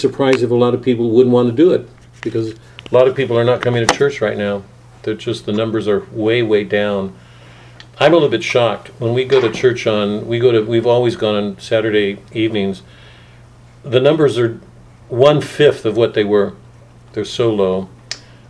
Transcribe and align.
surprised 0.00 0.44
if 0.44 0.50
a 0.52 0.54
lot 0.54 0.74
of 0.74 0.80
people 0.80 1.10
wouldn't 1.10 1.32
want 1.32 1.48
to 1.48 1.52
do 1.52 1.72
it, 1.72 1.84
because 2.22 2.52
a 2.52 2.56
lot 2.92 3.08
of 3.08 3.16
people 3.16 3.36
are 3.36 3.42
not 3.42 3.60
coming 3.60 3.84
to 3.84 3.94
church 3.96 4.20
right 4.20 4.38
now. 4.38 4.62
They're 5.02 5.14
just, 5.14 5.44
the 5.44 5.50
numbers 5.52 5.88
are 5.88 6.06
way, 6.12 6.40
way 6.40 6.62
down. 6.62 7.18
I'm 7.98 8.12
a 8.12 8.14
little 8.14 8.28
bit 8.28 8.44
shocked. 8.44 8.92
When 9.00 9.12
we 9.12 9.24
go 9.24 9.40
to 9.40 9.50
church 9.50 9.88
on, 9.88 10.28
we 10.28 10.38
go 10.38 10.52
to, 10.52 10.60
we've 10.60 10.86
always 10.86 11.16
gone 11.16 11.34
on 11.34 11.58
Saturday 11.58 12.22
evenings. 12.32 12.82
The 13.82 13.98
numbers 13.98 14.38
are 14.38 14.60
one-fifth 15.08 15.84
of 15.84 15.96
what 15.96 16.14
they 16.14 16.22
were. 16.22 16.54
They're 17.14 17.24
so 17.24 17.52
low. 17.52 17.88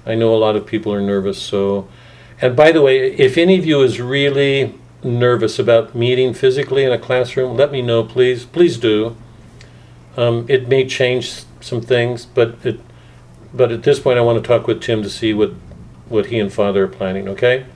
I 0.05 0.17
know 0.17 0.35
a 0.35 0.37
lot 0.37 0.55
of 0.55 0.67
people 0.67 0.93
are 0.93 1.01
nervous, 1.01 1.41
so. 1.41 1.89
And 2.43 2.55
by 2.55 2.73
the 2.73 2.83
way, 2.83 3.15
if 3.15 3.39
any 3.39 3.59
of 3.59 3.65
you 3.65 3.81
is 3.81 4.03
really 4.03 4.75
nervous 5.03 5.59
about 5.59 5.95
meeting 5.95 6.35
physically 6.35 6.85
in 6.85 6.93
a 6.93 6.99
classroom, 6.99 7.57
let 7.57 7.73
me 7.73 7.81
know, 7.81 8.05
please. 8.05 8.45
Please 8.45 8.77
do. 8.77 9.17
Um, 10.19 10.47
it 10.49 10.67
may 10.67 10.85
change 10.85 11.45
some 11.61 11.81
things, 11.81 12.27
but 12.27 12.57
it, 12.65 12.81
but 13.55 13.71
at 13.71 13.85
this 13.85 14.01
point, 14.01 14.19
I 14.19 14.23
want 14.23 14.43
to 14.43 14.47
talk 14.47 14.67
with 14.67 14.83
Tim 14.83 15.01
to 15.05 15.09
see 15.09 15.33
what, 15.33 15.53
what 16.09 16.27
he 16.27 16.41
and 16.41 16.53
Father 16.53 16.85
are 16.85 16.89
planning, 16.89 17.29
okay? 17.29 17.67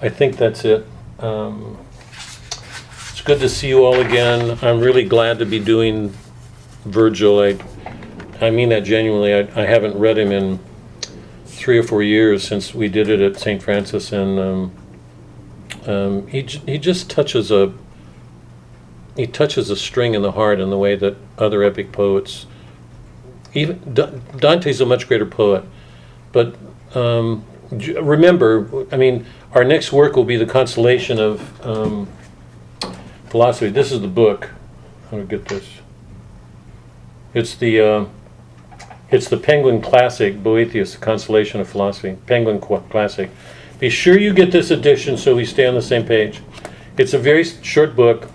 I 0.00 0.08
think 0.08 0.36
that's 0.36 0.64
it. 0.64 0.86
Um, 1.18 1.78
It's 3.10 3.20
good 3.22 3.40
to 3.40 3.48
see 3.48 3.68
you 3.68 3.84
all 3.84 4.00
again. 4.00 4.56
I'm 4.62 4.78
really 4.80 5.04
glad 5.04 5.40
to 5.40 5.44
be 5.46 5.58
doing 5.58 6.14
Virgil. 6.84 7.40
I, 7.40 7.58
I 8.40 8.50
mean 8.50 8.68
that 8.68 8.84
genuinely. 8.84 9.34
I, 9.34 9.40
I 9.60 9.66
haven't 9.66 9.98
read 9.98 10.16
him 10.16 10.30
in 10.30 10.60
three 11.44 11.76
or 11.76 11.82
four 11.82 12.02
years 12.04 12.46
since 12.46 12.72
we 12.72 12.88
did 12.88 13.08
it 13.10 13.20
at 13.20 13.38
St. 13.38 13.60
Francis, 13.62 14.12
and 14.12 14.38
um, 14.38 14.72
um, 15.86 16.26
he, 16.28 16.42
j- 16.44 16.62
he 16.66 16.78
just 16.78 17.10
touches 17.10 17.50
a, 17.50 17.74
he 19.16 19.26
touches 19.26 19.70
a 19.70 19.76
string 19.76 20.14
in 20.14 20.22
the 20.22 20.32
heart 20.32 20.60
in 20.60 20.70
the 20.70 20.78
way 20.78 20.96
that 20.96 21.16
other 21.38 21.62
epic 21.62 21.92
poets, 21.92 22.46
even 23.54 23.94
Da- 23.94 24.10
Dante's 24.36 24.80
a 24.80 24.86
much 24.86 25.08
greater 25.08 25.26
poet, 25.26 25.64
but 26.32 26.56
um, 26.94 27.44
remember, 27.70 28.86
I 28.92 28.96
mean, 28.96 29.26
our 29.52 29.64
next 29.64 29.92
work 29.92 30.16
will 30.16 30.24
be 30.24 30.36
the 30.36 30.46
consolation 30.46 31.18
of 31.18 31.66
um, 31.66 32.08
philosophy. 33.28 33.70
This 33.70 33.92
is 33.92 34.00
the 34.00 34.08
book. 34.08 34.50
How 35.10 35.16
do 35.16 35.22
I 35.22 35.26
get 35.26 35.46
this? 35.46 35.68
It's 37.34 37.54
the 37.56 37.80
uh, 37.80 38.04
it's 39.10 39.28
the 39.28 39.36
Penguin 39.36 39.80
Classic, 39.80 40.40
Boethius, 40.40 40.94
the 40.94 40.98
Consolation 40.98 41.60
of 41.60 41.68
Philosophy, 41.68 42.16
Penguin 42.26 42.60
Qu- 42.60 42.80
Classic. 42.90 43.28
Be 43.80 43.90
sure 43.90 44.18
you 44.18 44.32
get 44.32 44.52
this 44.52 44.70
edition 44.70 45.16
so 45.16 45.34
we 45.34 45.44
stay 45.44 45.66
on 45.66 45.74
the 45.74 45.82
same 45.82 46.04
page. 46.06 46.40
It's 46.96 47.14
a 47.14 47.18
very 47.18 47.44
short 47.44 47.96
book. 47.96 48.28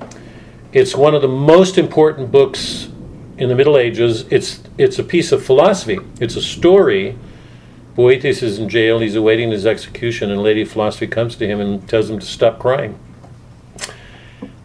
It's 0.76 0.94
one 0.94 1.16
of 1.16 1.22
the 1.22 1.30
most 1.30 1.78
important 1.78 2.34
books 2.34 2.90
in 3.38 3.48
the 3.48 3.56
Middle 3.56 3.78
Ages. 3.78 4.26
It's 4.30 4.62
it's 4.78 5.00
a 5.00 5.06
piece 5.06 5.32
of 5.32 5.42
philosophy. 5.42 6.00
It's 6.20 6.36
a 6.36 6.42
story. 6.42 7.18
Boethius 7.96 8.44
is 8.44 8.60
in 8.60 8.68
jail. 8.68 9.00
He's 9.00 9.16
awaiting 9.16 9.52
his 9.52 9.66
execution, 9.66 10.32
and 10.32 10.44
Lady 10.44 10.66
Philosophy 10.66 11.08
comes 11.08 11.38
to 11.38 11.48
him 11.48 11.62
and 11.62 11.88
tells 11.88 12.10
him 12.10 12.20
to 12.20 12.26
stop 12.26 12.60
crying. 12.60 13.00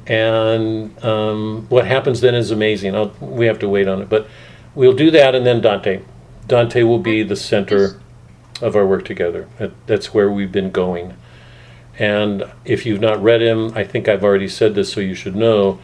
And 0.04 0.98
um, 1.04 1.66
what 1.68 1.86
happens 1.86 2.20
then 2.20 2.34
is 2.34 2.50
amazing. 2.50 2.96
I'll, 2.96 3.14
we 3.20 3.46
have 3.46 3.60
to 3.60 3.68
wait 3.68 3.86
on 3.86 4.02
it, 4.02 4.08
but 4.08 4.26
we'll 4.74 4.94
do 4.96 5.12
that, 5.12 5.36
and 5.36 5.46
then 5.46 5.60
Dante. 5.60 6.02
Dante 6.48 6.82
will 6.82 6.98
be 6.98 7.22
the 7.22 7.36
center 7.36 8.00
of 8.60 8.74
our 8.74 8.84
work 8.84 9.04
together. 9.04 9.48
That's 9.86 10.12
where 10.12 10.28
we've 10.28 10.50
been 10.50 10.72
going. 10.72 11.16
And 12.00 12.50
if 12.64 12.84
you've 12.84 13.00
not 13.00 13.22
read 13.22 13.42
him, 13.42 13.72
I 13.76 13.84
think 13.84 14.08
I've 14.08 14.24
already 14.24 14.48
said 14.48 14.74
this, 14.74 14.92
so 14.92 14.98
you 14.98 15.14
should 15.14 15.36
know. 15.36 15.78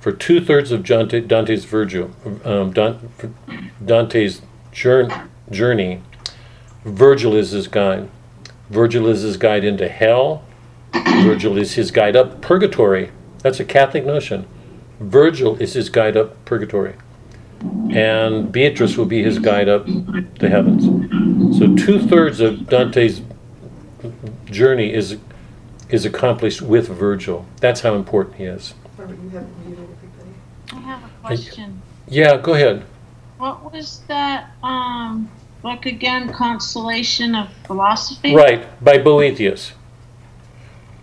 For 0.00 0.12
two 0.12 0.40
thirds 0.42 0.72
of 0.72 0.82
Dante, 0.82 1.20
Dante's 1.20 1.66
Virgil, 1.66 2.10
um, 2.44 2.72
Dante's 3.84 4.40
journey, 4.72 6.02
Virgil 6.84 7.34
is 7.36 7.50
his 7.50 7.68
guide. 7.68 8.08
Virgil 8.70 9.06
is 9.08 9.20
his 9.20 9.36
guide 9.36 9.62
into 9.62 9.88
hell. 9.88 10.42
Virgil 10.94 11.58
is 11.58 11.74
his 11.74 11.90
guide 11.90 12.16
up 12.16 12.40
purgatory. 12.40 13.10
That's 13.42 13.60
a 13.60 13.64
Catholic 13.64 14.06
notion. 14.06 14.46
Virgil 15.00 15.56
is 15.60 15.74
his 15.74 15.90
guide 15.90 16.16
up 16.16 16.42
purgatory. 16.46 16.94
And 17.90 18.50
Beatrice 18.50 18.96
will 18.96 19.06
be 19.06 19.22
his 19.22 19.38
guide 19.38 19.68
up 19.68 19.84
the 19.86 20.48
heavens. 20.48 21.58
So 21.58 21.76
two 21.76 22.00
thirds 22.00 22.40
of 22.40 22.68
Dante's 22.68 23.20
journey 24.46 24.94
is 24.94 25.18
is 25.90 26.06
accomplished 26.06 26.62
with 26.62 26.88
Virgil. 26.88 27.44
That's 27.58 27.80
how 27.80 27.96
important 27.96 28.36
he 28.36 28.44
is. 28.44 28.74
Robert, 28.96 29.18
you 29.18 29.26
everybody. 29.26 29.59
I 30.72 30.76
have 30.80 31.04
a 31.04 31.08
question. 31.26 31.80
Yeah, 32.08 32.36
go 32.36 32.54
ahead. 32.54 32.84
What 33.38 33.72
was 33.72 34.00
that 34.08 34.50
um 34.62 35.30
book 35.62 35.86
again? 35.86 36.32
Consolation 36.32 37.34
of 37.34 37.48
Philosophy? 37.66 38.34
Right, 38.34 38.66
by 38.84 38.98
Boethius. 38.98 39.72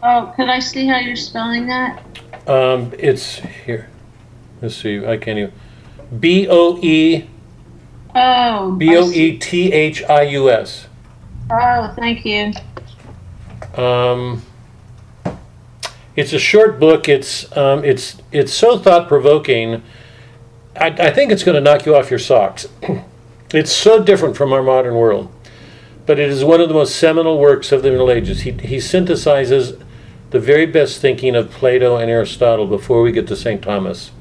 Oh, 0.04 0.34
could 0.36 0.50
I 0.50 0.60
see 0.60 0.88
how 0.88 1.00
you're 1.00 1.16
spelling 1.16 1.68
that? 1.68 2.04
Um, 2.48 2.94
it's 2.98 3.40
here. 3.40 3.90
Let's 4.62 4.76
see. 4.76 5.06
I 5.06 5.18
can't 5.18 5.40
even. 5.40 5.54
B 6.20 6.48
O 6.50 6.78
E 6.82 7.28
Oh. 8.16 8.72
B 8.72 8.96
O. 8.98 9.10
E 9.10 9.38
T 9.38 9.72
H 9.72 10.04
I 10.04 10.22
U 10.24 10.50
S. 10.50 10.88
Oh, 11.52 11.94
thank 11.98 12.26
you. 12.26 12.54
Um, 13.82 14.42
it's 16.18 16.34
a 16.34 16.40
short 16.40 16.80
book. 16.80 17.08
It's 17.08 17.56
um, 17.56 17.86
it's 17.86 18.18
it's 18.34 18.52
so 18.52 18.78
thought 18.78 19.08
provoking. 19.08 19.84
I, 20.76 20.88
I 20.88 21.12
think 21.12 21.32
it's 21.32 21.44
going 21.44 21.56
to 21.56 21.62
knock 21.62 21.86
you 21.86 21.96
off 21.96 22.10
your 22.10 22.20
socks. 22.20 22.68
it's 23.54 23.72
so 23.72 24.04
different 24.04 24.36
from 24.36 24.52
our 24.52 24.62
modern 24.64 24.96
world, 24.96 25.32
but 26.06 26.20
it 26.20 26.28
is 26.28 26.44
one 26.44 26.60
of 26.60 26.68
the 26.68 26.74
most 26.74 26.96
seminal 26.98 27.40
works 27.40 27.72
of 27.72 27.84
the 27.84 27.92
Middle 27.92 28.12
Ages. 28.12 28.42
He 28.42 28.52
he 28.52 28.78
synthesizes 28.78 29.82
the 30.32 30.40
very 30.40 30.66
best 30.66 31.00
thinking 31.00 31.36
of 31.36 31.52
Plato 31.52 31.96
and 31.98 32.12
Aristotle 32.12 32.66
before 32.68 33.02
we 33.02 33.12
get 33.12 33.28
to 33.28 33.36
Saint 33.36 33.62
Thomas. 33.62 34.12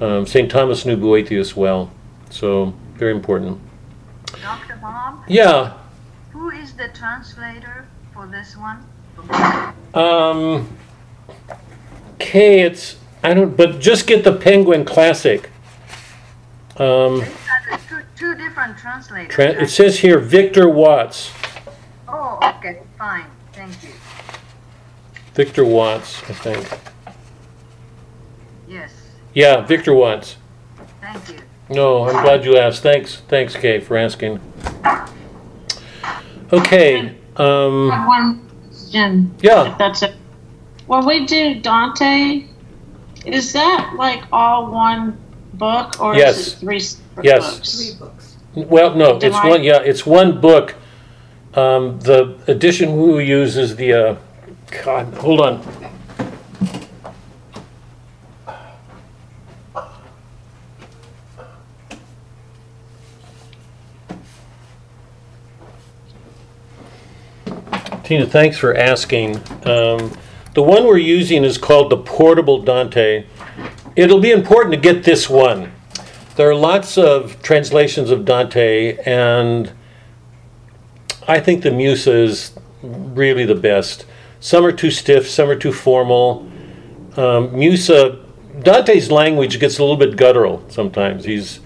Um, 0.00 0.26
Saint 0.26 0.50
Thomas 0.50 0.86
knew 0.86 0.96
Boethius 0.96 1.54
well, 1.54 1.90
so 2.30 2.72
very 2.94 3.12
important. 3.12 3.60
Dr. 4.40 4.78
Bob, 4.80 5.24
Yeah. 5.28 5.74
who 6.30 6.50
is 6.50 6.72
the 6.72 6.88
translator 6.94 7.86
for 8.14 8.26
this 8.26 8.56
one? 8.56 8.78
Um, 9.92 10.66
K, 12.20 12.60
it's 12.60 12.96
I 13.22 13.34
don't, 13.34 13.56
but 13.56 13.80
just 13.80 14.06
get 14.06 14.24
the 14.24 14.32
Penguin 14.32 14.84
Classic. 14.84 15.50
Um, 16.76 17.16
These 17.20 17.28
are 17.28 17.76
the 17.76 17.80
two, 17.88 18.02
two 18.16 18.34
different 18.36 18.78
translators. 18.78 19.34
tra- 19.34 19.62
it 19.62 19.68
says 19.68 19.98
here 19.98 20.18
Victor 20.18 20.68
Watts. 20.68 21.32
Oh, 22.08 22.38
okay, 22.58 22.80
fine, 22.98 23.26
thank 23.52 23.82
you. 23.82 23.90
Victor 25.34 25.64
Watts, 25.64 26.22
I 26.28 26.32
think. 26.34 26.68
Yes, 28.68 28.92
Yeah, 29.34 29.60
Victor 29.62 29.92
Watts. 29.94 30.36
thank 31.00 31.28
you. 31.28 31.36
No, 31.68 32.08
I'm 32.08 32.22
glad 32.24 32.44
you 32.44 32.56
asked. 32.56 32.82
Thanks, 32.82 33.22
thanks, 33.28 33.54
Kay, 33.54 33.80
for 33.80 33.96
asking. 33.96 34.40
Okay. 36.52 37.14
I 37.36 37.42
Um, 37.42 37.90
have 37.90 38.08
one 38.08 38.40
question. 38.68 39.34
Yeah. 39.40 39.70
If 39.72 39.78
that's 39.78 40.02
it. 40.02 40.14
When 40.90 41.06
we 41.06 41.24
do 41.24 41.54
Dante, 41.60 42.42
is 43.24 43.52
that 43.52 43.92
like 43.96 44.24
all 44.32 44.72
one 44.72 45.16
book 45.54 46.00
or 46.00 46.16
Yes. 46.16 46.36
is 46.38 46.52
it 46.54 46.56
three 46.58 46.80
separate 46.80 47.26
Yes. 47.26 47.54
books? 47.54 47.76
Three 47.76 47.94
books. 48.00 48.36
well, 48.56 48.94
no, 48.96 49.10
it's 49.14 49.20
Divide- 49.26 49.48
one. 49.50 49.62
Yeah, 49.62 49.78
it's 49.84 50.04
one 50.04 50.40
book. 50.40 50.74
Um, 51.54 52.00
the 52.00 52.34
edition 52.48 53.00
we 53.00 53.24
use 53.24 53.56
is 53.56 53.76
the. 53.76 53.92
Uh, 53.92 54.14
God, 54.84 55.14
hold 55.14 55.40
on. 55.40 55.62
Tina, 68.04 68.26
thanks 68.26 68.58
for 68.58 68.76
asking. 68.76 69.36
Um, 69.64 70.12
the 70.60 70.64
one 70.64 70.84
we're 70.84 70.98
using 70.98 71.42
is 71.42 71.56
called 71.56 71.88
the 71.88 71.96
Portable 71.96 72.60
Dante. 72.60 73.24
It'll 73.96 74.20
be 74.20 74.30
important 74.30 74.74
to 74.74 74.78
get 74.78 75.04
this 75.04 75.30
one. 75.30 75.72
There 76.36 76.50
are 76.50 76.54
lots 76.54 76.98
of 76.98 77.40
translations 77.40 78.10
of 78.10 78.26
Dante, 78.26 78.98
and 79.06 79.72
I 81.26 81.40
think 81.40 81.62
the 81.62 81.70
Musa 81.70 82.12
is 82.12 82.52
really 82.82 83.46
the 83.46 83.54
best. 83.54 84.04
Some 84.38 84.62
are 84.66 84.70
too 84.70 84.90
stiff, 84.90 85.30
some 85.30 85.48
are 85.48 85.56
too 85.56 85.72
formal. 85.72 86.46
Um, 87.16 87.58
Musa, 87.58 88.22
Dante's 88.60 89.10
language 89.10 89.58
gets 89.60 89.78
a 89.78 89.82
little 89.82 89.96
bit 89.96 90.14
guttural 90.16 90.62
sometimes. 90.68 91.24
He's 91.24 91.60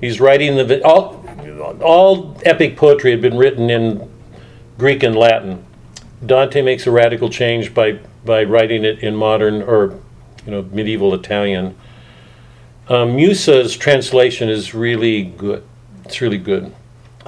he's 0.00 0.20
writing 0.20 0.54
the 0.54 0.80
all 0.84 1.26
all 1.82 2.40
epic 2.44 2.76
poetry 2.76 3.10
had 3.10 3.20
been 3.20 3.36
written 3.36 3.68
in 3.68 4.08
Greek 4.78 5.02
and 5.02 5.16
Latin. 5.16 5.66
Dante 6.24 6.62
makes 6.62 6.86
a 6.86 6.90
radical 6.90 7.30
change 7.30 7.74
by 7.74 7.98
by 8.24 8.44
writing 8.44 8.84
it 8.84 9.00
in 9.00 9.14
modern 9.14 9.62
or 9.62 9.98
you 10.44 10.52
know 10.52 10.62
medieval 10.72 11.14
Italian. 11.14 11.76
Um, 12.88 13.16
Musa's 13.16 13.76
translation 13.76 14.48
is 14.48 14.74
really 14.74 15.24
good. 15.24 15.62
It's 16.04 16.20
really 16.20 16.38
good. 16.38 16.74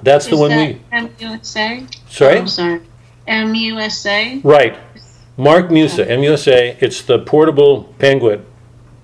That's 0.02 0.26
the 0.26 0.37
one 0.37 0.50
that 0.50 0.75
we. 0.75 0.81
MUSA? 0.90 1.94
Sorry? 2.08 2.38
I'm 2.38 2.48
sorry. 2.48 2.81
MUSA? 3.28 4.40
Right. 4.42 4.76
Mark 5.37 5.70
Musa, 5.70 6.06
MUSA. 6.06 6.76
It's 6.81 7.02
the 7.02 7.19
portable 7.19 7.84
penguin. 7.98 8.44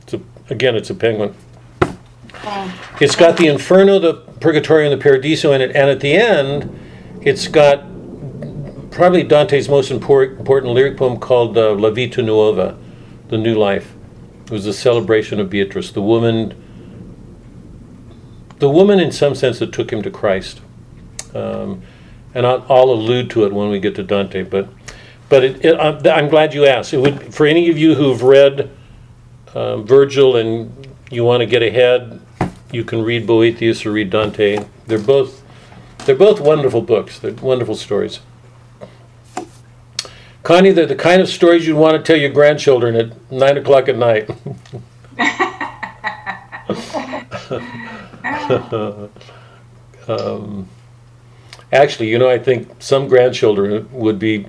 It's 0.02 0.14
a, 0.14 0.20
again, 0.48 0.76
it's 0.76 0.90
a 0.90 0.94
penguin. 0.94 1.34
Oh, 1.82 2.96
It's 3.00 3.16
got 3.16 3.36
the 3.36 3.48
Inferno, 3.48 3.98
the 3.98 4.14
Purgatorio, 4.40 4.90
and 4.90 5.00
the 5.00 5.02
Paradiso 5.02 5.52
in 5.52 5.60
it, 5.60 5.74
and 5.74 5.90
at 5.90 6.00
the 6.00 6.12
end, 6.12 6.78
it's 7.22 7.48
got 7.48 7.84
probably 8.90 9.22
Dante's 9.22 9.68
most 9.68 9.90
impor- 9.90 10.38
important 10.38 10.72
lyric 10.72 10.96
poem 10.96 11.18
called 11.18 11.56
uh, 11.56 11.72
La 11.74 11.90
Vita 11.90 12.22
Nuova, 12.22 12.76
the 13.28 13.38
new 13.38 13.54
life. 13.54 13.94
It 14.46 14.50
was 14.50 14.66
a 14.66 14.72
celebration 14.72 15.40
of 15.40 15.50
Beatrice, 15.50 15.90
the 15.90 16.02
woman, 16.02 16.54
the 18.58 18.70
woman 18.70 19.00
in 19.00 19.10
some 19.12 19.34
sense 19.34 19.58
that 19.58 19.72
took 19.72 19.92
him 19.92 20.02
to 20.02 20.10
Christ. 20.10 20.60
Um, 21.34 21.82
and 22.34 22.46
I'll, 22.46 22.64
I'll 22.68 22.90
allude 22.90 23.30
to 23.30 23.44
it 23.44 23.52
when 23.52 23.70
we 23.70 23.80
get 23.80 23.94
to 23.96 24.02
Dante, 24.02 24.42
but 24.42 24.68
but 25.28 25.42
it, 25.42 25.64
it, 25.64 25.80
I'm, 25.80 26.06
I'm 26.06 26.28
glad 26.28 26.54
you 26.54 26.66
asked. 26.66 26.94
It 26.94 26.98
would 26.98 27.34
for 27.34 27.46
any 27.46 27.68
of 27.68 27.78
you 27.78 27.94
who've 27.94 28.22
read 28.22 28.70
uh, 29.54 29.78
Virgil 29.78 30.36
and 30.36 30.86
you 31.10 31.24
want 31.24 31.40
to 31.40 31.46
get 31.46 31.62
ahead, 31.62 32.20
you 32.70 32.84
can 32.84 33.02
read 33.02 33.26
Boethius 33.26 33.84
or 33.86 33.92
read 33.92 34.10
Dante. 34.10 34.64
They're 34.86 34.98
both 34.98 35.42
they're 36.04 36.14
both 36.14 36.40
wonderful 36.40 36.82
books. 36.82 37.18
They're 37.18 37.32
wonderful 37.32 37.74
stories. 37.74 38.20
Connie, 40.46 40.70
they're 40.70 40.86
the 40.86 40.94
kind 40.94 41.20
of 41.20 41.28
stories 41.28 41.66
you'd 41.66 41.74
want 41.74 41.96
to 41.96 42.02
tell 42.04 42.16
your 42.16 42.30
grandchildren 42.30 42.94
at 42.94 43.32
nine 43.32 43.58
o'clock 43.58 43.88
at 43.88 43.96
night. 43.96 44.30
um, 50.06 50.68
actually, 51.72 52.10
you 52.10 52.18
know, 52.20 52.30
I 52.30 52.38
think 52.38 52.70
some 52.78 53.08
grandchildren 53.08 53.88
would 53.90 54.20
be 54.20 54.46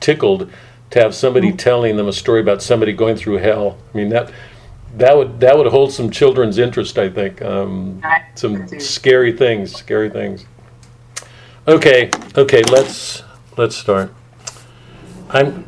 tickled 0.00 0.52
to 0.90 1.00
have 1.00 1.14
somebody 1.14 1.50
telling 1.50 1.96
them 1.96 2.06
a 2.06 2.12
story 2.12 2.42
about 2.42 2.60
somebody 2.60 2.92
going 2.92 3.16
through 3.16 3.38
hell. 3.38 3.78
I 3.94 3.96
mean 3.96 4.10
that 4.10 4.30
that 4.98 5.16
would 5.16 5.40
that 5.40 5.56
would 5.56 5.68
hold 5.68 5.94
some 5.94 6.10
children's 6.10 6.58
interest. 6.58 6.98
I 6.98 7.08
think 7.08 7.40
um, 7.40 8.02
some 8.34 8.68
scary 8.78 9.32
things, 9.32 9.74
scary 9.74 10.10
things. 10.10 10.44
Okay, 11.66 12.10
okay, 12.36 12.62
let's 12.64 13.23
let's 13.56 13.76
start. 13.76 14.12
I'm. 15.30 15.64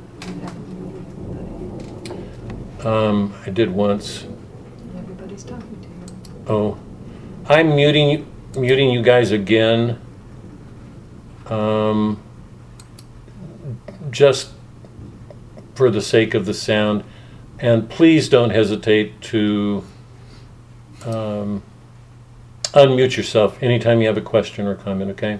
Um, 2.85 3.35
I 3.44 3.50
did 3.50 3.71
once. 3.71 4.27
Everybody's 4.97 5.44
talking 5.44 5.81
to 5.81 5.88
you. 5.88 6.44
Oh, 6.47 6.79
I'm 7.47 7.75
muting 7.75 8.33
muting 8.56 8.91
you 8.91 9.03
guys 9.03 9.33
again. 9.33 10.00
Um, 11.47 12.23
just 14.11 14.50
for 15.75 15.91
the 15.91 16.00
sake 16.00 16.35
of 16.35 16.47
the 16.47 16.55
sound, 16.55 17.05
and 17.59 17.88
please 17.88 18.29
don't 18.29 18.50
hesitate 18.50 19.21
to 19.21 19.85
um, 21.05 21.62
unmute 22.73 23.17
yourself 23.17 23.62
anytime 23.62 24.00
you 24.00 24.06
have 24.06 24.17
a 24.17 24.23
question 24.23 24.67
or 24.67 24.75
comment. 24.75 25.11
Okay. 25.12 25.38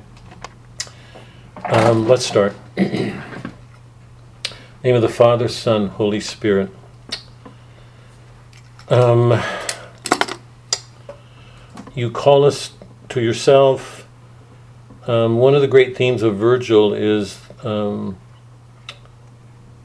Um, 1.68 2.06
let's 2.06 2.24
start. 2.24 2.54
Name 2.76 3.20
of 4.84 5.02
the 5.02 5.08
Father, 5.08 5.48
Son, 5.48 5.88
Holy 5.88 6.20
Spirit. 6.20 6.70
Um, 8.88 9.42
you 11.92 12.12
call 12.12 12.44
us 12.44 12.70
to 13.08 13.20
yourself. 13.20 14.06
Um, 15.08 15.38
one 15.38 15.56
of 15.56 15.60
the 15.60 15.66
great 15.66 15.96
themes 15.96 16.22
of 16.22 16.36
Virgil 16.36 16.94
is 16.94 17.40
um, 17.64 18.16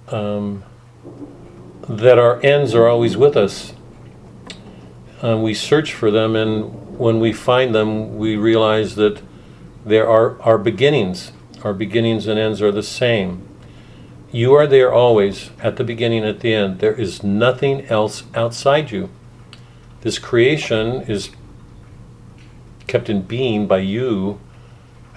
um, 0.10 0.64
that 1.90 2.20
our 2.20 2.40
ends 2.46 2.76
are 2.76 2.88
always 2.88 3.18
with 3.18 3.36
us. 3.36 3.74
Um, 5.24 5.42
we 5.42 5.56
search 5.56 5.96
for 5.96 6.12
them, 6.12 6.36
and 6.36 7.00
when 7.00 7.20
we 7.20 7.34
find 7.34 7.74
them, 7.74 8.20
we 8.20 8.36
realize 8.36 8.94
that 8.98 9.24
there 9.84 10.08
are 10.08 10.40
our 10.44 10.60
beginnings. 10.60 11.32
Our 11.64 11.74
beginnings 11.74 12.28
and 12.28 12.40
ends 12.40 12.62
are 12.62 12.72
the 12.72 12.84
same. 12.84 13.48
You 14.32 14.54
are 14.54 14.66
there 14.66 14.92
always, 14.92 15.52
at 15.62 15.76
the 15.76 15.84
beginning, 15.84 16.24
at 16.24 16.40
the 16.40 16.54
end. 16.54 16.80
There 16.80 16.94
is 16.94 17.22
nothing 17.22 17.86
else 17.86 18.24
outside 18.34 18.90
you. 18.90 19.10
This 20.02 20.18
creation 20.18 21.02
is 21.02 21.30
kept 22.88 23.10
in 23.10 23.22
being 23.22 23.68
by 23.68 23.80
you. 23.80 24.40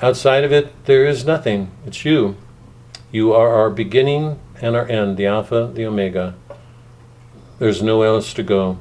Outside 0.02 0.44
of 0.44 0.52
it, 0.52 0.84
there 0.84 1.06
is 1.06 1.24
nothing. 1.24 1.70
It's 1.86 2.04
you. 2.04 2.36
You 3.10 3.32
are 3.32 3.48
our 3.54 3.70
beginning 3.70 4.38
and 4.60 4.76
our 4.76 4.86
end, 4.88 5.16
the 5.16 5.26
Alpha, 5.26 5.70
the 5.72 5.86
Omega. 5.86 6.34
There's 7.58 7.82
nowhere 7.82 8.08
else 8.08 8.34
to 8.34 8.42
go. 8.42 8.78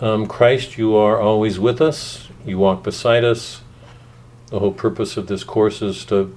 Um, 0.00 0.26
Christ, 0.26 0.78
you 0.78 0.94
are 0.96 1.20
always 1.20 1.58
with 1.58 1.80
us. 1.80 2.28
You 2.44 2.58
walk 2.58 2.82
beside 2.82 3.24
us. 3.24 3.60
The 4.46 4.60
whole 4.60 4.72
purpose 4.72 5.16
of 5.16 5.26
this 5.26 5.42
course 5.42 5.82
is 5.82 6.04
to 6.06 6.36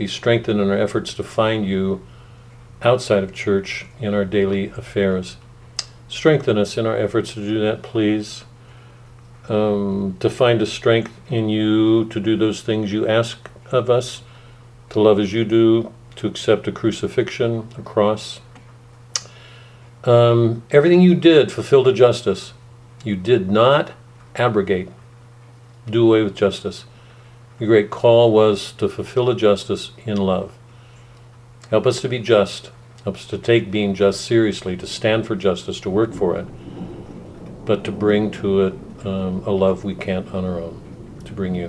be 0.00 0.06
strengthened 0.06 0.58
in 0.58 0.70
our 0.70 0.78
efforts 0.78 1.12
to 1.12 1.22
find 1.22 1.66
you 1.66 2.00
outside 2.80 3.22
of 3.22 3.34
church 3.34 3.84
in 4.00 4.14
our 4.14 4.24
daily 4.24 4.70
affairs. 4.70 5.36
Strengthen 6.08 6.56
us 6.56 6.78
in 6.78 6.86
our 6.86 6.96
efforts 6.96 7.34
to 7.34 7.40
do 7.40 7.60
that, 7.60 7.82
please. 7.82 8.44
Um, 9.50 10.16
to 10.20 10.30
find 10.30 10.62
a 10.62 10.66
strength 10.66 11.12
in 11.28 11.50
you 11.50 12.06
to 12.06 12.18
do 12.18 12.34
those 12.34 12.62
things 12.62 12.90
you 12.94 13.06
ask 13.06 13.50
of 13.70 13.90
us, 13.90 14.22
to 14.88 15.00
love 15.02 15.20
as 15.20 15.34
you 15.34 15.44
do, 15.44 15.92
to 16.16 16.26
accept 16.26 16.66
a 16.66 16.72
crucifixion, 16.72 17.68
a 17.76 17.82
cross. 17.82 18.40
Um, 20.04 20.62
everything 20.70 21.02
you 21.02 21.14
did 21.14 21.52
fulfilled 21.52 21.88
a 21.88 21.92
justice. 21.92 22.54
You 23.04 23.16
did 23.16 23.50
not 23.50 23.92
abrogate, 24.34 24.88
do 25.86 26.06
away 26.06 26.22
with 26.22 26.34
justice. 26.34 26.86
The 27.60 27.66
great 27.66 27.90
call 27.90 28.32
was 28.32 28.72
to 28.78 28.88
fulfill 28.88 29.28
a 29.28 29.36
justice 29.36 29.90
in 30.06 30.16
love. 30.16 30.56
Help 31.68 31.86
us 31.86 32.00
to 32.00 32.08
be 32.08 32.18
just. 32.18 32.70
Help 33.04 33.16
us 33.16 33.26
to 33.26 33.36
take 33.36 33.70
being 33.70 33.94
just 33.94 34.22
seriously, 34.22 34.78
to 34.78 34.86
stand 34.86 35.26
for 35.26 35.36
justice, 35.36 35.78
to 35.80 35.90
work 35.90 36.14
for 36.14 36.38
it, 36.38 36.46
but 37.66 37.84
to 37.84 37.92
bring 37.92 38.30
to 38.30 38.62
it 38.62 38.74
um, 39.04 39.42
a 39.44 39.50
love 39.50 39.84
we 39.84 39.94
can't 39.94 40.34
on 40.34 40.46
our 40.46 40.58
own, 40.58 40.80
to 41.26 41.34
bring 41.34 41.54
you. 41.54 41.68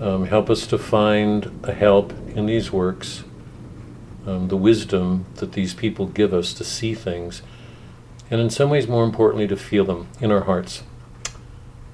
Um, 0.00 0.26
help 0.26 0.50
us 0.50 0.66
to 0.66 0.76
find 0.76 1.58
a 1.62 1.72
help 1.72 2.12
in 2.34 2.44
these 2.44 2.70
works, 2.70 3.24
um, 4.26 4.48
the 4.48 4.56
wisdom 4.58 5.24
that 5.36 5.52
these 5.52 5.72
people 5.72 6.08
give 6.08 6.34
us 6.34 6.52
to 6.54 6.64
see 6.64 6.92
things, 6.92 7.40
and 8.30 8.38
in 8.38 8.50
some 8.50 8.68
ways, 8.68 8.86
more 8.86 9.04
importantly, 9.04 9.46
to 9.48 9.56
feel 9.56 9.86
them 9.86 10.08
in 10.20 10.30
our 10.30 10.42
hearts. 10.42 10.82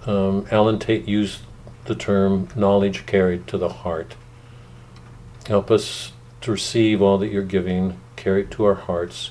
Um, 0.07 0.45
Allen 0.50 0.81
Tate 0.81 1.07
used 1.07 1.43
the 1.85 1.95
term 1.95 2.49
knowledge 2.55 3.07
carried 3.07 3.47
to 3.49 3.59
the 3.59 3.69
heart. 3.69 4.15
Help 5.47 5.71
us 5.71 6.12
to 6.41 6.53
receive 6.53 7.03
all 7.03 7.19
that 7.19 7.29
you're 7.29 7.43
giving, 7.43 8.01
carry 8.17 8.43
it 8.43 8.51
to 8.53 8.65
our 8.65 8.75
hearts, 8.75 9.31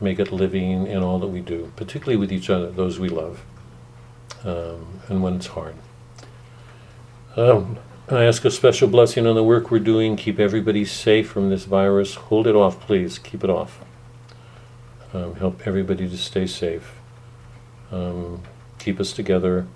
make 0.00 0.18
it 0.18 0.32
living 0.32 0.86
in 0.86 1.02
all 1.02 1.18
that 1.18 1.26
we 1.28 1.40
do, 1.40 1.72
particularly 1.76 2.16
with 2.16 2.32
each 2.32 2.48
other, 2.48 2.70
those 2.70 2.98
we 2.98 3.08
love, 3.08 3.44
um, 4.44 5.00
and 5.08 5.22
when 5.22 5.34
it's 5.36 5.48
hard. 5.48 5.74
Um, 7.36 7.78
I 8.08 8.24
ask 8.24 8.44
a 8.44 8.50
special 8.50 8.88
blessing 8.88 9.26
on 9.26 9.34
the 9.34 9.44
work 9.44 9.70
we're 9.70 9.80
doing. 9.80 10.16
Keep 10.16 10.40
everybody 10.40 10.84
safe 10.84 11.28
from 11.28 11.50
this 11.50 11.64
virus. 11.64 12.14
Hold 12.14 12.46
it 12.46 12.56
off, 12.56 12.80
please. 12.80 13.18
Keep 13.18 13.44
it 13.44 13.50
off. 13.50 13.84
Um, 15.12 15.34
help 15.36 15.66
everybody 15.66 16.08
to 16.08 16.16
stay 16.16 16.46
safe. 16.46 16.94
Um, 17.92 18.42
keep 18.78 18.98
us 18.98 19.12
together. 19.12 19.66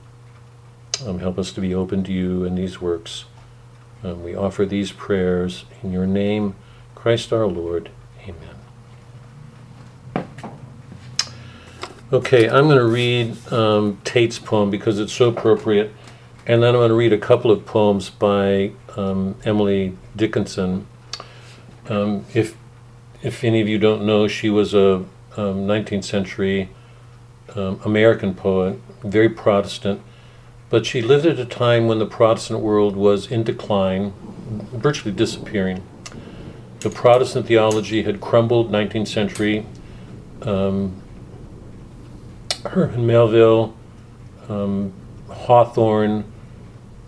Um, 1.06 1.18
help 1.18 1.38
us 1.38 1.52
to 1.52 1.60
be 1.60 1.74
open 1.74 2.04
to 2.04 2.12
you 2.12 2.44
in 2.44 2.54
these 2.54 2.80
works. 2.80 3.24
Um, 4.04 4.22
we 4.22 4.34
offer 4.34 4.64
these 4.64 4.92
prayers 4.92 5.64
in 5.82 5.92
your 5.92 6.06
name, 6.06 6.54
Christ 6.94 7.32
our 7.32 7.46
Lord. 7.46 7.90
Amen. 8.22 8.56
Okay, 12.12 12.48
I'm 12.48 12.66
going 12.66 12.78
to 12.78 12.84
read 12.84 13.52
um, 13.52 14.00
Tate's 14.04 14.38
poem 14.38 14.70
because 14.70 14.98
it's 14.98 15.12
so 15.12 15.28
appropriate. 15.28 15.92
And 16.46 16.62
then 16.62 16.74
I'm 16.74 16.80
going 16.80 16.88
to 16.90 16.94
read 16.94 17.12
a 17.12 17.18
couple 17.18 17.50
of 17.50 17.64
poems 17.64 18.10
by 18.10 18.72
um, 18.96 19.36
Emily 19.44 19.96
Dickinson. 20.14 20.86
Um, 21.88 22.26
if, 22.34 22.56
if 23.22 23.44
any 23.44 23.60
of 23.60 23.68
you 23.68 23.78
don't 23.78 24.04
know, 24.04 24.28
she 24.28 24.50
was 24.50 24.74
a 24.74 25.04
19th 25.36 26.04
century 26.04 26.68
um, 27.54 27.80
American 27.84 28.34
poet, 28.34 28.78
very 29.02 29.28
Protestant, 29.28 30.02
but 30.72 30.86
she 30.86 31.02
lived 31.02 31.26
at 31.26 31.38
a 31.38 31.44
time 31.44 31.86
when 31.86 31.98
the 31.98 32.06
Protestant 32.06 32.60
world 32.60 32.96
was 32.96 33.30
in 33.30 33.42
decline, 33.42 34.14
virtually 34.72 35.14
disappearing. 35.14 35.82
The 36.80 36.88
Protestant 36.88 37.46
theology 37.46 38.04
had 38.04 38.22
crumbled, 38.22 38.72
19th 38.72 39.06
century. 39.06 39.66
Um, 40.40 41.02
Herman 42.64 43.06
Melville, 43.06 43.76
um, 44.48 44.94
Hawthorne, 45.28 46.24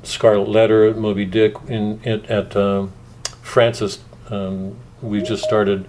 Scarlet 0.03 0.47
Letter, 0.51 0.93
Moby 0.93 1.25
Dick. 1.25 1.55
In, 1.67 2.03
in 2.03 2.23
at 2.27 2.55
um, 2.55 2.93
Francis, 3.41 3.99
um, 4.29 4.77
we 5.01 5.23
just 5.23 5.43
started 5.43 5.89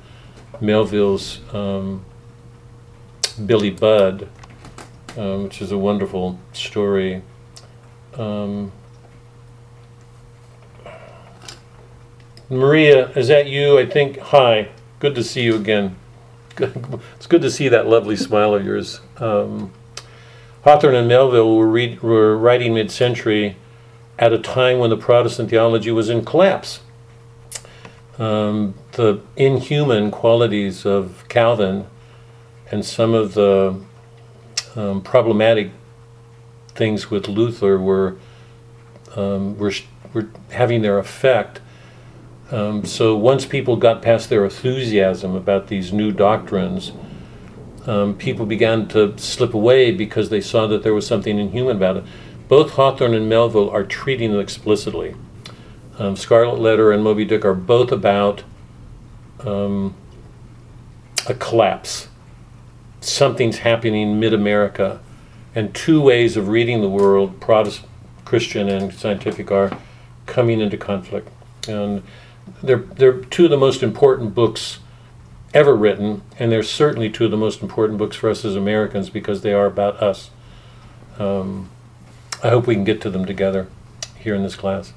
Melville's 0.62 1.42
um, 1.54 2.06
Billy 3.46 3.70
Budd, 3.70 4.30
um, 5.18 5.44
which 5.44 5.62
is 5.62 5.74
a 5.74 5.78
wonderful 5.78 6.40
story. 6.54 7.22
Um, 8.18 8.72
Maria, 12.50 13.10
is 13.10 13.28
that 13.28 13.48
you? 13.48 13.80
I 13.80 13.86
think. 13.86 14.20
Hi. 14.20 14.70
Good 15.00 15.16
to 15.16 15.24
see 15.24 15.44
you 15.44 15.56
again. 15.56 15.96
It's 17.18 17.28
good 17.28 17.42
to 17.42 17.52
see 17.52 17.68
that 17.68 17.86
lovely 17.86 18.16
smile 18.16 18.54
of 18.54 18.66
yours. 18.66 19.02
Um, 19.18 19.74
Hawthorne 20.64 20.96
and 20.96 21.08
Melville 21.08 21.58
were, 21.58 21.68
read, 21.68 22.02
were 22.02 22.38
writing 22.38 22.74
mid 22.74 22.92
century 22.92 23.58
at 24.18 24.32
a 24.32 24.40
time 24.40 24.80
when 24.80 24.90
the 24.90 24.98
Protestant 24.98 25.50
theology 25.50 25.92
was 25.92 26.10
in 26.10 26.24
collapse. 26.24 26.80
Um, 28.18 28.76
the 28.94 29.22
inhuman 29.36 30.12
qualities 30.12 30.86
of 30.86 31.26
Calvin 31.28 31.88
and 32.72 32.86
some 32.86 33.14
of 33.14 33.34
the 33.34 33.82
um, 34.76 35.02
problematic 35.02 35.72
things 36.76 37.10
with 37.10 37.28
Luther 37.28 37.80
were, 37.80 38.18
um, 39.16 39.58
were, 39.58 39.74
were 40.14 40.30
having 40.52 40.82
their 40.82 41.00
effect. 41.00 41.62
Um, 42.52 42.86
so 42.86 43.16
once 43.16 43.46
people 43.46 43.76
got 43.76 44.02
past 44.02 44.30
their 44.30 44.44
enthusiasm 44.44 45.36
about 45.36 45.68
these 45.68 45.92
new 45.92 46.12
doctrines, 46.12 46.92
um, 47.88 48.16
people 48.16 48.46
began 48.46 48.88
to 48.90 49.18
slip 49.18 49.54
away 49.54 49.92
because 49.92 50.30
they 50.30 50.42
saw 50.42 50.68
that 50.68 50.84
there 50.84 50.94
was 50.94 51.08
something 51.08 51.40
inhuman 51.40 51.78
about 51.78 51.98
it. 51.98 52.04
Both 52.48 52.72
Hawthorne 52.72 53.14
and 53.14 53.28
Melville 53.28 53.70
are 53.70 53.84
treating 53.84 54.34
it 54.34 54.40
explicitly. 54.40 55.16
Um, 55.98 56.16
Scarlet 56.16 56.60
Letter 56.60 56.92
and 56.92 57.04
Moby 57.04 57.26
Dick 57.26 57.46
are 57.46 57.54
both 57.54 57.92
about 57.92 58.44
um, 59.40 59.96
a 61.28 61.34
collapse. 61.34 62.10
Something's 63.02 63.60
happening 63.60 64.20
mid 64.20 64.34
America. 64.34 65.00
And 65.56 65.74
two 65.74 66.02
ways 66.02 66.38
of 66.38 66.50
reading 66.50 66.82
the 66.82 66.90
world, 66.90 67.40
Protestant, 67.40 67.90
Christian, 68.26 68.70
and 68.70 68.94
scientific, 68.94 69.52
are 69.52 69.76
coming 70.26 70.60
into 70.60 70.78
conflict. 70.78 71.30
And 71.68 72.04
they're, 72.62 72.78
they're 72.78 73.22
two 73.22 73.46
of 73.46 73.52
the 73.52 73.58
most 73.58 73.82
important 73.82 74.36
books 74.36 74.80
ever 75.54 75.74
written, 75.74 76.22
and 76.38 76.52
they're 76.52 76.62
certainly 76.62 77.10
two 77.10 77.26
of 77.26 77.32
the 77.32 77.38
most 77.38 77.62
important 77.62 77.98
books 77.98 78.18
for 78.18 78.30
us 78.30 78.44
as 78.44 78.56
Americans 78.56 79.10
because 79.10 79.42
they 79.42 79.54
are 79.54 79.66
about 79.66 80.04
us. 80.04 80.30
Um, 81.18 81.70
I 82.44 82.50
hope 82.50 82.68
we 82.68 82.76
can 82.76 82.84
get 82.84 83.00
to 83.02 83.10
them 83.10 83.26
together 83.26 83.68
here 84.20 84.36
in 84.36 84.44
this 84.44 84.56
class. 84.56 84.92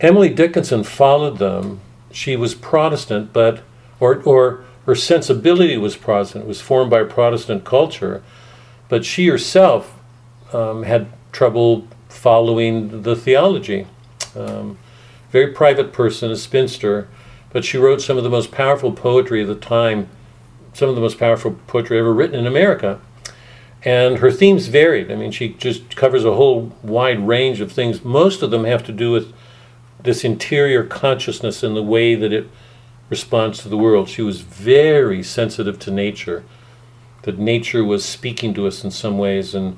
Emily 0.00 0.28
Dickinson 0.28 0.82
followed 0.82 1.38
them. 1.38 1.80
She 2.10 2.34
was 2.34 2.54
Protestant, 2.54 3.32
but 3.32 3.62
or 4.00 4.20
or 4.24 4.64
her 4.86 4.94
sensibility 4.96 5.76
was 5.76 5.96
Protestant. 5.96 6.44
It 6.44 6.48
was 6.48 6.60
formed 6.60 6.90
by 6.90 7.04
Protestant 7.04 7.64
culture, 7.64 8.22
but 8.90 9.06
she 9.06 9.28
herself 9.28 9.98
um, 10.52 10.82
had 10.82 11.06
trouble 11.32 11.88
following 12.10 13.02
the 13.02 13.16
theology. 13.16 13.86
Um, 14.36 14.78
very 15.30 15.52
private 15.52 15.92
person, 15.92 16.30
a 16.30 16.36
spinster, 16.36 17.08
but 17.52 17.64
she 17.64 17.78
wrote 17.78 18.02
some 18.02 18.18
of 18.18 18.24
the 18.24 18.30
most 18.30 18.50
powerful 18.50 18.92
poetry 18.92 19.42
of 19.42 19.48
the 19.48 19.54
time, 19.54 20.08
some 20.74 20.88
of 20.88 20.96
the 20.96 21.00
most 21.00 21.18
powerful 21.18 21.52
poetry 21.68 21.98
ever 21.98 22.12
written 22.12 22.38
in 22.38 22.46
America. 22.46 23.00
And 23.82 24.18
her 24.18 24.30
themes 24.30 24.66
varied. 24.66 25.10
I 25.10 25.14
mean, 25.14 25.30
she 25.30 25.50
just 25.50 25.96
covers 25.96 26.24
a 26.24 26.34
whole 26.34 26.72
wide 26.82 27.26
range 27.26 27.60
of 27.60 27.72
things. 27.72 28.04
Most 28.04 28.42
of 28.42 28.50
them 28.50 28.64
have 28.64 28.84
to 28.84 28.92
do 28.92 29.12
with 29.12 29.32
this 30.02 30.24
interior 30.24 30.84
consciousness 30.84 31.62
and 31.62 31.76
the 31.76 31.82
way 31.82 32.14
that 32.14 32.32
it 32.32 32.48
responds 33.08 33.62
to 33.62 33.68
the 33.68 33.76
world. 33.76 34.08
She 34.08 34.22
was 34.22 34.40
very 34.40 35.22
sensitive 35.22 35.78
to 35.80 35.90
nature, 35.90 36.44
that 37.22 37.38
nature 37.38 37.84
was 37.84 38.04
speaking 38.04 38.54
to 38.54 38.66
us 38.66 38.84
in 38.84 38.90
some 38.90 39.18
ways, 39.18 39.54
and 39.54 39.76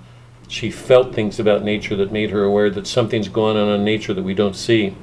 she 0.49 0.71
felt 0.71 1.15
things 1.15 1.41
about 1.41 1.63
nature 1.63 1.97
that 1.97 2.13
made 2.13 2.31
her 2.31 2.45
aware 2.45 2.71
that 2.71 2.87
something's 2.87 3.29
going 3.29 3.57
on 3.57 3.69
in 3.69 3.85
nature 3.85 4.15
that 4.15 4.23
we 4.23 4.35
don't 4.35 4.55
see. 4.55 4.95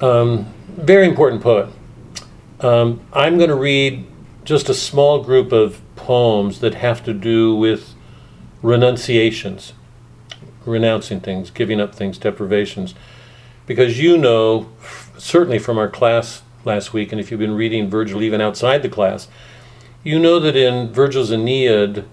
Um, 0.00 0.52
very 0.68 1.06
important 1.06 1.42
poet. 1.42 1.68
Um, 2.60 3.00
I'm 3.12 3.36
going 3.38 3.50
to 3.50 3.56
read 3.56 4.06
just 4.44 4.68
a 4.68 4.74
small 4.74 5.22
group 5.22 5.52
of 5.52 5.80
poems 5.96 6.60
that 6.60 6.74
have 6.74 7.04
to 7.04 7.14
do 7.14 7.54
with 7.54 7.94
renunciations, 8.62 9.72
renouncing 10.66 11.20
things, 11.20 11.50
giving 11.50 11.80
up 11.80 11.94
things, 11.94 12.18
deprivations. 12.18 12.94
Because 13.66 14.00
you 14.00 14.18
know, 14.18 14.70
certainly 15.16 15.58
from 15.58 15.78
our 15.78 15.88
class 15.88 16.42
last 16.64 16.92
week, 16.92 17.12
and 17.12 17.20
if 17.20 17.30
you've 17.30 17.40
been 17.40 17.54
reading 17.54 17.88
Virgil 17.88 18.22
even 18.22 18.40
outside 18.40 18.82
the 18.82 18.88
class, 18.88 19.28
you 20.04 20.18
know 20.18 20.38
that 20.38 20.54
in 20.54 20.92
Virgil's 20.92 21.32
Aeneid, 21.32 22.04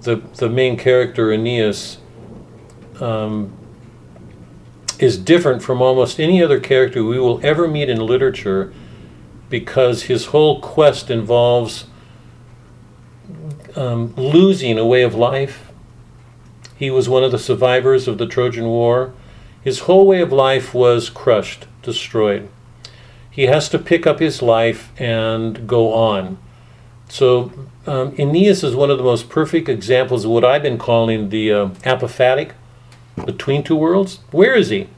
the, 0.00 0.16
the 0.36 0.48
main 0.48 0.78
character, 0.78 1.30
Aeneas, 1.30 1.98
um, 2.98 3.52
is 4.98 5.18
different 5.18 5.62
from 5.62 5.82
almost 5.82 6.18
any 6.18 6.42
other 6.42 6.58
character 6.58 7.04
we 7.04 7.18
will 7.18 7.44
ever 7.44 7.68
meet 7.68 7.90
in 7.90 7.98
literature 7.98 8.72
because 9.50 10.04
his 10.04 10.26
whole 10.26 10.60
quest 10.60 11.10
involves 11.10 11.84
um, 13.76 14.14
losing 14.16 14.78
a 14.78 14.86
way 14.86 15.02
of 15.02 15.14
life. 15.14 15.70
He 16.76 16.90
was 16.90 17.08
one 17.08 17.22
of 17.22 17.32
the 17.32 17.38
survivors 17.38 18.08
of 18.08 18.16
the 18.16 18.26
Trojan 18.26 18.64
War. 18.64 19.12
His 19.62 19.80
whole 19.80 20.06
way 20.06 20.22
of 20.22 20.32
life 20.32 20.72
was 20.72 21.10
crushed, 21.10 21.66
destroyed. 21.82 22.48
He 23.30 23.44
has 23.44 23.68
to 23.68 23.78
pick 23.78 24.06
up 24.06 24.20
his 24.20 24.40
life 24.40 24.98
and 24.98 25.68
go 25.68 25.92
on. 25.92 26.38
So, 27.08 27.52
um, 27.86 28.14
Aeneas 28.18 28.64
is 28.64 28.74
one 28.74 28.90
of 28.90 28.98
the 28.98 29.04
most 29.04 29.28
perfect 29.28 29.68
examples 29.68 30.24
of 30.24 30.30
what 30.30 30.44
I've 30.44 30.62
been 30.62 30.78
calling 30.78 31.28
the 31.28 31.52
uh, 31.52 31.68
apophatic, 31.84 32.52
between 33.24 33.62
two 33.62 33.76
worlds. 33.76 34.20
Where 34.30 34.54
is 34.54 34.68
he? 34.68 34.88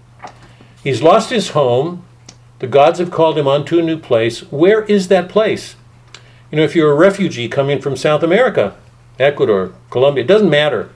He's 0.83 1.03
lost 1.03 1.31
his 1.31 1.50
home. 1.50 2.05
The 2.59 2.67
gods 2.67 2.99
have 2.99 3.11
called 3.11 3.38
him 3.38 3.47
onto 3.47 3.79
a 3.79 3.83
new 3.83 3.99
place. 3.99 4.41
Where 4.50 4.83
is 4.85 5.09
that 5.09 5.29
place? 5.29 5.77
You 6.50 6.57
know, 6.57 6.65
if 6.65 6.75
you're 6.75 6.91
a 6.91 6.97
refugee 6.97 7.49
coming 7.49 7.81
from 7.81 7.95
South 7.95 8.23
America, 8.23 8.77
Ecuador, 9.19 9.75
Colombia, 9.91 10.25
it 10.25 10.27
doesn't 10.27 10.50
matter. 10.50 10.91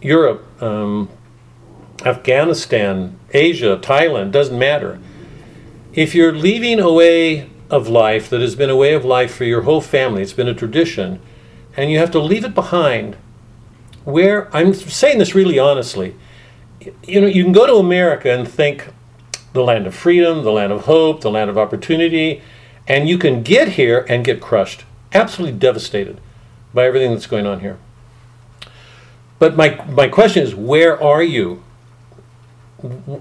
Europe, 0.00 0.44
um, 0.62 1.08
Afghanistan, 2.04 3.18
Asia, 3.32 3.78
Thailand, 3.80 4.30
doesn't 4.30 4.58
matter. 4.58 4.98
If 5.94 6.14
you're 6.14 6.32
leaving 6.32 6.80
a 6.80 6.92
way 6.92 7.50
of 7.72 7.88
life 7.88 8.28
that 8.28 8.42
has 8.42 8.54
been 8.54 8.70
a 8.70 8.76
way 8.76 8.92
of 8.92 9.04
life 9.04 9.34
for 9.34 9.44
your 9.44 9.62
whole 9.62 9.80
family, 9.80 10.22
it's 10.22 10.34
been 10.34 10.46
a 10.46 10.54
tradition, 10.54 11.18
and 11.74 11.90
you 11.90 11.98
have 11.98 12.10
to 12.10 12.20
leave 12.20 12.44
it 12.44 12.54
behind, 12.54 13.16
where, 14.04 14.54
I'm 14.54 14.74
saying 14.74 15.18
this 15.18 15.34
really 15.34 15.58
honestly, 15.58 16.14
you 17.04 17.20
know, 17.20 17.26
you 17.26 17.42
can 17.42 17.52
go 17.52 17.66
to 17.66 17.76
America 17.76 18.30
and 18.30 18.46
think 18.46 18.88
the 19.54 19.62
land 19.62 19.86
of 19.86 19.94
freedom, 19.94 20.44
the 20.44 20.52
land 20.52 20.72
of 20.72 20.82
hope, 20.82 21.22
the 21.22 21.30
land 21.30 21.48
of 21.48 21.56
opportunity, 21.56 22.42
and 22.86 23.08
you 23.08 23.16
can 23.16 23.42
get 23.42 23.68
here 23.68 24.04
and 24.08 24.24
get 24.24 24.40
crushed, 24.40 24.84
absolutely 25.14 25.58
devastated 25.58 26.20
by 26.74 26.86
everything 26.86 27.12
that's 27.12 27.26
going 27.26 27.46
on 27.46 27.60
here. 27.60 27.78
But 29.38 29.56
my, 29.56 29.82
my 29.86 30.08
question 30.08 30.42
is 30.42 30.54
where 30.54 31.02
are 31.02 31.22
you? 31.22 31.62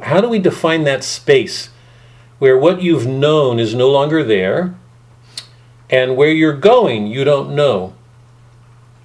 How 0.03 0.19
do 0.19 0.27
we 0.27 0.39
define 0.39 0.83
that 0.83 1.03
space 1.03 1.69
where 2.41 2.57
what 2.57 2.81
you've 2.81 3.05
known 3.05 3.59
is 3.59 3.75
no 3.75 3.87
longer 3.87 4.23
there 4.23 4.73
and 5.91 6.17
where 6.17 6.31
you're 6.31 6.57
going 6.57 7.05
you 7.05 7.23
don't 7.23 7.53
know? 7.53 7.93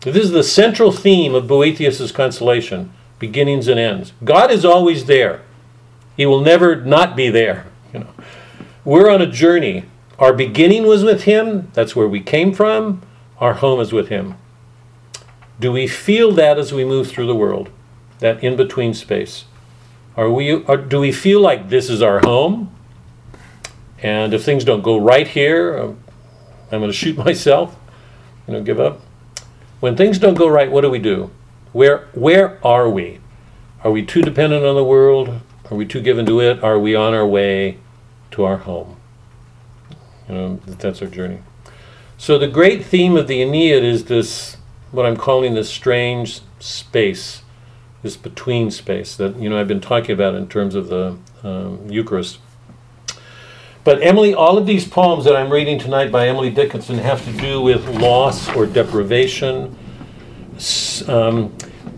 This 0.01 0.17
is 0.17 0.31
the 0.31 0.43
central 0.43 0.91
theme 0.91 1.35
of 1.35 1.47
Boethius's 1.47 2.13
consolation 2.13 2.95
beginnings 3.19 3.69
and 3.69 3.79
ends. 3.79 4.15
God 4.25 4.51
is 4.51 4.65
always 4.65 5.05
there. 5.05 5.43
He 6.17 6.25
will 6.25 6.41
never 6.41 6.77
not 6.83 7.15
be 7.15 7.29
there. 7.29 7.67
You 7.93 8.01
know, 8.01 8.15
we're 8.87 9.11
on 9.11 9.21
a 9.21 9.31
journey. 9.31 9.85
Our 10.19 10.33
beginning 10.33 10.87
was 10.87 11.05
with 11.05 11.25
Him. 11.25 11.71
That's 11.75 11.95
where 11.95 12.09
we 12.09 12.21
came 12.21 12.55
from. 12.55 13.03
Our 13.39 13.55
home 13.55 13.81
is 13.81 13.93
with 13.93 14.09
Him. 14.09 14.35
Do 15.61 15.73
we 15.73 15.87
feel 15.87 16.33
that 16.33 16.59
as 16.59 16.73
we 16.73 16.85
move 16.85 17.09
through 17.09 17.27
the 17.27 17.35
world? 17.35 17.69
That 18.19 18.43
in 18.43 18.57
between 18.57 18.95
space? 18.95 19.45
Are 20.17 20.31
we? 20.31 20.53
Or 20.53 20.77
do 20.79 21.01
we 21.01 21.13
feel 21.13 21.41
like 21.41 21.69
this 21.69 21.89
is 21.91 22.03
our 22.03 22.21
home? 22.21 22.76
And 24.03 24.35
if 24.35 24.45
things 24.45 24.65
don't 24.65 24.83
go 24.83 24.99
right 24.99 25.27
here, 25.27 25.79
um, 25.79 25.99
I'm 26.71 26.81
going 26.81 26.91
to 26.91 26.97
shoot 26.97 27.17
myself. 27.17 27.77
You 28.47 28.55
know, 28.55 28.63
give 28.63 28.81
up. 28.81 29.01
When 29.81 29.97
things 29.97 30.19
don't 30.19 30.35
go 30.35 30.49
right, 30.49 30.71
what 30.71 30.83
do 30.83 30.91
we 30.91 30.99
do? 30.99 31.31
Where 31.73 32.09
where 32.15 32.65
are 32.65 32.89
we? 32.89 33.21
Are 33.85 33.91
we 33.91 34.05
too 34.05 34.23
dependent 34.23 34.65
on 34.65 34.75
the 34.75 34.85
world? 34.85 35.41
Are 35.71 35.77
we 35.77 35.85
too 35.85 36.01
given 36.01 36.25
to 36.27 36.41
it? 36.41 36.63
Are 36.63 36.79
we 36.79 36.95
on 36.95 37.13
our 37.13 37.27
way 37.27 37.79
to 38.31 38.45
our 38.45 38.57
home? 38.59 38.97
You 40.29 40.35
know, 40.35 40.61
that's 40.67 41.03
our 41.03 41.09
journey. 41.09 41.41
So 42.19 42.39
the 42.39 42.49
great 42.49 42.85
theme 42.85 43.17
of 43.17 43.29
the 43.29 43.43
Aeneid 43.43 43.85
is 43.85 44.07
this 44.07 44.57
what 44.91 45.05
I'm 45.05 45.17
calling 45.17 45.55
this 45.55 45.69
strange 45.69 46.41
space, 46.59 47.43
this 48.03 48.17
between 48.17 48.71
space 48.71 49.15
that 49.17 49.37
you 49.37 49.51
know 49.51 49.61
I've 49.61 49.69
been 49.69 49.81
talking 49.81 50.13
about 50.13 50.35
in 50.35 50.49
terms 50.49 50.75
of 50.75 50.89
the 50.89 51.19
um, 51.43 51.91
Eucharist. 51.91 52.39
But 53.87 54.03
Emily, 54.03 54.35
all 54.35 54.59
of 54.59 54.67
these 54.67 54.85
poems 54.85 55.25
that 55.27 55.37
I'm 55.37 55.49
reading 55.49 55.79
tonight 55.79 56.11
by 56.11 56.27
Emily 56.27 56.51
Dickinson 56.51 56.99
have 56.99 57.25
to 57.25 57.31
do 57.41 57.61
with 57.61 57.87
loss 58.01 58.53
or 58.57 58.67
deprivation. 58.67 59.79
Um, 61.07 61.51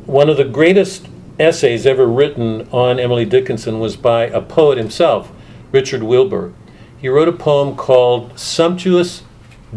one 0.05 0.29
of 0.29 0.37
the 0.37 0.45
greatest 0.45 1.09
essays 1.39 1.87
ever 1.87 2.07
written 2.07 2.69
on 2.73 3.01
Emily 3.01 3.25
Dickinson 3.25 3.81
was 3.81 3.97
by 3.97 4.25
a 4.25 4.43
poet 4.43 4.77
himself, 4.77 5.33
Richard 5.73 6.03
Wilbur. 6.03 6.53
He 7.01 7.09
wrote 7.09 7.27
a 7.27 7.33
poem 7.33 7.75
called 7.75 8.39
Sumptuous 8.39 9.23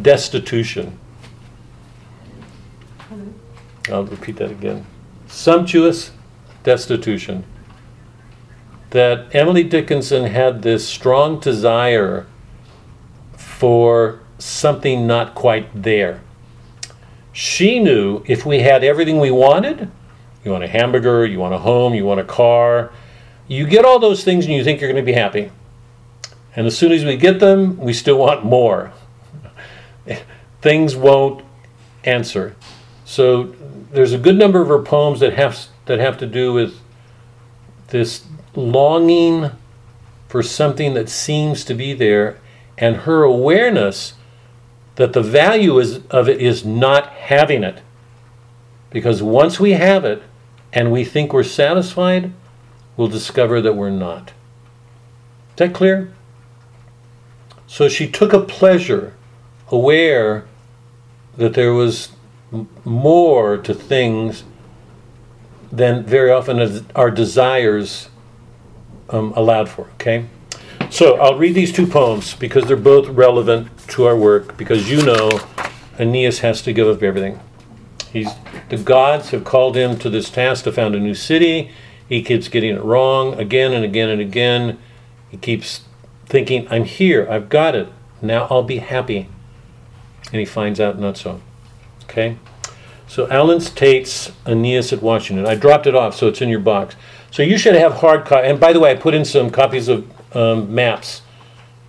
Destitution. 0.02 1.00
I'll 3.90 4.04
repeat 4.04 4.36
that 4.36 4.52
again. 4.52 4.86
Sumptuous 5.28 6.12
Destitution. 6.64 7.46
That 8.92 9.34
Emily 9.36 9.64
Dickinson 9.64 10.26
had 10.26 10.62
this 10.62 10.88
strong 10.88 11.40
desire 11.40 12.28
for 13.36 14.20
something 14.38 15.06
not 15.08 15.36
quite 15.36 15.84
there. 15.84 16.22
She 17.34 17.80
knew 17.80 18.24
if 18.26 18.46
we 18.46 18.60
had 18.60 18.84
everything 18.84 19.20
we 19.20 19.32
wanted, 19.32 19.90
you 20.44 20.52
want 20.52 20.64
a 20.64 20.68
hamburger, 20.68 21.26
you 21.26 21.40
want 21.40 21.54
a 21.54 21.60
home, 21.60 21.94
you 21.94 22.06
want 22.06 22.20
a 22.20 22.26
car, 22.26 22.92
you 23.48 23.66
get 23.68 23.86
all 23.86 24.00
those 24.00 24.24
things 24.24 24.46
and 24.46 24.54
you 24.54 24.64
think 24.64 24.82
you're 24.82 24.92
going 24.92 25.04
to 25.04 25.10
be 25.10 25.18
happy. 25.18 25.52
And 26.56 26.68
as 26.68 26.78
soon 26.78 26.92
as 26.92 27.06
we 27.06 27.16
get 27.16 27.40
them, 27.40 27.78
we 27.78 27.94
still 27.94 28.18
want 28.18 28.44
more. 28.44 28.92
things 30.62 30.96
won't 30.96 31.46
answer. 32.04 32.56
So 33.06 33.54
there's 33.92 34.14
a 34.14 34.18
good 34.18 34.38
number 34.38 34.62
of 34.62 34.68
her 34.68 34.82
poems 34.82 35.20
that 35.20 35.34
have 35.34 35.68
that 35.86 36.00
have 36.00 36.18
to 36.20 36.28
do 36.28 36.54
with 36.54 36.80
this 37.88 38.20
longing 38.56 39.52
for 40.28 40.44
something 40.44 40.94
that 40.94 41.10
seems 41.10 41.64
to 41.66 41.74
be 41.74 41.94
there 41.94 42.40
and 42.78 42.98
her 42.98 43.24
awareness 43.24 44.14
that 44.96 45.14
the 45.14 45.22
value 45.22 45.80
is, 45.80 46.06
of 46.08 46.28
it 46.28 46.42
is 46.42 46.66
not 46.66 47.08
having 47.08 47.64
it. 47.64 47.82
Because 48.90 49.24
once 49.24 49.60
we 49.60 49.72
have 49.72 50.04
it 50.04 50.24
and 50.74 50.92
we 50.92 51.04
think 51.04 51.32
we're 51.32 51.44
satisfied, 51.44 52.34
we'll 52.98 53.08
discover 53.08 53.62
that 53.62 53.76
we're 53.76 53.90
not. 53.90 54.30
Is 55.52 55.58
that 55.58 55.74
clear? 55.74 56.14
So 57.68 57.88
she 57.88 58.10
took 58.10 58.34
a 58.34 58.42
pleasure, 58.42 59.16
aware 59.70 60.46
that 61.38 61.54
there 61.54 61.74
was 61.74 62.10
more 62.84 63.58
to 63.58 63.74
things 63.74 64.44
than 65.72 66.04
very 66.04 66.30
often 66.30 66.86
our 66.96 67.10
desires 67.10 68.10
um, 69.12 69.34
allowed 69.36 69.70
for. 69.70 69.88
Okay? 69.94 70.26
So 70.90 71.16
I'll 71.20 71.38
read 71.38 71.56
these 71.56 71.72
two 71.72 71.88
poems 71.88 72.36
because 72.36 72.66
they're 72.66 72.76
both 72.76 73.08
relevant 73.08 73.70
to 73.90 74.06
our 74.06 74.16
work 74.16 74.58
because 74.58 74.90
you 74.90 75.02
know 75.04 75.40
Aeneas 76.00 76.40
has 76.40 76.62
to 76.64 76.74
give 76.74 76.88
up 76.88 77.02
everything. 77.02 77.40
He's, 78.12 78.30
the 78.70 78.78
gods 78.78 79.30
have 79.30 79.46
called 79.46 79.78
him 79.78 79.98
to 80.00 80.10
this 80.10 80.30
task 80.30 80.66
to 80.66 80.72
found 80.72 80.96
a 80.96 81.00
new 81.00 81.16
city. 81.16 81.72
He 82.10 82.22
keeps 82.22 82.50
getting 82.50 82.76
it 82.76 82.84
wrong 82.84 83.40
again 83.40 83.72
and 83.72 83.86
again 83.86 84.10
and 84.10 84.20
again. 84.20 84.80
He 85.30 85.38
keeps 85.38 85.82
thinking, 86.26 86.68
I'm 86.70 86.84
here, 86.84 87.26
I've 87.30 87.48
got 87.48 87.74
it, 87.74 87.88
now 88.22 88.48
I'll 88.50 88.64
be 88.64 88.80
happy. 88.80 89.30
And 90.32 90.40
he 90.40 90.46
finds 90.46 90.80
out 90.80 91.00
not 91.00 91.18
so. 91.18 91.42
Okay? 92.04 92.38
So 93.08 93.30
Allen 93.30 93.60
Tate's 93.60 94.32
Aeneas 94.46 94.94
at 94.94 95.02
Washington. 95.02 95.46
I 95.46 95.56
dropped 95.56 95.88
it 95.88 95.96
off, 95.96 96.16
so 96.16 96.28
it's 96.28 96.42
in 96.42 96.50
your 96.50 96.60
box. 96.60 96.96
So 97.32 97.44
you 97.44 97.58
should 97.58 97.76
have 97.76 97.94
hard 97.94 98.26
copy. 98.26 98.48
And 98.48 98.60
by 98.60 98.74
the 98.74 98.80
way, 98.80 98.92
I 98.92 98.96
put 98.96 99.14
in 99.14 99.26
some 99.26 99.50
copies 99.50 99.88
of 99.88 100.06
um, 100.36 100.74
maps 100.74 101.22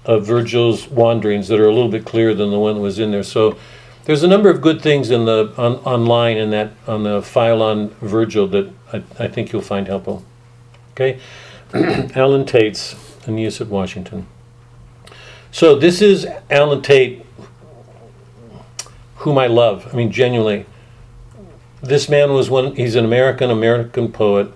of 0.05 0.25
Virgil's 0.25 0.89
wanderings 0.89 1.49
that 1.49 1.61
are 1.61 1.69
a 1.69 1.75
little 1.75 1.91
bit 1.91 2.05
clearer 2.05 2.35
than 2.35 2.51
the 2.51 2.59
one 2.59 2.77
that 2.77 2.81
was 2.81 2.99
in 2.99 3.11
there. 3.11 3.23
So 3.23 3.59
there's 4.05 4.23
a 4.23 4.29
number 4.29 4.51
of 4.51 4.61
good 4.61 4.81
things 4.81 5.11
in 5.11 5.25
the 5.25 5.53
on, 5.57 5.75
online 5.77 6.37
in 6.37 6.51
that 6.51 6.73
on 6.87 7.05
the 7.05 7.23
file 7.23 7.63
on 7.63 7.91
Virgil 8.01 8.47
that 8.49 8.73
I, 8.93 9.03
I 9.19 9.29
think 9.29 9.53
you'll 9.53 9.63
find 9.63 9.87
helpful. 9.87 10.25
Okay, 10.93 11.21
Allen 12.15 12.45
Tate's 12.45 12.97
Aeneas 13.27 13.61
at 13.61 13.69
Washington. 13.69 14.27
So 15.51 15.77
this 15.77 16.03
is 16.03 16.27
Allen 16.51 16.83
Tate, 16.83 17.25
whom 19.17 19.39
I 19.39 19.47
love. 19.47 19.89
I 19.93 19.97
mean, 19.97 20.11
genuinely. 20.11 20.67
This 21.83 22.09
man 22.09 22.33
was 22.33 22.49
one. 22.49 22.77
He's 22.77 22.95
an 22.95 23.05
American 23.05 23.51
American 23.51 24.11
poet. 24.11 24.53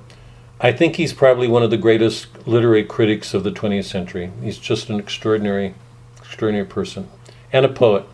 I 0.59 0.73
think 0.73 0.97
he's 0.97 1.13
probably 1.13 1.49
one 1.49 1.63
of 1.63 1.71
the 1.71 1.77
greatest 1.77 2.47
literary 2.47 2.83
critics 2.83 3.35
of 3.35 3.45
the 3.45 3.51
20th 3.51 3.85
century. 3.85 4.33
He's 4.43 4.57
just 4.57 4.89
an 4.89 4.99
extraordinary, 4.99 5.75
extraordinary 6.19 6.65
person 6.65 7.11
and 7.53 7.67
a 7.67 7.69
poet. 7.69 8.07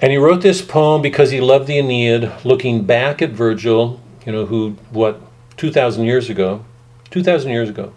And 0.00 0.12
he 0.12 0.18
wrote 0.18 0.42
this 0.42 0.62
poem 0.62 1.02
because 1.02 1.32
he 1.32 1.40
loved 1.40 1.66
the 1.66 1.78
Aeneid, 1.78 2.44
looking 2.44 2.84
back 2.84 3.20
at 3.20 3.30
Virgil, 3.30 4.00
you 4.24 4.30
know, 4.30 4.46
who, 4.46 4.76
what, 4.90 5.20
2,000 5.56 6.04
years 6.04 6.30
ago, 6.30 6.64
2,000 7.10 7.50
years 7.50 7.68
ago. 7.68 7.92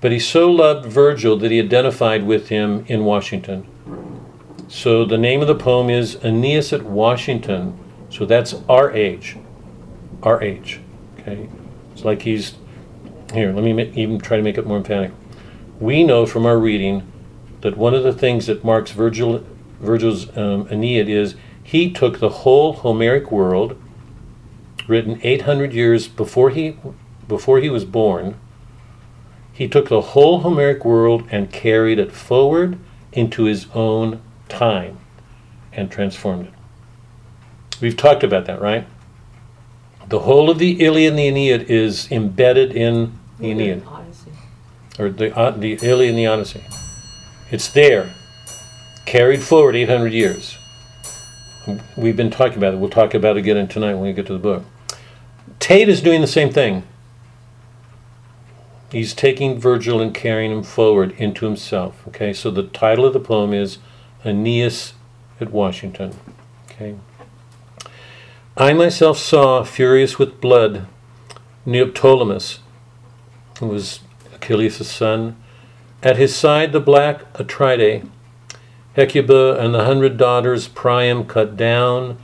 But 0.00 0.10
he 0.10 0.18
so 0.18 0.50
loved 0.50 0.86
Virgil 0.86 1.36
that 1.36 1.52
he 1.52 1.60
identified 1.60 2.24
with 2.24 2.48
him 2.48 2.84
in 2.88 3.04
Washington. 3.04 3.68
So 4.66 5.04
the 5.04 5.18
name 5.18 5.40
of 5.42 5.46
the 5.46 5.54
poem 5.54 5.90
is 5.90 6.16
Aeneas 6.24 6.72
at 6.72 6.82
Washington. 6.82 7.78
So 8.10 8.26
that's 8.26 8.54
our 8.68 8.90
age. 8.90 9.36
Our 10.24 10.42
age. 10.42 10.80
Okay? 11.22 11.48
It's 11.92 12.04
like 12.04 12.22
he's. 12.22 12.54
Here, 13.32 13.52
let 13.52 13.64
me 13.64 13.72
ma- 13.72 13.90
even 13.94 14.18
try 14.18 14.36
to 14.36 14.42
make 14.42 14.58
it 14.58 14.66
more 14.66 14.76
emphatic. 14.76 15.10
We 15.80 16.04
know 16.04 16.26
from 16.26 16.44
our 16.44 16.58
reading 16.58 17.10
that 17.62 17.76
one 17.76 17.94
of 17.94 18.02
the 18.02 18.12
things 18.12 18.46
that 18.46 18.62
marks 18.62 18.90
Virgil, 18.90 19.44
Virgil's 19.80 20.36
um, 20.36 20.68
Aeneid 20.70 21.08
is 21.08 21.34
he 21.62 21.90
took 21.90 22.18
the 22.18 22.28
whole 22.28 22.74
Homeric 22.74 23.32
world, 23.32 23.80
written 24.86 25.18
800 25.22 25.72
years 25.72 26.08
before 26.08 26.50
he, 26.50 26.76
before 27.26 27.60
he 27.60 27.70
was 27.70 27.84
born, 27.84 28.38
he 29.52 29.68
took 29.68 29.88
the 29.88 30.00
whole 30.00 30.40
Homeric 30.40 30.84
world 30.84 31.24
and 31.30 31.52
carried 31.52 31.98
it 31.98 32.12
forward 32.12 32.78
into 33.12 33.44
his 33.44 33.66
own 33.74 34.20
time 34.48 34.98
and 35.72 35.90
transformed 35.90 36.48
it. 36.48 36.52
We've 37.80 37.96
talked 37.96 38.24
about 38.24 38.46
that, 38.46 38.60
right? 38.60 38.86
The 40.12 40.20
whole 40.20 40.50
of 40.50 40.58
the 40.58 40.84
Iliad 40.84 41.12
and 41.12 41.18
the 41.18 41.28
Aeneid 41.28 41.70
is 41.70 42.12
embedded 42.12 42.76
in 42.76 43.18
the 43.38 43.50
Aeneid, 43.50 43.82
or 44.98 45.08
the, 45.08 45.34
uh, 45.34 45.52
the 45.52 45.78
Iliad 45.80 46.10
and 46.10 46.18
the 46.18 46.26
Odyssey. 46.26 46.62
It's 47.50 47.68
there, 47.68 48.12
carried 49.06 49.42
forward 49.42 49.74
800 49.74 50.12
years. 50.12 50.58
We've 51.96 52.14
been 52.14 52.30
talking 52.30 52.58
about 52.58 52.74
it. 52.74 52.76
We'll 52.76 52.90
talk 52.90 53.14
about 53.14 53.38
it 53.38 53.40
again 53.40 53.66
tonight 53.68 53.94
when 53.94 54.02
we 54.02 54.12
get 54.12 54.26
to 54.26 54.34
the 54.34 54.38
book. 54.38 54.64
Tate 55.58 55.88
is 55.88 56.02
doing 56.02 56.20
the 56.20 56.26
same 56.26 56.50
thing. 56.50 56.82
He's 58.90 59.14
taking 59.14 59.58
Virgil 59.58 59.98
and 59.98 60.12
carrying 60.12 60.52
him 60.52 60.62
forward 60.62 61.12
into 61.12 61.46
himself. 61.46 62.06
Okay, 62.08 62.34
so 62.34 62.50
the 62.50 62.64
title 62.64 63.06
of 63.06 63.14
the 63.14 63.20
poem 63.20 63.54
is 63.54 63.78
Aeneas 64.26 64.92
at 65.40 65.50
Washington. 65.50 66.14
Okay. 66.70 66.96
I 68.56 68.74
myself 68.74 69.16
saw, 69.16 69.64
furious 69.64 70.18
with 70.18 70.38
blood, 70.38 70.86
Neoptolemus, 71.66 72.58
who 73.60 73.68
was 73.68 74.00
Achilles' 74.34 74.86
son, 74.86 75.36
at 76.02 76.18
his 76.18 76.36
side 76.36 76.72
the 76.72 76.80
black 76.80 77.32
Atridae, 77.32 78.06
Hecuba 78.94 79.56
and 79.58 79.72
the 79.72 79.84
hundred 79.84 80.18
daughters 80.18 80.68
Priam 80.68 81.24
cut 81.24 81.56
down, 81.56 82.18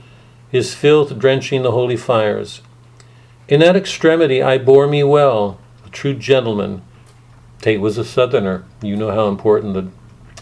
his 0.51 0.75
filth 0.75 1.17
drenching 1.17 1.63
the 1.63 1.71
holy 1.71 1.97
fires. 1.97 2.61
In 3.47 3.59
that 3.61 3.75
extremity 3.75 4.43
I 4.43 4.59
bore 4.59 4.85
me 4.85 5.03
well, 5.03 5.59
a 5.83 5.89
true 5.89 6.13
gentleman. 6.13 6.83
Tate 7.59 7.81
was 7.81 7.97
a 7.97 8.05
southerner. 8.05 8.65
You 8.83 8.95
know 8.95 9.09
how 9.09 9.29
important 9.29 9.73
the 9.73 9.89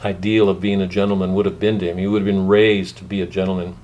ideal 0.06 0.50
of 0.50 0.60
being 0.60 0.82
a 0.82 0.88
gentleman 0.88 1.34
would 1.34 1.46
have 1.46 1.62
been 1.62 1.80
to 1.80 1.90
him. 1.90 1.98
He 1.98 2.08
would 2.08 2.24
have 2.24 2.36
been 2.36 2.48
raised 2.48 2.98
to 2.98 3.06
be 3.06 3.22
a 3.22 3.26
gentleman. 3.26 3.78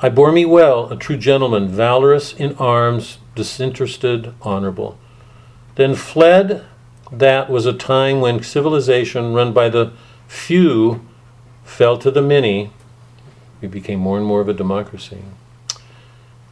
I 0.00 0.08
bore 0.08 0.30
me 0.30 0.44
well, 0.44 0.92
a 0.92 0.96
true 0.96 1.16
gentleman, 1.16 1.68
valorous 1.68 2.32
in 2.32 2.54
arms, 2.56 3.18
disinterested, 3.34 4.32
honorable. 4.42 4.96
Then 5.74 5.96
fled 5.96 6.64
that 7.10 7.50
was 7.50 7.66
a 7.66 7.72
time 7.72 8.20
when 8.20 8.42
civilization, 8.42 9.32
run 9.32 9.52
by 9.52 9.68
the 9.68 9.92
few, 10.28 11.04
fell 11.64 11.98
to 11.98 12.12
the 12.12 12.22
many. 12.22 12.70
We 13.60 13.66
became 13.66 13.98
more 13.98 14.16
and 14.16 14.26
more 14.26 14.40
of 14.40 14.48
a 14.48 14.54
democracy. 14.54 15.22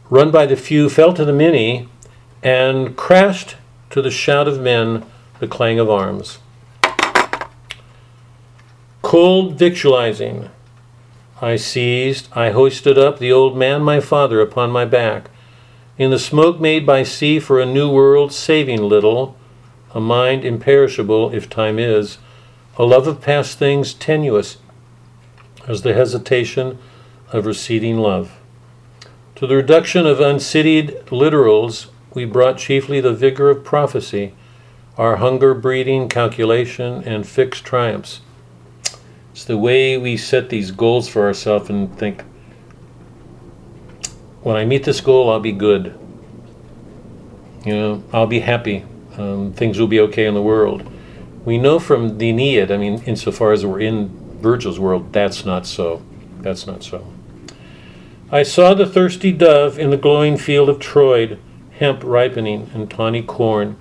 Run 0.09 0.29
by 0.29 0.45
the 0.45 0.57
few, 0.57 0.89
fell 0.89 1.13
to 1.13 1.23
the 1.23 1.31
many, 1.31 1.87
and 2.43 2.97
crashed 2.97 3.55
to 3.91 4.01
the 4.01 4.11
shout 4.11 4.49
of 4.49 4.59
men, 4.59 5.05
the 5.39 5.47
clang 5.47 5.79
of 5.79 5.89
arms. 5.89 6.39
Cold 9.01 9.57
victualizing, 9.57 10.49
I 11.39 11.55
seized, 11.55 12.29
I 12.33 12.49
hoisted 12.49 12.97
up 12.97 13.19
the 13.19 13.31
old 13.31 13.55
man 13.55 13.83
my 13.83 13.99
father 13.99 14.41
upon 14.41 14.71
my 14.71 14.85
back. 14.85 15.29
In 15.97 16.09
the 16.09 16.17
smoke 16.17 16.59
made 16.59 16.83
by 16.83 17.03
sea 17.03 17.39
for 17.39 17.59
a 17.59 17.65
new 17.65 17.91
world, 17.91 18.33
saving 18.33 18.81
little, 18.81 19.35
a 19.93 19.99
mind 19.99 20.43
imperishable 20.43 21.33
if 21.33 21.47
time 21.47 21.77
is, 21.77 22.17
a 22.77 22.83
love 22.83 23.07
of 23.07 23.21
past 23.21 23.59
things 23.59 23.93
tenuous 23.93 24.57
as 25.67 25.83
the 25.83 25.93
hesitation 25.93 26.79
of 27.31 27.45
receding 27.45 27.97
love. 27.97 28.39
To 29.35 29.45
the 29.45 29.57
reduction 29.57 30.07
of 30.07 30.19
uncitied 30.19 31.03
littorals, 31.05 31.87
we 32.15 32.25
brought 32.25 32.57
chiefly 32.57 32.99
the 32.99 33.13
vigor 33.13 33.51
of 33.51 33.63
prophecy, 33.63 34.33
our 34.97 35.17
hunger 35.17 35.53
breeding 35.53 36.09
calculation 36.09 37.03
and 37.03 37.27
fixed 37.27 37.63
triumphs. 37.63 38.21
It's 39.37 39.45
the 39.45 39.55
way 39.55 39.99
we 39.99 40.17
set 40.17 40.49
these 40.49 40.71
goals 40.71 41.07
for 41.07 41.27
ourselves 41.27 41.69
and 41.69 41.95
think, 41.95 42.23
when 44.41 44.57
I 44.57 44.65
meet 44.65 44.83
this 44.83 44.99
goal, 44.99 45.29
I'll 45.29 45.39
be 45.39 45.51
good. 45.51 45.95
You 47.63 47.75
know, 47.75 48.03
I'll 48.11 48.25
be 48.25 48.39
happy. 48.39 48.83
Um, 49.15 49.53
things 49.53 49.77
will 49.77 49.85
be 49.85 49.99
okay 49.99 50.25
in 50.25 50.33
the 50.33 50.41
world. 50.41 50.91
We 51.45 51.59
know 51.59 51.77
from 51.77 52.17
the 52.17 52.29
Aeneid, 52.29 52.71
I 52.71 52.77
mean, 52.77 53.03
insofar 53.03 53.51
as 53.51 53.63
we're 53.63 53.79
in 53.79 54.09
Virgil's 54.39 54.79
world, 54.79 55.13
that's 55.13 55.45
not 55.45 55.67
so. 55.67 56.01
That's 56.39 56.65
not 56.65 56.81
so. 56.81 57.05
I 58.31 58.41
saw 58.41 58.73
the 58.73 58.87
thirsty 58.87 59.31
dove 59.31 59.77
in 59.77 59.91
the 59.91 59.97
glowing 59.97 60.37
field 60.37 60.67
of 60.67 60.79
Troy, 60.79 61.37
hemp 61.73 62.03
ripening 62.03 62.71
and 62.73 62.89
tawny 62.89 63.21
corn, 63.21 63.77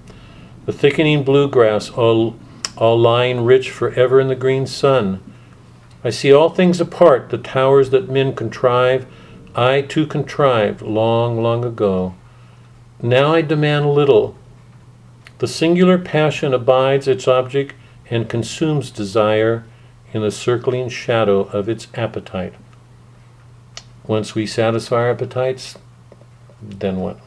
the 0.66 0.72
thickening 0.74 1.24
bluegrass 1.24 1.88
all, 1.88 2.36
all 2.76 3.00
lying 3.00 3.42
rich 3.42 3.70
forever 3.70 4.20
in 4.20 4.28
the 4.28 4.36
green 4.36 4.66
sun. 4.66 5.22
I 6.06 6.10
see 6.10 6.32
all 6.32 6.50
things 6.50 6.80
apart, 6.80 7.30
the 7.30 7.36
towers 7.36 7.90
that 7.90 8.08
men 8.08 8.36
contrive, 8.36 9.08
I 9.56 9.80
too 9.80 10.06
contrived 10.06 10.80
long, 10.80 11.42
long 11.42 11.64
ago. 11.64 12.14
Now 13.02 13.34
I 13.34 13.42
demand 13.42 13.90
little. 13.90 14.36
The 15.38 15.48
singular 15.48 15.98
passion 15.98 16.54
abides 16.54 17.08
its 17.08 17.26
object 17.26 17.74
and 18.08 18.28
consumes 18.28 18.92
desire 18.92 19.64
in 20.12 20.22
the 20.22 20.30
circling 20.30 20.90
shadow 20.90 21.40
of 21.40 21.68
its 21.68 21.88
appetite. 21.94 22.54
Once 24.06 24.36
we 24.36 24.46
satisfy 24.46 24.98
our 24.98 25.10
appetites, 25.10 25.76
then 26.62 26.98
what? 26.98 27.18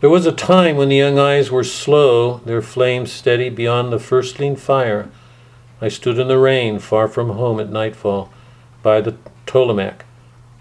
There 0.00 0.10
was 0.10 0.26
a 0.26 0.32
time 0.32 0.74
when 0.74 0.88
the 0.88 0.96
young 0.96 1.20
eyes 1.20 1.52
were 1.52 1.62
slow, 1.62 2.38
their 2.38 2.62
flames 2.62 3.12
steady 3.12 3.48
beyond 3.48 3.92
the 3.92 4.00
firstling 4.00 4.56
fire. 4.56 5.08
I 5.80 5.88
stood 5.88 6.18
in 6.18 6.28
the 6.28 6.38
rain, 6.38 6.78
far 6.80 7.06
from 7.06 7.30
home 7.30 7.60
at 7.60 7.70
nightfall, 7.70 8.32
by 8.82 9.00
the 9.00 9.12
Potomac, 9.46 10.04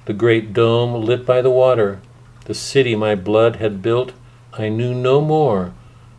the 0.06 0.14
great 0.14 0.54
dome 0.54 1.04
lit 1.04 1.26
by 1.26 1.42
the 1.42 1.50
water, 1.50 2.00
the 2.46 2.54
city 2.54 2.96
my 2.96 3.16
blood 3.16 3.58
had 3.58 3.82
built. 3.82 4.14
I 4.54 4.70
knew 4.70 4.94
no 4.94 5.20
more, 5.20 5.74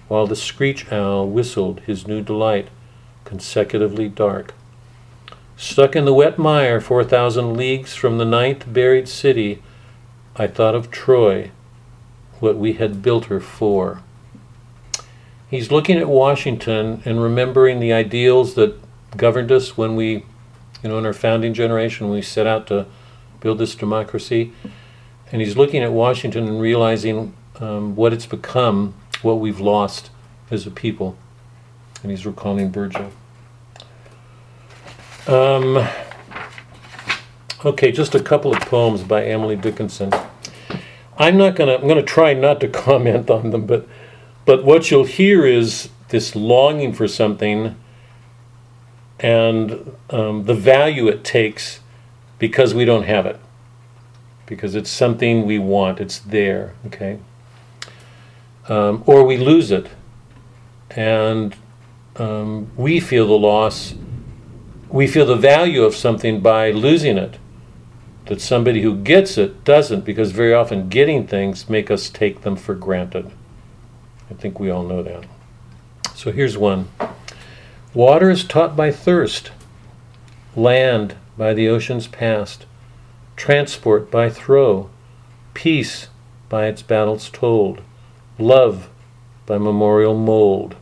while 0.08 0.26
the 0.26 0.36
screech 0.36 0.90
owl 0.92 1.28
whistled 1.28 1.80
his 1.80 2.06
new 2.06 2.20
delight, 2.22 2.68
consecutively 3.24 4.08
dark. 4.08 4.52
Stuck 5.56 5.96
in 5.96 6.04
the 6.04 6.14
wet 6.14 6.38
mire, 6.38 6.80
four 6.80 7.04
thousand 7.04 7.56
leagues 7.56 7.94
from 7.94 8.18
the 8.18 8.24
ninth 8.24 8.64
buried 8.72 9.08
city, 9.08 9.62
I 10.36 10.46
thought 10.46 10.74
of 10.74 10.90
Troy, 10.90 11.50
what 12.40 12.56
we 12.56 12.74
had 12.74 13.02
built 13.02 13.26
her 13.26 13.40
for. 13.40 14.02
He's 15.48 15.72
looking 15.72 15.98
at 15.98 16.08
Washington 16.08 17.02
and 17.04 17.22
remembering 17.22 17.80
the 17.80 17.92
ideals 17.92 18.54
that 18.54 18.78
governed 19.16 19.50
us 19.50 19.76
when 19.76 19.96
we, 19.96 20.24
you 20.82 20.88
know, 20.88 20.98
in 20.98 21.06
our 21.06 21.12
founding 21.12 21.54
generation, 21.54 22.10
we 22.10 22.22
set 22.22 22.46
out 22.46 22.66
to 22.68 22.86
build 23.40 23.58
this 23.58 23.74
democracy. 23.74 24.52
And 25.30 25.42
he's 25.42 25.56
looking 25.56 25.82
at 25.82 25.92
Washington 25.92 26.48
and 26.48 26.60
realizing 26.60 27.34
um, 27.60 27.96
what 27.96 28.12
it's 28.12 28.26
become, 28.26 28.94
what 29.22 29.34
we've 29.34 29.60
lost 29.60 30.10
as 30.50 30.66
a 30.66 30.70
people. 30.70 31.16
And 32.02 32.10
he's 32.10 32.24
recalling 32.24 32.70
Virgil. 32.70 33.10
Um, 35.26 35.86
okay, 37.64 37.92
just 37.92 38.14
a 38.14 38.22
couple 38.22 38.54
of 38.54 38.60
poems 38.62 39.02
by 39.02 39.24
Emily 39.24 39.56
Dickinson. 39.56 40.12
I'm 41.18 41.36
not 41.36 41.56
gonna. 41.56 41.74
I'm 41.74 41.88
gonna 41.88 42.02
try 42.02 42.32
not 42.32 42.60
to 42.60 42.68
comment 42.86 43.28
on 43.28 43.50
them, 43.50 43.66
but 43.66 43.86
but 44.44 44.64
what 44.64 44.90
you'll 44.90 45.04
hear 45.04 45.44
is 45.44 45.90
this 46.08 46.34
longing 46.34 46.94
for 46.94 47.06
something, 47.06 47.76
and 49.20 49.94
um, 50.10 50.44
the 50.44 50.54
value 50.54 51.08
it 51.08 51.24
takes 51.24 51.80
because 52.38 52.74
we 52.74 52.84
don't 52.84 53.04
have 53.04 53.26
it, 53.26 53.40
because 54.46 54.74
it's 54.74 54.90
something 54.90 55.44
we 55.44 55.58
want. 55.58 56.00
It's 56.00 56.18
there. 56.18 56.74
Okay. 56.86 57.18
Um, 58.68 59.02
or 59.06 59.24
we 59.24 59.36
lose 59.36 59.70
it, 59.70 59.88
and 60.90 61.56
um, 62.16 62.70
we 62.76 63.00
feel 63.00 63.26
the 63.26 63.38
loss. 63.38 63.94
We 64.88 65.06
feel 65.06 65.26
the 65.26 65.36
value 65.36 65.82
of 65.84 65.94
something 65.94 66.40
by 66.40 66.70
losing 66.70 67.18
it 67.18 67.38
that 68.28 68.42
somebody 68.42 68.82
who 68.82 68.94
gets 68.94 69.38
it 69.38 69.64
doesn't 69.64 70.04
because 70.04 70.32
very 70.32 70.52
often 70.52 70.90
getting 70.90 71.26
things 71.26 71.68
make 71.68 71.90
us 71.90 72.10
take 72.10 72.42
them 72.42 72.56
for 72.56 72.74
granted. 72.74 73.30
I 74.30 74.34
think 74.34 74.60
we 74.60 74.70
all 74.70 74.84
know 74.84 75.02
that. 75.02 75.24
So 76.14 76.30
here's 76.30 76.58
one 76.58 76.90
Water 77.98 78.30
is 78.30 78.44
taught 78.44 78.76
by 78.76 78.92
thirst, 78.92 79.50
land 80.54 81.16
by 81.36 81.52
the 81.52 81.66
ocean's 81.68 82.06
past, 82.06 82.64
transport 83.34 84.08
by 84.08 84.30
throe, 84.30 84.88
peace 85.52 86.06
by 86.48 86.66
its 86.66 86.80
battles 86.80 87.28
told, 87.28 87.82
love 88.38 88.88
by 89.46 89.58
memorial 89.58 90.16
mold. 90.16 90.76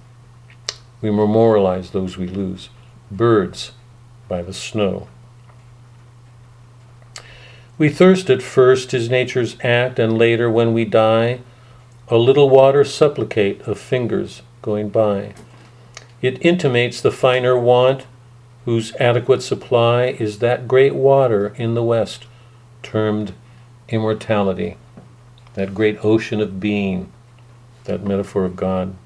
We 1.00 1.10
memorialize 1.10 1.92
those 1.92 2.18
we 2.18 2.26
lose, 2.28 2.68
birds 3.10 3.72
by 4.28 4.42
the 4.42 4.52
snow. 4.52 5.08
We 7.78 7.88
thirst 7.88 8.28
at 8.28 8.42
first, 8.42 8.92
is 8.92 9.08
nature's 9.08 9.56
act, 9.64 9.98
and 9.98 10.18
later, 10.18 10.50
when 10.50 10.74
we 10.74 10.84
die, 10.84 11.40
a 12.08 12.18
little 12.18 12.50
water 12.50 12.84
supplicate 12.84 13.62
of 13.62 13.78
fingers 13.78 14.42
going 14.60 14.90
by. 14.90 15.32
It 16.22 16.44
intimates 16.44 17.00
the 17.00 17.10
finer 17.10 17.58
want, 17.58 18.06
whose 18.64 18.94
adequate 18.96 19.42
supply 19.42 20.16
is 20.18 20.38
that 20.38 20.66
great 20.66 20.94
water 20.94 21.54
in 21.56 21.74
the 21.74 21.82
west, 21.82 22.26
termed 22.82 23.34
immortality, 23.88 24.76
that 25.54 25.74
great 25.74 26.04
ocean 26.04 26.40
of 26.40 26.58
being, 26.58 27.12
that 27.84 28.02
metaphor 28.02 28.44
of 28.44 28.56
God. 28.56 28.96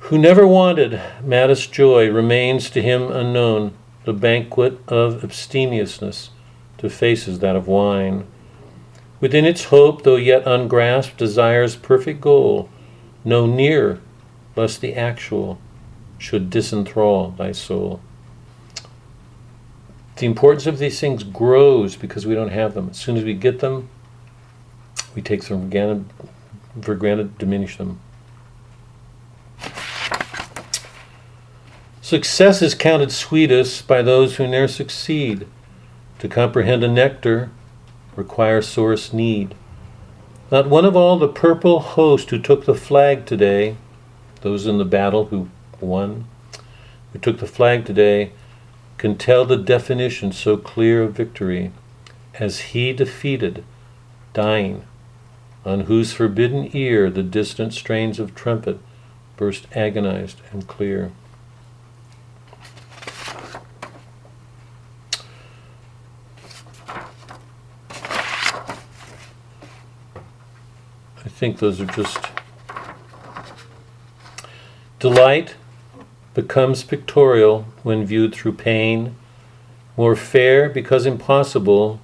Who 0.00 0.18
never 0.18 0.46
wanted 0.46 1.00
maddest 1.22 1.70
joy 1.70 2.10
remains 2.10 2.70
to 2.70 2.80
him 2.80 3.10
unknown, 3.12 3.74
the 4.04 4.14
banquet 4.14 4.80
of 4.88 5.22
abstemiousness 5.22 6.30
to 6.78 6.88
faces 6.88 7.40
that 7.40 7.56
of 7.56 7.68
wine. 7.68 8.26
Within 9.20 9.44
its 9.44 9.64
hope, 9.64 10.04
though 10.04 10.16
yet 10.16 10.46
ungrasped, 10.46 11.18
desires 11.18 11.76
perfect 11.76 12.22
goal, 12.22 12.70
no 13.24 13.44
near, 13.44 14.00
lest 14.58 14.80
the 14.80 14.94
actual 14.94 15.56
should 16.18 16.50
disenthrall 16.50 17.36
thy 17.36 17.52
soul. 17.52 18.00
The 20.16 20.26
importance 20.26 20.66
of 20.66 20.78
these 20.80 20.98
things 20.98 21.22
grows 21.22 21.94
because 21.94 22.26
we 22.26 22.34
don't 22.34 22.50
have 22.50 22.74
them. 22.74 22.88
As 22.90 22.96
soon 22.96 23.16
as 23.16 23.22
we 23.22 23.34
get 23.34 23.60
them, 23.60 23.88
we 25.14 25.22
take 25.22 25.44
them 25.44 25.70
for 26.82 26.94
granted, 26.96 27.38
diminish 27.38 27.76
them. 27.76 28.00
Success 32.02 32.60
is 32.60 32.74
counted 32.74 33.12
sweetest 33.12 33.86
by 33.86 34.02
those 34.02 34.36
who 34.36 34.48
ne'er 34.48 34.66
succeed. 34.66 35.46
To 36.18 36.28
comprehend 36.28 36.82
a 36.82 36.88
nectar 36.88 37.50
requires 38.16 38.66
sorest 38.66 39.14
need. 39.14 39.54
Not 40.50 40.68
one 40.68 40.84
of 40.84 40.96
all 40.96 41.16
the 41.16 41.28
purple 41.28 41.78
host 41.78 42.30
who 42.30 42.40
took 42.40 42.64
the 42.64 42.74
flag 42.74 43.24
today, 43.24 43.76
those 44.40 44.66
in 44.66 44.78
the 44.78 44.84
battle 44.84 45.26
who 45.26 45.48
won, 45.80 46.26
who 47.12 47.18
took 47.18 47.38
the 47.38 47.46
flag 47.46 47.84
today, 47.84 48.32
can 48.96 49.16
tell 49.16 49.44
the 49.44 49.56
definition 49.56 50.32
so 50.32 50.56
clear 50.56 51.02
of 51.02 51.12
victory 51.12 51.70
as 52.34 52.60
he 52.60 52.92
defeated, 52.92 53.64
dying, 54.32 54.84
on 55.64 55.80
whose 55.80 56.12
forbidden 56.12 56.70
ear 56.74 57.10
the 57.10 57.22
distant 57.22 57.72
strains 57.72 58.18
of 58.18 58.34
trumpet 58.34 58.78
burst 59.36 59.66
agonized 59.74 60.40
and 60.52 60.66
clear. 60.66 61.12
I 71.24 71.30
think 71.40 71.58
those 71.58 71.80
are 71.80 71.86
just. 71.86 72.18
Delight 74.98 75.54
becomes 76.34 76.82
pictorial 76.82 77.66
when 77.84 78.04
viewed 78.04 78.34
through 78.34 78.54
pain, 78.54 79.14
more 79.96 80.16
fair 80.16 80.68
because 80.68 81.06
impossible, 81.06 82.00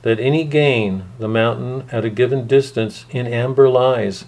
that 0.00 0.18
any 0.18 0.44
gain 0.44 1.04
the 1.18 1.28
mountain 1.28 1.86
at 1.92 2.06
a 2.06 2.10
given 2.10 2.46
distance 2.46 3.04
in 3.10 3.26
amber 3.26 3.68
lies. 3.68 4.24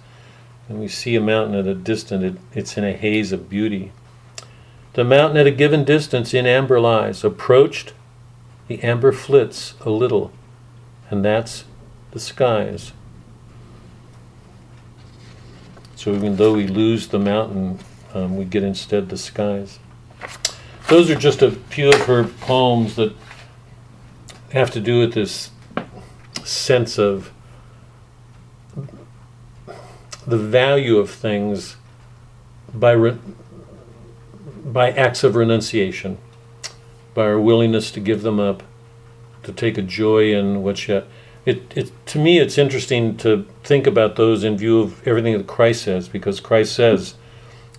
And 0.69 0.81
we 0.81 0.89
see 0.89 1.17
a 1.17 1.21
mountain 1.21 1.57
at 1.57 1.67
a 1.67 1.75
distance, 1.75 2.23
it, 2.23 2.59
it's 2.59 2.77
in 2.77 2.85
a 2.85 2.93
haze 2.93 3.33
of 3.33 3.49
beauty. 3.49 3.91
The 4.93 5.05
mountain 5.05 5.39
at 5.39 5.47
a 5.47 5.51
given 5.51 5.83
distance 5.85 6.35
in 6.35 6.47
amber 6.47 6.79
lies. 6.79 7.25
Approached, 7.25 7.95
the 8.69 8.83
amber 8.83 9.13
flits 9.13 9.75
a 9.81 9.89
little, 9.89 10.31
and 11.09 11.25
that's 11.25 11.65
the 12.11 12.21
skies. 12.21 12.93
So 15.97 16.15
even 16.15 16.37
though 16.37 16.53
we 16.53 16.67
lose 16.67 17.09
the 17.09 17.19
mountain, 17.19 17.79
um, 18.15 18.37
we 18.37 18.45
get 18.45 18.63
instead 18.63 19.09
the 19.09 19.19
skies. 19.19 19.79
Those 20.89 21.11
are 21.11 21.17
just 21.17 21.43
a 21.43 21.51
few 21.51 21.91
of 21.91 22.01
her 22.03 22.25
poems 22.25 22.97
that 22.97 23.15
have 24.53 24.71
to 24.71 24.81
do 24.81 25.01
with 25.01 25.15
this 25.15 25.51
sense 26.45 26.99
of 26.99 27.33
the 30.27 30.37
value 30.37 30.97
of 30.99 31.11
things 31.11 31.77
by 32.73 32.93
re- 32.93 33.19
by 34.65 34.91
acts 34.91 35.23
of 35.23 35.37
renunciation, 35.37 36.19
by 37.13 37.23
our 37.23 37.41
willingness 37.41 37.91
to 37.91 38.01
give 38.01 38.23
them 38.23 38.41
up, 38.41 38.63
to 39.43 39.53
take 39.53 39.77
a 39.77 39.83
joy 39.83 40.35
in 40.35 40.63
what 40.63 40.89
yet. 40.89 41.07
It, 41.45 41.77
it 41.77 41.93
to 42.07 42.19
me 42.19 42.39
it's 42.39 42.57
interesting 42.57 43.17
to 43.19 43.47
think 43.63 43.87
about 43.87 44.17
those 44.17 44.45
in 44.45 44.57
view 44.57 44.81
of 44.81 45.07
everything 45.07 45.37
that 45.37 45.47
Christ 45.47 45.83
says, 45.83 46.09
because 46.09 46.41
Christ 46.41 46.75
says, 46.75 47.15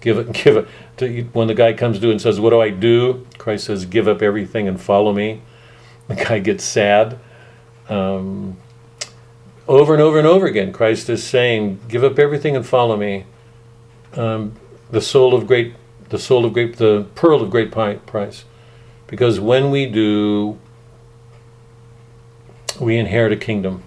"Give 0.06 0.20
it, 0.20 0.32
give 0.44 0.56
it." 0.56 0.68
To, 0.98 1.24
when 1.34 1.48
the 1.48 1.56
guy 1.56 1.74
comes 1.74 2.00
to 2.00 2.12
and 2.12 2.22
says, 2.22 2.40
"What 2.40 2.52
do 2.52 2.62
I 2.62 2.70
do?" 2.70 3.26
Christ 3.40 3.66
says, 3.66 3.86
"Give 3.86 4.08
up 4.08 4.22
everything 4.22 4.68
and 4.70 4.80
follow 4.80 5.12
me." 5.12 5.42
The 6.08 6.14
guy 6.14 6.38
gets 6.38 6.64
sad. 6.64 7.18
Um, 7.90 8.58
over 9.68 9.94
and 9.94 10.04
over 10.04 10.20
and 10.20 10.28
over 10.28 10.46
again, 10.46 10.72
Christ 10.72 11.10
is 11.10 11.24
saying, 11.24 11.80
"Give 11.88 12.04
up 12.04 12.20
everything 12.20 12.56
and 12.56 12.64
follow 12.64 12.96
me." 12.96 13.26
Um, 14.14 14.54
the 14.92 15.02
soul 15.02 15.34
of 15.34 15.48
great, 15.48 15.74
the 16.10 16.20
soul 16.20 16.46
of 16.46 16.54
great, 16.54 16.78
the 16.78 17.08
pearl 17.16 17.42
of 17.42 17.50
great 17.50 17.72
price, 17.72 18.46
because 19.08 19.40
when 19.40 19.72
we 19.72 19.88
do, 19.88 20.60
we 22.80 22.98
inherit 22.98 23.32
a 23.32 23.38
kingdom. 23.38 23.82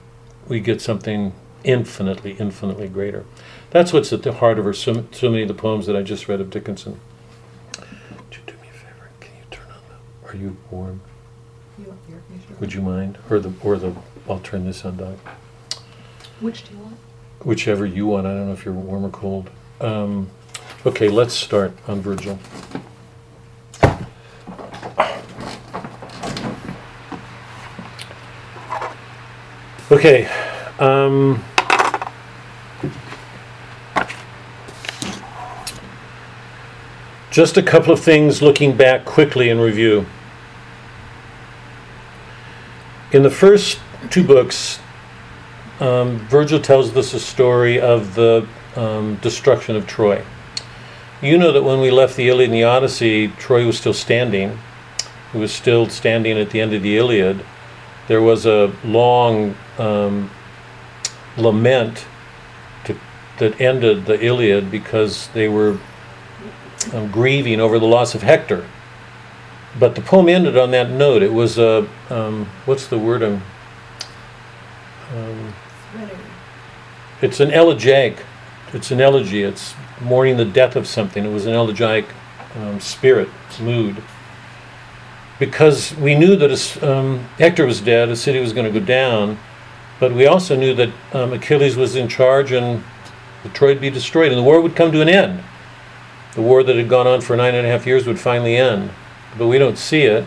We 0.48 0.58
get 0.58 0.80
something 0.80 1.34
infinitely, 1.62 2.32
infinitely 2.32 2.88
greater. 2.88 3.24
That's 3.70 3.92
what's 3.92 4.12
at 4.12 4.22
the 4.22 4.32
heart 4.32 4.58
of 4.58 4.64
her, 4.64 4.72
so, 4.72 5.04
so 5.12 5.28
many 5.28 5.42
of 5.42 5.48
the 5.48 5.54
poems 5.54 5.86
that 5.86 5.96
I 5.96 6.02
just 6.02 6.26
read 6.26 6.40
of 6.40 6.50
Dickinson. 6.50 6.98
Would 7.76 8.36
you 8.36 8.40
do 8.46 8.54
me 8.54 8.68
a 8.68 8.72
favor? 8.72 9.10
Can 9.20 9.36
you 9.36 9.42
turn 9.50 9.66
on 9.66 9.80
the? 9.88 10.28
Are 10.28 10.36
you 10.36 10.56
warm? 10.70 11.02
You 11.78 11.84
want 11.88 12.00
the? 12.06 12.54
Would 12.60 12.72
you 12.72 12.80
mind? 12.80 13.18
Or 13.28 13.38
the, 13.38 13.52
or 13.62 13.76
the? 13.76 13.94
I'll 14.28 14.40
turn 14.40 14.64
this 14.64 14.84
on, 14.84 14.96
Doc. 14.96 15.16
Which 16.40 16.66
do 16.68 16.74
you 16.74 16.80
want? 16.80 16.96
Whichever 17.44 17.84
you 17.84 18.06
want. 18.06 18.26
I 18.26 18.30
don't 18.30 18.46
know 18.46 18.52
if 18.52 18.64
you're 18.64 18.74
warm 18.74 19.04
or 19.04 19.10
cold. 19.10 19.50
Um, 19.80 20.30
okay, 20.86 21.08
let's 21.08 21.34
start 21.34 21.72
on 21.86 22.00
Virgil. 22.00 22.38
Okay. 29.90 30.28
Um, 30.78 31.42
just 37.30 37.56
a 37.56 37.62
couple 37.62 37.92
of 37.92 38.00
things 38.00 38.40
looking 38.40 38.76
back 38.76 39.04
quickly 39.04 39.50
in 39.50 39.60
review. 39.60 40.06
In 43.12 43.22
the 43.22 43.30
first 43.30 43.80
two 44.10 44.24
books, 44.24 44.80
um, 45.80 46.18
Virgil 46.28 46.60
tells 46.60 46.94
us 46.96 47.14
a 47.14 47.20
story 47.20 47.80
of 47.80 48.14
the 48.14 48.46
um, 48.76 49.16
destruction 49.16 49.76
of 49.76 49.86
Troy. 49.86 50.24
You 51.20 51.36
know 51.36 51.52
that 51.52 51.62
when 51.62 51.80
we 51.80 51.90
left 51.90 52.16
the 52.16 52.28
Iliad 52.28 52.50
and 52.50 52.54
the 52.54 52.64
Odyssey, 52.64 53.28
Troy 53.28 53.66
was 53.66 53.78
still 53.78 53.94
standing. 53.94 54.58
It 55.34 55.38
was 55.38 55.52
still 55.52 55.88
standing 55.88 56.38
at 56.38 56.50
the 56.50 56.60
end 56.60 56.72
of 56.72 56.82
the 56.82 56.96
Iliad. 56.96 57.44
There 58.06 58.22
was 58.22 58.46
a 58.46 58.72
long 58.84 59.54
um, 59.78 60.30
lament 61.36 62.06
to, 62.84 62.98
that 63.38 63.60
ended 63.60 64.06
the 64.06 64.24
Iliad 64.24 64.70
because 64.70 65.28
they 65.28 65.48
were 65.48 65.78
um, 66.92 67.10
grieving 67.10 67.60
over 67.60 67.78
the 67.78 67.86
loss 67.86 68.14
of 68.14 68.22
Hector. 68.22 68.66
But 69.78 69.94
the 69.94 70.00
poem 70.00 70.28
ended 70.28 70.56
on 70.56 70.70
that 70.72 70.90
note. 70.90 71.22
It 71.22 71.32
was 71.32 71.58
a, 71.58 71.88
um, 72.10 72.46
what's 72.64 72.86
the 72.86 72.98
word? 72.98 73.22
Um, 73.22 73.42
it's 77.20 77.40
an 77.40 77.50
elegiac. 77.50 78.24
It's 78.72 78.90
an 78.90 79.00
elegy. 79.00 79.42
It's 79.42 79.74
mourning 80.00 80.36
the 80.36 80.44
death 80.44 80.76
of 80.76 80.86
something. 80.86 81.24
It 81.24 81.32
was 81.32 81.46
an 81.46 81.54
elegiac 81.54 82.04
um, 82.56 82.80
spirit, 82.80 83.28
mood. 83.60 84.02
Because 85.38 85.94
we 85.96 86.14
knew 86.14 86.34
that 86.36 86.82
um, 86.82 87.20
Hector 87.38 87.66
was 87.66 87.80
dead, 87.80 88.08
the 88.08 88.16
city 88.16 88.40
was 88.40 88.52
going 88.52 88.72
to 88.72 88.80
go 88.80 88.84
down, 88.84 89.38
but 90.00 90.12
we 90.12 90.26
also 90.26 90.56
knew 90.56 90.74
that 90.74 90.90
um, 91.12 91.32
Achilles 91.32 91.76
was 91.76 91.94
in 91.94 92.08
charge 92.08 92.50
and 92.50 92.82
the 93.44 93.48
Troy 93.50 93.68
would 93.68 93.80
be 93.80 93.90
destroyed 93.90 94.32
and 94.32 94.38
the 94.38 94.42
war 94.42 94.60
would 94.60 94.74
come 94.74 94.90
to 94.92 95.00
an 95.00 95.08
end. 95.08 95.42
The 96.38 96.44
war 96.44 96.62
that 96.62 96.76
had 96.76 96.88
gone 96.88 97.08
on 97.08 97.20
for 97.20 97.34
nine 97.34 97.56
and 97.56 97.66
a 97.66 97.68
half 97.68 97.84
years 97.84 98.06
would 98.06 98.20
finally 98.20 98.56
end. 98.56 98.92
But 99.36 99.48
we 99.48 99.58
don't 99.58 99.76
see 99.76 100.02
it. 100.02 100.24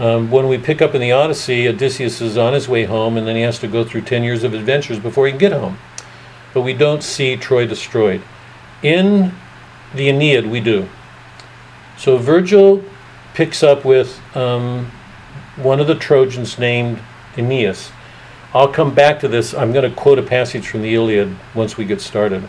Um, 0.00 0.28
when 0.28 0.48
we 0.48 0.58
pick 0.58 0.82
up 0.82 0.92
in 0.92 1.00
the 1.00 1.12
Odyssey, 1.12 1.68
Odysseus 1.68 2.20
is 2.20 2.36
on 2.36 2.52
his 2.52 2.68
way 2.68 2.82
home, 2.82 3.16
and 3.16 3.28
then 3.28 3.36
he 3.36 3.42
has 3.42 3.60
to 3.60 3.68
go 3.68 3.84
through 3.84 4.00
10 4.00 4.24
years 4.24 4.42
of 4.42 4.54
adventures 4.54 4.98
before 4.98 5.26
he 5.26 5.30
can 5.30 5.38
get 5.38 5.52
home. 5.52 5.78
But 6.52 6.62
we 6.62 6.72
don't 6.72 7.04
see 7.04 7.36
Troy 7.36 7.64
destroyed. 7.64 8.22
In 8.82 9.32
the 9.94 10.08
Aeneid, 10.08 10.46
we 10.46 10.58
do. 10.58 10.88
So 11.96 12.16
Virgil 12.16 12.82
picks 13.32 13.62
up 13.62 13.84
with 13.84 14.20
um, 14.36 14.90
one 15.54 15.78
of 15.78 15.86
the 15.86 15.94
Trojans 15.94 16.58
named 16.58 16.98
Aeneas. 17.36 17.92
I'll 18.52 18.66
come 18.66 18.96
back 18.96 19.20
to 19.20 19.28
this. 19.28 19.54
I'm 19.54 19.72
going 19.72 19.88
to 19.88 19.96
quote 19.96 20.18
a 20.18 20.24
passage 20.24 20.66
from 20.66 20.82
the 20.82 20.92
Iliad 20.92 21.36
once 21.54 21.76
we 21.76 21.84
get 21.84 22.00
started. 22.00 22.48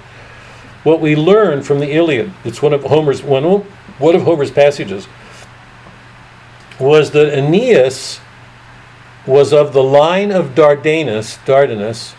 What 0.84 1.00
we 1.00 1.16
learn 1.16 1.62
from 1.62 1.80
the 1.80 1.92
Iliad, 1.92 2.34
it's 2.44 2.62
one 2.62 2.74
of 2.74 2.84
Homer's 2.84 3.22
one, 3.22 3.44
one 3.44 4.16
of 4.16 4.24
Homer's 4.24 4.52
passages 4.52 5.08
was 6.80 7.12
that 7.12 7.38
Aeneas 7.38 8.20
was 9.28 9.54
of 9.54 9.72
the 9.74 9.84
line 9.84 10.32
of 10.32 10.56
Dardanus, 10.56 11.38
Dardanus 11.46 12.16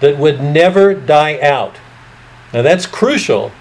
that 0.00 0.16
would 0.16 0.40
never 0.40 0.94
die 0.94 1.38
out. 1.40 1.76
Now 2.52 2.62
that's 2.62 2.86
crucial 2.86 3.52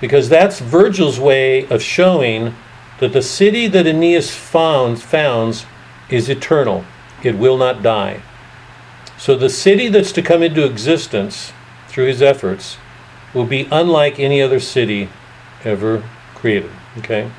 because 0.00 0.28
that's 0.28 0.60
Virgil's 0.60 1.20
way 1.20 1.66
of 1.68 1.82
showing 1.82 2.54
that 2.98 3.12
the 3.12 3.22
city 3.22 3.68
that 3.68 3.86
Aeneas 3.86 4.34
found, 4.34 5.00
founds 5.00 5.66
is 6.10 6.28
eternal. 6.28 6.84
It 7.22 7.36
will 7.36 7.56
not 7.56 7.82
die. 7.82 8.22
So 9.16 9.36
the 9.36 9.50
city 9.50 9.88
that's 9.88 10.12
to 10.12 10.22
come 10.22 10.42
into 10.42 10.64
existence 10.64 11.52
through 11.88 12.06
his 12.06 12.22
efforts 12.22 12.76
will 13.38 13.46
be 13.46 13.68
unlike 13.70 14.18
any 14.18 14.42
other 14.42 14.58
city 14.58 15.08
ever 15.64 16.02
created. 16.34 16.70
Okay? 16.98 17.30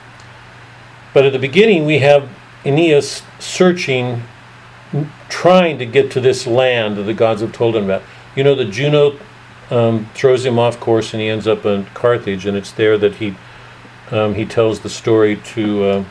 But 1.14 1.26
at 1.26 1.34
the 1.34 1.40
beginning, 1.40 1.86
we 1.86 2.00
have 2.00 2.30
Aeneas 2.66 3.22
searching, 3.38 4.24
trying 5.28 5.78
to 5.78 5.86
get 5.86 6.10
to 6.12 6.22
this 6.22 6.48
land 6.48 6.98
that 6.98 7.04
the 7.04 7.14
gods 7.14 7.42
have 7.42 7.52
told 7.52 7.76
him 7.76 7.84
about. 7.84 8.02
You 8.36 8.44
know 8.44 8.56
that 8.56 8.72
Juno 8.72 9.20
um, 9.70 10.08
throws 10.14 10.46
him 10.46 10.58
off 10.58 10.80
course 10.80 11.14
and 11.14 11.22
he 11.22 11.28
ends 11.28 11.48
up 11.48 11.66
in 11.66 11.86
Carthage, 11.88 12.46
and 12.46 12.56
it's 12.56 12.72
there 12.72 12.98
that 12.98 13.16
he 13.16 13.36
um, 14.12 14.34
he 14.34 14.46
tells 14.46 14.80
the 14.80 14.90
story 14.90 15.36
to 15.36 15.84
uh, 15.84 16.04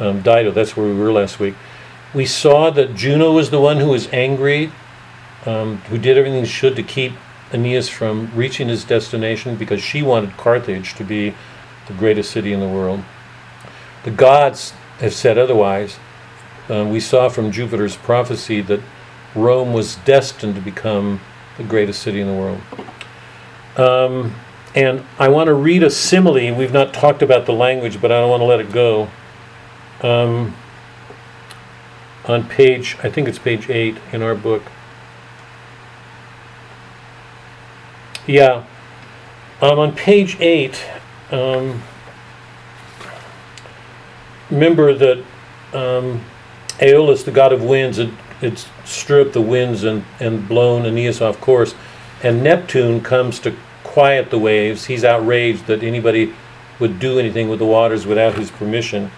um, 0.00 0.22
Dido. 0.22 0.50
That's 0.50 0.76
where 0.76 0.86
we 0.86 0.98
were 0.98 1.12
last 1.12 1.38
week. 1.38 1.54
We 2.14 2.26
saw 2.26 2.70
that 2.70 2.96
Juno 2.96 3.32
was 3.32 3.50
the 3.50 3.60
one 3.60 3.76
who 3.76 3.90
was 3.90 4.08
angry, 4.08 4.72
um, 5.46 5.76
who 5.88 5.98
did 5.98 6.18
everything 6.18 6.44
she 6.44 6.50
should 6.50 6.74
to 6.76 6.82
keep 6.82 7.12
Aeneas 7.52 7.88
from 7.88 8.30
reaching 8.34 8.68
his 8.68 8.84
destination 8.84 9.56
because 9.56 9.82
she 9.82 10.02
wanted 10.02 10.36
Carthage 10.36 10.94
to 10.94 11.04
be 11.04 11.34
the 11.86 11.94
greatest 11.94 12.30
city 12.30 12.52
in 12.52 12.60
the 12.60 12.68
world. 12.68 13.02
The 14.04 14.10
gods 14.10 14.72
have 14.98 15.14
said 15.14 15.38
otherwise. 15.38 15.98
Uh, 16.68 16.84
we 16.84 17.00
saw 17.00 17.28
from 17.28 17.50
Jupiter's 17.50 17.96
prophecy 17.96 18.60
that 18.62 18.80
Rome 19.34 19.72
was 19.72 19.96
destined 19.96 20.54
to 20.54 20.60
become 20.60 21.20
the 21.56 21.64
greatest 21.64 22.02
city 22.02 22.20
in 22.20 22.26
the 22.26 22.34
world. 22.34 22.60
Um, 23.76 24.34
and 24.74 25.04
I 25.18 25.28
want 25.28 25.48
to 25.48 25.54
read 25.54 25.82
a 25.82 25.90
simile. 25.90 26.54
We've 26.54 26.72
not 26.72 26.92
talked 26.92 27.22
about 27.22 27.46
the 27.46 27.52
language, 27.52 28.00
but 28.00 28.12
I 28.12 28.20
don't 28.20 28.30
want 28.30 28.40
to 28.42 28.44
let 28.44 28.60
it 28.60 28.72
go. 28.72 29.08
Um, 30.02 30.54
on 32.26 32.46
page, 32.46 32.96
I 33.02 33.08
think 33.08 33.28
it's 33.28 33.38
page 33.38 33.70
eight 33.70 33.96
in 34.12 34.22
our 34.22 34.34
book. 34.34 34.62
Yeah. 38.28 38.66
Um, 39.62 39.78
on 39.78 39.96
page 39.96 40.38
eight, 40.38 40.84
um, 41.32 41.82
remember 44.50 44.92
that 44.94 45.24
um, 45.72 46.22
Aeolus, 46.78 47.24
the 47.24 47.30
god 47.30 47.54
of 47.54 47.64
winds, 47.64 47.96
had, 47.96 48.10
had 48.40 48.62
stripped 48.84 49.32
the 49.32 49.40
winds 49.40 49.82
and, 49.82 50.04
and 50.20 50.46
blown 50.46 50.84
Aeneas 50.84 51.22
off 51.22 51.40
course. 51.40 51.74
And 52.22 52.42
Neptune 52.42 53.00
comes 53.00 53.40
to 53.40 53.56
quiet 53.82 54.28
the 54.28 54.38
waves. 54.38 54.84
He's 54.84 55.04
outraged 55.04 55.66
that 55.66 55.82
anybody 55.82 56.34
would 56.78 57.00
do 57.00 57.18
anything 57.18 57.48
with 57.48 57.60
the 57.60 57.66
waters 57.66 58.06
without 58.06 58.34
his 58.34 58.50
permission. 58.50 59.10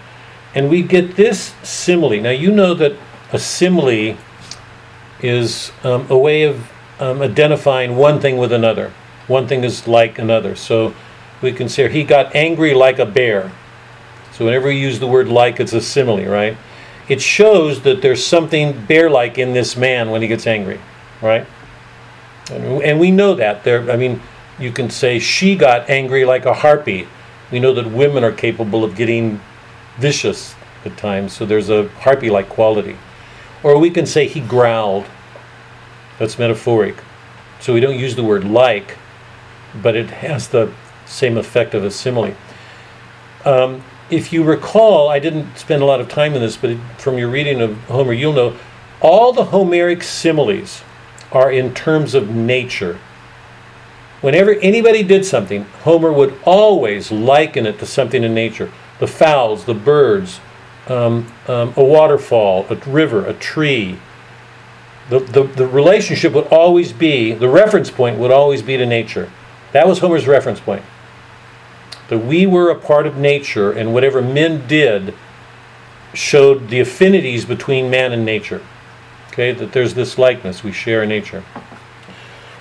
And 0.55 0.69
we 0.69 0.83
get 0.83 1.17
this 1.17 1.53
simile. 1.63 2.21
Now, 2.21 2.29
you 2.29 2.49
know 2.49 2.73
that 2.75 2.95
a 3.33 3.39
simile 3.39 4.17
is 5.19 5.73
um, 5.83 6.07
a 6.09 6.17
way 6.17 6.43
of 6.43 6.71
um, 6.99 7.21
identifying 7.21 7.97
one 7.97 8.21
thing 8.21 8.37
with 8.37 8.53
another. 8.53 8.93
One 9.31 9.47
thing 9.47 9.63
is 9.63 9.87
like 9.87 10.19
another. 10.19 10.57
So 10.57 10.93
we 11.41 11.53
can 11.53 11.69
say 11.69 11.89
he 11.89 12.03
got 12.03 12.35
angry 12.35 12.73
like 12.73 12.99
a 12.99 13.05
bear. 13.05 13.49
So 14.33 14.43
whenever 14.43 14.67
we 14.67 14.77
use 14.77 14.99
the 14.99 15.07
word 15.07 15.29
like, 15.29 15.61
it's 15.61 15.71
a 15.71 15.79
simile, 15.79 16.25
right? 16.25 16.57
It 17.07 17.21
shows 17.21 17.81
that 17.83 18.01
there's 18.01 18.25
something 18.25 18.85
bear-like 18.85 19.37
in 19.37 19.53
this 19.53 19.77
man 19.77 20.09
when 20.09 20.21
he 20.21 20.27
gets 20.27 20.45
angry, 20.45 20.81
right? 21.21 21.47
And, 22.49 22.99
we 22.99 23.09
know 23.09 23.33
that. 23.35 23.63
There, 23.63 23.89
I 23.89 23.95
mean, 23.95 24.21
you 24.59 24.71
can 24.73 24.89
say 24.89 25.17
she 25.17 25.55
got 25.55 25.89
angry 25.89 26.25
like 26.25 26.45
a 26.45 26.53
harpy. 26.53 27.07
We 27.51 27.59
know 27.59 27.73
that 27.73 27.89
women 27.89 28.25
are 28.25 28.33
capable 28.33 28.83
of 28.83 28.97
getting 28.97 29.39
vicious 29.97 30.55
at 30.83 30.97
times, 30.97 31.31
so 31.31 31.45
there's 31.45 31.69
a 31.69 31.87
harpy-like 31.89 32.49
quality. 32.49 32.97
Or 33.63 33.77
we 33.77 33.91
can 33.91 34.05
say 34.05 34.27
he 34.27 34.41
growled. 34.41 35.05
That's 36.19 36.37
metaphoric. 36.37 36.97
So 37.61 37.73
we 37.73 37.79
don't 37.79 37.97
use 37.97 38.15
the 38.15 38.23
word 38.23 38.43
like, 38.43 38.97
but 39.75 39.95
it 39.95 40.09
has 40.09 40.49
the 40.49 40.71
same 41.05 41.37
effect 41.37 41.73
of 41.73 41.83
a 41.83 41.91
simile. 41.91 42.35
Um, 43.45 43.83
if 44.09 44.33
you 44.33 44.43
recall, 44.43 45.09
I 45.09 45.19
didn't 45.19 45.57
spend 45.57 45.81
a 45.81 45.85
lot 45.85 46.01
of 46.01 46.09
time 46.09 46.33
in 46.33 46.41
this, 46.41 46.57
but 46.57 46.77
from 46.97 47.17
your 47.17 47.29
reading 47.29 47.61
of 47.61 47.77
Homer, 47.83 48.13
you'll 48.13 48.33
know 48.33 48.57
all 48.99 49.33
the 49.33 49.45
Homeric 49.45 50.03
similes 50.03 50.83
are 51.31 51.51
in 51.51 51.73
terms 51.73 52.13
of 52.13 52.29
nature. 52.29 52.99
Whenever 54.19 54.53
anybody 54.55 55.01
did 55.01 55.25
something, 55.25 55.63
Homer 55.83 56.11
would 56.11 56.37
always 56.43 57.11
liken 57.11 57.65
it 57.65 57.79
to 57.79 57.85
something 57.85 58.23
in 58.23 58.33
nature 58.33 58.71
the 58.99 59.07
fowls, 59.07 59.65
the 59.65 59.73
birds, 59.73 60.39
um, 60.87 61.25
um, 61.47 61.73
a 61.75 61.83
waterfall, 61.83 62.67
a 62.69 62.75
river, 62.87 63.25
a 63.25 63.33
tree. 63.33 63.97
The, 65.09 65.19
the, 65.19 65.43
the 65.43 65.65
relationship 65.65 66.33
would 66.33 66.45
always 66.47 66.93
be, 66.93 67.33
the 67.33 67.49
reference 67.49 67.89
point 67.89 68.19
would 68.19 68.29
always 68.29 68.61
be 68.61 68.77
to 68.77 68.85
nature. 68.85 69.31
That 69.71 69.87
was 69.87 69.99
Homer's 69.99 70.27
reference 70.27 70.59
point. 70.59 70.83
That 72.09 72.19
we 72.19 72.45
were 72.45 72.69
a 72.69 72.79
part 72.79 73.07
of 73.07 73.17
nature, 73.17 73.71
and 73.71 73.93
whatever 73.93 74.21
men 74.21 74.67
did 74.67 75.13
showed 76.13 76.69
the 76.69 76.79
affinities 76.79 77.45
between 77.45 77.89
man 77.89 78.11
and 78.11 78.25
nature. 78.25 78.61
Okay, 79.29 79.53
that 79.53 79.71
there's 79.71 79.93
this 79.93 80.17
likeness 80.17 80.63
we 80.63 80.73
share 80.73 81.05
nature. 81.05 81.43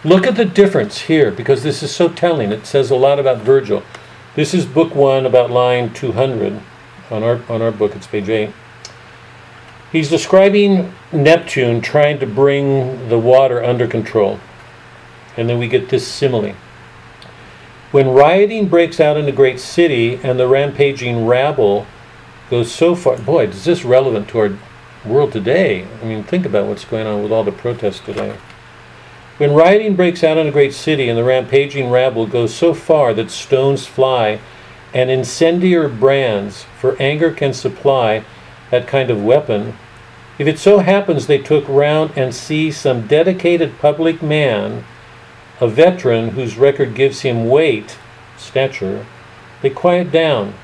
Look 0.05 0.27
at 0.27 0.37
the 0.37 0.45
difference 0.45 1.03
here, 1.03 1.31
because 1.31 1.63
this 1.63 1.83
is 1.83 1.95
so 1.95 2.09
telling. 2.09 2.53
It 2.53 2.65
says 2.65 2.91
a 2.91 2.97
lot 2.97 3.19
about 3.19 3.39
Virgil. 3.39 3.83
This 4.37 4.55
is 4.55 4.65
book 4.65 4.95
one, 4.95 5.27
about 5.27 5.51
line 5.51 5.93
200 5.93 6.61
on 7.11 7.23
our, 7.25 7.41
on 7.49 7.61
our 7.61 7.73
book, 7.73 7.97
it's 7.97 8.07
page 8.07 8.29
8. 8.29 8.51
He's 9.91 10.09
describing 10.09 10.95
Neptune 11.13 11.81
trying 11.81 12.21
to 12.21 12.27
bring 12.27 13.09
the 13.09 13.19
water 13.19 13.63
under 13.63 13.89
control. 13.89 14.39
And 15.37 15.49
then 15.49 15.59
we 15.59 15.67
get 15.67 15.89
this 15.89 16.07
simile. 16.07 16.55
When 17.91 18.11
rioting 18.11 18.69
breaks 18.69 19.01
out 19.01 19.17
in 19.17 19.27
a 19.27 19.33
great 19.33 19.59
city 19.59 20.21
and 20.23 20.39
the 20.39 20.47
rampaging 20.47 21.27
rabble 21.27 21.87
goes 22.49 22.71
so 22.71 22.95
far, 22.95 23.17
boy, 23.17 23.47
is 23.49 23.65
this 23.65 23.85
relevant 23.85 24.29
to 24.29 24.39
our 24.39 24.59
world 25.05 25.33
today? 25.33 25.89
I 26.01 26.05
mean, 26.05 26.23
think 26.23 26.47
about 26.47 26.67
what's 26.67 26.85
going 26.85 27.09
on 27.09 27.21
with 27.21 27.33
all 27.33 27.43
the 27.43 27.51
protests 27.51 27.99
today. 27.99 28.37
When 29.39 29.55
rioting 29.55 29.97
breaks 29.97 30.23
out 30.23 30.39
in 30.39 30.47
a 30.47 30.53
great 30.53 30.73
city 30.73 31.09
and 31.09 31.19
the 31.19 31.25
rampaging 31.25 31.91
rabble 31.91 32.29
goes 32.29 32.55
so 32.55 32.75
far 32.75 33.13
that 33.15 33.29
stones 33.29 33.87
fly 33.87 34.39
and 34.95 35.11
incendiary 35.11 35.89
brands 35.89 36.67
for 36.79 36.97
anger 37.01 37.33
can 37.33 37.53
supply 37.53 38.25
that 38.71 38.87
kind 38.87 39.11
of 39.11 39.25
weapon, 39.25 39.77
if 40.39 40.47
it 40.47 40.61
so 40.61 40.79
happens 40.79 41.27
they 41.27 41.39
took 41.39 41.69
round 41.69 42.13
and 42.15 42.37
see 42.37 42.71
some 42.71 43.09
dedicated 43.09 43.81
public 43.81 44.23
man, 44.23 44.85
a 45.61 45.69
veteran 45.69 46.31
whose 46.31 46.57
record 46.57 46.95
gives 46.95 47.21
him 47.21 47.49
weight, 47.49 47.99
stature, 48.37 49.07
they 49.63 49.71
quiet 49.71 50.11
down, 50.11 50.55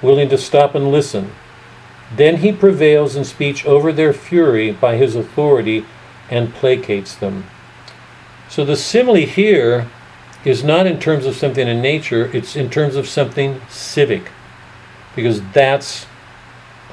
willing 0.00 0.28
to 0.30 0.38
stop 0.38 0.74
and 0.74 0.90
listen. 0.90 1.30
Then 2.14 2.38
he 2.38 2.52
prevails 2.52 3.14
in 3.14 3.24
speech 3.24 3.66
over 3.66 3.92
their 3.92 4.14
fury 4.14 4.72
by 4.72 4.96
his 4.96 5.14
authority 5.14 5.84
and 6.30 6.54
placates 6.54 7.18
them. 7.18 7.44
So 8.48 8.64
the 8.64 8.76
simile 8.76 9.26
here 9.26 9.88
is 10.44 10.64
not 10.64 10.86
in 10.86 10.98
terms 10.98 11.26
of 11.26 11.36
something 11.36 11.68
in 11.68 11.82
nature, 11.82 12.30
it's 12.32 12.56
in 12.56 12.70
terms 12.70 12.96
of 12.96 13.06
something 13.06 13.60
civic. 13.68 14.30
Because 15.14 15.42
that's 15.52 16.06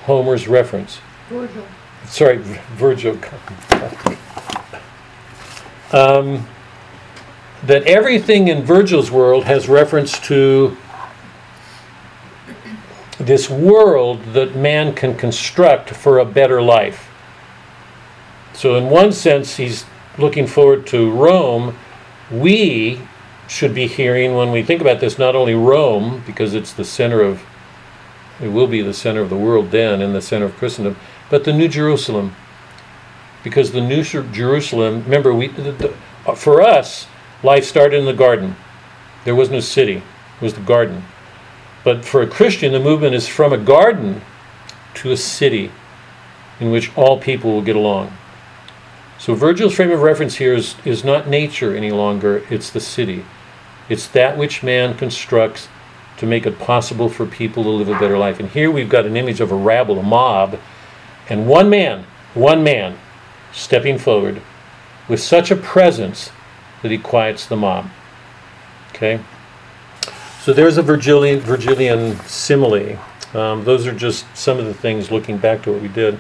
Homer's 0.03 0.47
reference. 0.47 0.99
Virgil. 1.29 1.65
Sorry, 2.05 2.37
Virgil. 2.73 3.17
Um, 5.91 6.45
that 7.67 7.83
everything 7.83 8.47
in 8.47 8.63
Virgil's 8.63 9.09
world 9.09 9.45
has 9.45 9.67
reference 9.67 10.19
to 10.19 10.77
this 13.17 13.49
world 13.49 14.23
that 14.33 14.55
man 14.55 14.93
can 14.93 15.15
construct 15.15 15.89
for 15.89 16.19
a 16.19 16.25
better 16.25 16.61
life. 16.61 17.09
So, 18.53 18.75
in 18.75 18.89
one 18.89 19.11
sense, 19.11 19.57
he's 19.57 19.85
looking 20.17 20.47
forward 20.47 20.85
to 20.87 21.11
Rome. 21.11 21.75
We 22.29 23.01
should 23.47 23.73
be 23.73 23.87
hearing, 23.87 24.35
when 24.35 24.51
we 24.51 24.63
think 24.63 24.81
about 24.81 24.99
this, 24.99 25.17
not 25.17 25.35
only 25.35 25.55
Rome, 25.55 26.23
because 26.25 26.53
it's 26.53 26.73
the 26.73 26.85
center 26.85 27.21
of, 27.21 27.43
it 28.41 28.49
will 28.49 28.67
be 28.67 28.81
the 28.81 28.93
center 28.93 29.21
of 29.21 29.29
the 29.29 29.37
world 29.37 29.71
then 29.71 30.01
and 30.01 30.13
the 30.13 30.21
center 30.21 30.45
of 30.45 30.55
Christendom, 30.55 30.97
but 31.29 31.43
the 31.43 31.53
New 31.53 31.67
Jerusalem. 31.67 32.35
Because 33.43 33.71
the 33.71 33.81
New 33.81 34.03
Jerusalem, 34.03 35.03
remember, 35.03 35.33
we, 35.33 35.47
the, 35.47 35.71
the, 35.71 36.35
for 36.35 36.61
us, 36.61 37.07
life 37.45 37.63
started 37.63 37.97
in 37.97 38.05
the 38.05 38.13
garden. 38.13 38.55
There 39.23 39.35
was 39.35 39.49
no 39.49 39.59
city, 39.59 39.97
it 39.97 40.41
was 40.41 40.55
the 40.55 40.61
garden. 40.61 41.05
But 41.83 42.03
for 42.03 42.21
a 42.21 42.27
Christian, 42.27 42.73
the 42.73 42.79
movement 42.79 43.15
is 43.15 43.27
from 43.27 43.53
a 43.53 43.57
garden 43.57 44.21
to 44.95 45.11
a 45.11 45.17
city 45.17 45.71
in 46.59 46.71
which 46.71 46.95
all 46.97 47.19
people 47.19 47.51
will 47.51 47.61
get 47.61 47.75
along. 47.75 48.11
So 49.17 49.33
Virgil's 49.35 49.75
frame 49.75 49.91
of 49.91 50.01
reference 50.01 50.35
here 50.35 50.53
is, 50.53 50.75
is 50.83 51.03
not 51.03 51.27
nature 51.27 51.75
any 51.75 51.91
longer, 51.91 52.43
it's 52.49 52.69
the 52.69 52.79
city. 52.79 53.23
It's 53.87 54.07
that 54.09 54.37
which 54.37 54.63
man 54.63 54.97
constructs 54.97 55.67
to 56.17 56.25
make 56.25 56.45
it 56.45 56.59
possible 56.59 57.09
for 57.09 57.25
people 57.25 57.63
to 57.63 57.69
live 57.69 57.89
a 57.89 57.99
better 57.99 58.17
life. 58.17 58.39
And 58.39 58.49
here 58.49 58.71
we've 58.71 58.89
got 58.89 59.05
an 59.05 59.15
image 59.15 59.39
of 59.39 59.51
a 59.51 59.55
rabble, 59.55 59.99
a 59.99 60.03
mob, 60.03 60.59
and 61.29 61.47
one 61.47 61.69
man, 61.69 62.05
one 62.33 62.63
man, 62.63 62.97
stepping 63.51 63.97
forward 63.97 64.41
with 65.07 65.19
such 65.19 65.51
a 65.51 65.55
presence 65.55 66.31
that 66.81 66.91
he 66.91 66.97
quiets 66.97 67.45
the 67.45 67.55
mob. 67.55 67.89
Okay? 68.89 69.19
So 70.41 70.53
there's 70.53 70.77
a 70.77 70.81
Virgilian, 70.81 71.39
Virgilian 71.39 72.15
simile. 72.21 72.99
Um, 73.33 73.63
those 73.63 73.87
are 73.87 73.93
just 73.93 74.25
some 74.37 74.59
of 74.59 74.65
the 74.65 74.73
things 74.73 75.11
looking 75.11 75.37
back 75.37 75.63
to 75.63 75.71
what 75.71 75.81
we 75.81 75.87
did. 75.87 76.19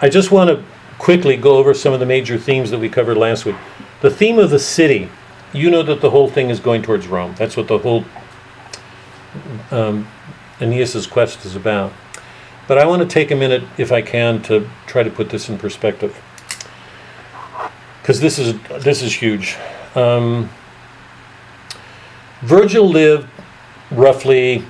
I 0.00 0.08
just 0.08 0.30
want 0.30 0.50
to 0.50 0.64
quickly 0.98 1.36
go 1.36 1.56
over 1.56 1.74
some 1.74 1.92
of 1.92 2.00
the 2.00 2.06
major 2.06 2.38
themes 2.38 2.70
that 2.70 2.78
we 2.78 2.88
covered 2.88 3.16
last 3.16 3.44
week. 3.44 3.56
The 4.00 4.10
theme 4.10 4.38
of 4.38 4.50
the 4.50 4.58
city, 4.58 5.10
you 5.52 5.70
know 5.70 5.82
that 5.82 6.00
the 6.00 6.10
whole 6.10 6.28
thing 6.28 6.50
is 6.50 6.58
going 6.58 6.82
towards 6.82 7.06
Rome. 7.06 7.34
That's 7.36 7.56
what 7.56 7.68
the 7.68 7.78
whole 7.78 8.04
um, 9.70 10.08
Aeneas's 10.60 11.06
quest 11.06 11.44
is 11.44 11.54
about. 11.56 11.92
But 12.66 12.78
I 12.78 12.86
want 12.86 13.02
to 13.02 13.08
take 13.08 13.30
a 13.30 13.36
minute, 13.36 13.64
if 13.78 13.92
I 13.92 14.00
can, 14.00 14.42
to 14.44 14.68
try 14.86 15.02
to 15.02 15.10
put 15.10 15.28
this 15.30 15.48
in 15.48 15.58
perspective, 15.58 16.20
because 18.00 18.20
this 18.20 18.38
is 18.38 18.54
this 18.78 19.02
is 19.02 19.14
huge. 19.14 19.56
Um, 19.94 20.50
Virgil 22.42 22.88
lived 22.88 23.28
roughly 23.90 24.64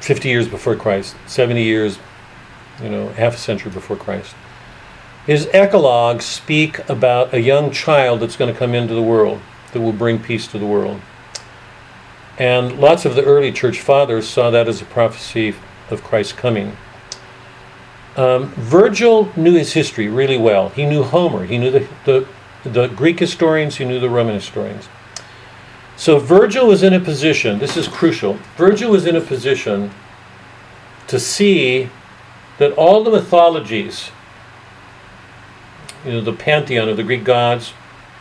50 0.00 0.28
years 0.28 0.48
before 0.48 0.76
Christ, 0.76 1.16
70 1.26 1.62
years, 1.62 1.98
you 2.82 2.88
know, 2.88 3.08
half 3.10 3.34
a 3.34 3.38
century 3.38 3.70
before 3.70 3.96
Christ. 3.96 4.34
His 5.26 5.46
eclogues 5.54 6.24
speak 6.24 6.86
about 6.88 7.32
a 7.32 7.40
young 7.40 7.70
child 7.70 8.20
that's 8.20 8.36
going 8.36 8.52
to 8.52 8.58
come 8.58 8.74
into 8.74 8.94
the 8.94 9.02
world 9.02 9.40
that 9.72 9.80
will 9.80 9.92
bring 9.92 10.18
peace 10.18 10.46
to 10.48 10.58
the 10.58 10.66
world. 10.66 11.00
And 12.38 12.78
lots 12.78 13.04
of 13.04 13.14
the 13.14 13.24
early 13.24 13.52
church 13.52 13.80
fathers 13.80 14.28
saw 14.28 14.50
that 14.50 14.68
as 14.68 14.82
a 14.82 14.84
prophecy 14.84 15.54
of 15.90 16.02
Christ's 16.02 16.32
coming. 16.32 16.76
Um, 18.16 18.48
Virgil 18.50 19.32
knew 19.36 19.54
his 19.54 19.72
history 19.72 20.08
really 20.08 20.36
well. 20.36 20.68
He 20.70 20.84
knew 20.84 21.02
Homer, 21.02 21.46
he 21.46 21.58
knew 21.58 21.70
the, 21.70 21.88
the, 22.04 22.26
the 22.64 22.88
Greek 22.88 23.18
historians, 23.18 23.76
he 23.76 23.84
knew 23.84 24.00
the 24.00 24.08
Roman 24.08 24.34
historians. 24.34 24.88
So 25.96 26.18
Virgil 26.18 26.66
was 26.66 26.82
in 26.82 26.92
a 26.92 27.00
position, 27.00 27.58
this 27.58 27.76
is 27.76 27.86
crucial, 27.86 28.34
Virgil 28.56 28.90
was 28.90 29.06
in 29.06 29.14
a 29.14 29.20
position 29.20 29.90
to 31.06 31.20
see 31.20 31.88
that 32.58 32.72
all 32.72 33.04
the 33.04 33.10
mythologies, 33.10 34.10
you 36.04 36.12
know, 36.12 36.20
the 36.20 36.32
pantheon 36.32 36.88
of 36.88 36.96
the 36.96 37.02
Greek 37.02 37.24
gods, 37.24 37.72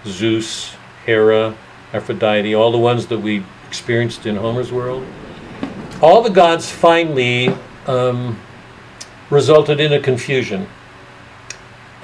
Zeus, 0.05 0.75
Hera, 1.05 1.55
Aphrodite, 1.93 2.53
all 2.53 2.71
the 2.71 2.77
ones 2.77 3.07
that 3.07 3.19
we 3.19 3.43
experienced 3.67 4.25
in 4.25 4.35
Homer's 4.35 4.71
world, 4.71 5.05
all 6.01 6.21
the 6.21 6.29
gods 6.29 6.69
finally 6.69 7.49
um, 7.87 8.39
resulted 9.29 9.79
in 9.79 9.93
a 9.93 9.99
confusion. 9.99 10.67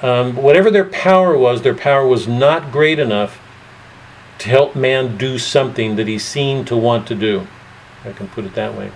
Um, 0.02 0.36
whatever 0.36 0.70
their 0.70 0.86
power 0.86 1.36
was, 1.36 1.62
their 1.62 1.74
power 1.74 2.06
was 2.06 2.26
not 2.26 2.72
great 2.72 2.98
enough 2.98 3.40
to 4.38 4.48
help 4.48 4.74
man 4.74 5.18
do 5.18 5.38
something 5.38 5.96
that 5.96 6.06
he 6.08 6.18
seemed 6.18 6.66
to 6.68 6.76
want 6.76 7.06
to 7.08 7.14
do. 7.14 7.46
I 8.04 8.12
can 8.12 8.28
put 8.28 8.46
it 8.46 8.54
that 8.54 8.74
way. 8.74 8.90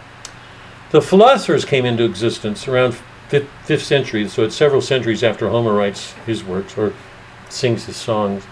The 0.90 1.02
philosophers 1.02 1.64
came 1.64 1.84
into 1.84 2.04
existence 2.04 2.66
around 2.66 2.94
fifth, 3.28 3.48
fifth 3.64 3.82
century, 3.82 4.26
so 4.28 4.44
it's 4.44 4.56
several 4.56 4.80
centuries 4.80 5.22
after 5.22 5.48
Homer 5.48 5.74
writes 5.74 6.12
his 6.24 6.42
works 6.42 6.78
or 6.78 6.94
sings 7.50 7.84
his 7.84 7.96
songs. 7.96 8.44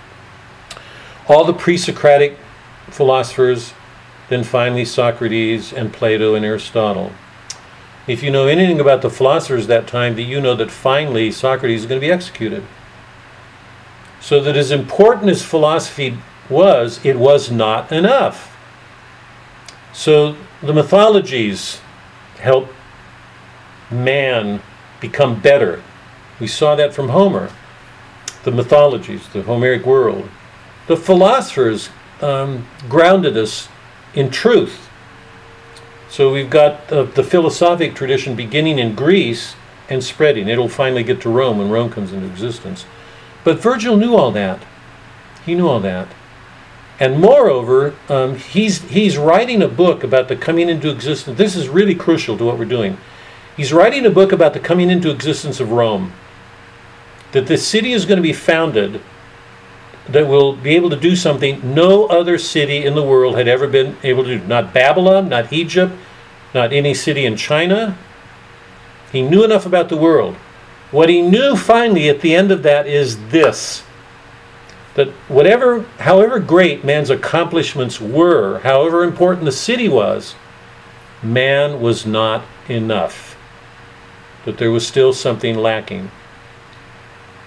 All 1.29 1.45
the 1.45 1.55
pre-Socratic 1.55 2.37
philosophers, 2.89 3.73
then 4.29 4.45
finally 4.45 4.85
Socrates 4.85 5.73
and 5.73 5.93
Plato 5.93 6.35
and 6.35 6.45
Aristotle. 6.45 7.13
If 8.07 8.23
you 8.23 8.31
know 8.31 8.47
anything 8.47 8.81
about 8.81 9.03
the 9.03 9.11
philosophers 9.11 9.69
that 9.69 9.87
time, 9.87 10.17
that 10.17 10.23
you 10.23 10.41
know 10.41 10.57
that 10.57 10.71
finally 10.71 11.31
Socrates 11.31 11.83
is 11.83 11.87
going 11.87 12.01
to 12.01 12.07
be 12.07 12.13
executed. 12.13 12.65
So 14.21 14.41
that 14.43 14.57
as 14.57 14.71
important 14.71 15.31
as 15.31 15.45
philosophy 15.45 16.19
was, 16.49 17.05
it 17.05 17.19
was 17.19 17.51
not 17.51 17.93
enough. 17.93 18.57
So 19.93 20.37
the 20.63 20.73
mythologies 20.73 21.81
help 22.39 22.69
man 23.91 24.61
become 25.01 25.41
better. 25.41 25.83
We 26.41 26.47
saw 26.47 26.75
that 26.75 26.95
from 26.95 27.11
Homer, 27.11 27.51
the 28.45 28.51
mythologies, 28.51 29.29
the 29.29 29.43
Homeric 29.43 29.87
world. 29.87 30.29
The 30.87 30.97
philosophers 30.97 31.91
um, 32.21 32.67
grounded 32.89 33.37
us 33.37 33.69
in 34.15 34.31
truth. 34.31 34.89
So 36.13 36.31
we've 36.31 36.51
got 36.51 36.89
the, 36.89 37.05
the 37.05 37.25
philosophic 37.25 37.95
tradition 37.95 38.37
beginning 38.37 38.79
in 38.79 38.95
Greece 38.95 39.57
and 39.89 40.05
spreading. 40.05 40.47
It'll 40.47 40.69
finally 40.69 41.03
get 41.03 41.23
to 41.23 41.31
Rome 41.31 41.57
when 41.57 41.71
Rome 41.71 41.89
comes 41.89 42.13
into 42.13 42.27
existence. 42.27 42.85
But 43.45 43.61
Virgil 43.61 43.97
knew 43.97 44.15
all 44.15 44.31
that. 44.33 44.63
He 45.47 45.55
knew 45.55 45.67
all 45.67 45.81
that. 45.81 46.09
And 47.01 47.19
moreover, 47.19 47.95
um, 48.11 48.37
he's, 48.37 48.83
he's 48.91 49.17
writing 49.17 49.63
a 49.63 49.69
book 49.69 50.05
about 50.05 50.29
the 50.29 50.37
coming 50.37 50.69
into 50.69 50.91
existence. 50.91 51.39
This 51.39 51.57
is 51.57 51.71
really 51.71 51.95
crucial 51.95 52.37
to 52.37 52.45
what 52.45 52.59
we're 52.59 52.67
doing. 52.67 52.99
He's 53.57 53.73
writing 53.73 54.05
a 54.05 54.11
book 54.11 54.33
about 54.33 54.53
the 54.53 54.61
coming 54.61 54.91
into 54.91 55.11
existence 55.11 55.61
of 55.61 55.73
Rome. 55.73 56.13
That 57.33 57.47
the 57.47 57.57
city 57.57 57.95
is 57.95 58.05
going 58.05 58.19
to 58.19 58.23
be 58.23 58.35
founded 58.35 59.01
that 60.09 60.27
will 60.27 60.57
be 60.57 60.75
able 60.75 60.91
to 60.91 60.97
do 60.97 61.15
something 61.15 61.75
no 61.75 62.07
other 62.07 62.39
city 62.39 62.85
in 62.85 62.95
the 62.95 63.03
world 63.03 63.37
had 63.37 63.49
ever 63.49 63.69
been 63.69 63.97
able 64.03 64.25
to 64.25 64.39
do. 64.39 64.47
Not 64.47 64.73
Babylon, 64.73 65.29
not 65.29 65.53
Egypt, 65.53 65.95
not 66.55 66.73
any 66.73 66.95
city 66.95 67.25
in 67.25 67.37
China. 67.37 67.97
He 69.13 69.23
knew 69.23 69.45
enough 69.45 69.67
about 69.67 69.89
the 69.89 69.97
world. 69.97 70.37
What 70.91 71.09
he 71.09 71.23
knew 71.23 71.57
finally 71.57 72.09
at 72.09 72.21
the 72.21 72.35
end 72.35 72.51
of 72.51 72.63
that 72.65 72.87
is 72.87 73.29
this 73.29 73.85
that 74.95 75.09
whatever, 75.29 75.87
however 76.01 76.39
great 76.39 76.85
man's 76.85 77.09
accomplishments 77.09 77.99
were, 77.99 78.59
however 78.59 79.03
important 79.03 79.47
the 79.47 79.53
city 79.53 79.89
was, 79.89 80.35
man 81.23 81.81
was 81.81 82.05
not 82.05 82.45
enough. 82.69 83.37
That 84.45 84.59
there 84.59 84.71
was 84.71 84.87
still 84.87 85.15
something 85.15 85.57
lacking. 85.57 86.11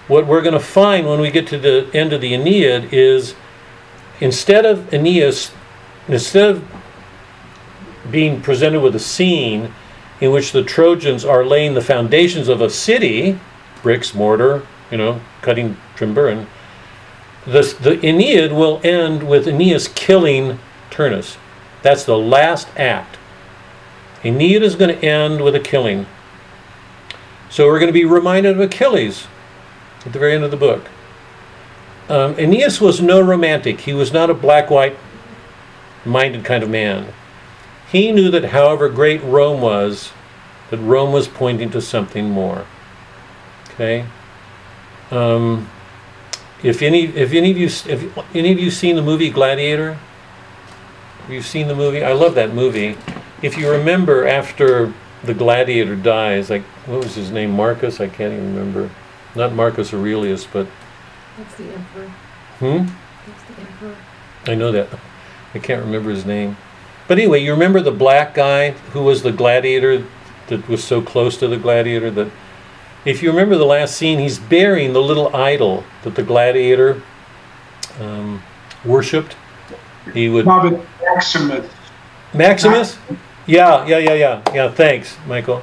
What 0.08 0.26
we're 0.26 0.42
going 0.42 0.54
to 0.54 0.60
find 0.60 1.06
when 1.06 1.20
we 1.20 1.30
get 1.30 1.48
to 1.48 1.58
the 1.58 1.90
end 1.92 2.12
of 2.12 2.20
the 2.20 2.32
Aeneid 2.32 2.92
is 2.92 3.34
instead 4.20 4.64
of 4.64 4.92
Aeneas, 4.94 5.50
instead 6.06 6.56
of 6.56 6.64
being 8.10 8.40
presented 8.40 8.80
with 8.80 8.94
a 8.94 9.00
scene 9.00 9.72
in 10.20 10.30
which 10.30 10.52
the 10.52 10.62
Trojans 10.62 11.24
are 11.24 11.44
laying 11.44 11.74
the 11.74 11.80
foundations 11.80 12.48
of 12.48 12.60
a 12.60 12.70
city, 12.70 13.38
bricks, 13.82 14.14
mortar, 14.14 14.64
you 14.92 14.96
know, 14.96 15.20
cutting 15.42 15.76
Trimburn, 15.96 16.46
the, 17.44 17.62
the 17.80 17.98
Aeneid 18.06 18.52
will 18.52 18.80
end 18.84 19.28
with 19.28 19.46
Aeneas 19.48 19.88
killing 19.88 20.58
Turnus. 20.90 21.36
That's 21.82 22.04
the 22.04 22.16
last 22.16 22.68
act. 22.76 23.18
Aeneid 24.24 24.62
is 24.62 24.76
going 24.76 24.96
to 24.96 25.04
end 25.04 25.42
with 25.42 25.54
a 25.54 25.60
killing. 25.60 26.06
So 27.50 27.66
we're 27.66 27.78
going 27.78 27.88
to 27.88 27.92
be 27.92 28.04
reminded 28.04 28.52
of 28.52 28.60
Achilles 28.60 29.26
at 30.06 30.12
the 30.12 30.18
very 30.18 30.34
end 30.34 30.44
of 30.44 30.50
the 30.50 30.56
book. 30.56 30.88
Um, 32.08 32.38
Aeneas 32.38 32.80
was 32.80 33.00
no 33.00 33.20
romantic. 33.20 33.80
He 33.80 33.92
was 33.92 34.12
not 34.12 34.30
a 34.30 34.34
black 34.34 34.70
white 34.70 34.96
minded 36.04 36.44
kind 36.44 36.62
of 36.62 36.70
man. 36.70 37.12
He 37.90 38.12
knew 38.12 38.30
that 38.30 38.46
however 38.46 38.88
great 38.88 39.22
Rome 39.22 39.60
was, 39.60 40.12
that 40.70 40.78
Rome 40.78 41.12
was 41.12 41.28
pointing 41.28 41.70
to 41.70 41.80
something 41.80 42.30
more. 42.30 42.64
Okay? 43.70 44.06
Um, 45.10 45.68
if 46.62 46.82
any, 46.82 47.06
if 47.06 47.32
any 47.32 47.50
of 47.50 47.58
you, 47.58 47.66
if 47.66 48.18
any 48.34 48.52
of 48.52 48.58
you 48.58 48.70
seen 48.70 48.96
the 48.96 49.02
movie 49.02 49.30
Gladiator, 49.30 49.98
you've 51.22 51.30
you 51.30 51.42
seen 51.42 51.68
the 51.68 51.74
movie? 51.74 52.04
I 52.04 52.12
love 52.12 52.34
that 52.36 52.54
movie. 52.54 52.96
If 53.42 53.58
you 53.58 53.70
remember, 53.70 54.26
after 54.26 54.92
the 55.22 55.34
gladiator 55.34 55.96
dies, 55.96 56.50
like 56.50 56.62
what 56.86 57.02
was 57.02 57.14
his 57.16 57.30
name, 57.30 57.50
Marcus? 57.50 58.00
I 58.00 58.06
can't 58.06 58.32
even 58.32 58.54
remember. 58.54 58.90
Not 59.36 59.52
Marcus 59.52 59.92
Aurelius, 59.92 60.46
but 60.46 60.66
That's 61.36 61.54
the 61.56 61.64
emperor. 61.72 62.08
hmm. 62.58 62.86
That's 63.26 63.42
the 63.44 63.60
emperor. 63.60 63.96
I 64.46 64.54
know 64.54 64.72
that. 64.72 64.88
I 65.54 65.58
can't 65.58 65.84
remember 65.84 66.10
his 66.10 66.24
name. 66.24 66.56
But 67.08 67.18
anyway, 67.18 67.42
you 67.42 67.52
remember 67.52 67.80
the 67.80 67.92
black 67.92 68.34
guy 68.34 68.70
who 68.92 69.02
was 69.02 69.22
the 69.22 69.32
gladiator 69.32 70.04
that 70.48 70.68
was 70.68 70.82
so 70.82 71.00
close 71.02 71.36
to 71.38 71.48
the 71.48 71.56
gladiator 71.56 72.10
that 72.10 72.30
if 73.04 73.22
you 73.22 73.30
remember 73.30 73.56
the 73.56 73.66
last 73.66 73.96
scene, 73.96 74.18
he's 74.18 74.38
burying 74.38 74.92
the 74.92 75.02
little 75.02 75.34
idol 75.34 75.84
that 76.02 76.14
the 76.14 76.22
gladiator 76.22 77.02
um, 78.00 78.42
worshipped. 78.84 79.36
He 80.12 80.28
would 80.28 80.46
Robert 80.46 80.84
Maximus. 81.02 81.70
Maximus? 82.34 82.98
Yeah, 83.46 83.86
yeah, 83.86 83.98
yeah, 83.98 84.14
yeah, 84.14 84.42
yeah. 84.54 84.70
Thanks, 84.70 85.16
Michael. 85.26 85.62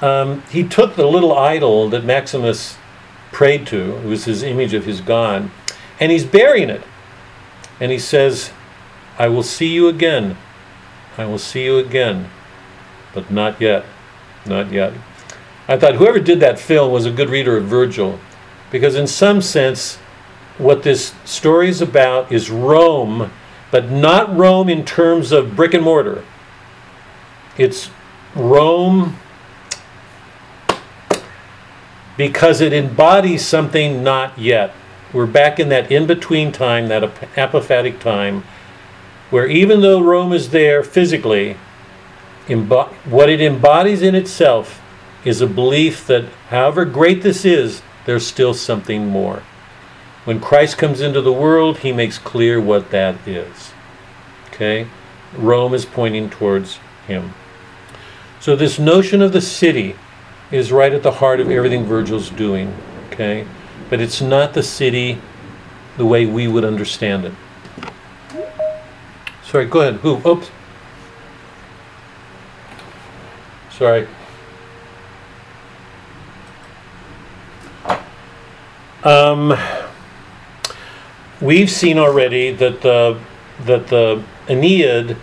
Um, 0.00 0.42
he 0.50 0.66
took 0.66 0.96
the 0.96 1.06
little 1.06 1.36
idol 1.36 1.88
that 1.90 2.04
Maximus 2.04 2.76
prayed 3.36 3.66
to, 3.66 3.98
it 3.98 4.04
was 4.06 4.24
his 4.24 4.42
image 4.42 4.72
of 4.72 4.86
his 4.86 5.02
god, 5.02 5.50
and 6.00 6.10
he's 6.10 6.24
burying 6.24 6.70
it. 6.70 6.80
And 7.78 7.92
he 7.92 7.98
says, 7.98 8.50
I 9.18 9.28
will 9.28 9.42
see 9.42 9.74
you 9.74 9.88
again. 9.88 10.38
I 11.18 11.26
will 11.26 11.36
see 11.36 11.62
you 11.62 11.76
again. 11.76 12.30
But 13.12 13.30
not 13.30 13.60
yet. 13.60 13.84
Not 14.46 14.72
yet. 14.72 14.94
I 15.68 15.76
thought 15.76 15.96
whoever 15.96 16.18
did 16.18 16.40
that 16.40 16.58
film 16.58 16.90
was 16.90 17.04
a 17.04 17.10
good 17.10 17.28
reader 17.28 17.58
of 17.58 17.64
Virgil, 17.64 18.18
because 18.70 18.94
in 18.94 19.06
some 19.06 19.42
sense, 19.42 19.96
what 20.56 20.82
this 20.82 21.14
story 21.26 21.68
is 21.68 21.82
about 21.82 22.32
is 22.32 22.48
Rome, 22.48 23.30
but 23.70 23.90
not 23.90 24.34
Rome 24.34 24.70
in 24.70 24.82
terms 24.82 25.30
of 25.30 25.54
brick 25.54 25.74
and 25.74 25.84
mortar. 25.84 26.24
It's 27.58 27.90
Rome 28.34 29.18
because 32.16 32.60
it 32.60 32.72
embodies 32.72 33.44
something 33.44 34.02
not 34.02 34.38
yet. 34.38 34.72
We're 35.12 35.26
back 35.26 35.60
in 35.60 35.68
that 35.68 35.90
in 35.90 36.06
between 36.06 36.52
time, 36.52 36.88
that 36.88 37.04
ap- 37.04 37.34
apophatic 37.34 38.00
time, 38.00 38.44
where 39.30 39.46
even 39.46 39.80
though 39.80 40.00
Rome 40.00 40.32
is 40.32 40.50
there 40.50 40.82
physically, 40.82 41.56
embo- 42.46 42.92
what 43.04 43.28
it 43.28 43.40
embodies 43.40 44.02
in 44.02 44.14
itself 44.14 44.82
is 45.24 45.40
a 45.40 45.46
belief 45.46 46.06
that 46.06 46.24
however 46.48 46.84
great 46.84 47.22
this 47.22 47.44
is, 47.44 47.82
there's 48.04 48.26
still 48.26 48.54
something 48.54 49.06
more. 49.06 49.42
When 50.24 50.40
Christ 50.40 50.78
comes 50.78 51.00
into 51.00 51.20
the 51.20 51.32
world, 51.32 51.78
he 51.78 51.92
makes 51.92 52.18
clear 52.18 52.60
what 52.60 52.90
that 52.90 53.16
is. 53.26 53.72
Okay? 54.48 54.86
Rome 55.36 55.74
is 55.74 55.84
pointing 55.84 56.30
towards 56.30 56.78
him. 57.06 57.34
So, 58.40 58.54
this 58.54 58.78
notion 58.78 59.22
of 59.22 59.32
the 59.32 59.40
city 59.40 59.96
is 60.50 60.70
right 60.72 60.92
at 60.92 61.02
the 61.02 61.12
heart 61.12 61.40
of 61.40 61.50
everything 61.50 61.84
Virgil's 61.84 62.30
doing. 62.30 62.74
Okay? 63.10 63.46
But 63.90 64.00
it's 64.00 64.20
not 64.20 64.54
the 64.54 64.62
city 64.62 65.20
the 65.96 66.06
way 66.06 66.26
we 66.26 66.46
would 66.48 66.64
understand 66.64 67.24
it. 67.24 67.32
Sorry, 69.44 69.66
go 69.66 69.80
ahead. 69.80 69.94
Who? 69.96 70.20
Oops. 70.28 70.50
Sorry. 73.70 74.08
Um, 79.04 79.56
we've 81.40 81.70
seen 81.70 81.98
already 81.98 82.50
that 82.52 82.80
the 82.80 83.20
that 83.64 83.86
the 83.86 84.22
Aeneid 84.48 85.16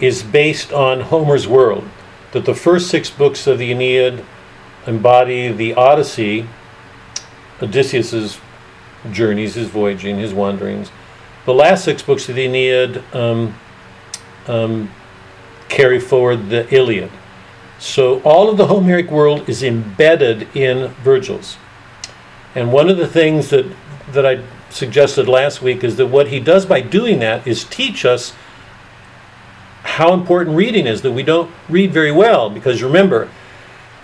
is 0.00 0.22
based 0.22 0.72
on 0.72 1.00
Homer's 1.00 1.48
world. 1.48 1.88
That 2.32 2.44
the 2.44 2.54
first 2.54 2.88
six 2.88 3.08
books 3.08 3.46
of 3.46 3.58
the 3.58 3.70
Aeneid 3.72 4.24
embody 4.86 5.50
the 5.52 5.74
Odyssey, 5.74 6.46
Odysseus's 7.60 8.38
journeys, 9.10 9.54
his 9.54 9.68
voyaging, 9.68 10.18
his 10.18 10.32
wanderings. 10.32 10.90
The 11.44 11.54
last 11.54 11.84
six 11.84 12.02
books 12.02 12.28
of 12.28 12.36
the 12.36 12.44
Aeneid 12.44 13.02
um, 13.14 13.54
um, 14.46 14.90
carry 15.68 15.98
forward 15.98 16.50
the 16.50 16.72
Iliad. 16.72 17.10
So 17.78 18.20
all 18.22 18.48
of 18.48 18.56
the 18.56 18.66
Homeric 18.68 19.10
world 19.10 19.48
is 19.48 19.62
embedded 19.62 20.48
in 20.56 20.88
Virgil's. 21.02 21.56
And 22.54 22.72
one 22.72 22.88
of 22.88 22.96
the 22.96 23.08
things 23.08 23.50
that 23.50 23.66
that 24.12 24.26
I 24.26 24.42
suggested 24.70 25.28
last 25.28 25.62
week 25.62 25.84
is 25.84 25.96
that 25.96 26.06
what 26.06 26.28
he 26.28 26.40
does 26.40 26.66
by 26.66 26.80
doing 26.80 27.20
that 27.20 27.46
is 27.46 27.64
teach 27.64 28.04
us 28.04 28.34
how 29.82 30.12
important 30.12 30.56
reading 30.56 30.86
is 30.86 31.02
that 31.02 31.12
we 31.12 31.22
don't 31.22 31.50
read 31.68 31.92
very 31.92 32.12
well 32.12 32.48
because 32.50 32.82
remember 32.82 33.28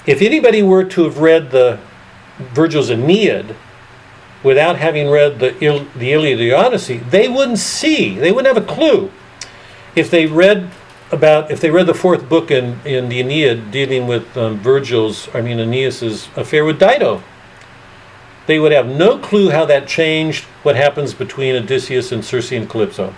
if 0.08 0.22
anybody 0.22 0.62
were 0.62 0.84
to 0.84 1.04
have 1.04 1.18
read 1.18 1.50
the 1.50 1.78
Virgil's 2.38 2.88
Aeneid 2.88 3.54
without 4.42 4.76
having 4.76 5.10
read 5.10 5.38
the, 5.38 5.62
Il- 5.62 5.86
the 5.94 6.14
Iliad 6.14 6.38
the 6.38 6.52
Odyssey, 6.52 6.96
they 6.96 7.28
wouldn't 7.28 7.58
see, 7.58 8.18
they 8.18 8.32
wouldn't 8.32 8.56
have 8.56 8.64
a 8.64 8.66
clue. 8.66 9.12
If 9.94 10.10
they 10.10 10.24
read 10.24 10.70
about, 11.12 11.50
if 11.50 11.60
they 11.60 11.70
read 11.70 11.86
the 11.86 11.94
fourth 11.94 12.26
book 12.26 12.50
in, 12.50 12.80
in 12.86 13.10
the 13.10 13.20
Aeneid 13.20 13.70
dealing 13.70 14.06
with 14.06 14.34
um, 14.34 14.56
Virgil's, 14.56 15.28
I 15.34 15.42
mean 15.42 15.58
Aeneas's 15.58 16.28
affair 16.36 16.64
with 16.64 16.78
Dido, 16.78 17.22
they 18.46 18.58
would 18.58 18.72
have 18.72 18.86
no 18.86 19.18
clue 19.18 19.50
how 19.50 19.66
that 19.66 19.86
changed 19.86 20.44
what 20.62 20.74
happens 20.74 21.12
between 21.12 21.54
Odysseus 21.54 22.12
and 22.12 22.24
Circe 22.24 22.50
and 22.52 22.68
Calypso. 22.68 23.12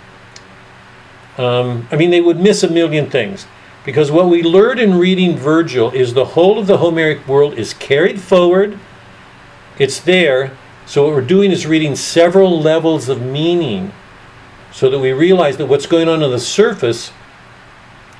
Um, 1.37 1.87
I 1.89 1.95
mean, 1.95 2.11
they 2.11 2.19
would 2.19 2.37
miss 2.37 2.63
a 2.63 2.69
million 2.69 3.09
things. 3.09 3.45
Because 3.83 4.11
what 4.11 4.29
we 4.29 4.43
learned 4.43 4.79
in 4.79 4.99
reading 4.99 5.35
Virgil 5.37 5.91
is 5.91 6.13
the 6.13 6.25
whole 6.25 6.59
of 6.59 6.67
the 6.67 6.77
Homeric 6.77 7.27
world 7.27 7.55
is 7.55 7.73
carried 7.73 8.21
forward, 8.21 8.77
it's 9.79 9.99
there. 9.99 10.55
So, 10.85 11.05
what 11.05 11.13
we're 11.13 11.21
doing 11.21 11.51
is 11.51 11.65
reading 11.65 11.95
several 11.95 12.59
levels 12.59 13.09
of 13.09 13.21
meaning 13.21 13.91
so 14.71 14.89
that 14.89 14.99
we 14.99 15.11
realize 15.11 15.57
that 15.57 15.65
what's 15.65 15.85
going 15.85 16.07
on 16.07 16.21
on 16.21 16.31
the 16.31 16.39
surface 16.39 17.11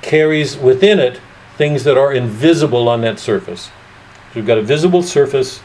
carries 0.00 0.56
within 0.56 0.98
it 0.98 1.20
things 1.56 1.84
that 1.84 1.96
are 1.96 2.12
invisible 2.12 2.88
on 2.88 3.02
that 3.02 3.18
surface. 3.18 3.66
So, 3.66 3.72
we've 4.36 4.46
got 4.46 4.58
a 4.58 4.62
visible 4.62 5.02
surface 5.02 5.60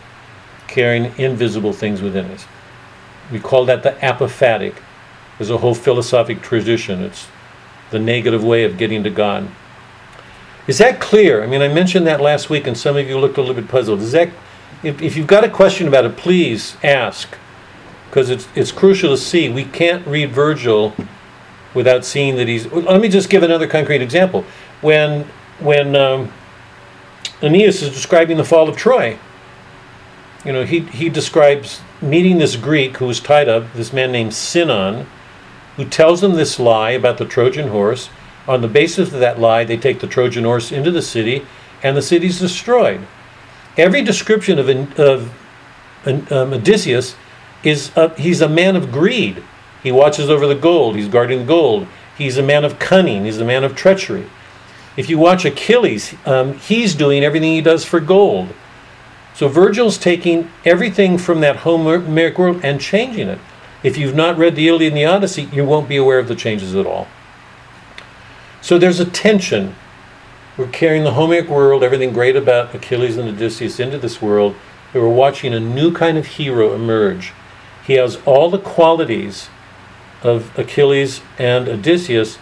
carrying 0.67 1.17
invisible 1.17 1.73
things 1.73 2.01
within 2.01 2.25
it. 2.25 2.45
We 3.31 3.39
call 3.39 3.65
that 3.65 3.83
the 3.83 3.91
apophatic. 3.91 4.75
There's 5.37 5.49
a 5.49 5.57
whole 5.57 5.75
philosophic 5.75 6.41
tradition. 6.41 7.01
It's 7.01 7.27
the 7.89 7.99
negative 7.99 8.43
way 8.43 8.63
of 8.63 8.77
getting 8.77 9.03
to 9.03 9.09
God. 9.09 9.49
Is 10.67 10.79
that 10.79 10.99
clear? 10.99 11.41
I 11.41 11.47
mean, 11.47 11.61
I 11.61 11.69
mentioned 11.69 12.05
that 12.07 12.19
last 12.19 12.49
week, 12.49 12.67
and 12.67 12.77
some 12.77 12.97
of 12.97 13.07
you 13.07 13.17
looked 13.17 13.37
a 13.37 13.41
little 13.41 13.55
bit 13.55 13.69
puzzled. 13.69 14.01
Is 14.01 14.11
that, 14.11 14.29
if, 14.83 15.01
if 15.01 15.15
you've 15.15 15.27
got 15.27 15.45
a 15.45 15.49
question 15.49 15.87
about 15.87 16.03
it, 16.03 16.17
please 16.17 16.75
ask, 16.83 17.37
because 18.09 18.29
it's 18.29 18.47
it's 18.53 18.71
crucial 18.71 19.11
to 19.11 19.17
see. 19.17 19.47
We 19.49 19.63
can't 19.63 20.05
read 20.05 20.31
Virgil 20.31 20.93
without 21.73 22.03
seeing 22.03 22.35
that 22.35 22.49
he's. 22.49 22.65
Let 22.65 22.99
me 22.99 23.07
just 23.07 23.29
give 23.29 23.43
another 23.43 23.67
concrete 23.67 24.01
example. 24.01 24.43
When 24.81 25.23
when 25.59 25.95
um, 25.95 26.33
Aeneas 27.41 27.81
is 27.81 27.89
describing 27.89 28.35
the 28.35 28.43
fall 28.43 28.67
of 28.67 28.75
Troy, 28.75 29.17
you 30.43 30.51
know, 30.51 30.65
he 30.65 30.81
he 30.81 31.07
describes 31.07 31.79
meeting 32.01 32.39
this 32.39 32.57
Greek 32.57 32.97
who 32.97 33.07
was 33.07 33.21
tied 33.21 33.47
up, 33.47 33.71
this 33.73 33.93
man 33.93 34.11
named 34.11 34.33
Sinon, 34.33 35.07
who 35.77 35.85
tells 35.85 36.21
him 36.21 36.33
this 36.33 36.59
lie 36.59 36.91
about 36.91 37.17
the 37.17 37.25
Trojan 37.25 37.69
horse. 37.69 38.09
On 38.47 38.61
the 38.61 38.67
basis 38.67 39.13
of 39.13 39.19
that 39.19 39.39
lie, 39.39 39.63
they 39.63 39.77
take 39.77 39.99
the 39.99 40.07
Trojan 40.07 40.45
horse 40.45 40.71
into 40.71 40.91
the 40.91 41.01
city, 41.01 41.45
and 41.83 41.97
the 41.97 42.01
city's 42.01 42.39
destroyed. 42.39 43.05
Every 43.75 44.01
description 44.01 44.57
of, 44.57 44.69
of 44.99 45.33
um, 46.05 46.53
Odysseus 46.53 47.15
is 47.63 47.91
a, 47.95 48.13
he's 48.19 48.41
a 48.41 48.49
man 48.49 48.75
of 48.75 48.91
greed. 48.91 49.43
He 49.83 49.91
watches 49.91 50.29
over 50.29 50.47
the 50.47 50.55
gold. 50.55 50.95
He's 50.95 51.07
guarding 51.07 51.39
the 51.39 51.45
gold. 51.45 51.87
He's 52.17 52.37
a 52.37 52.43
man 52.43 52.63
of 52.63 52.79
cunning. 52.79 53.25
He's 53.25 53.39
a 53.39 53.45
man 53.45 53.63
of 53.63 53.75
treachery. 53.75 54.27
If 54.95 55.09
you 55.09 55.19
watch 55.19 55.45
Achilles, 55.45 56.15
um, 56.25 56.53
he's 56.53 56.95
doing 56.95 57.23
everything 57.23 57.53
he 57.53 57.61
does 57.61 57.85
for 57.85 57.99
gold. 57.99 58.49
So 59.35 59.47
Virgil's 59.47 59.99
taking 59.99 60.49
everything 60.65 61.19
from 61.19 61.41
that 61.41 61.57
Homeric 61.57 62.39
world 62.39 62.61
and 62.63 62.81
changing 62.81 63.27
it. 63.27 63.39
If 63.83 63.95
you've 63.95 64.15
not 64.15 64.37
read 64.37 64.55
the 64.55 64.67
Iliad 64.67 64.93
and 64.93 64.97
the 64.97 65.05
Odyssey, 65.05 65.43
you 65.53 65.63
won't 65.63 65.87
be 65.87 65.97
aware 65.97 66.17
of 66.17 66.27
the 66.27 66.35
changes 66.35 66.73
at 66.73 66.87
all. 66.87 67.07
So 68.67 68.77
there's 68.77 68.99
a 68.99 69.05
tension. 69.05 69.77
We're 70.57 70.67
carrying 70.67 71.05
the 71.05 71.13
Homeric 71.13 71.47
world, 71.47 71.85
everything 71.85 72.11
great 72.11 72.35
about 72.35 72.75
Achilles 72.75 73.15
and 73.15 73.29
Odysseus, 73.29 73.79
into 73.79 73.97
this 73.97 74.21
world, 74.21 74.57
and 74.93 75.01
we're 75.01 75.07
watching 75.07 75.53
a 75.53 75.59
new 75.61 75.93
kind 75.93 76.17
of 76.17 76.25
hero 76.25 76.73
emerge. 76.73 77.31
He 77.85 77.93
has 77.93 78.17
all 78.25 78.49
the 78.49 78.59
qualities 78.59 79.47
of 80.21 80.51
Achilles 80.59 81.21
and 81.39 81.69
Odysseus, 81.69 82.39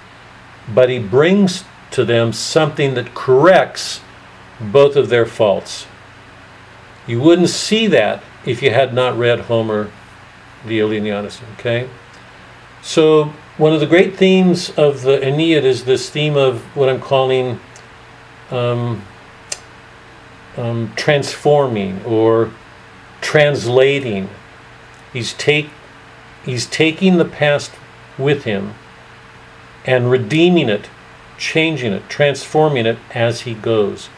but 0.67 0.89
he 0.89 0.97
brings 0.97 1.63
to 1.91 2.03
them 2.03 2.33
something 2.33 2.95
that 2.95 3.13
corrects 3.13 4.01
both 4.59 4.95
of 4.95 5.09
their 5.09 5.27
faults. 5.27 5.85
You 7.05 7.21
wouldn't 7.21 7.49
see 7.49 7.85
that 7.85 8.23
if 8.47 8.63
you 8.63 8.71
had 8.71 8.95
not 8.95 9.15
read 9.15 9.41
Homer, 9.41 9.91
the 10.65 10.79
Iliad 10.79 11.03
and 11.03 11.05
the 11.05 11.11
Odyssey, 11.11 11.45
okay? 11.59 11.87
So 12.81 13.31
one 13.57 13.73
of 13.73 13.79
the 13.79 13.87
great 13.87 14.17
themes 14.17 14.69
of 14.71 15.01
the 15.01 15.23
Aeneid 15.25 15.63
is 15.63 15.85
this 15.85 16.09
theme 16.09 16.35
of 16.35 16.61
what 16.75 16.89
I'm 16.89 16.99
calling 16.99 17.59
um, 18.51 19.01
um, 20.57 20.91
transforming 20.95 22.03
or 22.03 22.51
translating. 23.21 24.29
He's 25.13 25.33
take 25.33 25.69
he's 26.43 26.65
taking 26.65 27.17
the 27.17 27.25
past 27.25 27.71
with 28.17 28.43
him 28.43 28.73
and 29.85 30.11
redeeming 30.11 30.67
it, 30.67 30.89
changing 31.37 31.93
it, 31.93 32.09
transforming 32.09 32.85
it 32.85 32.97
as 33.13 33.41
he 33.41 33.53
goes. 33.53 34.09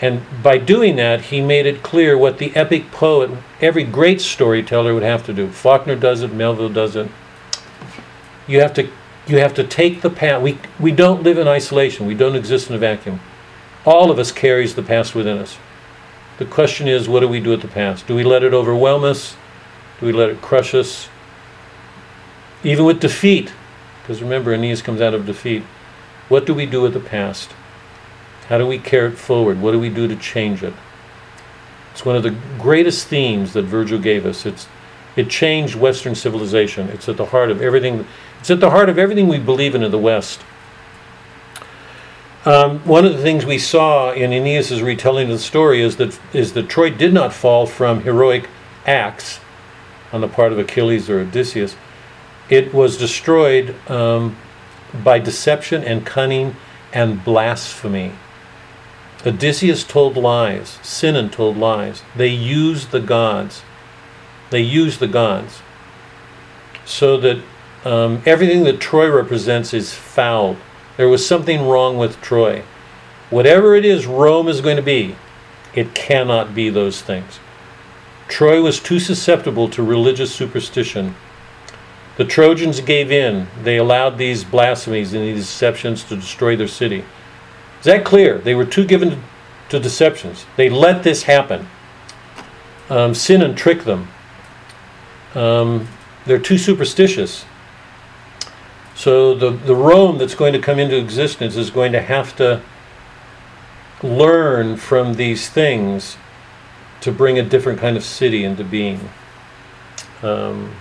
And 0.00 0.22
by 0.42 0.58
doing 0.58 0.96
that, 0.96 1.26
he 1.26 1.40
made 1.40 1.64
it 1.64 1.82
clear 1.82 2.18
what 2.18 2.38
the 2.38 2.54
epic 2.56 2.90
poet, 2.90 3.30
every 3.60 3.84
great 3.84 4.20
storyteller 4.20 4.92
would 4.92 5.04
have 5.04 5.24
to 5.26 5.32
do. 5.32 5.48
Faulkner 5.48 5.94
does 5.94 6.22
it, 6.22 6.32
Melville 6.32 6.68
does 6.68 6.96
it. 6.96 7.08
You 8.46 8.60
have 8.60 8.74
to 8.74 8.88
you 9.26 9.38
have 9.38 9.54
to 9.54 9.64
take 9.64 10.00
the 10.00 10.10
past. 10.10 10.42
We 10.42 10.58
we 10.80 10.92
don't 10.92 11.22
live 11.22 11.38
in 11.38 11.48
isolation. 11.48 12.06
We 12.06 12.14
don't 12.14 12.36
exist 12.36 12.68
in 12.68 12.76
a 12.76 12.78
vacuum. 12.78 13.20
All 13.84 14.10
of 14.10 14.18
us 14.18 14.32
carries 14.32 14.74
the 14.74 14.82
past 14.82 15.14
within 15.14 15.38
us. 15.38 15.58
The 16.38 16.44
question 16.44 16.88
is, 16.88 17.08
what 17.08 17.20
do 17.20 17.28
we 17.28 17.40
do 17.40 17.50
with 17.50 17.62
the 17.62 17.68
past? 17.68 18.06
Do 18.06 18.14
we 18.14 18.24
let 18.24 18.42
it 18.42 18.54
overwhelm 18.54 19.04
us? 19.04 19.36
Do 20.00 20.06
we 20.06 20.12
let 20.12 20.30
it 20.30 20.40
crush 20.40 20.74
us? 20.74 21.08
Even 22.64 22.84
with 22.84 23.00
defeat, 23.00 23.52
because 24.02 24.22
remember, 24.22 24.52
Aeneas 24.52 24.82
comes 24.82 25.00
out 25.00 25.14
of 25.14 25.26
defeat. 25.26 25.62
What 26.28 26.46
do 26.46 26.54
we 26.54 26.66
do 26.66 26.80
with 26.80 26.94
the 26.94 27.00
past? 27.00 27.50
How 28.48 28.58
do 28.58 28.66
we 28.66 28.78
carry 28.78 29.08
it 29.08 29.18
forward? 29.18 29.60
What 29.60 29.72
do 29.72 29.80
we 29.80 29.88
do 29.88 30.08
to 30.08 30.16
change 30.16 30.62
it? 30.62 30.74
It's 31.92 32.04
one 32.04 32.16
of 32.16 32.22
the 32.22 32.36
greatest 32.58 33.06
themes 33.06 33.52
that 33.52 33.62
Virgil 33.62 33.98
gave 33.98 34.24
us. 34.24 34.46
It's 34.46 34.66
it 35.14 35.28
changed 35.28 35.74
Western 35.74 36.14
civilization. 36.14 36.88
It's 36.88 37.08
at 37.08 37.16
the 37.16 37.26
heart 37.26 37.50
of 37.50 37.60
everything. 37.60 38.06
It's 38.42 38.50
at 38.50 38.58
the 38.58 38.70
heart 38.70 38.88
of 38.88 38.98
everything 38.98 39.28
we 39.28 39.38
believe 39.38 39.76
in 39.76 39.84
in 39.84 39.92
the 39.92 39.98
West. 40.00 40.40
Um, 42.44 42.80
one 42.80 43.04
of 43.04 43.12
the 43.12 43.22
things 43.22 43.46
we 43.46 43.56
saw 43.56 44.10
in 44.10 44.32
Aeneas's 44.32 44.82
retelling 44.82 45.30
of 45.30 45.34
the 45.34 45.38
story 45.38 45.80
is 45.80 45.96
that 45.98 46.18
is 46.32 46.52
that 46.54 46.68
Troy 46.68 46.90
did 46.90 47.12
not 47.14 47.32
fall 47.32 47.66
from 47.66 48.00
heroic 48.00 48.48
acts 48.84 49.38
on 50.12 50.22
the 50.22 50.26
part 50.26 50.50
of 50.50 50.58
Achilles 50.58 51.08
or 51.08 51.20
Odysseus. 51.20 51.76
It 52.50 52.74
was 52.74 52.96
destroyed 52.96 53.76
um, 53.88 54.36
by 55.04 55.20
deception 55.20 55.84
and 55.84 56.04
cunning 56.04 56.56
and 56.92 57.22
blasphemy. 57.22 58.10
Odysseus 59.24 59.84
told 59.84 60.16
lies. 60.16 60.80
Sinon 60.82 61.30
told 61.30 61.56
lies. 61.56 62.02
They 62.16 62.26
used 62.26 62.90
the 62.90 62.98
gods. 62.98 63.62
They 64.50 64.62
used 64.62 64.98
the 64.98 65.06
gods. 65.06 65.62
So 66.84 67.16
that 67.18 67.44
um, 67.84 68.22
everything 68.24 68.64
that 68.64 68.80
Troy 68.80 69.10
represents 69.10 69.74
is 69.74 69.92
foul. 69.92 70.56
There 70.96 71.08
was 71.08 71.26
something 71.26 71.66
wrong 71.66 71.98
with 71.98 72.20
Troy. 72.20 72.62
Whatever 73.30 73.74
it 73.74 73.84
is 73.84 74.06
Rome 74.06 74.48
is 74.48 74.60
going 74.60 74.76
to 74.76 74.82
be, 74.82 75.16
it 75.74 75.94
cannot 75.94 76.54
be 76.54 76.68
those 76.68 77.00
things. 77.00 77.40
Troy 78.28 78.62
was 78.62 78.78
too 78.78 79.00
susceptible 79.00 79.68
to 79.70 79.82
religious 79.82 80.34
superstition. 80.34 81.14
The 82.16 82.24
Trojans 82.24 82.80
gave 82.80 83.10
in. 83.10 83.48
They 83.62 83.78
allowed 83.78 84.18
these 84.18 84.44
blasphemies 84.44 85.12
and 85.14 85.22
these 85.22 85.46
deceptions 85.46 86.04
to 86.04 86.16
destroy 86.16 86.56
their 86.56 86.68
city. 86.68 87.04
Is 87.80 87.84
that 87.84 88.04
clear? 88.04 88.38
They 88.38 88.54
were 88.54 88.66
too 88.66 88.84
given 88.84 89.10
to, 89.10 89.18
to 89.70 89.80
deceptions. 89.80 90.46
They 90.56 90.68
let 90.68 91.02
this 91.02 91.24
happen. 91.24 91.66
Um, 92.90 93.14
and 93.28 93.56
trick 93.56 93.84
them. 93.84 94.08
Um, 95.34 95.88
they're 96.26 96.38
too 96.38 96.58
superstitious. 96.58 97.44
So 99.02 99.34
the, 99.34 99.50
the 99.50 99.74
Rome 99.74 100.18
that's 100.18 100.36
going 100.36 100.52
to 100.52 100.60
come 100.60 100.78
into 100.78 100.96
existence 100.96 101.56
is 101.56 101.70
going 101.70 101.90
to 101.90 102.00
have 102.00 102.36
to 102.36 102.62
learn 104.00 104.76
from 104.76 105.14
these 105.14 105.48
things 105.48 106.16
to 107.00 107.10
bring 107.10 107.36
a 107.36 107.42
different 107.42 107.80
kind 107.80 107.96
of 107.96 108.04
city 108.04 108.44
into 108.44 108.62
being. 108.62 109.10
Um, 110.22 110.76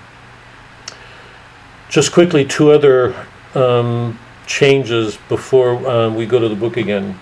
just 1.89 2.13
quickly, 2.13 2.45
two 2.45 2.69
other 2.69 3.15
um, 3.55 4.19
changes 4.45 5.17
before 5.27 5.83
um, 5.89 6.15
we 6.15 6.27
go 6.27 6.37
to 6.37 6.47
the 6.47 6.55
book 6.55 6.77
again. 6.77 7.17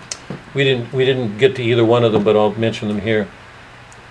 We 0.53 0.65
didn't 0.65 0.91
we 0.91 1.05
didn't 1.05 1.37
get 1.37 1.55
to 1.55 1.63
either 1.63 1.85
one 1.85 2.03
of 2.03 2.11
them, 2.11 2.25
but 2.25 2.35
I'll 2.35 2.53
mention 2.55 2.89
them 2.89 2.99
here. 2.99 3.29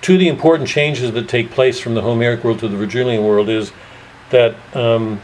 Two 0.01 0.15
of 0.15 0.21
the 0.21 0.29
important 0.29 0.71
changes 0.71 1.13
that 1.13 1.29
take 1.29 1.51
place 1.51 1.79
from 1.79 1.95
the 1.95 2.01
Homeric 2.01 2.45
world 2.45 2.61
to 2.61 2.69
the 2.69 2.79
Virgilian 2.79 3.25
world 3.25 3.51
is 3.51 3.73
that 4.31 4.57
um, 4.75 5.21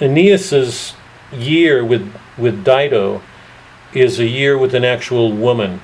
Aeneas's 0.00 0.94
year 1.32 1.84
with 1.84 2.12
with 2.38 2.64
Dido 2.64 3.22
is 3.92 4.18
a 4.18 4.26
year 4.26 4.56
with 4.56 4.74
an 4.74 4.84
actual 4.84 5.32
woman. 5.32 5.80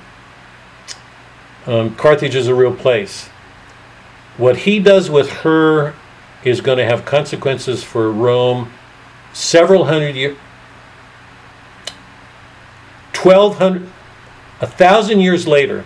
Um, 1.65 1.95
Carthage 1.95 2.35
is 2.35 2.47
a 2.47 2.55
real 2.55 2.73
place. 2.73 3.27
What 4.37 4.57
he 4.57 4.79
does 4.79 5.09
with 5.09 5.29
her 5.29 5.93
is 6.43 6.61
going 6.61 6.77
to 6.77 6.85
have 6.85 7.03
consequences 7.03 7.83
for 7.83 8.11
Rome 8.11 8.71
several 9.33 9.85
hundred 9.85 10.15
years. 10.15 10.37
1200 13.23 13.89
a 14.61 14.67
thousand 14.67 15.19
years 15.19 15.47
later 15.47 15.83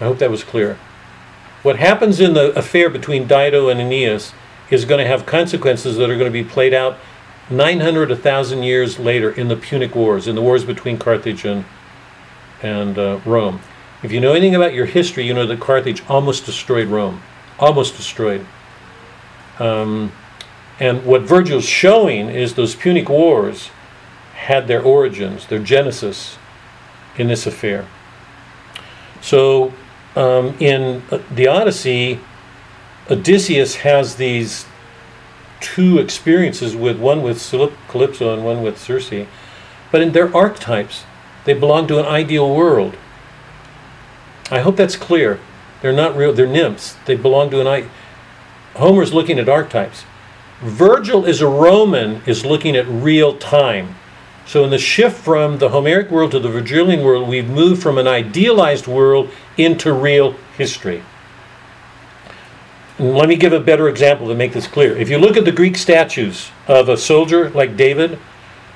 i 0.00 0.04
hope 0.04 0.18
that 0.18 0.30
was 0.30 0.42
clear 0.42 0.78
what 1.62 1.76
happens 1.76 2.20
in 2.20 2.32
the 2.32 2.56
affair 2.58 2.88
between 2.88 3.26
dido 3.26 3.68
and 3.68 3.80
aeneas 3.80 4.32
is 4.70 4.84
going 4.84 4.98
to 4.98 5.06
have 5.06 5.26
consequences 5.26 5.96
that 5.96 6.10
are 6.10 6.16
going 6.16 6.30
to 6.30 6.42
be 6.42 6.44
played 6.44 6.74
out 6.74 6.98
900 7.50 8.10
a 8.10 8.16
thousand 8.16 8.62
years 8.62 8.98
later 8.98 9.30
in 9.32 9.48
the 9.48 9.56
punic 9.56 9.94
wars 9.94 10.28
in 10.28 10.34
the 10.34 10.42
wars 10.42 10.64
between 10.64 10.98
carthage 10.98 11.44
and, 11.44 11.64
and 12.62 12.98
uh, 12.98 13.20
rome. 13.24 13.60
If 14.02 14.12
you 14.12 14.20
know 14.20 14.32
anything 14.32 14.54
about 14.54 14.72
your 14.72 14.86
history 14.86 15.26
you 15.26 15.34
know 15.34 15.46
that 15.46 15.60
carthage 15.60 16.02
almost 16.08 16.46
destroyed 16.46 16.88
rome. 16.88 17.22
Almost 17.58 17.96
destroyed. 17.96 18.46
Um, 19.58 20.12
and 20.78 21.04
what 21.04 21.22
virgil's 21.22 21.66
showing 21.66 22.30
is 22.30 22.54
those 22.54 22.74
punic 22.74 23.08
wars 23.08 23.70
had 24.34 24.66
their 24.66 24.82
origins, 24.82 25.46
their 25.46 25.58
genesis 25.58 26.38
in 27.18 27.28
this 27.28 27.46
affair. 27.46 27.86
So 29.20 29.74
um, 30.16 30.56
in 30.58 31.02
uh, 31.10 31.20
the 31.30 31.46
Odyssey, 31.46 32.20
Odysseus 33.10 33.76
has 33.76 34.16
these 34.16 34.66
two 35.60 35.98
experiences 35.98 36.76
with 36.76 36.98
one 36.98 37.22
with 37.22 37.42
Calypso 37.88 38.32
and 38.32 38.44
one 38.44 38.62
with 38.62 38.78
Circe, 38.78 39.26
but 39.90 40.00
in 40.00 40.12
their 40.12 40.34
archetypes, 40.34 41.04
they 41.44 41.54
belong 41.54 41.86
to 41.88 41.98
an 41.98 42.06
ideal 42.06 42.54
world. 42.54 42.96
I 44.50 44.60
hope 44.60 44.76
that's 44.76 44.96
clear. 44.96 45.40
They're 45.82 45.92
not 45.92 46.16
real, 46.16 46.32
they're 46.32 46.46
nymphs. 46.46 46.96
They 47.06 47.16
belong 47.16 47.50
to 47.50 47.60
an 47.60 47.66
I. 47.66 47.88
Homer's 48.76 49.12
looking 49.12 49.38
at 49.38 49.48
archetypes. 49.48 50.04
Virgil 50.60 51.24
is 51.24 51.40
a 51.40 51.48
Roman, 51.48 52.22
is 52.26 52.44
looking 52.44 52.76
at 52.76 52.86
real 52.86 53.36
time. 53.38 53.96
So, 54.46 54.64
in 54.64 54.70
the 54.70 54.78
shift 54.78 55.18
from 55.18 55.58
the 55.58 55.70
Homeric 55.70 56.10
world 56.10 56.32
to 56.32 56.38
the 56.38 56.48
Virgilian 56.48 57.02
world, 57.02 57.28
we've 57.28 57.48
moved 57.48 57.82
from 57.82 57.98
an 57.98 58.06
idealized 58.06 58.86
world 58.86 59.30
into 59.56 59.92
real 59.92 60.32
history. 60.56 61.02
Let 63.00 63.30
me 63.30 63.36
give 63.36 63.54
a 63.54 63.60
better 63.60 63.88
example 63.88 64.28
to 64.28 64.34
make 64.34 64.52
this 64.52 64.66
clear. 64.66 64.94
If 64.94 65.08
you 65.08 65.16
look 65.16 65.38
at 65.38 65.46
the 65.46 65.52
Greek 65.52 65.78
statues 65.78 66.50
of 66.68 66.90
a 66.90 66.98
soldier 66.98 67.48
like 67.48 67.74
David, 67.74 68.18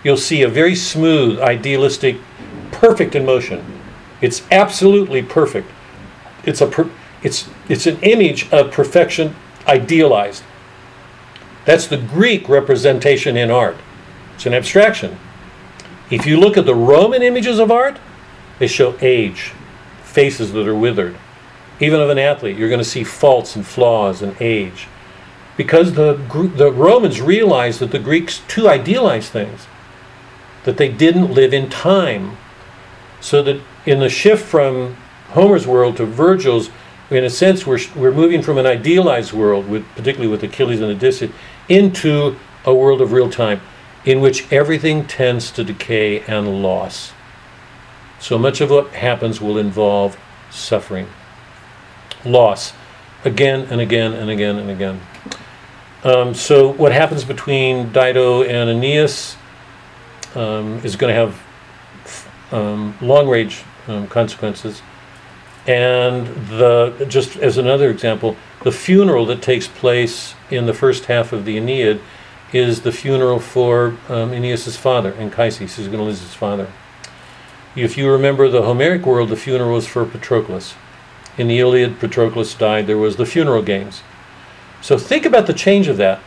you'll 0.03 0.17
see 0.17 0.41
a 0.41 0.49
very 0.49 0.75
smooth, 0.75 1.39
idealistic, 1.41 2.17
perfect 2.73 3.15
in 3.15 3.27
motion. 3.27 3.63
It's 4.23 4.43
absolutely 4.51 5.23
perfect. 5.23 5.71
It's 6.43 6.63
a 6.63 6.67
per, 6.67 6.89
it's 7.23 7.51
it's 7.69 7.87
an 7.87 8.01
image 8.01 8.51
of 8.51 8.73
perfection 8.73 9.37
idealized. 9.67 10.43
That's 11.67 11.87
the 11.87 11.99
Greek 11.99 12.49
representation 12.49 13.37
in 13.37 13.51
art. 13.51 13.77
It's 14.37 14.47
an 14.47 14.55
abstraction. 14.55 15.19
If 16.11 16.25
you 16.25 16.41
look 16.41 16.57
at 16.57 16.65
the 16.65 16.75
Roman 16.75 17.23
images 17.23 17.59
of 17.59 17.71
art, 17.71 17.99
they 18.59 18.69
show 18.69 18.97
age, 19.03 19.53
faces 20.03 20.55
that 20.55 20.67
are 20.67 20.75
withered. 20.75 21.19
Even 21.81 22.01
of 22.01 22.11
an 22.11 22.19
athlete, 22.19 22.57
you're 22.57 22.69
going 22.69 22.79
to 22.79 22.85
see 22.85 23.05
faults 23.05 23.57
and 23.57 23.67
flaws 23.67 24.23
and 24.23 24.37
age. 24.41 24.87
Because 25.57 25.95
the, 25.95 26.15
the 26.57 26.73
Romans 26.73 27.21
realized 27.21 27.81
that 27.81 27.91
the 27.91 27.99
Greeks 27.99 28.43
too 28.49 28.69
idealized 28.69 29.31
things, 29.31 29.67
that 30.65 30.77
they 30.77 30.89
didn't 30.89 31.33
live 31.33 31.53
in 31.53 31.69
time. 31.71 32.37
So 33.21 33.43
that 33.43 33.61
in 33.87 34.01
the 34.01 34.09
shift 34.09 34.45
from 34.45 34.97
Homer's 35.31 35.67
world 35.67 35.97
to 35.99 36.07
Virgil's, 36.07 36.71
in 37.11 37.25
a 37.25 37.31
sense, 37.31 37.67
we're, 37.67 37.81
we're 37.95 38.13
moving 38.13 38.43
from 38.43 38.59
an 38.59 38.67
idealized 38.67 39.33
world, 39.33 39.69
with, 39.69 39.87
particularly 39.95 40.29
with 40.29 40.43
Achilles 40.43 40.81
and 40.81 40.91
Odysseus, 40.91 41.33
into 41.69 42.37
a 42.65 42.75
world 42.75 43.01
of 43.01 43.13
real 43.13 43.31
time 43.31 43.61
in 44.05 44.21
which 44.21 44.51
everything 44.53 45.07
tends 45.07 45.51
to 45.51 45.65
decay 45.65 46.21
and 46.23 46.63
loss. 46.63 47.13
So 48.21 48.39
much 48.39 48.61
of 48.61 48.71
what 48.71 48.93
happens 48.93 49.41
will 49.41 49.59
involve 49.59 50.19
suffering, 50.51 51.09
loss, 52.25 52.73
again 53.25 53.67
and 53.71 53.81
again 53.81 54.13
and 54.13 54.31
again 54.31 54.59
and 54.59 54.71
again. 54.71 55.01
Um, 56.03 56.35
so, 56.35 56.73
what 56.73 56.93
happens 56.93 57.25
between 57.25 57.93
Dido 57.93 58.43
and 58.43 58.69
Aeneas 58.69 59.37
um, 60.35 60.81
is 60.85 60.97
going 60.97 61.15
to 61.15 61.19
have 61.19 61.45
um, 62.53 62.97
long 63.01 63.29
range 63.29 63.63
um, 63.89 64.07
consequences. 64.07 64.83
And 65.67 66.27
the 66.49 67.07
just 67.09 67.37
as 67.37 67.57
another 67.57 67.91
example, 67.91 68.37
the 68.63 68.73
funeral 68.73 69.25
that 69.27 69.41
takes 69.43 69.67
place 69.67 70.35
in 70.51 70.67
the 70.67 70.75
first 70.75 71.07
half 71.07 71.33
of 71.33 71.45
the 71.45 71.57
Aeneid 71.57 72.01
is 72.53 72.83
the 72.83 72.93
funeral 72.93 73.41
for 73.41 73.97
um, 74.09 74.33
Aeneas' 74.33 74.77
father, 74.77 75.15
Anchises, 75.15 75.77
who's 75.77 75.87
going 75.87 75.99
to 75.99 76.05
lose 76.05 76.21
his 76.21 76.35
father. 76.35 76.71
If 77.75 77.97
you 77.97 78.11
remember 78.11 78.49
the 78.49 78.63
Homeric 78.63 79.05
world, 79.05 79.31
the 79.31 79.37
funeral 79.37 79.73
was 79.73 79.87
for 79.87 80.05
Patroclus. 80.05 80.75
In 81.37 81.49
the 81.49 81.59
Iliad, 81.59 81.99
Patroclus 81.99 82.57
died. 82.57 82.87
There 82.87 82.99
was 82.99 83.17
the 83.17 83.27
funeral 83.27 83.63
games. 83.63 84.03
So 84.81 84.99
think 84.99 85.25
about 85.25 85.47
the 85.47 85.53
change 85.53 85.89
of 85.89 85.97
that. 85.97 86.21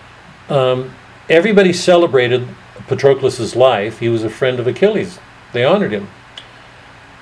Um, 0.49 0.95
everybody 1.29 1.71
celebrated 1.71 2.47
Patroclus' 2.87 3.55
life. 3.55 3.99
He 3.99 4.09
was 4.09 4.23
a 4.23 4.29
friend 4.29 4.59
of 4.59 4.67
Achilles. 4.67 5.19
They 5.53 5.63
honored 5.63 5.91
him. 5.91 6.07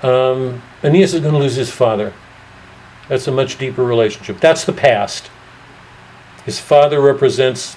Um, 0.02 0.62
Aeneas 0.84 1.14
is 1.14 1.22
going 1.22 1.34
to 1.34 1.40
lose 1.40 1.56
his 1.56 1.72
father. 1.72 2.14
That's 3.08 3.28
a 3.28 3.32
much 3.32 3.58
deeper 3.58 3.84
relationship. 3.84 4.40
That's 4.40 4.66
the 4.66 4.74
past. 4.74 5.30
His 6.44 6.60
father 6.60 7.02
represents 7.02 7.76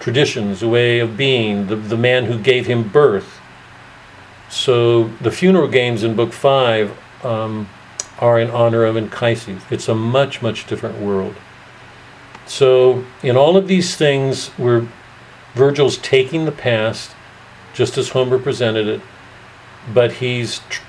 traditions, 0.00 0.62
a 0.62 0.68
way 0.68 1.00
of 1.00 1.16
being, 1.16 1.66
the, 1.66 1.76
the 1.76 1.96
man 1.96 2.26
who 2.26 2.38
gave 2.38 2.66
him 2.66 2.88
birth. 2.88 3.40
So 4.48 5.08
the 5.20 5.30
funeral 5.30 5.68
games 5.68 6.02
in 6.02 6.14
Book 6.14 6.32
5 6.32 7.24
um, 7.24 7.68
are 8.18 8.40
in 8.40 8.50
honor 8.50 8.84
of 8.84 8.96
Anchises. 8.96 9.62
It's 9.70 9.88
a 9.88 9.94
much, 9.94 10.42
much 10.42 10.66
different 10.66 10.98
world. 10.98 11.36
So 12.46 13.04
in 13.22 13.36
all 13.36 13.56
of 13.56 13.68
these 13.68 13.96
things, 13.96 14.48
where 14.50 14.88
Virgil's 15.54 15.98
taking 15.98 16.44
the 16.44 16.52
past, 16.52 17.12
just 17.74 17.98
as 17.98 18.10
Homer 18.10 18.38
presented 18.38 18.86
it, 18.86 19.00
but 19.92 20.12
he's 20.14 20.60
tr- 20.70 20.82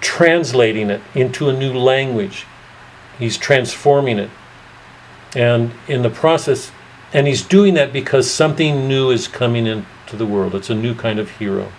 translating 0.00 0.90
it 0.90 1.00
into 1.14 1.48
a 1.48 1.52
new 1.52 1.72
language. 1.72 2.46
He's 3.18 3.38
transforming 3.38 4.18
it 4.18 4.30
and 5.36 5.70
in 5.86 6.02
the 6.02 6.10
process, 6.10 6.72
and 7.12 7.26
he's 7.26 7.42
doing 7.42 7.74
that 7.74 7.92
because 7.92 8.30
something 8.30 8.88
new 8.88 9.10
is 9.10 9.28
coming 9.28 9.66
into 9.66 10.16
the 10.16 10.24
world. 10.24 10.54
It's 10.54 10.70
a 10.70 10.74
new 10.74 10.94
kind 10.94 11.18
of 11.18 11.30
hero. 11.32 11.70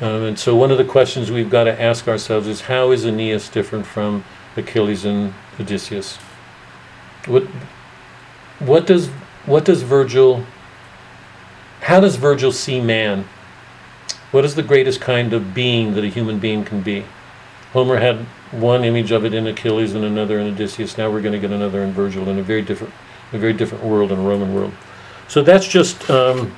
Um, 0.00 0.24
and 0.24 0.38
so, 0.38 0.56
one 0.56 0.70
of 0.70 0.78
the 0.78 0.84
questions 0.84 1.30
we've 1.30 1.50
got 1.50 1.64
to 1.64 1.80
ask 1.80 2.08
ourselves 2.08 2.46
is 2.46 2.62
how 2.62 2.90
is 2.90 3.04
Aeneas 3.04 3.48
different 3.48 3.86
from 3.86 4.24
Achilles 4.56 5.04
and 5.04 5.34
Odysseus? 5.60 6.16
What, 7.26 7.44
what, 8.58 8.86
does, 8.86 9.08
what 9.46 9.64
does 9.64 9.82
Virgil, 9.82 10.44
how 11.80 12.00
does 12.00 12.16
Virgil 12.16 12.52
see 12.52 12.80
man? 12.80 13.28
What 14.32 14.44
is 14.44 14.54
the 14.54 14.62
greatest 14.62 15.00
kind 15.00 15.32
of 15.32 15.52
being 15.52 15.94
that 15.94 16.04
a 16.04 16.08
human 16.08 16.38
being 16.38 16.64
can 16.64 16.80
be? 16.80 17.04
Homer 17.72 17.98
had 17.98 18.26
one 18.50 18.84
image 18.84 19.12
of 19.12 19.24
it 19.24 19.34
in 19.34 19.46
Achilles 19.46 19.94
and 19.94 20.04
another 20.04 20.38
in 20.38 20.52
Odysseus. 20.52 20.98
Now 20.98 21.10
we're 21.10 21.22
going 21.22 21.32
to 21.32 21.38
get 21.38 21.52
another 21.52 21.82
in 21.82 21.92
Virgil 21.92 22.28
in 22.28 22.38
a 22.38 22.42
very 22.42 22.62
different, 22.62 22.92
a 23.32 23.38
very 23.38 23.52
different 23.52 23.84
world 23.84 24.10
in 24.10 24.18
a 24.18 24.22
Roman 24.22 24.54
world. 24.54 24.72
So 25.28 25.42
that's 25.42 25.66
just 25.66 26.10
um, 26.10 26.54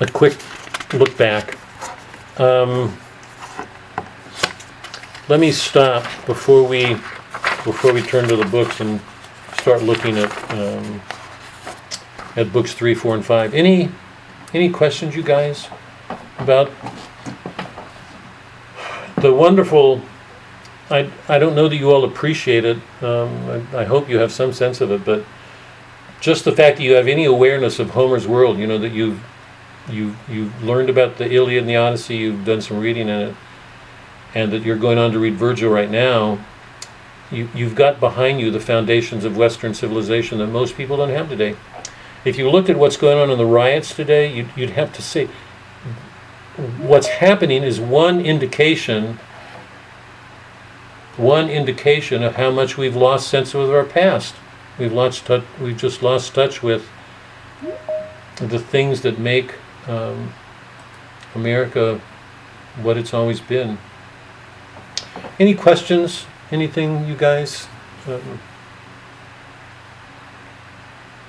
a 0.00 0.06
quick 0.06 0.36
look 0.92 1.16
back. 1.16 1.58
Um, 2.42 2.96
let 5.28 5.38
me 5.38 5.52
stop 5.52 6.04
before 6.26 6.62
we 6.66 6.94
before 7.64 7.92
we 7.92 8.02
turn 8.02 8.28
to 8.28 8.36
the 8.36 8.46
books 8.46 8.80
and 8.80 9.00
start 9.60 9.82
looking 9.82 10.18
at 10.18 10.50
um, 10.52 11.00
at 12.36 12.52
books 12.52 12.72
three, 12.72 12.94
four, 12.94 13.14
and 13.14 13.24
five. 13.24 13.54
Any 13.54 13.90
any 14.52 14.70
questions, 14.70 15.14
you 15.14 15.22
guys? 15.22 15.68
about 16.42 16.70
the 19.20 19.32
wonderful, 19.32 20.00
I, 20.90 21.10
I 21.28 21.38
don't 21.38 21.54
know 21.54 21.68
that 21.68 21.76
you 21.76 21.90
all 21.90 22.04
appreciate 22.04 22.64
it, 22.64 22.78
um, 23.02 23.64
I, 23.72 23.80
I 23.80 23.84
hope 23.84 24.08
you 24.08 24.18
have 24.18 24.32
some 24.32 24.52
sense 24.52 24.80
of 24.80 24.90
it, 24.90 25.04
but 25.04 25.24
just 26.20 26.44
the 26.44 26.52
fact 26.52 26.78
that 26.78 26.82
you 26.82 26.94
have 26.94 27.08
any 27.08 27.24
awareness 27.24 27.78
of 27.78 27.90
Homer's 27.90 28.26
world, 28.26 28.58
you 28.58 28.66
know, 28.66 28.78
that 28.78 28.92
you've, 28.92 29.20
you, 29.90 30.16
you've 30.28 30.62
learned 30.62 30.90
about 30.90 31.18
the 31.18 31.30
Iliad 31.30 31.62
and 31.62 31.68
the 31.68 31.76
Odyssey, 31.76 32.16
you've 32.16 32.44
done 32.44 32.60
some 32.60 32.78
reading 32.78 33.08
in 33.08 33.20
it, 33.20 33.36
and 34.34 34.52
that 34.52 34.62
you're 34.62 34.76
going 34.76 34.98
on 34.98 35.12
to 35.12 35.18
read 35.18 35.34
Virgil 35.34 35.70
right 35.70 35.90
now, 35.90 36.38
you, 37.30 37.48
you've 37.54 37.74
got 37.74 37.98
behind 37.98 38.40
you 38.40 38.50
the 38.50 38.60
foundations 38.60 39.24
of 39.24 39.36
Western 39.36 39.74
civilization 39.74 40.38
that 40.38 40.48
most 40.48 40.76
people 40.76 40.96
don't 40.96 41.10
have 41.10 41.28
today. 41.28 41.56
If 42.24 42.38
you 42.38 42.48
looked 42.50 42.68
at 42.68 42.76
what's 42.76 42.96
going 42.96 43.18
on 43.18 43.30
in 43.30 43.38
the 43.38 43.46
riots 43.46 43.94
today, 43.94 44.32
you'd, 44.32 44.50
you'd 44.54 44.70
have 44.70 44.92
to 44.94 45.02
say, 45.02 45.28
what's 46.78 47.08
happening 47.08 47.62
is 47.62 47.80
one 47.80 48.20
indication, 48.20 49.18
one 51.16 51.48
indication 51.48 52.22
of 52.22 52.36
how 52.36 52.50
much 52.50 52.76
we've 52.76 52.94
lost 52.94 53.28
sense 53.28 53.54
of 53.54 53.70
our 53.70 53.84
past. 53.84 54.34
We've 54.78 54.92
lost 54.92 55.26
touch, 55.26 55.44
we've 55.60 55.76
just 55.76 56.02
lost 56.02 56.34
touch 56.34 56.62
with 56.62 56.88
the 58.36 58.58
things 58.58 59.02
that 59.02 59.18
make 59.18 59.54
um, 59.88 60.32
America 61.34 62.00
what 62.80 62.96
it's 62.96 63.12
always 63.12 63.40
been. 63.40 63.78
Any 65.38 65.54
questions? 65.54 66.26
Anything, 66.50 67.06
you 67.06 67.14
guys? 67.16 67.66
Um, 68.06 68.40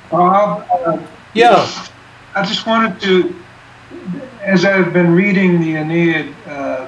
Bob, 0.10 0.66
uh, 0.72 1.00
Yeah, 1.34 1.68
I 2.36 2.46
just 2.46 2.68
wanted 2.68 3.02
to, 3.02 3.36
as 4.42 4.66
I've 4.66 4.94
been 4.94 5.16
reading 5.16 5.60
the 5.60 5.76
Aeneid, 5.78 6.34
uh, 6.48 6.88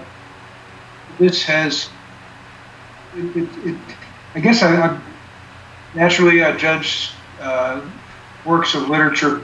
this 1.17 1.43
has, 1.43 1.89
it, 3.15 3.35
it, 3.35 3.49
it, 3.65 3.77
I 4.35 4.39
guess 4.39 4.61
I, 4.61 4.75
I 4.75 5.01
naturally 5.93 6.43
I 6.43 6.55
judge 6.55 7.11
uh, 7.39 7.81
works 8.45 8.75
of 8.75 8.89
literature 8.89 9.41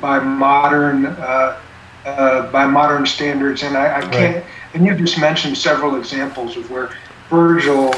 by 0.00 0.18
modern 0.18 1.06
uh, 1.06 1.60
uh, 2.06 2.50
by 2.52 2.64
modern 2.64 3.04
standards, 3.04 3.62
and 3.62 3.76
I, 3.76 3.98
I 3.98 4.00
can't. 4.08 4.44
And 4.74 4.86
you 4.86 4.94
just 4.94 5.18
mentioned 5.18 5.58
several 5.58 5.96
examples 5.96 6.56
of 6.56 6.70
where 6.70 6.90
Virgil 7.28 7.92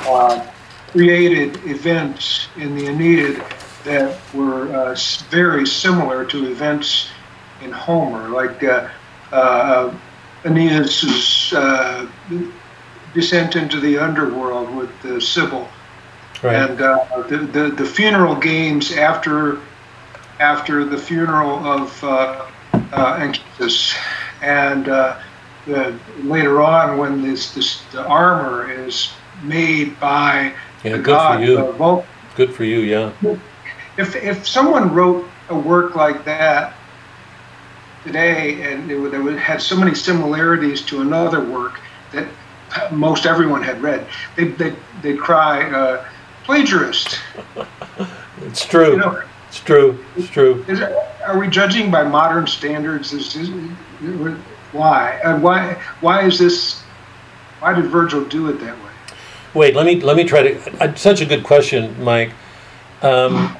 uh, 0.00 0.46
created 0.90 1.56
events 1.64 2.48
in 2.56 2.76
the 2.76 2.86
Aeneid 2.86 3.42
that 3.84 4.18
were 4.34 4.68
uh, 4.74 4.96
very 5.30 5.66
similar 5.66 6.24
to 6.26 6.50
events 6.50 7.08
in 7.62 7.72
Homer, 7.72 8.28
like 8.28 8.62
uh, 8.62 8.88
uh, 9.32 9.94
Aeneas's 10.44 11.52
uh, 11.54 12.06
descent 13.14 13.56
into 13.56 13.80
the 13.80 13.98
underworld 13.98 14.74
with 14.76 14.90
the 15.02 15.20
Sibyl, 15.20 15.68
right, 16.42 16.70
and 16.70 16.80
uh, 16.80 17.22
the, 17.28 17.38
the 17.38 17.70
the 17.70 17.84
funeral 17.86 18.36
games 18.36 18.92
after 18.92 19.60
after 20.40 20.84
the 20.84 20.98
funeral 20.98 21.64
of 21.64 22.04
uh, 22.04 22.46
uh, 22.92 23.18
Anchises, 23.20 23.94
and 24.42 24.88
uh, 24.88 25.18
the, 25.66 25.98
later 26.22 26.60
on 26.60 26.98
when 26.98 27.22
this, 27.22 27.54
this 27.54 27.82
the 27.92 28.04
armor 28.06 28.70
is 28.70 29.12
made 29.42 29.98
by 30.00 30.52
yeah, 30.82 30.92
the 30.92 30.98
good 30.98 31.06
god 31.06 31.38
for 31.38 31.44
you, 31.44 31.72
Vulcan. 31.72 32.08
good 32.36 32.54
for 32.54 32.64
you, 32.64 32.80
yeah. 32.80 33.12
If 33.96 34.16
if 34.16 34.46
someone 34.46 34.92
wrote 34.92 35.26
a 35.48 35.58
work 35.58 35.94
like 35.94 36.24
that 36.24 36.74
today 38.04 38.62
and 38.72 38.90
it 38.90 38.98
would, 38.98 39.14
it 39.14 39.38
had 39.38 39.62
so 39.62 39.76
many 39.76 39.94
similarities 39.94 40.82
to 40.82 41.00
another 41.00 41.42
work 41.44 41.80
that 42.12 42.26
most 42.92 43.24
everyone 43.24 43.62
had 43.62 43.80
read, 43.80 44.06
they 44.36 44.48
they 44.48 44.74
they'd 45.02 45.18
cry 45.18 45.70
uh, 45.70 46.04
plagiarist. 46.44 47.18
It's 48.42 48.66
true, 48.66 48.90
You 48.90 48.96
know, 48.96 49.22
it's 49.54 49.62
true, 49.62 50.04
it's 50.16 50.28
true. 50.28 50.64
is, 50.66 50.80
are 50.80 51.38
we 51.38 51.46
judging 51.46 51.88
by 51.88 52.02
modern 52.02 52.44
standards? 52.44 53.12
Is, 53.12 53.36
is, 53.36 53.48
why 54.72 55.20
and 55.22 55.40
why 55.40 55.80
why 56.00 56.26
is 56.26 56.40
this? 56.40 56.82
Why 57.60 57.72
did 57.72 57.84
Virgil 57.84 58.24
do 58.24 58.48
it 58.48 58.54
that 58.54 58.76
way? 58.76 58.90
Wait, 59.54 59.76
let 59.76 59.86
me, 59.86 60.00
let 60.00 60.16
me 60.16 60.24
try 60.24 60.42
to, 60.42 60.82
uh, 60.82 60.94
such 60.96 61.20
a 61.20 61.24
good 61.24 61.44
question, 61.44 62.02
Mike. 62.02 62.32
Um, 63.00 63.56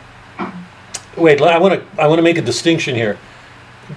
wait, 1.17 1.41
I 1.41 1.59
want 1.59 1.75
to, 1.75 2.03
I 2.03 2.09
want 2.09 2.19
to 2.19 2.23
make 2.23 2.39
a 2.39 2.43
distinction 2.43 2.97
here. 2.97 3.17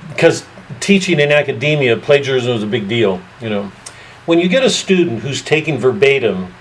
Because 0.09 0.45
teaching 0.79 1.19
in 1.19 1.31
academia, 1.31 1.97
plagiarism 1.97 2.55
is 2.55 2.61
a 2.61 2.67
big 2.67 2.87
deal, 2.87 3.19
you 3.41 3.49
know. 3.49 3.71
When 4.27 4.37
you 4.37 4.47
get 4.47 4.63
a 4.63 4.69
student 4.69 5.21
who's 5.21 5.41
taking 5.41 5.79
verbatim 5.79 6.53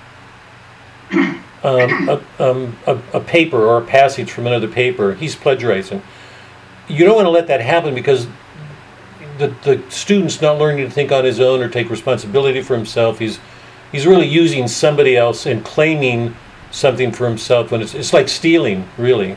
um, 1.67 2.09
a, 2.09 2.23
um, 2.39 2.77
a, 2.87 2.99
a 3.15 3.21
paper 3.21 3.67
or 3.67 3.79
a 3.79 3.85
passage 3.85 4.31
from 4.31 4.47
another 4.47 4.69
paper, 4.69 5.15
he's 5.15 5.35
plagiarizing. 5.35 6.01
You 6.89 7.05
don't 7.05 7.17
want 7.17 7.27
to 7.27 7.31
let 7.31 7.49
that 7.49 7.61
happen 7.61 7.95
because 7.95 8.29
the, 9.39 9.49
the 9.65 9.83
student's 9.91 10.41
not 10.41 10.59
learning 10.59 10.87
to 10.87 10.91
think 10.91 11.11
on 11.11 11.25
his 11.25 11.41
own 11.41 11.61
or 11.61 11.69
take 11.69 11.91
responsibility 11.91 12.63
for 12.63 12.77
himself. 12.77 13.19
He's 13.19 13.41
he's 13.91 14.07
really 14.07 14.29
using 14.29 14.69
somebody 14.69 15.17
else 15.17 15.45
and 15.45 15.65
claiming 15.65 16.37
something 16.71 17.11
for 17.11 17.29
himself 17.29 17.73
when 17.73 17.83
it's 17.83 17.95
it's 17.95 18.13
like 18.13 18.29
stealing, 18.29 18.89
really. 18.97 19.37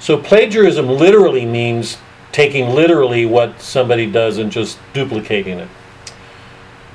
So 0.00 0.16
plagiarism 0.16 0.88
literally 0.88 1.46
means 1.46 1.98
taking 2.32 2.70
literally 2.70 3.26
what 3.26 3.60
somebody 3.60 4.10
does 4.10 4.38
and 4.38 4.50
just 4.50 4.78
duplicating 4.92 5.58
it. 5.58 5.68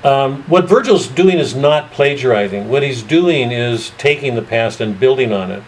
Um, 0.06 0.44
what 0.44 0.70
Virgil's 0.70 1.08
doing 1.08 1.40
is 1.40 1.56
not 1.56 1.90
plagiarizing. 1.90 2.70
What 2.70 2.84
he's 2.84 3.02
doing 3.02 3.52
is 3.52 3.90
taking 3.98 4.36
the 4.36 4.44
past 4.44 4.80
and 4.80 5.00
building 5.00 5.34
on 5.34 5.50
it. 5.50 5.64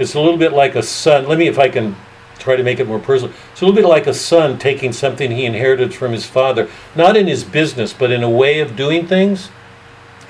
It's 0.00 0.14
a 0.14 0.20
little 0.20 0.38
bit 0.38 0.52
like 0.52 0.74
a 0.74 0.82
son. 0.82 1.28
Let 1.28 1.38
me, 1.38 1.46
if 1.46 1.56
I 1.56 1.68
can 1.68 1.94
try 2.40 2.56
to 2.56 2.64
make 2.64 2.80
it 2.80 2.88
more 2.88 2.98
personal. 2.98 3.32
It's 3.52 3.60
a 3.60 3.64
little 3.64 3.80
bit 3.80 3.88
like 3.88 4.08
a 4.08 4.14
son 4.14 4.58
taking 4.58 4.92
something 4.92 5.30
he 5.30 5.44
inherited 5.44 5.94
from 5.94 6.10
his 6.10 6.26
father, 6.26 6.68
not 6.96 7.16
in 7.16 7.28
his 7.28 7.44
business, 7.44 7.92
but 7.92 8.10
in 8.10 8.24
a 8.24 8.30
way 8.30 8.58
of 8.58 8.74
doing 8.74 9.06
things 9.06 9.50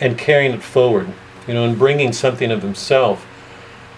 and 0.01 0.19
carrying 0.19 0.53
it 0.53 0.63
forward, 0.63 1.09
you 1.49 1.55
know, 1.55 1.65
and 1.65 1.79
bringing 1.79 2.13
something 2.13 2.51
of 2.51 2.61
himself. 2.61 3.27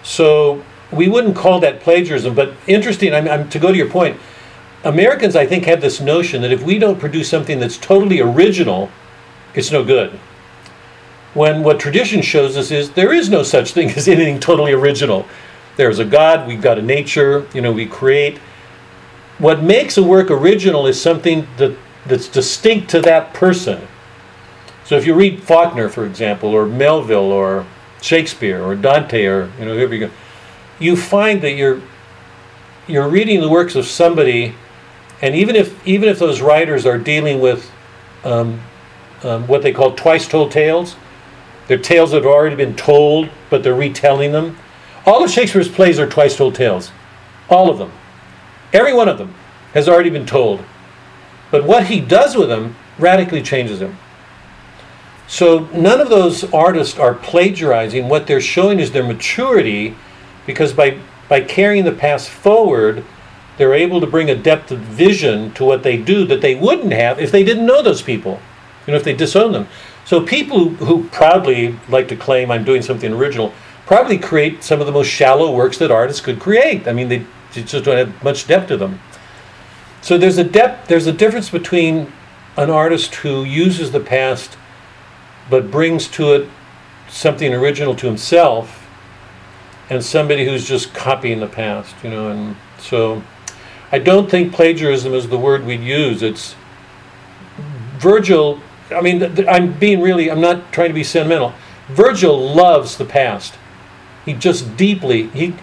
So 0.03 0.63
we 0.89 1.09
wouldn't 1.09 1.35
call 1.35 1.59
that 1.59 1.81
plagiarism, 1.81 2.33
but 2.33 2.53
interesting, 2.65 3.13
I'm, 3.13 3.27
I'm, 3.27 3.49
to 3.49 3.59
go 3.59 3.73
to 3.73 3.77
your 3.77 3.89
point, 3.89 4.17
Americans, 4.85 5.35
I 5.35 5.45
think, 5.45 5.65
have 5.65 5.81
this 5.81 5.99
notion 5.99 6.41
that 6.43 6.51
if 6.51 6.61
we 6.63 6.79
don't 6.79 6.99
produce 6.99 7.29
something 7.29 7.59
that's 7.59 7.77
totally 7.77 8.21
original, 8.21 8.89
it's 9.53 9.71
no 9.71 9.83
good. 9.83 10.19
When 11.33 11.63
what 11.63 11.79
tradition 11.79 12.21
shows 12.21 12.57
us 12.57 12.71
is 12.71 12.91
there 12.91 13.13
is 13.13 13.29
no 13.29 13.43
such 13.43 13.71
thing 13.71 13.89
as 13.91 14.07
anything 14.07 14.39
totally 14.39 14.71
original. 14.71 15.25
There's 15.77 15.99
a 15.99 16.05
God, 16.05 16.47
we've 16.47 16.61
got 16.61 16.77
a 16.77 16.81
nature, 16.81 17.47
you 17.53 17.61
know, 17.61 17.71
we 17.71 17.87
create. 17.87 18.37
What 19.39 19.63
makes 19.63 19.97
a 19.97 20.03
work 20.03 20.29
original 20.29 20.85
is 20.85 21.01
something 21.01 21.47
that, 21.57 21.75
that's 22.05 22.27
distinct 22.27 22.89
to 22.91 23.01
that 23.01 23.33
person. 23.33 23.87
So 24.85 24.97
if 24.97 25.07
you 25.07 25.15
read 25.15 25.41
Faulkner, 25.41 25.89
for 25.89 26.05
example, 26.05 26.49
or 26.49 26.65
Melville, 26.65 27.31
or 27.31 27.65
Shakespeare, 28.01 28.61
or 28.61 28.75
Dante, 28.75 29.25
or 29.25 29.49
you 29.57 29.65
know 29.65 29.75
whoever 29.75 29.95
you 29.95 30.07
go, 30.07 30.13
you 30.77 30.95
find 30.95 31.41
that 31.41 31.53
you're 31.53 31.81
you're 32.85 33.07
reading 33.07 33.39
the 33.39 33.49
works 33.49 33.75
of 33.75 33.85
somebody, 33.85 34.53
and 35.21 35.35
even 35.35 35.55
if 35.55 35.85
even 35.87 36.09
if 36.09 36.19
those 36.19 36.41
writers 36.41 36.85
are 36.85 36.97
dealing 36.97 37.39
with 37.39 37.71
um, 38.25 38.61
um, 39.23 39.47
what 39.47 39.61
they 39.61 39.71
call 39.71 39.93
twice 39.93 40.27
told 40.27 40.51
tales, 40.51 40.95
they're 41.67 41.77
tales 41.77 42.11
that 42.11 42.23
have 42.23 42.25
already 42.25 42.55
been 42.55 42.75
told, 42.75 43.29
but 43.49 43.63
they're 43.63 43.73
retelling 43.73 44.31
them. 44.31 44.57
All 45.05 45.23
of 45.23 45.31
Shakespeare's 45.31 45.69
plays 45.69 45.99
are 45.99 46.09
twice 46.09 46.35
told 46.35 46.55
tales, 46.55 46.91
all 47.49 47.69
of 47.69 47.77
them, 47.77 47.91
every 48.71 48.93
one 48.93 49.07
of 49.07 49.17
them 49.17 49.33
has 49.73 49.89
already 49.89 50.09
been 50.09 50.25
told, 50.25 50.63
but 51.51 51.63
what 51.63 51.87
he 51.87 51.99
does 51.99 52.35
with 52.35 52.49
them 52.49 52.75
radically 52.97 53.41
changes 53.41 53.79
them. 53.79 53.97
So 55.27 55.67
none 55.73 55.99
of 55.99 56.09
those 56.09 56.43
artists 56.53 56.99
are 56.99 57.13
plagiarizing. 57.13 58.07
What 58.07 58.27
they're 58.27 58.41
showing 58.41 58.79
is 58.79 58.91
their 58.91 59.03
maturity 59.03 59.95
because 60.45 60.73
by, 60.73 60.99
by 61.29 61.41
carrying 61.41 61.85
the 61.85 61.91
past 61.91 62.29
forward, 62.29 63.03
they're 63.57 63.73
able 63.73 64.01
to 64.01 64.07
bring 64.07 64.29
a 64.29 64.35
depth 64.35 64.71
of 64.71 64.79
vision 64.79 65.53
to 65.53 65.63
what 65.63 65.83
they 65.83 65.97
do 65.97 66.25
that 66.25 66.41
they 66.41 66.55
wouldn't 66.55 66.93
have 66.93 67.19
if 67.19 67.31
they 67.31 67.43
didn't 67.43 67.65
know 67.65 67.81
those 67.81 68.01
people, 68.01 68.39
you 68.85 68.91
know, 68.91 68.97
if 68.97 69.03
they 69.03 69.13
disown 69.13 69.51
them. 69.51 69.67
So 70.05 70.25
people 70.25 70.69
who, 70.69 71.07
proudly 71.09 71.77
like 71.87 72.07
to 72.09 72.15
claim 72.15 72.51
I'm 72.51 72.63
doing 72.63 72.81
something 72.81 73.11
original 73.13 73.53
probably 73.85 74.17
create 74.17 74.63
some 74.63 74.79
of 74.79 74.85
the 74.85 74.91
most 74.91 75.07
shallow 75.07 75.53
works 75.53 75.77
that 75.77 75.91
artists 75.91 76.21
could 76.21 76.39
create. 76.39 76.87
I 76.87 76.93
mean, 76.93 77.09
they 77.09 77.25
just 77.51 77.85
don't 77.85 77.97
have 77.97 78.23
much 78.23 78.47
depth 78.47 78.67
to 78.69 78.77
them. 78.77 78.99
So 80.01 80.17
there's 80.17 80.37
a 80.37 80.43
depth, 80.43 80.87
there's 80.87 81.07
a 81.07 81.13
difference 81.13 81.49
between 81.49 82.11
an 82.57 82.69
artist 82.69 83.15
who 83.15 83.43
uses 83.43 83.91
the 83.91 83.99
past 83.99 84.57
but 85.49 85.71
brings 85.71 86.07
to 86.07 86.33
it 86.33 86.49
something 87.09 87.53
original 87.53 87.95
to 87.95 88.07
himself 88.07 88.87
and 89.89 90.03
somebody 90.03 90.45
who's 90.45 90.67
just 90.67 90.93
copying 90.93 91.39
the 91.39 91.47
past, 91.47 91.95
you 92.03 92.09
know, 92.09 92.29
and 92.29 92.55
so 92.79 93.21
I 93.91 93.99
don't 93.99 94.29
think 94.29 94.53
plagiarism 94.53 95.13
is 95.13 95.27
the 95.27 95.37
word 95.37 95.65
we'd 95.65 95.81
use. 95.81 96.23
It's 96.23 96.55
Virgil, 97.97 98.59
I 98.93 99.01
mean, 99.01 99.19
th- 99.19 99.35
th- 99.35 99.47
I'm 99.47 99.73
being 99.73 100.01
really, 100.01 100.29
I'm 100.29 100.41
not 100.41 100.71
trying 100.71 100.89
to 100.89 100.93
be 100.93 101.03
sentimental. 101.03 101.53
Virgil 101.87 102.53
loves 102.53 102.97
the 102.97 103.05
past. 103.05 103.55
He 104.25 104.33
just 104.33 104.77
deeply, 104.77 105.27
he, 105.29 105.55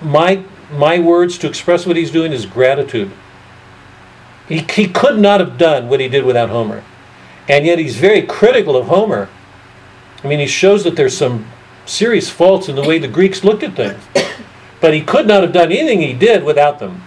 my, 0.00 0.44
my 0.72 0.98
words 0.98 1.38
to 1.38 1.48
express 1.48 1.86
what 1.86 1.96
he's 1.96 2.10
doing 2.10 2.32
is 2.32 2.46
gratitude. 2.46 3.12
He, 4.48 4.58
he 4.58 4.88
could 4.88 5.18
not 5.18 5.40
have 5.40 5.56
done 5.56 5.88
what 5.88 6.00
he 6.00 6.08
did 6.08 6.24
without 6.24 6.50
Homer. 6.50 6.82
And 7.48 7.64
yet 7.64 7.78
he's 7.78 7.96
very 7.96 8.22
critical 8.22 8.76
of 8.76 8.86
Homer. 8.86 9.28
I 10.22 10.28
mean, 10.28 10.38
he 10.38 10.46
shows 10.46 10.84
that 10.84 10.96
there's 10.96 11.16
some 11.16 11.46
serious 11.86 12.28
faults 12.28 12.68
in 12.68 12.76
the 12.76 12.82
way 12.82 12.98
the 12.98 13.08
Greeks 13.08 13.44
looked 13.44 13.62
at 13.62 13.74
things. 13.74 14.02
But 14.80 14.94
he 14.94 15.00
could 15.00 15.28
not 15.28 15.44
have 15.44 15.52
done 15.52 15.70
anything 15.70 16.00
he 16.00 16.12
did 16.12 16.42
without 16.42 16.80
them. 16.80 17.04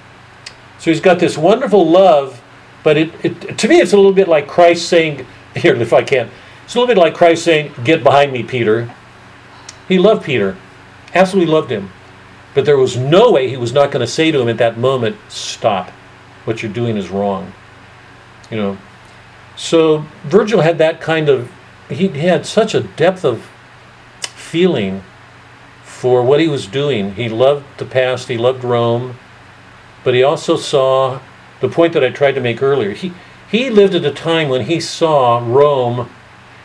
So 0.80 0.92
he's 0.92 1.02
got 1.02 1.20
this 1.20 1.38
wonderful 1.38 1.86
love, 1.86 2.42
but 2.84 2.96
it, 2.96 3.12
it 3.22 3.58
to 3.58 3.68
me 3.68 3.82
it's 3.82 3.92
a 3.92 3.98
little 3.98 4.14
bit 4.14 4.30
like 4.30 4.48
Christ 4.48 4.88
saying, 4.88 5.28
here 5.56 5.76
if 5.76 5.94
I 5.94 6.04
can, 6.04 6.30
it's 6.64 6.76
a 6.76 6.80
little 6.80 6.94
bit 6.94 7.00
like 7.00 7.14
Christ 7.14 7.44
saying, 7.44 7.74
"Get 7.84 8.04
behind 8.04 8.32
me, 8.32 8.44
Peter." 8.44 8.90
He 9.88 10.00
loved 10.00 10.24
Peter, 10.24 10.58
absolutely 11.14 11.52
loved 11.52 11.72
him, 11.72 11.92
but 12.54 12.66
there 12.66 12.78
was 12.78 12.98
no 12.98 13.32
way 13.32 13.50
he 13.50 13.58
was 13.58 13.72
not 13.72 13.92
going 13.92 14.06
to 14.06 14.12
say 14.12 14.32
to 14.32 14.42
him 14.42 14.50
at 14.50 14.58
that 14.58 14.78
moment, 14.78 15.18
"Stop, 15.30 15.92
what 16.46 16.64
you're 16.64 16.72
doing 16.72 16.98
is 16.98 17.10
wrong." 17.10 17.54
You 18.50 18.58
know, 18.58 18.78
so 19.56 20.06
Virgil 20.24 20.62
had 20.62 20.78
that 20.80 21.02
kind 21.02 21.30
of 21.30 21.52
he, 21.90 22.08
had 22.08 22.46
such 22.46 22.74
a 22.74 22.82
depth 22.82 23.24
of 23.24 23.50
feeling 24.22 25.04
for 25.84 26.24
what 26.24 26.40
he 26.40 26.48
was 26.48 26.68
doing. 26.68 27.16
He 27.16 27.30
loved 27.30 27.66
the 27.78 27.86
past, 27.86 28.28
he 28.28 28.38
loved 28.38 28.64
Rome, 28.64 29.18
but 30.04 30.14
he 30.14 30.24
also 30.24 30.58
saw 30.58 31.20
the 31.62 31.70
point 31.70 31.94
that 31.94 32.04
I 32.04 32.10
tried 32.10 32.34
to 32.34 32.42
make 32.42 32.62
earlier. 32.62 32.92
He, 32.92 33.14
he 33.50 33.70
lived 33.70 33.96
at 33.96 34.06
a 34.06 34.12
time 34.12 34.50
when 34.50 34.66
he 34.66 34.80
saw 34.80 35.40
Rome, 35.46 36.10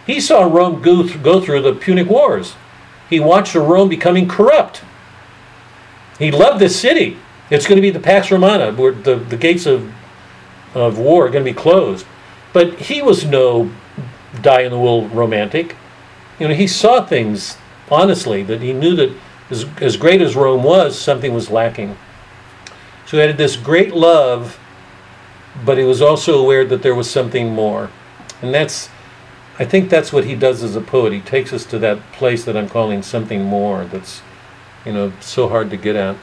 he 0.07 0.21
saw 0.21 0.43
Rome 0.43 0.83
go, 0.83 1.03
th- 1.03 1.23
go 1.23 1.41
through 1.41 1.63
the 1.63 1.75
Punic 1.75 2.09
Wars. 2.09 2.55
He 3.09 3.21
watched 3.21 3.55
Rome 3.55 3.89
becoming 3.89 4.29
corrupt. 4.29 4.83
He 6.19 6.31
loved 6.31 6.61
this 6.61 6.79
city. 6.79 7.19
It's 7.51 7.67
going 7.67 7.77
to 7.77 7.83
be 7.83 7.91
the 7.91 7.99
Pax 7.99 8.31
Romana, 8.31 8.73
where 8.73 8.93
the, 8.93 9.17
the 9.17 9.37
gates 9.37 9.67
of, 9.67 9.93
of 10.75 10.99
war 10.99 11.27
are 11.27 11.31
going 11.31 11.45
to 11.45 11.51
be 11.51 11.57
closed. 11.57 12.07
But 12.53 12.79
he 12.79 13.03
was 13.03 13.25
no 13.25 13.71
die 14.43 14.63
in 14.63 14.71
the 14.71 14.79
wool 14.79 15.09
romantic. 15.09 15.77
You 16.39 16.49
know, 16.49 16.55
he 16.55 16.67
saw 16.67 17.05
things 17.05 17.57
honestly 17.91 18.43
that 18.45 18.61
he 18.61 18.73
knew 18.73 18.95
that 18.97 19.17
as, 19.51 19.67
as 19.81 19.97
great 19.97 20.23
as 20.23 20.37
Rome 20.37 20.63
was, 20.63 20.99
something 20.99 21.35
was 21.35 21.51
lacking. 21.51 21.97
So 23.07 23.17
he 23.17 23.27
had 23.27 23.37
this 23.37 23.57
great 23.57 23.93
love, 23.93 24.60
but 25.65 25.79
he 25.79 25.85
was 25.85 26.01
also 26.01 26.39
aware 26.39 26.65
that 26.65 26.83
there 26.83 26.95
was 26.95 27.11
something 27.11 27.51
more. 27.51 27.91
And 28.43 28.55
that's, 28.55 28.89
I 29.59 29.65
think 29.65 29.91
that's 29.91 30.13
what 30.13 30.25
he 30.25 30.35
does 30.35 30.63
as 30.63 30.77
a 30.77 30.81
poet. 30.81 31.13
He 31.13 31.21
takes 31.21 31.53
us 31.53 31.65
to 31.67 31.79
that 31.81 32.13
place 32.13 32.45
that 32.45 32.57
I'm 32.57 32.69
calling 32.69 33.03
something 33.03 33.43
more 33.43 33.85
that's, 33.85 34.23
you 34.85 34.93
know, 34.93 35.13
so 35.21 35.49
hard 35.49 35.71
to 35.71 35.77
get 35.77 35.97
at. 35.97 36.17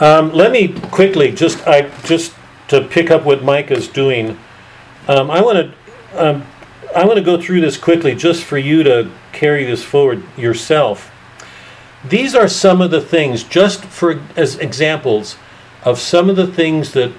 Um, 0.00 0.32
let 0.32 0.52
me 0.52 0.68
quickly 0.68 1.32
just 1.32 1.66
I 1.66 1.90
just 2.04 2.32
to 2.68 2.82
pick 2.82 3.10
up 3.10 3.24
what 3.24 3.42
Mike 3.42 3.72
is 3.72 3.88
doing. 3.88 4.38
Um, 5.08 5.28
I 5.28 5.40
want 5.40 5.58
to 5.58 5.74
um, 6.14 6.46
I 6.94 7.04
want 7.04 7.18
to 7.18 7.24
go 7.24 7.40
through 7.40 7.62
this 7.62 7.76
quickly 7.76 8.14
just 8.14 8.44
for 8.44 8.58
you 8.58 8.84
to 8.84 9.10
carry 9.32 9.64
this 9.64 9.82
forward 9.82 10.22
yourself. 10.36 11.10
These 12.04 12.36
are 12.36 12.46
some 12.46 12.80
of 12.80 12.92
the 12.92 13.00
things, 13.00 13.42
just 13.42 13.84
for 13.84 14.20
as 14.36 14.56
examples 14.56 15.36
of 15.84 15.98
some 15.98 16.28
of 16.28 16.36
the 16.36 16.46
things 16.46 16.92
that 16.92 17.12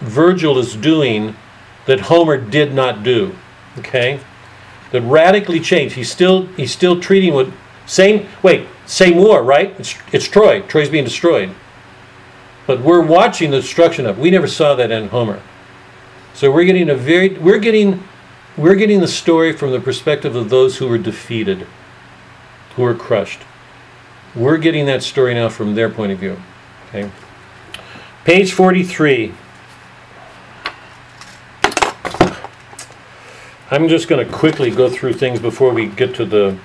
Virgil 0.00 0.58
is 0.58 0.76
doing 0.76 1.36
that 1.86 2.00
Homer 2.00 2.38
did 2.38 2.74
not 2.74 3.02
do. 3.02 3.36
Okay, 3.78 4.20
that 4.92 5.02
radically 5.02 5.60
changed. 5.60 5.94
He's 5.94 6.10
still 6.10 6.46
he's 6.56 6.72
still 6.72 7.00
treating 7.00 7.34
with 7.34 7.52
same 7.86 8.28
wait 8.42 8.66
same 8.86 9.16
war 9.16 9.42
right? 9.42 9.74
It's 9.78 9.94
it's 10.12 10.28
Troy. 10.28 10.62
Troy's 10.62 10.90
being 10.90 11.04
destroyed. 11.04 11.50
But 12.66 12.80
we're 12.80 13.02
watching 13.04 13.50
the 13.50 13.60
destruction 13.60 14.06
of. 14.06 14.18
We 14.18 14.30
never 14.30 14.46
saw 14.46 14.74
that 14.74 14.90
in 14.90 15.08
Homer. 15.08 15.42
So 16.34 16.50
we're 16.50 16.64
getting 16.64 16.88
a 16.90 16.94
very 16.94 17.30
we're 17.30 17.58
getting 17.58 18.02
we're 18.56 18.74
getting 18.74 19.00
the 19.00 19.08
story 19.08 19.52
from 19.52 19.72
the 19.72 19.80
perspective 19.80 20.36
of 20.36 20.50
those 20.50 20.78
who 20.78 20.88
were 20.88 20.98
defeated, 20.98 21.66
who 22.76 22.82
were 22.82 22.94
crushed. 22.94 23.40
We're 24.34 24.58
getting 24.58 24.86
that 24.86 25.02
story 25.02 25.34
now 25.34 25.48
from 25.48 25.74
their 25.74 25.88
point 25.88 26.12
of 26.12 26.18
view. 26.18 26.40
Okay. 26.88 27.10
Page 28.24 28.52
43. 28.52 29.32
I'm 33.70 33.88
just 33.88 34.08
going 34.08 34.26
to 34.26 34.30
quickly 34.30 34.70
go 34.70 34.90
through 34.90 35.14
things 35.14 35.40
before 35.40 35.72
we 35.72 35.86
get 35.86 36.14
to 36.16 36.26
the 36.26 36.58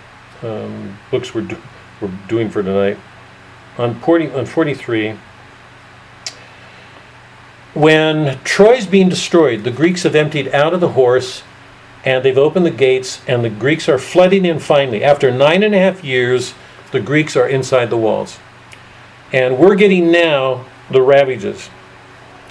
um, 0.44 0.98
books 1.12 1.34
we're, 1.34 1.42
do- 1.42 1.62
we're 2.02 2.12
doing 2.28 2.50
for 2.50 2.62
tonight. 2.62 2.98
On 3.78 3.98
40, 4.02 4.32
on 4.32 4.46
43, 4.46 5.18
when 7.74 8.38
Troy's 8.44 8.86
being 8.86 9.08
destroyed, 9.08 9.64
the 9.64 9.72
Greeks 9.72 10.04
have 10.04 10.16
emptied 10.16 10.50
out 10.50 10.74
of 10.74 10.82
the 10.82 10.90
horse 10.90 11.44
and 12.04 12.24
they've 12.24 12.38
opened 12.38 12.66
the 12.66 12.72
gates, 12.72 13.20
and 13.28 13.44
the 13.44 13.50
Greeks 13.50 13.90
are 13.90 13.98
flooding 13.98 14.46
in 14.46 14.60
finally. 14.60 15.04
After 15.04 15.32
nine 15.32 15.64
and 15.64 15.74
a 15.74 15.80
half 15.80 16.04
years, 16.04 16.54
the 16.92 17.00
Greeks 17.00 17.36
are 17.36 17.48
inside 17.48 17.90
the 17.90 17.98
walls. 17.98 18.38
And 19.34 19.58
we're 19.58 19.74
getting 19.74 20.12
now 20.12 20.66
the 20.90 21.02
ravages. 21.02 21.70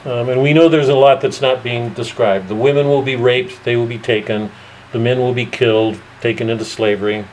Um, 0.05 0.29
and 0.29 0.43
we 0.43 0.53
know 0.53 0.69
there's 0.69 0.89
a 0.89 0.95
lot 0.95 1.21
that's 1.21 1.41
not 1.41 1.63
being 1.63 1.91
described. 1.95 2.49
The 2.49 2.55
women 2.55 2.87
will 2.87 3.03
be 3.03 3.17
raped, 3.17 3.65
they 3.65 3.77
will 3.77 3.87
be 3.87 3.99
taken, 3.99 4.51
the 4.93 4.99
men 4.99 5.19
will 5.19 5.33
be 5.33 5.47
killed, 5.47 5.99
taken 6.21 6.51
into 6.51 6.65
slavery. 6.65 7.25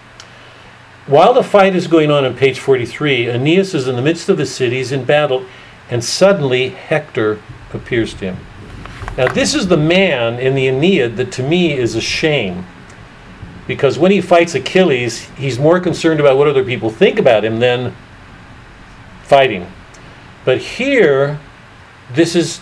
While 1.07 1.33
the 1.33 1.43
fight 1.43 1.75
is 1.75 1.87
going 1.87 2.11
on 2.11 2.23
on 2.23 2.35
page 2.35 2.59
43, 2.59 3.27
Aeneas 3.29 3.73
is 3.73 3.87
in 3.87 3.95
the 3.95 4.01
midst 4.01 4.29
of 4.29 4.37
the 4.37 4.45
cities 4.45 4.91
in 4.91 5.03
battle, 5.03 5.45
and 5.89 6.03
suddenly 6.03 6.69
Hector 6.69 7.41
appears 7.73 8.13
to 8.15 8.31
him. 8.31 8.37
Now, 9.17 9.27
this 9.27 9.53
is 9.53 9.67
the 9.67 9.77
man 9.77 10.39
in 10.39 10.55
the 10.55 10.67
Aeneid 10.67 11.17
that 11.17 11.31
to 11.33 11.43
me 11.43 11.73
is 11.73 11.95
a 11.95 12.01
shame. 12.01 12.65
Because 13.67 13.99
when 13.99 14.11
he 14.11 14.21
fights 14.21 14.55
Achilles, 14.55 15.29
he's 15.31 15.59
more 15.59 15.79
concerned 15.79 16.19
about 16.19 16.37
what 16.37 16.47
other 16.47 16.63
people 16.63 16.89
think 16.89 17.19
about 17.19 17.43
him 17.43 17.59
than 17.59 17.93
fighting. 19.23 19.71
But 20.45 20.57
here, 20.59 21.39
this 22.11 22.35
is 22.35 22.61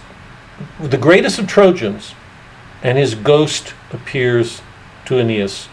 the 0.80 0.98
greatest 0.98 1.40
of 1.40 1.48
Trojans, 1.48 2.14
and 2.84 2.98
his 2.98 3.16
ghost 3.16 3.74
appears 3.92 4.62
to 5.06 5.20
Aeneas 5.20 5.68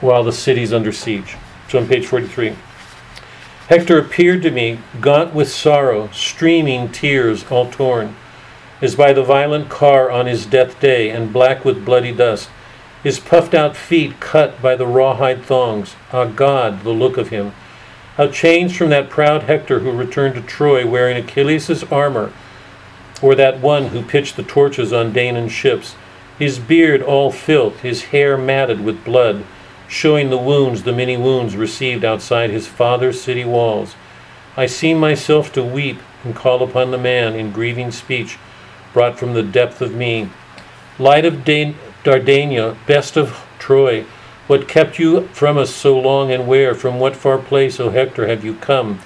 while 0.00 0.22
the 0.22 0.32
city's 0.32 0.72
under 0.72 0.92
siege. 0.92 1.36
So 1.68 1.78
on 1.78 1.88
page 1.88 2.06
43. 2.06 2.54
Hector 3.68 3.98
appeared 3.98 4.42
to 4.42 4.50
me, 4.50 4.78
gaunt 5.00 5.34
with 5.34 5.50
sorrow, 5.50 6.08
streaming 6.12 6.90
tears, 6.92 7.44
all 7.50 7.70
torn 7.70 8.14
as 8.80 8.94
by 8.94 9.12
the 9.12 9.22
violent 9.22 9.68
car 9.68 10.10
on 10.10 10.26
his 10.26 10.46
death 10.46 10.78
day, 10.80 11.10
and 11.10 11.32
black 11.32 11.64
with 11.64 11.84
bloody 11.84 12.12
dust, 12.12 12.48
his 13.02 13.18
puffed 13.18 13.54
out 13.54 13.76
feet 13.76 14.20
cut 14.20 14.60
by 14.60 14.74
the 14.74 14.86
rawhide 14.86 15.44
thongs. 15.44 15.96
Ah, 16.12 16.26
God, 16.26 16.82
the 16.82 16.90
look 16.90 17.16
of 17.16 17.28
him! 17.28 17.52
How 18.16 18.28
changed 18.28 18.76
from 18.76 18.88
that 18.90 19.10
proud 19.10 19.42
Hector 19.42 19.80
who 19.80 19.92
returned 19.92 20.34
to 20.36 20.40
Troy 20.40 20.86
wearing 20.86 21.18
Achilles' 21.18 21.84
armor, 21.84 22.32
or 23.20 23.34
that 23.34 23.60
one 23.60 23.88
who 23.88 24.02
pitched 24.02 24.36
the 24.36 24.42
torches 24.42 24.92
on 24.92 25.12
Danaan 25.12 25.50
ships, 25.50 25.96
his 26.38 26.58
beard 26.58 27.02
all 27.02 27.30
filth, 27.30 27.80
his 27.80 28.04
hair 28.04 28.38
matted 28.38 28.82
with 28.82 29.04
blood, 29.04 29.44
showing 29.86 30.30
the 30.30 30.38
wounds, 30.38 30.82
the 30.82 30.92
many 30.92 31.16
wounds 31.16 31.56
received 31.56 32.04
outside 32.04 32.50
his 32.50 32.66
father's 32.66 33.20
city 33.20 33.44
walls. 33.44 33.94
I 34.56 34.64
seem 34.64 34.98
myself 34.98 35.52
to 35.52 35.62
weep 35.62 35.98
and 36.24 36.34
call 36.34 36.62
upon 36.62 36.90
the 36.90 36.98
man 36.98 37.34
in 37.34 37.52
grieving 37.52 37.90
speech 37.90 38.38
brought 38.94 39.18
from 39.18 39.34
the 39.34 39.42
depth 39.42 39.82
of 39.82 39.94
me. 39.94 40.30
Light 40.98 41.26
of 41.26 41.44
Dan- 41.44 41.76
Dardania, 42.02 42.76
best 42.86 43.18
of 43.18 43.44
Troy, 43.58 44.06
what 44.46 44.68
kept 44.68 44.98
you 44.98 45.22
from 45.28 45.58
us 45.58 45.74
so 45.74 45.98
long 45.98 46.30
and 46.30 46.46
where? 46.46 46.74
From 46.74 47.00
what 47.00 47.16
far 47.16 47.38
place, 47.38 47.80
O 47.80 47.90
Hector, 47.90 48.26
have 48.26 48.44
you 48.44 48.54
come? 48.54 49.00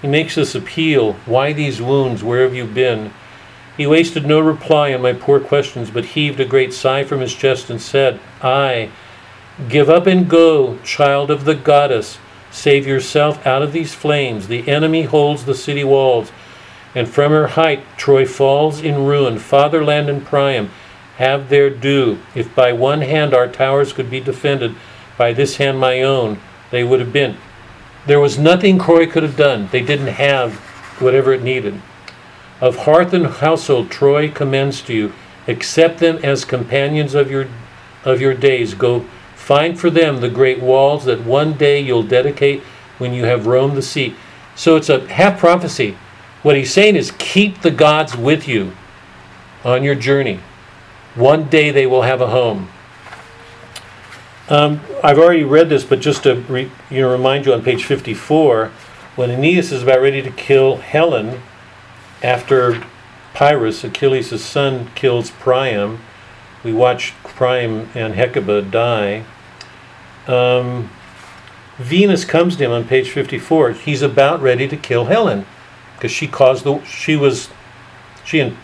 He 0.00 0.08
makes 0.08 0.34
this 0.34 0.54
appeal. 0.54 1.14
Why 1.26 1.52
these 1.52 1.80
wounds? 1.80 2.22
Where 2.22 2.42
have 2.42 2.54
you 2.54 2.66
been? 2.66 3.12
He 3.76 3.86
wasted 3.86 4.26
no 4.26 4.40
reply 4.40 4.92
on 4.92 5.00
my 5.00 5.12
poor 5.12 5.40
questions, 5.40 5.90
but 5.90 6.04
heaved 6.04 6.40
a 6.40 6.44
great 6.44 6.74
sigh 6.74 7.04
from 7.04 7.20
his 7.20 7.34
chest 7.34 7.70
and 7.70 7.80
said, 7.80 8.20
Ay, 8.42 8.90
give 9.68 9.88
up 9.88 10.06
and 10.06 10.28
go, 10.28 10.76
child 10.78 11.30
of 11.30 11.44
the 11.44 11.54
goddess. 11.54 12.18
Save 12.50 12.86
yourself 12.86 13.46
out 13.46 13.62
of 13.62 13.72
these 13.72 13.94
flames. 13.94 14.48
The 14.48 14.68
enemy 14.68 15.04
holds 15.04 15.44
the 15.44 15.54
city 15.54 15.84
walls 15.84 16.30
and 16.94 17.08
from 17.08 17.32
her 17.32 17.48
height 17.48 17.84
Troy 17.96 18.26
falls 18.26 18.82
in 18.82 19.06
ruin. 19.06 19.38
Fatherland 19.38 20.08
and 20.08 20.24
Priam 20.24 20.70
have 21.16 21.48
their 21.48 21.70
due. 21.70 22.18
If 22.34 22.54
by 22.54 22.72
one 22.72 23.02
hand 23.02 23.34
our 23.34 23.48
towers 23.48 23.92
could 23.92 24.10
be 24.10 24.20
defended, 24.20 24.74
by 25.18 25.32
this 25.32 25.56
hand 25.56 25.78
my 25.78 26.02
own, 26.02 26.40
they 26.70 26.84
would 26.84 27.00
have 27.00 27.12
been. 27.12 27.36
There 28.06 28.20
was 28.20 28.38
nothing 28.38 28.78
Troy 28.78 29.06
could 29.06 29.22
have 29.22 29.36
done. 29.36 29.68
They 29.70 29.82
didn't 29.82 30.08
have 30.08 30.54
whatever 30.98 31.32
it 31.32 31.42
needed. 31.42 31.80
Of 32.60 32.78
hearth 32.78 33.12
and 33.12 33.26
household 33.26 33.90
Troy 33.90 34.30
commends 34.30 34.82
to 34.82 34.94
you. 34.94 35.12
Accept 35.46 35.98
them 35.98 36.18
as 36.22 36.44
companions 36.44 37.14
of 37.14 37.30
your 37.30 37.48
of 38.04 38.20
your 38.20 38.34
days. 38.34 38.74
Go 38.74 39.00
find 39.34 39.78
for 39.78 39.90
them 39.90 40.20
the 40.20 40.28
great 40.28 40.60
walls 40.60 41.04
that 41.04 41.24
one 41.24 41.54
day 41.54 41.80
you'll 41.80 42.02
dedicate 42.02 42.62
when 42.98 43.12
you 43.12 43.24
have 43.24 43.46
roamed 43.46 43.76
the 43.76 43.82
sea. 43.82 44.14
So 44.54 44.76
it's 44.76 44.88
a 44.88 45.06
half 45.08 45.38
prophecy. 45.38 45.96
What 46.42 46.56
he's 46.56 46.72
saying 46.72 46.96
is 46.96 47.12
keep 47.18 47.62
the 47.62 47.70
gods 47.70 48.16
with 48.16 48.48
you 48.48 48.72
on 49.64 49.82
your 49.82 49.94
journey. 49.94 50.40
One 51.14 51.48
day 51.48 51.70
they 51.70 51.86
will 51.86 52.02
have 52.02 52.20
a 52.20 52.28
home. 52.28 52.68
Um, 54.48 54.80
I've 55.04 55.18
already 55.18 55.44
read 55.44 55.68
this, 55.68 55.84
but 55.84 56.00
just 56.00 56.24
to 56.24 56.34
re, 56.34 56.70
you 56.90 57.02
know 57.02 57.12
remind 57.12 57.46
you 57.46 57.52
on 57.52 57.62
page 57.62 57.84
54, 57.84 58.70
when 59.16 59.30
Aeneas 59.30 59.72
is 59.72 59.82
about 59.82 60.00
ready 60.00 60.22
to 60.22 60.30
kill 60.30 60.76
Helen 60.76 61.42
after 62.22 62.84
Pyrrhus, 63.34 63.84
Achilles' 63.84 64.42
son, 64.42 64.90
kills 64.94 65.30
Priam, 65.30 66.00
we 66.64 66.72
watch 66.72 67.14
Priam 67.24 67.88
and 67.94 68.14
Hecuba 68.14 68.62
die. 68.62 69.24
Um, 70.26 70.90
Venus 71.78 72.24
comes 72.24 72.56
to 72.56 72.64
him 72.64 72.70
on 72.70 72.84
page 72.84 73.10
54. 73.10 73.72
He's 73.72 74.02
about 74.02 74.40
ready 74.40 74.68
to 74.68 74.76
kill 74.76 75.06
Helen 75.06 75.46
because 75.96 76.10
she 76.10 76.26
caused 76.26 76.64
the 76.64 76.82
she 76.84 77.16
was 77.16 77.48
she 78.24 78.40
and 78.40 78.56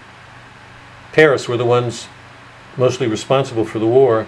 Paris 1.12 1.48
were 1.48 1.56
the 1.56 1.64
ones 1.64 2.08
mostly 2.78 3.06
responsible 3.06 3.64
for 3.64 3.78
the 3.78 3.86
war. 3.86 4.26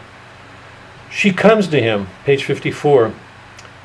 She 1.10 1.32
comes 1.32 1.68
to 1.68 1.80
him, 1.80 2.08
page 2.24 2.44
54. 2.44 3.14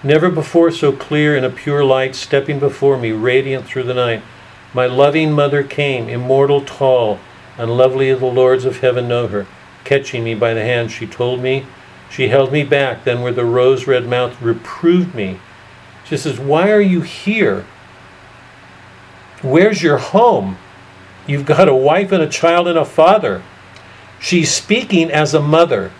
Never 0.03 0.29
before 0.29 0.71
so 0.71 0.91
clear 0.91 1.35
in 1.37 1.43
a 1.43 1.49
pure 1.49 1.83
light, 1.83 2.15
stepping 2.15 2.59
before 2.59 2.97
me, 2.97 3.11
radiant 3.11 3.65
through 3.65 3.83
the 3.83 3.93
night. 3.93 4.21
My 4.73 4.87
loving 4.87 5.31
mother 5.31 5.63
came, 5.63 6.09
immortal, 6.09 6.61
tall, 6.61 7.19
and 7.57 7.77
lovely 7.77 8.09
as 8.09 8.19
the 8.19 8.25
lords 8.25 8.65
of 8.65 8.79
heaven 8.79 9.07
know 9.07 9.27
her. 9.27 9.47
Catching 9.83 10.23
me 10.23 10.35
by 10.35 10.53
the 10.53 10.63
hand, 10.63 10.91
she 10.91 11.07
told 11.07 11.41
me, 11.41 11.65
she 12.09 12.27
held 12.27 12.51
me 12.51 12.63
back, 12.63 13.03
then 13.03 13.21
with 13.21 13.39
a 13.39 13.45
rose 13.45 13.87
red 13.87 14.07
mouth 14.07 14.41
reproved 14.41 15.15
me. 15.15 15.39
She 16.05 16.17
says, 16.17 16.39
Why 16.39 16.71
are 16.71 16.81
you 16.81 17.01
here? 17.01 17.65
Where's 19.41 19.81
your 19.81 19.97
home? 19.97 20.57
You've 21.27 21.45
got 21.45 21.67
a 21.67 21.75
wife 21.75 22.11
and 22.11 22.21
a 22.21 22.29
child 22.29 22.67
and 22.67 22.77
a 22.77 22.85
father. 22.85 23.41
She's 24.19 24.51
speaking 24.51 25.11
as 25.11 25.33
a 25.33 25.41
mother. 25.41 25.91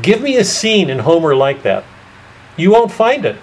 Give 0.00 0.20
me 0.20 0.36
a 0.36 0.44
scene 0.44 0.88
in 0.88 1.00
Homer 1.00 1.34
like 1.34 1.62
that. 1.62 1.84
You 2.56 2.70
won't 2.70 2.92
find 2.92 3.24
it. 3.24 3.36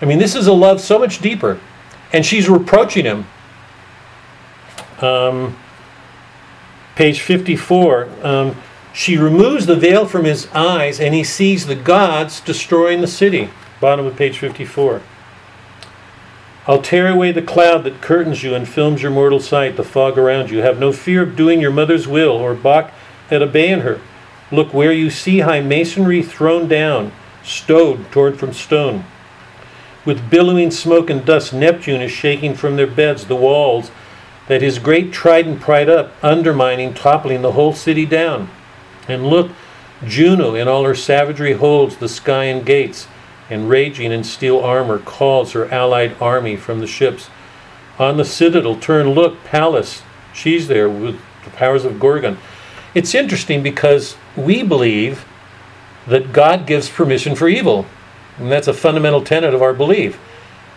I 0.00 0.04
mean, 0.04 0.18
this 0.18 0.34
is 0.34 0.46
a 0.46 0.52
love 0.52 0.80
so 0.80 0.98
much 0.98 1.20
deeper. 1.20 1.60
And 2.12 2.24
she's 2.24 2.48
reproaching 2.48 3.04
him. 3.04 3.26
Um, 5.00 5.56
page 6.96 7.20
54. 7.20 8.08
Um, 8.22 8.56
she 8.92 9.16
removes 9.16 9.66
the 9.66 9.76
veil 9.76 10.06
from 10.06 10.24
his 10.24 10.48
eyes, 10.52 11.00
and 11.00 11.14
he 11.14 11.22
sees 11.22 11.66
the 11.66 11.76
gods 11.76 12.40
destroying 12.40 13.00
the 13.00 13.06
city. 13.06 13.50
Bottom 13.80 14.06
of 14.06 14.16
page 14.16 14.38
54. 14.38 15.00
I'll 16.66 16.82
tear 16.82 17.08
away 17.08 17.32
the 17.32 17.42
cloud 17.42 17.84
that 17.84 18.02
curtains 18.02 18.42
you 18.42 18.54
and 18.54 18.68
films 18.68 19.02
your 19.02 19.10
mortal 19.10 19.40
sight, 19.40 19.76
the 19.76 19.84
fog 19.84 20.18
around 20.18 20.50
you. 20.50 20.58
Have 20.58 20.78
no 20.78 20.92
fear 20.92 21.22
of 21.22 21.36
doing 21.36 21.60
your 21.60 21.70
mother's 21.70 22.06
will, 22.06 22.32
or 22.32 22.54
balk 22.54 22.90
at 23.30 23.42
obeying 23.42 23.80
her. 23.80 24.00
Look 24.52 24.74
where 24.74 24.92
you 24.92 25.10
see 25.10 25.40
high 25.40 25.60
masonry 25.60 26.22
thrown 26.22 26.68
down, 26.68 27.12
stowed 27.42 28.10
torn 28.12 28.36
from 28.36 28.52
stone. 28.52 29.04
With 30.04 30.30
billowing 30.30 30.70
smoke 30.70 31.08
and 31.08 31.24
dust, 31.24 31.52
Neptune 31.52 32.02
is 32.02 32.10
shaking 32.10 32.54
from 32.54 32.76
their 32.76 32.86
beds 32.86 33.26
the 33.26 33.36
walls 33.36 33.90
that 34.48 34.62
his 34.62 34.78
great 34.78 35.12
trident 35.12 35.60
pried 35.60 35.88
up, 35.88 36.12
undermining, 36.22 36.92
toppling 36.92 37.42
the 37.42 37.52
whole 37.52 37.72
city 37.72 38.04
down. 38.04 38.50
And 39.06 39.26
look, 39.26 39.50
Juno 40.04 40.54
in 40.54 40.68
all 40.68 40.84
her 40.84 40.94
savagery 40.94 41.52
holds 41.52 41.96
the 41.96 42.08
Scaean 42.08 42.64
gates, 42.64 43.06
and 43.50 43.68
raging 43.68 44.12
in 44.12 44.24
steel 44.24 44.60
armor 44.60 44.98
calls 44.98 45.52
her 45.52 45.70
allied 45.72 46.16
army 46.20 46.56
from 46.56 46.80
the 46.80 46.86
ships. 46.86 47.28
On 47.98 48.16
the 48.16 48.24
citadel, 48.24 48.76
turn, 48.76 49.10
look, 49.10 49.42
Pallas, 49.44 50.02
she's 50.32 50.68
there 50.68 50.88
with 50.88 51.20
the 51.44 51.50
powers 51.50 51.84
of 51.84 51.98
Gorgon. 51.98 52.38
It's 52.94 53.14
interesting 53.14 53.62
because 53.62 54.16
we 54.36 54.62
believe 54.62 55.26
that 56.06 56.32
God 56.32 56.66
gives 56.66 56.88
permission 56.88 57.34
for 57.34 57.48
evil. 57.48 57.86
And 58.38 58.50
that's 58.50 58.68
a 58.68 58.72
fundamental 58.72 59.22
tenet 59.22 59.52
of 59.52 59.62
our 59.62 59.74
belief. 59.74 60.18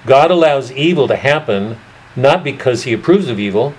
God 0.06 0.32
allows 0.32 0.72
evil 0.72 1.08
to 1.08 1.16
happen 1.16 1.78
not 2.16 2.44
because 2.44 2.84
he 2.84 2.94
approves 2.94 3.30
of 3.30 3.40
evil, 3.40 3.74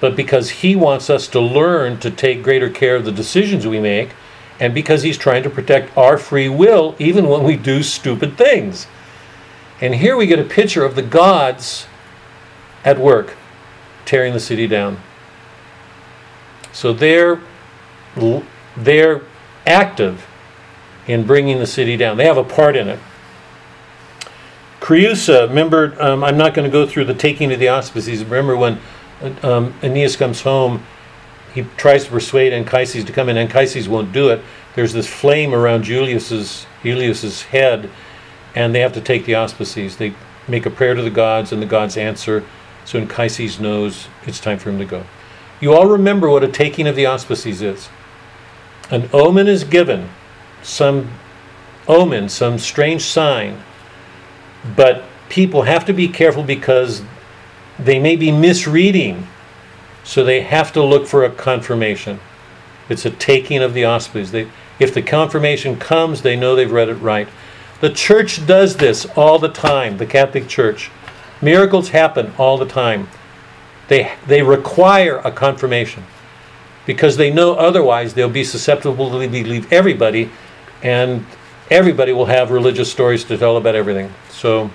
but 0.00 0.16
because 0.16 0.50
he 0.50 0.74
wants 0.74 1.08
us 1.08 1.28
to 1.28 1.40
learn 1.40 1.98
to 2.00 2.10
take 2.10 2.42
greater 2.42 2.68
care 2.68 2.96
of 2.96 3.04
the 3.04 3.12
decisions 3.12 3.66
we 3.66 3.78
make, 3.78 4.10
and 4.62 4.72
because 4.72 5.02
he's 5.02 5.18
trying 5.18 5.42
to 5.42 5.50
protect 5.50 5.94
our 5.98 6.16
free 6.16 6.48
will 6.48 6.94
even 7.00 7.28
when 7.28 7.42
we 7.42 7.56
do 7.56 7.82
stupid 7.82 8.38
things. 8.38 8.86
And 9.80 9.96
here 9.96 10.16
we 10.16 10.24
get 10.28 10.38
a 10.38 10.44
picture 10.44 10.84
of 10.84 10.94
the 10.94 11.02
gods 11.02 11.88
at 12.84 12.96
work 12.96 13.34
tearing 14.04 14.32
the 14.32 14.38
city 14.38 14.68
down. 14.68 15.00
So 16.72 16.92
they're 16.92 17.40
they're 18.76 19.22
active 19.66 20.28
in 21.08 21.26
bringing 21.26 21.58
the 21.58 21.66
city 21.66 21.96
down. 21.96 22.16
They 22.16 22.26
have 22.26 22.36
a 22.36 22.44
part 22.44 22.76
in 22.76 22.86
it. 22.86 23.00
Creusa, 24.78 25.48
remember, 25.48 25.96
um, 26.00 26.22
I'm 26.22 26.36
not 26.36 26.54
going 26.54 26.70
to 26.70 26.72
go 26.72 26.86
through 26.86 27.06
the 27.06 27.14
taking 27.14 27.52
of 27.52 27.58
the 27.58 27.68
auspices. 27.68 28.22
Remember 28.22 28.56
when 28.56 28.78
um, 29.42 29.74
Aeneas 29.82 30.14
comes 30.14 30.42
home, 30.42 30.84
he 31.54 31.62
tries 31.76 32.04
to 32.04 32.10
persuade 32.10 32.52
Anchises 32.52 33.04
to 33.04 33.12
come 33.12 33.28
in. 33.28 33.36
Anchises 33.36 33.88
won't 33.88 34.12
do 34.12 34.30
it. 34.30 34.42
There's 34.74 34.92
this 34.92 35.06
flame 35.06 35.54
around 35.54 35.84
Iulus's 35.84 36.66
Iulus's 36.82 37.42
head, 37.42 37.90
and 38.54 38.74
they 38.74 38.80
have 38.80 38.92
to 38.94 39.00
take 39.00 39.24
the 39.24 39.34
auspices. 39.34 39.96
They 39.96 40.14
make 40.48 40.66
a 40.66 40.70
prayer 40.70 40.94
to 40.94 41.02
the 41.02 41.10
gods, 41.10 41.52
and 41.52 41.60
the 41.60 41.66
gods 41.66 41.96
answer. 41.96 42.44
So 42.84 42.98
Anchises 42.98 43.60
knows 43.60 44.08
it's 44.26 44.40
time 44.40 44.58
for 44.58 44.70
him 44.70 44.78
to 44.78 44.84
go. 44.84 45.04
You 45.60 45.74
all 45.74 45.86
remember 45.86 46.28
what 46.28 46.42
a 46.42 46.48
taking 46.48 46.86
of 46.86 46.96
the 46.96 47.06
auspices 47.06 47.62
is. 47.62 47.88
An 48.90 49.08
omen 49.12 49.46
is 49.46 49.62
given, 49.64 50.08
some 50.62 51.12
omen, 51.86 52.28
some 52.28 52.58
strange 52.58 53.02
sign, 53.02 53.62
but 54.76 55.04
people 55.28 55.62
have 55.62 55.84
to 55.86 55.92
be 55.92 56.08
careful 56.08 56.42
because 56.42 57.02
they 57.78 57.98
may 57.98 58.16
be 58.16 58.30
misreading, 58.30 59.26
so 60.04 60.24
they 60.24 60.42
have 60.42 60.72
to 60.72 60.82
look 60.82 61.06
for 61.06 61.24
a 61.24 61.30
confirmation. 61.30 62.20
It's 62.88 63.04
a 63.04 63.10
taking 63.10 63.62
of 63.62 63.74
the 63.74 63.84
auspices. 63.84 64.32
They, 64.32 64.48
if 64.78 64.92
the 64.92 65.02
confirmation 65.02 65.78
comes, 65.78 66.22
they 66.22 66.36
know 66.36 66.54
they've 66.54 66.70
read 66.70 66.88
it 66.88 66.94
right. 66.94 67.28
The 67.80 67.90
church 67.90 68.46
does 68.46 68.76
this 68.76 69.06
all 69.16 69.38
the 69.38 69.48
time, 69.48 69.98
the 69.98 70.06
Catholic 70.06 70.48
Church. 70.48 70.90
Miracles 71.40 71.90
happen 71.90 72.32
all 72.38 72.56
the 72.56 72.66
time. 72.66 73.08
They, 73.88 74.12
they 74.26 74.42
require 74.42 75.18
a 75.18 75.32
confirmation 75.32 76.04
because 76.86 77.16
they 77.16 77.32
know 77.32 77.54
otherwise 77.54 78.14
they'll 78.14 78.28
be 78.28 78.44
susceptible 78.44 79.10
to 79.10 79.28
believe 79.28 79.72
everybody, 79.72 80.30
and 80.82 81.24
everybody 81.70 82.12
will 82.12 82.26
have 82.26 82.50
religious 82.50 82.90
stories 82.90 83.24
to 83.24 83.36
tell 83.36 83.56
about 83.56 83.74
everything. 83.74 84.12
So, 84.30 84.70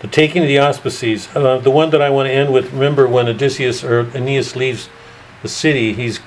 the 0.00 0.08
taking 0.08 0.42
of 0.42 0.48
the 0.48 0.58
auspices, 0.58 1.28
uh, 1.34 1.58
the 1.58 1.70
one 1.70 1.90
that 1.90 2.02
I 2.02 2.10
want 2.10 2.26
to 2.26 2.32
end 2.32 2.52
with, 2.52 2.72
remember 2.72 3.06
when 3.06 3.28
Odysseus 3.28 3.84
or 3.84 4.10
Aeneas 4.16 4.56
leaves 4.56 4.88
the 5.42 5.48
city, 5.48 5.92
he's 5.92 6.20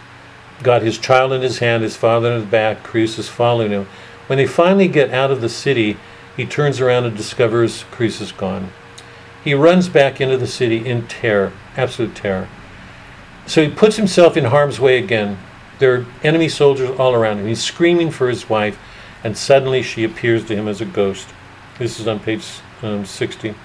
got 0.62 0.84
his 0.84 0.98
child 0.98 1.34
in 1.34 1.42
his 1.42 1.60
hand, 1.60 1.84
his 1.84 1.98
father 1.98 2.32
in 2.32 2.42
his 2.42 2.50
back, 2.50 2.84
Creusa 2.84 3.20
is 3.20 3.30
following 3.30 3.72
him. 3.72 3.88
When 4.28 4.38
they 4.38 4.48
finally 4.48 4.88
get 4.88 5.12
out 5.12 5.32
of 5.32 5.42
the 5.42 5.50
city, 5.50 5.98
he 6.38 6.46
turns 6.46 6.80
around 6.80 7.06
and 7.06 7.18
discovers 7.18 7.84
Creusa 7.92 8.22
is 8.22 8.32
gone. 8.32 8.72
He 9.44 9.54
runs 9.54 9.90
back 9.90 10.22
into 10.22 10.38
the 10.38 10.48
city 10.48 10.86
in 10.88 11.08
terror, 11.08 11.52
absolute 11.76 12.16
terror. 12.16 12.48
So 13.46 13.62
he 13.62 13.70
puts 13.70 13.98
himself 13.98 14.38
in 14.38 14.46
harm's 14.46 14.80
way 14.80 14.98
again. 14.98 15.38
There 15.80 15.96
are 15.96 16.06
enemy 16.24 16.48
soldiers 16.48 16.92
all 16.98 17.14
around 17.14 17.40
him. 17.40 17.48
He's 17.48 17.62
screaming 17.62 18.12
for 18.12 18.30
his 18.30 18.50
wife, 18.50 18.80
and 19.24 19.38
suddenly 19.38 19.82
she 19.82 20.04
appears 20.04 20.46
to 20.46 20.56
him 20.56 20.68
as 20.68 20.80
a 20.80 20.86
ghost. 20.86 21.28
This 21.78 22.00
is 22.00 22.08
on 22.08 22.20
page 22.20 22.44
um, 22.84 23.06
60. 23.06 23.56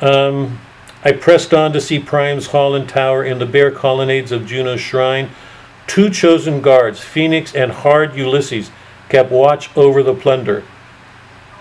Um, 0.00 0.58
I 1.04 1.12
pressed 1.12 1.52
on 1.52 1.72
to 1.72 1.80
see 1.80 1.98
Priam's 1.98 2.48
hall 2.48 2.74
and 2.74 2.88
tower 2.88 3.24
in 3.24 3.38
the 3.38 3.46
bare 3.46 3.70
colonnades 3.70 4.32
of 4.32 4.46
Juno's 4.46 4.80
shrine. 4.80 5.30
Two 5.86 6.10
chosen 6.10 6.60
guards, 6.60 7.00
Phoenix 7.00 7.54
and 7.54 7.72
hard 7.72 8.14
Ulysses, 8.14 8.70
kept 9.08 9.30
watch 9.30 9.76
over 9.76 10.02
the 10.02 10.14
plunder. 10.14 10.62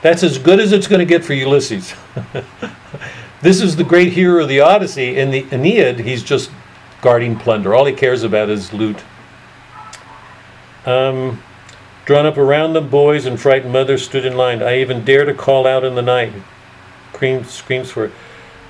That's 0.02 0.24
as 0.24 0.38
good 0.38 0.60
as 0.60 0.72
it's 0.72 0.88
going 0.88 1.00
to 1.00 1.06
get 1.06 1.26
for 1.26 1.34
Ulysses. 1.34 1.94
this 3.42 3.62
is 3.62 3.76
the 3.76 3.84
great 3.84 4.14
hero 4.14 4.44
of 4.44 4.50
the 4.50 4.62
Odyssey. 4.62 5.18
In 5.18 5.32
the 5.32 5.46
Aeneid, 5.52 6.00
he's 6.00 6.24
just 6.24 6.52
guarding 7.02 7.38
plunder. 7.38 7.76
All 7.76 7.86
he 7.86 7.94
cares 7.94 8.24
about 8.24 8.50
is 8.50 8.72
loot. 8.72 9.04
Um, 10.86 11.42
drawn 12.10 12.26
up 12.26 12.40
around 12.40 12.74
them, 12.74 12.90
boys 12.90 13.28
and 13.28 13.40
frightened 13.40 13.72
mothers 13.72 14.04
stood 14.04 14.26
in 14.26 14.36
line. 14.36 14.64
I 14.64 14.80
even 14.80 15.06
dare 15.06 15.26
to 15.26 15.34
call 15.36 15.68
out 15.68 15.84
in 15.84 15.94
the 15.94 16.02
night. 16.02 16.34
Cream 17.14 17.44
screams 17.44 17.92
for 17.92 18.06
it. 18.06 18.12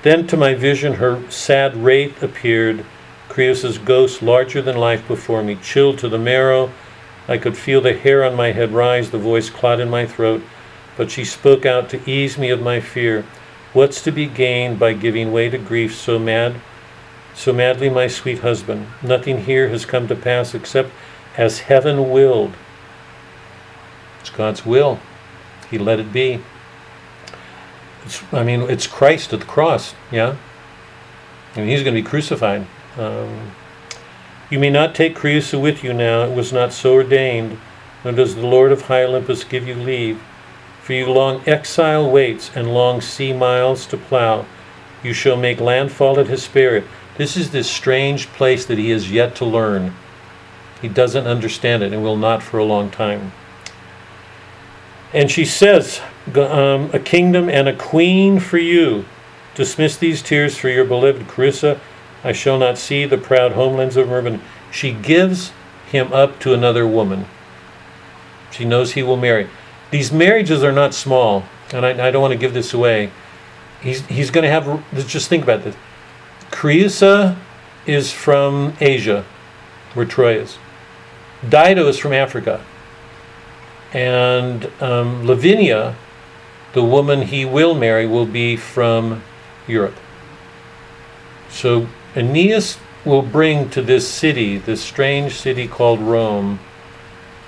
Then 0.02 0.26
to 0.26 0.36
my 0.36 0.52
vision 0.52 0.92
her 0.96 1.22
sad 1.30 1.74
wraith 1.74 2.22
appeared, 2.22 2.84
Creusa's 3.30 3.78
ghost 3.78 4.20
larger 4.20 4.60
than 4.60 4.76
life 4.76 5.08
before 5.08 5.42
me, 5.42 5.56
chilled 5.56 5.98
to 6.00 6.08
the 6.10 6.18
marrow. 6.18 6.70
I 7.28 7.38
could 7.38 7.56
feel 7.56 7.80
the 7.80 7.94
hair 7.94 8.22
on 8.22 8.34
my 8.34 8.52
head 8.52 8.72
rise, 8.72 9.10
the 9.10 9.16
voice 9.16 9.48
clot 9.48 9.80
in 9.80 9.88
my 9.88 10.04
throat, 10.04 10.42
but 10.98 11.10
she 11.10 11.24
spoke 11.24 11.64
out 11.64 11.88
to 11.88 12.10
ease 12.10 12.36
me 12.36 12.50
of 12.50 12.60
my 12.60 12.78
fear. 12.78 13.24
What's 13.72 14.02
to 14.02 14.12
be 14.12 14.26
gained 14.26 14.78
by 14.78 14.92
giving 14.92 15.32
way 15.32 15.48
to 15.48 15.56
grief 15.56 15.96
so 15.96 16.18
mad, 16.18 16.56
so 17.34 17.54
madly, 17.54 17.88
my 17.88 18.06
sweet 18.06 18.40
husband? 18.40 18.88
Nothing 19.02 19.44
here 19.44 19.70
has 19.70 19.86
come 19.86 20.08
to 20.08 20.14
pass 20.14 20.54
except 20.54 20.90
as 21.38 21.60
heaven 21.60 22.10
willed. 22.10 22.54
It's 24.20 24.30
God's 24.30 24.64
will. 24.66 25.00
He 25.70 25.78
let 25.78 26.00
it 26.00 26.12
be. 26.12 26.40
It's, 28.04 28.22
I 28.32 28.42
mean, 28.42 28.62
it's 28.62 28.86
Christ 28.86 29.32
at 29.32 29.40
the 29.40 29.46
cross, 29.46 29.94
yeah? 30.10 30.36
And 31.54 31.68
he's 31.68 31.82
going 31.82 31.94
to 31.94 32.02
be 32.02 32.08
crucified. 32.08 32.66
Um, 32.96 33.52
you 34.50 34.58
may 34.58 34.70
not 34.70 34.94
take 34.94 35.14
Creusa 35.14 35.60
with 35.60 35.84
you 35.84 35.92
now, 35.92 36.22
it 36.22 36.34
was 36.34 36.52
not 36.52 36.72
so 36.72 36.94
ordained, 36.94 37.58
nor 38.04 38.12
does 38.12 38.34
the 38.34 38.46
Lord 38.46 38.72
of 38.72 38.82
high 38.82 39.04
Olympus 39.04 39.44
give 39.44 39.66
you 39.66 39.74
leave. 39.74 40.20
For 40.82 40.94
you 40.94 41.06
long 41.06 41.42
exile 41.46 42.10
waits 42.10 42.50
and 42.56 42.74
long 42.74 43.00
sea 43.00 43.32
miles 43.32 43.86
to 43.86 43.96
plow. 43.96 44.46
You 45.04 45.12
shall 45.12 45.36
make 45.36 45.60
landfall 45.60 46.18
at 46.18 46.26
Hesperia. 46.26 46.82
This 47.16 47.36
is 47.36 47.50
this 47.50 47.70
strange 47.70 48.26
place 48.28 48.66
that 48.66 48.78
he 48.78 48.90
has 48.90 49.12
yet 49.12 49.36
to 49.36 49.44
learn. 49.44 49.94
He 50.82 50.88
doesn't 50.88 51.26
understand 51.26 51.82
it 51.82 51.92
and 51.92 52.02
will 52.02 52.16
not 52.16 52.42
for 52.42 52.58
a 52.58 52.64
long 52.64 52.90
time. 52.90 53.32
And 55.12 55.30
she 55.30 55.44
says, 55.44 56.00
um, 56.34 56.90
A 56.92 56.98
kingdom 56.98 57.48
and 57.48 57.68
a 57.68 57.76
queen 57.76 58.38
for 58.38 58.58
you. 58.58 59.04
Dismiss 59.54 59.96
these 59.96 60.22
tears 60.22 60.56
for 60.56 60.68
your 60.68 60.84
beloved 60.84 61.26
Creusa. 61.26 61.80
I 62.22 62.32
shall 62.32 62.58
not 62.58 62.78
see 62.78 63.04
the 63.04 63.18
proud 63.18 63.52
homelands 63.52 63.96
of 63.96 64.08
Myrmidons. 64.08 64.42
She 64.70 64.92
gives 64.92 65.52
him 65.90 66.12
up 66.12 66.38
to 66.40 66.54
another 66.54 66.86
woman. 66.86 67.26
She 68.52 68.64
knows 68.64 68.92
he 68.92 69.02
will 69.02 69.16
marry. 69.16 69.48
These 69.90 70.12
marriages 70.12 70.62
are 70.62 70.72
not 70.72 70.94
small, 70.94 71.44
and 71.72 71.84
I, 71.84 72.08
I 72.08 72.10
don't 72.10 72.22
want 72.22 72.32
to 72.32 72.38
give 72.38 72.54
this 72.54 72.72
away. 72.72 73.10
He's, 73.80 74.06
he's 74.06 74.30
going 74.30 74.44
to 74.44 74.50
have, 74.50 75.08
just 75.08 75.28
think 75.28 75.42
about 75.42 75.64
this. 75.64 75.74
Creusa 76.50 77.36
is 77.86 78.12
from 78.12 78.74
Asia, 78.80 79.24
where 79.94 80.06
Troy 80.06 80.38
is. 80.38 80.58
Dido 81.48 81.88
is 81.88 81.98
from 81.98 82.12
Africa. 82.12 82.64
And 83.92 84.70
um, 84.80 85.26
Lavinia, 85.26 85.96
the 86.72 86.84
woman 86.84 87.22
he 87.22 87.44
will 87.44 87.74
marry, 87.74 88.06
will 88.06 88.26
be 88.26 88.56
from 88.56 89.22
Europe. 89.66 89.96
So 91.48 91.88
Aeneas 92.14 92.78
will 93.04 93.22
bring 93.22 93.68
to 93.70 93.82
this 93.82 94.08
city, 94.08 94.58
this 94.58 94.82
strange 94.82 95.32
city 95.34 95.66
called 95.66 96.00
Rome, 96.00 96.60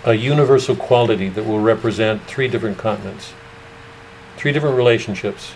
a 0.05 0.15
universal 0.15 0.75
quality 0.75 1.29
that 1.29 1.45
will 1.45 1.61
represent 1.61 2.23
three 2.25 2.49
different 2.49 2.79
continents, 2.79 3.35
three 4.37 4.53
different 4.53 4.77
relationships. 4.77 5.53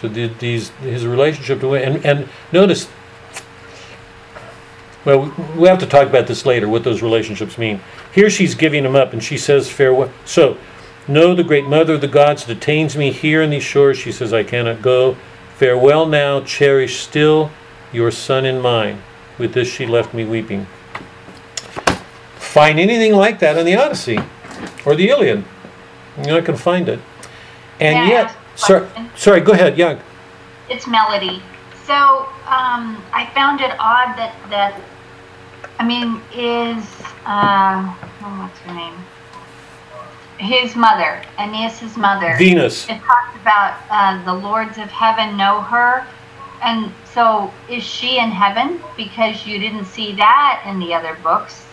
So 0.00 0.08
the, 0.08 0.28
these 0.28 0.70
his 0.80 1.06
relationship 1.06 1.60
to 1.60 1.74
and 1.74 2.04
and 2.06 2.28
notice. 2.52 2.88
Well, 5.04 5.34
we 5.56 5.68
have 5.68 5.78
to 5.78 5.86
talk 5.86 6.08
about 6.08 6.26
this 6.26 6.44
later. 6.44 6.68
What 6.68 6.84
those 6.84 7.02
relationships 7.02 7.56
mean. 7.56 7.80
Here 8.14 8.28
she's 8.28 8.54
giving 8.54 8.84
him 8.84 8.94
up, 8.94 9.12
and 9.12 9.22
she 9.22 9.38
says 9.38 9.70
farewell. 9.70 10.12
So, 10.24 10.58
no, 11.08 11.34
the 11.34 11.44
great 11.44 11.66
mother 11.66 11.94
of 11.94 12.00
the 12.00 12.08
gods 12.08 12.44
detains 12.44 12.96
me 12.96 13.10
here 13.10 13.42
in 13.42 13.50
these 13.50 13.62
shores. 13.62 13.96
She 13.96 14.12
says 14.12 14.32
I 14.32 14.44
cannot 14.44 14.82
go. 14.82 15.16
Farewell 15.56 16.06
now. 16.06 16.40
Cherish 16.42 17.00
still 17.00 17.50
your 17.92 18.10
son 18.10 18.44
in 18.44 18.60
mine. 18.60 19.02
With 19.38 19.54
this 19.54 19.68
she 19.68 19.86
left 19.86 20.12
me 20.12 20.24
weeping. 20.24 20.66
Find 22.36 22.78
anything 22.78 23.14
like 23.14 23.38
that 23.38 23.56
in 23.56 23.64
the 23.64 23.76
Odyssey 23.76 24.18
or 24.84 24.94
the 24.94 25.08
Iliad? 25.08 25.44
You're 26.16 26.26
not 26.26 26.44
going 26.44 26.58
to 26.58 26.62
find 26.62 26.88
it. 26.88 27.00
And 27.78 27.98
I 27.98 28.08
yet, 28.08 28.36
sorry, 28.56 28.86
sorry, 29.16 29.40
go 29.40 29.52
ahead. 29.52 29.78
Yeah. 29.78 30.00
It's 30.68 30.86
Melody. 30.86 31.42
So 31.90 32.28
um, 32.46 33.02
I 33.12 33.28
found 33.34 33.60
it 33.60 33.72
odd 33.80 34.14
that 34.16 34.32
that 34.48 34.80
I 35.80 35.84
mean 35.84 36.22
is 36.32 36.86
uh, 37.26 37.82
oh, 38.22 38.38
what's 38.38 38.60
her 38.60 38.72
name? 38.72 38.94
His 40.38 40.76
mother, 40.76 41.20
Aeneas's 41.36 41.96
mother. 41.96 42.36
Venus. 42.38 42.88
It 42.88 43.00
talks 43.00 43.34
about 43.42 43.74
uh, 43.90 44.24
the 44.24 44.32
lords 44.32 44.78
of 44.78 44.88
heaven 44.88 45.36
know 45.36 45.62
her, 45.62 46.06
and 46.62 46.92
so 47.12 47.52
is 47.68 47.82
she 47.82 48.20
in 48.20 48.30
heaven? 48.30 48.80
Because 48.96 49.44
you 49.44 49.58
didn't 49.58 49.86
see 49.86 50.14
that 50.14 50.62
in 50.68 50.78
the 50.78 50.94
other 50.94 51.18
books. 51.24 51.66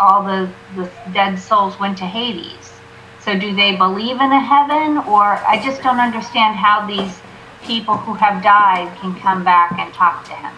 All 0.00 0.24
the 0.24 0.50
the 0.76 0.90
dead 1.12 1.38
souls 1.38 1.78
went 1.78 1.98
to 1.98 2.06
Hades. 2.06 2.72
So 3.20 3.38
do 3.38 3.54
they 3.54 3.76
believe 3.76 4.18
in 4.18 4.32
a 4.32 4.40
heaven, 4.40 4.96
or 5.06 5.24
I 5.46 5.60
just 5.62 5.82
don't 5.82 6.00
understand 6.00 6.56
how 6.56 6.86
these 6.86 7.20
people 7.68 7.98
who 7.98 8.14
have 8.14 8.42
died 8.42 8.96
can 8.98 9.14
come 9.20 9.44
back 9.44 9.78
and 9.78 9.92
talk 9.94 10.24
to 10.24 10.32
him. 10.32 10.52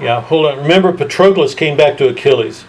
Yeah, 0.00 0.20
hold 0.22 0.46
on. 0.46 0.58
Remember, 0.58 0.92
Patroclus 0.92 1.54
came 1.56 1.76
back 1.76 1.98
to 1.98 2.08
Achilles. 2.08 2.64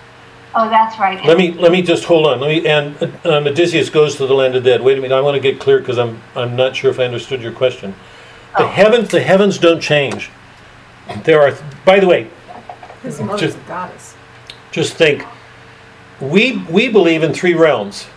Oh, 0.55 0.67
that's 0.67 0.99
right. 0.99 1.23
Let 1.23 1.37
me 1.37 1.51
let 1.53 1.71
me 1.71 1.83
just 1.83 2.05
hold 2.05 2.25
on. 2.25 2.39
Let 2.39 2.47
me 2.47 2.67
and 2.67 2.95
um, 3.25 3.45
Odysseus 3.45 3.91
goes 3.91 4.15
to 4.15 4.25
the 4.25 4.33
land 4.33 4.55
of 4.55 4.63
the 4.63 4.71
dead. 4.71 4.81
Wait 4.81 4.97
a 4.97 5.01
minute. 5.01 5.15
I 5.15 5.21
want 5.21 5.35
to 5.35 5.39
get 5.39 5.59
clear 5.59 5.77
because 5.79 5.99
I'm 5.99 6.19
I'm 6.35 6.55
not 6.55 6.75
sure 6.75 6.89
if 6.89 6.99
I 6.99 7.03
understood 7.05 7.41
your 7.43 7.51
question. 7.51 7.93
The 8.57 8.63
Oh. 8.63 8.67
heavens 8.67 9.09
the 9.09 9.21
heavens 9.21 9.59
don't 9.59 9.79
change. 9.79 10.31
There 11.23 11.39
are. 11.39 11.55
By 11.85 11.99
the 11.99 12.07
way, 12.07 12.27
His 13.03 13.21
mother's 13.21 13.41
Just- 13.53 13.57
a 13.57 13.67
goddess. 13.67 14.15
just 14.71 14.93
think. 14.95 15.23
We 16.19 16.57
we 16.67 16.89
believe 16.89 17.21
in 17.21 17.31
three 17.31 17.53
realms: 17.53 18.07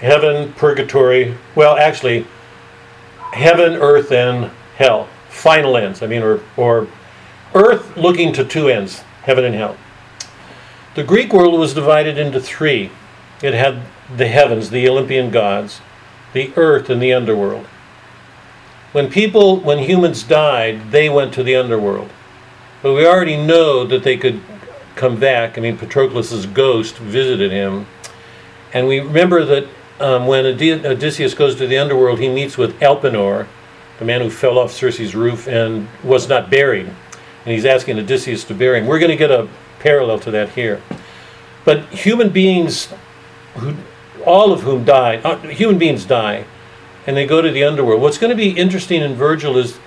heaven, 0.00 0.52
purgatory. 0.52 1.34
Well, 1.54 1.76
actually, 1.78 2.26
heaven, 3.32 3.72
earth, 3.74 4.12
and 4.12 4.50
hell. 4.78 5.08
Final 5.28 5.76
ends. 5.76 6.02
I 6.02 6.06
mean, 6.06 6.22
or 6.22 6.40
or 6.56 6.88
earth 7.54 7.96
looking 7.96 8.32
to 8.32 8.44
two 8.44 8.68
ends: 8.68 9.02
heaven 9.22 9.44
and 9.44 9.54
hell. 9.54 9.76
The 10.94 11.04
Greek 11.04 11.32
world 11.32 11.58
was 11.58 11.74
divided 11.74 12.16
into 12.16 12.40
three. 12.40 12.90
It 13.42 13.54
had 13.54 13.82
the 14.16 14.26
heavens, 14.26 14.70
the 14.70 14.88
Olympian 14.88 15.30
gods, 15.30 15.80
the 16.32 16.52
earth, 16.56 16.90
and 16.90 17.00
the 17.00 17.12
underworld. 17.12 17.66
When 18.92 19.10
people, 19.10 19.60
when 19.60 19.78
humans 19.78 20.22
died, 20.22 20.90
they 20.90 21.08
went 21.08 21.34
to 21.34 21.42
the 21.42 21.54
underworld. 21.54 22.10
But 22.82 22.94
we 22.94 23.06
already 23.06 23.36
know 23.36 23.84
that 23.84 24.02
they 24.02 24.16
could 24.16 24.40
come 24.96 25.20
back. 25.20 25.58
I 25.58 25.60
mean, 25.60 25.76
Patroclus' 25.76 26.46
ghost 26.52 26.96
visited 26.96 27.52
him. 27.52 27.86
And 28.72 28.88
we 28.88 29.00
remember 29.00 29.44
that 29.44 29.68
um, 30.00 30.26
when 30.26 30.46
Odysseus 30.46 31.34
goes 31.34 31.54
to 31.56 31.66
the 31.66 31.78
underworld, 31.78 32.18
he 32.18 32.28
meets 32.28 32.56
with 32.56 32.78
Elpenor, 32.80 33.46
the 33.98 34.04
man 34.04 34.20
who 34.20 34.30
fell 34.30 34.58
off 34.58 34.72
Circe's 34.72 35.14
roof 35.14 35.48
and 35.48 35.88
was 36.04 36.28
not 36.28 36.50
buried. 36.50 36.86
And 36.86 37.54
he's 37.54 37.64
asking 37.64 37.98
Odysseus 37.98 38.44
to 38.44 38.54
bury 38.54 38.80
him. 38.80 38.86
We're 38.86 38.98
going 38.98 39.10
to 39.10 39.16
get 39.16 39.30
a 39.30 39.48
parallel 39.80 40.18
to 40.20 40.30
that 40.30 40.50
here. 40.50 40.80
But 41.64 41.84
human 41.86 42.30
beings, 42.30 42.92
who, 43.54 43.74
all 44.24 44.52
of 44.52 44.62
whom 44.62 44.84
die, 44.84 45.16
uh, 45.18 45.38
human 45.48 45.78
beings 45.78 46.04
die, 46.04 46.44
and 47.06 47.16
they 47.16 47.26
go 47.26 47.40
to 47.40 47.50
the 47.50 47.64
underworld. 47.64 48.02
What's 48.02 48.18
going 48.18 48.30
to 48.30 48.36
be 48.36 48.50
interesting 48.50 49.02
in 49.02 49.14
Virgil 49.14 49.56
is, 49.56 49.78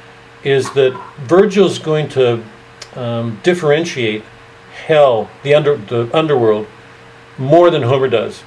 is 0.44 0.72
that 0.74 1.00
Virgil's 1.20 1.80
going 1.80 2.10
to 2.10 2.44
um, 2.96 3.40
differentiate 3.44 4.24
hell, 4.86 5.30
the 5.44 5.54
under 5.54 5.78
the 5.78 6.10
underworld, 6.18 6.68
more 7.38 7.70
than 7.70 7.84
Homer 7.84 8.08
does. 8.08 8.44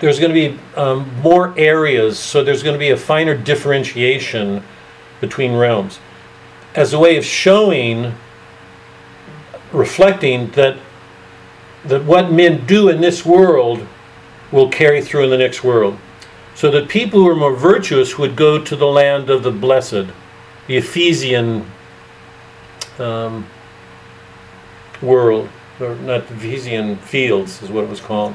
There's 0.00 0.18
going 0.18 0.34
to 0.34 0.50
be 0.50 0.58
um, 0.76 1.08
more 1.22 1.56
areas, 1.56 2.18
so 2.18 2.42
there's 2.42 2.62
going 2.62 2.74
to 2.74 2.78
be 2.78 2.90
a 2.90 2.96
finer 2.96 3.36
differentiation 3.36 4.62
between 5.28 5.52
realms, 5.54 5.98
as 6.74 6.92
a 6.92 6.98
way 6.98 7.16
of 7.16 7.24
showing, 7.24 8.14
reflecting 9.72 10.50
that 10.52 10.76
that 11.84 12.04
what 12.04 12.32
men 12.32 12.64
do 12.66 12.88
in 12.88 13.00
this 13.00 13.24
world 13.24 13.86
will 14.50 14.68
carry 14.70 15.02
through 15.02 15.24
in 15.24 15.30
the 15.30 15.38
next 15.38 15.62
world. 15.62 15.98
So 16.54 16.70
that 16.70 16.88
people 16.88 17.20
who 17.20 17.28
are 17.28 17.36
more 17.36 17.54
virtuous 17.54 18.16
would 18.16 18.36
go 18.36 18.62
to 18.62 18.76
the 18.76 18.86
land 18.86 19.28
of 19.28 19.42
the 19.42 19.50
blessed, 19.50 20.06
the 20.66 20.76
Elysian 20.76 21.66
um, 22.98 23.46
world, 25.02 25.48
or 25.80 25.96
not 25.96 26.28
the 26.28 26.34
Elysian 26.34 26.96
fields 26.96 27.60
is 27.62 27.70
what 27.70 27.84
it 27.84 27.90
was 27.90 28.00
called. 28.00 28.34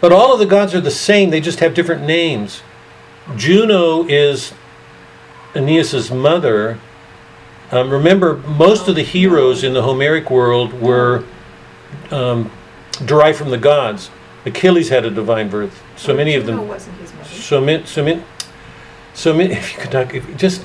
But 0.00 0.12
all 0.12 0.32
of 0.32 0.40
the 0.40 0.46
gods 0.46 0.74
are 0.74 0.80
the 0.80 0.90
same, 0.90 1.30
they 1.30 1.40
just 1.40 1.60
have 1.60 1.74
different 1.74 2.02
names. 2.02 2.62
Juno 3.36 4.04
is 4.08 4.52
Aeneas's 5.54 6.10
mother. 6.10 6.78
Um, 7.70 7.90
remember, 7.90 8.36
most 8.38 8.88
of 8.88 8.96
the 8.96 9.02
heroes 9.02 9.62
in 9.62 9.74
the 9.74 9.82
Homeric 9.82 10.30
world 10.30 10.72
were 10.80 11.24
um, 12.10 12.50
derived 13.04 13.38
from 13.38 13.50
the 13.50 13.58
gods. 13.58 14.10
Achilles 14.44 14.88
had 14.88 15.04
a 15.04 15.10
divine 15.10 15.48
birth. 15.48 15.82
So 15.96 16.14
many 16.14 16.34
of 16.34 16.46
them. 16.46 16.66
wasn't 16.66 16.96
his 16.98 17.12
mother. 17.12 17.28
So 17.28 17.60
many, 17.60 17.84
so 17.86 18.02
many, 18.02 18.22
so 19.14 19.34
many. 19.34 19.54
If 19.56 19.74
you 19.74 19.80
could 19.80 19.92
talk, 19.92 20.14
if 20.14 20.36
just 20.36 20.64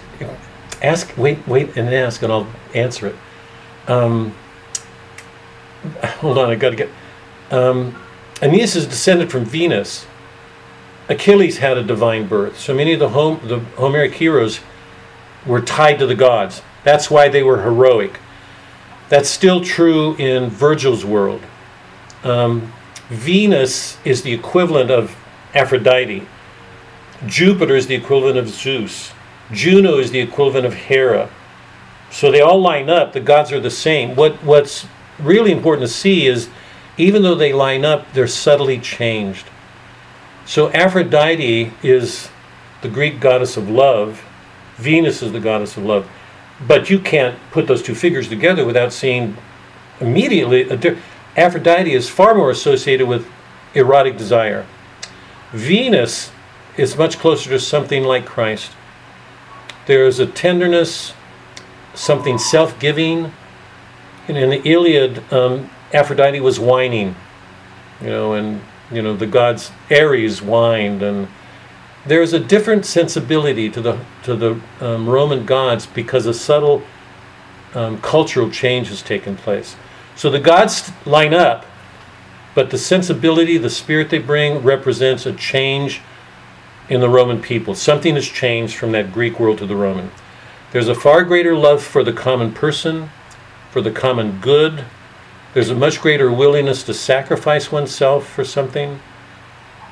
Ask, 0.82 1.18
wait, 1.18 1.48
wait, 1.48 1.78
and 1.78 1.94
ask, 1.94 2.22
and 2.22 2.32
I'll 2.32 2.48
answer 2.74 3.08
it. 3.08 3.16
Um, 3.88 4.36
hold 6.20 6.38
on, 6.38 6.50
I 6.50 6.56
gotta 6.56 6.76
get. 6.76 6.90
Um, 7.50 7.96
Aeneas 8.42 8.76
is 8.76 8.86
descended 8.86 9.32
from 9.32 9.46
Venus. 9.46 10.06
Achilles 11.08 11.58
had 11.58 11.78
a 11.78 11.84
divine 11.84 12.28
birth. 12.28 12.60
So 12.60 12.74
many 12.74 12.94
of 12.94 13.00
the, 13.00 13.10
home, 13.10 13.40
the 13.44 13.60
Homeric 13.78 14.14
heroes 14.16 14.60
were 15.46 15.62
tied 15.62 16.00
to 16.00 16.08
the 16.08 16.16
gods. 16.16 16.62
That's 16.84 17.10
why 17.10 17.30
they 17.30 17.44
were 17.44 17.64
heroic. 17.64 18.20
That's 19.10 19.30
still 19.30 19.62
true 19.62 20.16
in 20.16 20.50
Virgil's 20.50 21.06
world. 21.06 21.42
Um, 22.24 22.74
Venus 23.10 23.98
is 24.04 24.24
the 24.24 24.34
equivalent 24.34 24.90
of 24.90 25.16
Aphrodite. 25.54 26.28
Jupiter 27.28 27.76
is 27.76 27.88
the 27.88 27.96
equivalent 27.96 28.38
of 28.38 28.50
Zeus. 28.50 29.12
Juno 29.52 30.00
is 30.00 30.12
the 30.12 30.20
equivalent 30.20 30.66
of 30.66 30.74
Hera. 30.74 31.30
So 32.10 32.32
they 32.32 32.42
all 32.42 32.60
line 32.60 32.90
up. 32.90 33.14
The 33.14 33.20
gods 33.20 33.52
are 33.52 33.60
the 33.60 33.70
same. 33.70 34.16
What 34.16 34.44
what's 34.44 34.88
really 35.20 35.52
important 35.52 35.88
to 35.88 35.94
see 35.94 36.26
is, 36.26 36.50
even 36.98 37.22
though 37.22 37.36
they 37.36 37.54
line 37.54 37.86
up, 37.86 38.12
they're 38.14 38.28
subtly 38.28 38.80
changed. 38.80 39.48
So 40.46 40.72
Aphrodite 40.72 41.74
is 41.84 42.30
the 42.82 42.90
Greek 42.90 43.20
goddess 43.20 43.56
of 43.58 43.70
love. 43.70 44.25
Venus 44.78 45.22
is 45.22 45.32
the 45.32 45.40
goddess 45.40 45.78
of 45.78 45.84
love. 45.84 46.10
But 46.68 46.90
you 46.90 47.00
can't 47.00 47.38
put 47.52 47.68
those 47.68 47.84
two 47.84 47.96
figures 47.96 48.28
together 48.28 48.66
without 48.66 48.94
seeing 48.94 49.38
immediately 50.00 50.64
Aphrodite 51.36 51.94
is 51.94 52.10
far 52.10 52.34
more 52.34 52.50
associated 52.50 53.08
with 53.08 53.28
erotic 53.74 54.18
desire. 54.18 54.66
Venus 55.52 56.32
is 56.78 56.98
much 56.98 57.18
closer 57.20 57.50
to 57.50 57.60
something 57.60 58.04
like 58.04 58.26
Christ. 58.26 58.72
There 59.86 60.06
is 60.06 60.20
a 60.20 60.26
tenderness, 60.26 61.14
something 61.94 62.38
self 62.38 62.80
giving. 62.80 63.34
And 64.28 64.38
in 64.38 64.50
the 64.50 64.68
Iliad, 64.68 65.32
um, 65.32 65.70
Aphrodite 65.94 66.40
was 66.40 66.60
whining, 66.60 67.16
you 68.02 68.08
know, 68.08 68.34
and, 68.34 68.62
you 68.92 69.02
know, 69.02 69.16
the 69.16 69.28
gods 69.28 69.72
Ares 69.92 70.40
whined. 70.40 71.04
And 71.04 71.28
there's 72.06 72.34
a 72.34 72.40
different 72.40 72.86
sensibility 72.86 73.70
to 73.70 73.82
the, 73.82 74.00
to 74.24 74.36
the 74.36 74.62
um, 74.80 75.10
Roman 75.10 75.46
gods 75.46 75.86
because 75.86 76.26
a 76.26 76.34
subtle 76.34 76.84
um, 77.74 78.00
cultural 78.02 78.50
change 78.50 78.90
has 78.90 79.02
taken 79.02 79.36
place. 79.36 79.76
So 80.16 80.30
the 80.30 80.40
gods 80.40 80.92
line 81.06 81.34
up, 81.34 81.66
but 82.54 82.70
the 82.70 82.78
sensibility, 82.78 83.58
the 83.58 83.70
spirit 83.70 84.10
they 84.10 84.20
bring 84.20 84.64
represents 84.64 85.26
a 85.26 85.34
change 85.34 86.02
in 86.88 87.02
the 87.02 87.10
Roman 87.10 87.42
people. 87.42 87.76
Something 87.76 88.16
has 88.16 88.28
changed 88.28 88.78
from 88.78 88.92
that 88.94 89.12
Greek 89.12 89.40
world 89.40 89.58
to 89.58 89.66
the 89.66 89.76
Roman. 89.76 90.12
There's 90.72 90.88
a 90.88 90.96
far 90.96 91.24
greater 91.24 91.56
love 91.56 91.84
for 91.84 92.04
the 92.04 92.14
common 92.14 92.54
person, 92.54 93.10
for 93.72 93.82
the 93.82 93.92
common 93.92 94.40
good. 94.40 94.86
There's 95.54 95.70
a 95.70 95.76
much 95.76 96.02
greater 96.02 96.32
willingness 96.32 96.84
to 96.84 96.94
sacrifice 96.94 97.72
oneself 97.72 98.28
for 98.28 98.46
something. 98.46 99.00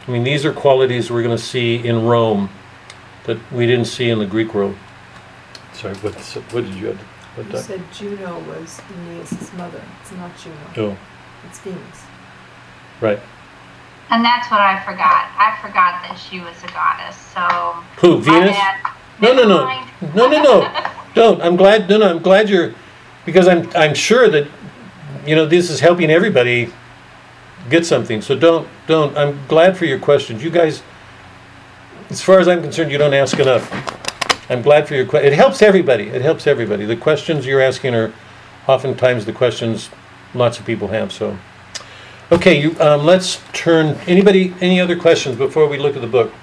I 0.07 0.11
mean, 0.11 0.23
these 0.23 0.45
are 0.45 0.51
qualities 0.53 1.09
we're 1.09 1.23
going 1.23 1.35
to 1.37 1.41
see 1.43 1.75
in 1.85 2.03
Rome 2.05 2.49
that 3.25 3.37
we 3.51 3.65
didn't 3.65 3.85
see 3.85 4.09
in 4.09 4.19
the 4.19 4.25
Greek 4.25 4.53
world. 4.53 4.75
Sorry, 5.73 5.93
what, 5.95 6.13
what 6.51 6.65
did 6.65 6.73
you 6.75 6.87
have? 6.87 6.97
What 7.35 7.45
You 7.47 7.51
di- 7.53 7.61
said 7.61 7.81
Juno 7.93 8.39
was 8.41 8.81
Aeneas' 9.07 9.51
mother. 9.53 9.81
It's 10.01 10.11
not 10.11 10.31
Juno. 10.37 10.55
oh, 10.91 10.97
It's 11.47 11.59
Venus. 11.59 12.01
right. 13.01 13.19
And 14.09 14.23
that's 14.23 14.51
what 14.51 14.59
I 14.59 14.83
forgot. 14.83 15.31
I 15.37 15.57
forgot 15.61 16.03
that 16.03 16.17
she 16.19 16.39
was 16.41 16.61
a 16.63 16.67
goddess. 16.67 17.15
So 17.15 17.81
Who? 18.01 18.21
Venus? 18.21 18.51
bad. 18.51 18.91
No, 19.21 19.33
no, 19.33 19.47
no, 19.47 19.85
no, 20.13 20.27
no, 20.29 20.43
no. 20.43 20.85
Don't. 21.15 21.41
I'm 21.41 21.55
glad. 21.55 21.89
No, 21.89 21.97
no. 21.97 22.09
I'm 22.09 22.21
glad 22.21 22.49
you're, 22.49 22.73
because 23.25 23.47
I'm. 23.47 23.69
I'm 23.75 23.93
sure 23.95 24.27
that, 24.29 24.47
you 25.25 25.35
know, 25.35 25.45
this 25.45 25.69
is 25.71 25.79
helping 25.79 26.11
everybody 26.11 26.71
get 27.69 27.85
something. 27.85 28.21
So 28.21 28.37
don't. 28.37 28.67
Don't. 28.87 29.17
I'm 29.17 29.39
glad 29.47 29.77
for 29.77 29.85
your 29.85 29.99
questions. 29.99 30.43
You 30.43 30.49
guys, 30.49 30.83
as 32.09 32.21
far 32.21 32.39
as 32.39 32.47
I'm 32.47 32.61
concerned, 32.61 32.91
you 32.91 32.97
don't 32.97 33.13
ask 33.13 33.39
enough. 33.39 33.69
I'm 34.49 34.61
glad 34.61 34.87
for 34.87 34.95
your 34.95 35.05
question. 35.05 35.31
It 35.31 35.35
helps 35.35 35.61
everybody. 35.61 36.09
It 36.09 36.21
helps 36.21 36.47
everybody. 36.47 36.85
The 36.85 36.97
questions 36.97 37.45
you're 37.45 37.61
asking 37.61 37.95
are, 37.95 38.13
oftentimes 38.67 39.25
the 39.25 39.33
questions 39.33 39.89
lots 40.33 40.59
of 40.59 40.65
people 40.65 40.89
have. 40.89 41.11
So, 41.11 41.37
okay. 42.31 42.59
You. 42.59 42.75
Um, 42.79 43.05
let's 43.05 43.41
turn. 43.53 43.97
Anybody? 44.07 44.53
Any 44.61 44.79
other 44.79 44.97
questions 44.97 45.37
before 45.37 45.67
we 45.67 45.77
look 45.77 45.95
at 45.95 46.01
the 46.01 46.07
book? 46.07 46.33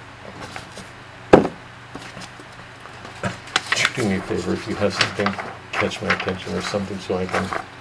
do 3.96 4.08
me 4.08 4.16
a 4.16 4.22
favor 4.22 4.54
if 4.54 4.66
you 4.66 4.74
have 4.76 4.94
something 4.94 5.26
catch 5.72 6.02
my 6.02 6.08
attention 6.08 6.54
or 6.54 6.60
something 6.60 6.98
so 6.98 7.16
I 7.16 7.24
can. 7.24 7.79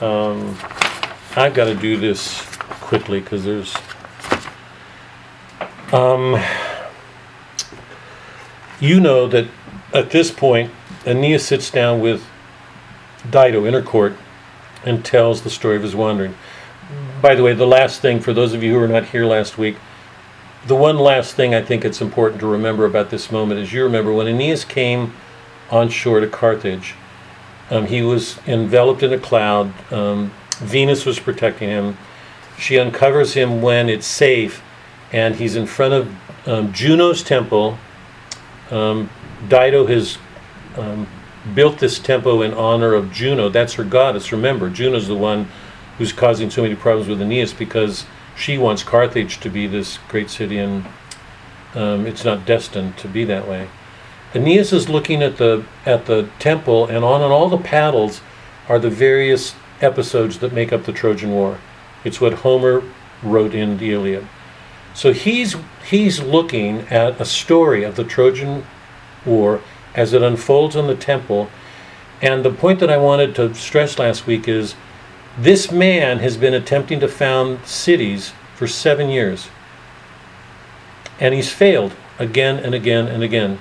Um, 0.00 0.56
I've 1.36 1.52
got 1.52 1.66
to 1.66 1.74
do 1.74 1.96
this 1.96 2.44
quickly 2.80 3.20
because 3.20 3.44
there's. 3.44 3.74
Um, 5.92 6.42
you 8.80 8.98
know 9.00 9.26
that 9.28 9.48
at 9.92 10.10
this 10.10 10.30
point, 10.30 10.70
Aeneas 11.06 11.44
sits 11.46 11.70
down 11.70 12.00
with 12.00 12.24
Dido 13.30 13.64
in 13.64 13.74
her 13.74 13.82
court 13.82 14.14
and 14.84 15.04
tells 15.04 15.42
the 15.42 15.50
story 15.50 15.76
of 15.76 15.82
his 15.82 15.94
wandering. 15.94 16.34
By 17.20 17.34
the 17.34 17.42
way, 17.42 17.52
the 17.52 17.66
last 17.66 18.00
thing 18.00 18.20
for 18.20 18.32
those 18.32 18.54
of 18.54 18.62
you 18.62 18.72
who 18.72 18.80
were 18.80 18.88
not 18.88 19.06
here 19.06 19.26
last 19.26 19.58
week, 19.58 19.76
the 20.66 20.74
one 20.74 20.98
last 20.98 21.34
thing 21.34 21.54
I 21.54 21.62
think 21.62 21.84
it's 21.84 22.00
important 22.00 22.40
to 22.40 22.46
remember 22.46 22.84
about 22.84 23.10
this 23.10 23.30
moment 23.30 23.60
is 23.60 23.72
you 23.72 23.82
remember 23.82 24.12
when 24.12 24.26
Aeneas 24.26 24.64
came 24.64 25.12
on 25.70 25.88
shore 25.88 26.20
to 26.20 26.26
Carthage, 26.26 26.94
um, 27.70 27.86
he 27.86 28.02
was 28.02 28.38
enveloped 28.46 29.02
in 29.02 29.12
a 29.12 29.18
cloud. 29.18 29.72
Um, 29.92 30.32
Venus 30.58 31.06
was 31.06 31.18
protecting 31.18 31.68
him. 31.68 31.96
She 32.58 32.78
uncovers 32.78 33.34
him 33.34 33.62
when 33.62 33.88
it's 33.88 34.06
safe, 34.06 34.62
and 35.12 35.36
he's 35.36 35.56
in 35.56 35.66
front 35.66 35.94
of 35.94 36.14
um, 36.46 36.72
Juno's 36.72 37.22
temple. 37.22 37.78
Um, 38.70 39.08
Dido 39.48 39.86
has 39.86 40.18
um, 40.76 41.06
built 41.54 41.78
this 41.78 41.98
temple 41.98 42.42
in 42.42 42.52
honor 42.52 42.92
of 42.92 43.12
Juno. 43.12 43.48
That's 43.48 43.74
her 43.74 43.84
goddess. 43.84 44.32
Remember, 44.32 44.68
Juno's 44.68 45.08
the 45.08 45.16
one 45.16 45.48
who's 45.96 46.12
causing 46.12 46.50
so 46.50 46.62
many 46.62 46.74
problems 46.74 47.08
with 47.08 47.22
Aeneas 47.22 47.52
because 47.52 48.04
she 48.36 48.58
wants 48.58 48.82
Carthage 48.82 49.40
to 49.40 49.48
be 49.48 49.66
this 49.66 49.98
great 50.08 50.28
city, 50.28 50.58
and 50.58 50.86
um, 51.74 52.06
it's 52.06 52.24
not 52.24 52.44
destined 52.44 52.98
to 52.98 53.08
be 53.08 53.24
that 53.24 53.46
way. 53.48 53.68
Aeneas 54.34 54.72
is 54.72 54.88
looking 54.88 55.22
at 55.22 55.38
the 55.38 55.64
at 55.84 56.06
the 56.06 56.28
temple, 56.38 56.86
and 56.86 57.04
on 57.04 57.22
and 57.22 57.32
all 57.32 57.48
the 57.48 57.58
paddles 57.58 58.20
are 58.68 58.78
the 58.78 58.90
various 58.90 59.54
episodes 59.80 60.38
that 60.38 60.52
make 60.52 60.72
up 60.72 60.84
the 60.84 60.92
Trojan 60.92 61.32
War. 61.32 61.58
It's 62.04 62.20
what 62.20 62.34
Homer 62.34 62.82
wrote 63.22 63.54
in 63.54 63.78
the 63.78 63.92
Iliad. 63.92 64.26
So 64.94 65.12
he's 65.12 65.56
he's 65.88 66.20
looking 66.20 66.80
at 66.88 67.20
a 67.20 67.24
story 67.24 67.82
of 67.82 67.96
the 67.96 68.04
Trojan 68.04 68.64
War 69.26 69.60
as 69.94 70.12
it 70.12 70.22
unfolds 70.22 70.76
in 70.76 70.86
the 70.86 70.94
temple. 70.94 71.48
And 72.22 72.44
the 72.44 72.52
point 72.52 72.80
that 72.80 72.90
I 72.90 72.98
wanted 72.98 73.34
to 73.36 73.54
stress 73.54 73.98
last 73.98 74.26
week 74.26 74.46
is 74.46 74.74
this 75.38 75.72
man 75.72 76.18
has 76.18 76.36
been 76.36 76.54
attempting 76.54 77.00
to 77.00 77.08
found 77.08 77.64
cities 77.66 78.32
for 78.54 78.66
seven 78.66 79.08
years. 79.08 79.48
And 81.18 81.34
he's 81.34 81.50
failed 81.50 81.94
again 82.18 82.58
and 82.58 82.74
again 82.74 83.08
and 83.08 83.22
again. 83.22 83.60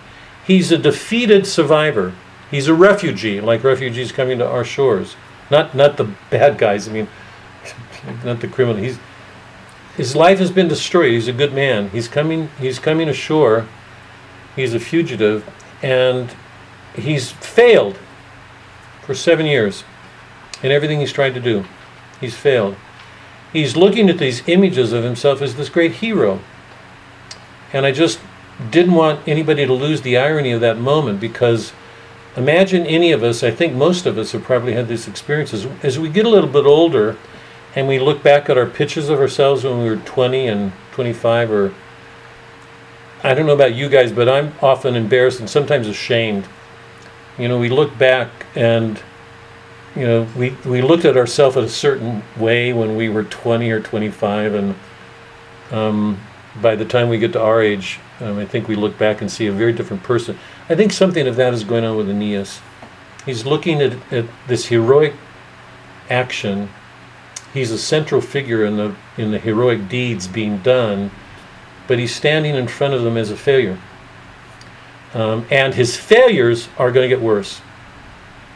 He's 0.50 0.72
a 0.72 0.80
defeated 0.80 1.46
survivor. 1.46 2.16
He's 2.50 2.68
a 2.68 2.74
refugee, 2.74 3.40
like 3.40 3.64
refugees 3.64 4.12
coming 4.12 4.40
to 4.40 4.48
our 4.48 4.64
shores. 4.64 5.16
Not 5.52 5.76
not 5.76 5.98
the 5.98 6.06
bad 6.32 6.58
guys, 6.58 6.88
I 6.88 6.92
mean 6.92 7.08
not 8.26 8.40
the 8.40 8.48
criminal. 8.48 8.82
He's 8.82 8.98
his 9.96 10.16
life 10.16 10.40
has 10.40 10.50
been 10.50 10.68
destroyed. 10.68 11.12
He's 11.12 11.28
a 11.28 11.34
good 11.34 11.54
man. 11.54 11.92
He's 11.92 12.08
coming 12.08 12.50
he's 12.60 12.80
coming 12.80 13.08
ashore. 13.08 13.68
He's 14.56 14.74
a 14.74 14.80
fugitive 14.80 15.48
and 15.84 16.34
he's 16.96 17.30
failed 17.30 18.00
for 19.04 19.14
seven 19.14 19.46
years 19.46 19.84
in 20.64 20.72
everything 20.72 21.00
he's 21.00 21.14
tried 21.14 21.36
to 21.36 21.40
do. 21.40 21.64
He's 22.20 22.36
failed. 22.36 22.76
He's 23.54 23.78
looking 23.78 24.10
at 24.10 24.18
these 24.18 24.42
images 24.48 24.94
of 24.94 25.04
himself 25.04 25.44
as 25.44 25.58
this 25.58 25.70
great 25.70 25.92
hero. 25.92 26.40
And 27.72 27.86
I 27.86 27.92
just 27.92 28.20
didn't 28.70 28.94
want 28.94 29.26
anybody 29.28 29.66
to 29.66 29.74
lose 29.74 30.02
the 30.02 30.18
irony 30.18 30.52
of 30.52 30.62
that 30.62 30.78
moment 30.78 31.20
because 31.20 31.74
imagine 32.36 32.86
any 32.86 33.12
of 33.12 33.24
us, 33.24 33.44
I 33.44 33.52
think 33.52 33.74
most 33.74 34.06
of 34.06 34.18
us 34.18 34.34
have 34.34 34.44
probably 34.44 34.74
had 34.74 34.88
these 34.88 35.08
experiences. 35.08 35.66
As 35.82 35.98
we 35.98 36.10
get 36.10 36.26
a 36.26 36.30
little 36.30 36.50
bit 36.50 36.66
older 36.66 37.18
and 37.76 37.88
we 37.88 38.00
look 38.00 38.22
back 38.22 38.50
at 38.50 38.58
our 38.58 38.66
pictures 38.66 39.10
of 39.10 39.20
ourselves 39.20 39.64
when 39.64 39.82
we 39.82 39.90
were 39.90 39.98
20 39.98 40.48
and 40.48 40.74
25 40.92 41.52
or 41.52 41.74
I 43.22 43.34
don't 43.34 43.46
know 43.46 43.54
about 43.54 43.76
you 43.76 43.90
guys, 43.90 44.12
but 44.12 44.30
I'm 44.30 44.54
often 44.62 44.96
embarrassed 44.96 45.40
and 45.40 45.50
sometimes 45.50 45.88
ashamed. 45.88 46.48
You 47.38 47.48
know, 47.48 47.60
we 47.60 47.70
look 47.70 47.98
back 47.98 48.46
and 48.56 49.02
you 49.96 50.06
know, 50.06 50.28
we, 50.38 50.52
we 50.66 50.82
looked 50.82 51.06
at 51.06 51.18
ourselves 51.18 51.58
in 51.58 51.64
a 51.64 51.70
certain 51.70 52.24
way 52.38 52.72
when 52.74 52.96
we 52.96 53.10
were 53.10 53.24
20 53.24 53.70
or 53.72 53.82
25, 53.82 54.54
and 54.54 54.76
um, 55.72 56.20
by 56.62 56.76
the 56.76 56.86
time 56.86 57.10
we 57.10 57.18
get 57.18 57.34
to 57.34 57.42
our 57.42 57.62
age, 57.62 58.00
um, 58.22 58.38
I 58.38 58.46
think 58.46 58.68
we 58.68 58.76
look 58.76 58.98
back 58.98 59.22
and 59.22 59.32
see 59.32 59.48
a 59.48 59.52
very 59.52 59.74
different 59.74 60.04
person. 60.04 60.38
I 60.70 60.76
think 60.76 60.92
something 60.92 61.28
of 61.28 61.36
that 61.38 61.54
is 61.54 61.64
going 61.64 61.84
on 61.84 61.96
with 61.96 62.10
Aeneas. 62.10 62.60
He's 63.26 63.46
looking 63.46 63.82
at, 63.82 63.94
at 64.12 64.26
this 64.48 64.68
heroic 64.68 65.14
action. 66.10 66.70
He's 67.54 67.72
a 67.72 67.78
central 67.78 68.22
figure 68.22 68.66
in 68.66 68.78
the 68.78 68.96
in 69.18 69.32
the 69.32 69.40
heroic 69.40 69.88
deeds 69.88 70.28
being 70.28 70.60
done, 70.60 71.12
but 71.88 72.00
he's 72.00 72.14
standing 72.14 72.56
in 72.56 72.68
front 72.68 72.94
of 72.94 73.04
them 73.04 73.18
as 73.18 73.32
a 73.32 73.38
failure. 73.38 73.80
Um, 75.14 75.46
and 75.50 75.74
his 75.74 75.98
failures 75.98 76.70
are 76.78 76.92
going 76.92 77.10
to 77.10 77.16
get 77.16 77.24
worse 77.24 77.62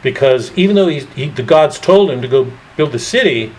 because 0.04 0.56
even 0.56 0.76
though 0.76 0.86
he, 0.86 1.00
the 1.30 1.42
gods 1.42 1.78
told 1.80 2.10
him 2.10 2.22
to 2.22 2.28
go 2.28 2.52
build 2.76 2.92
the 2.92 2.98
city, 2.98 3.52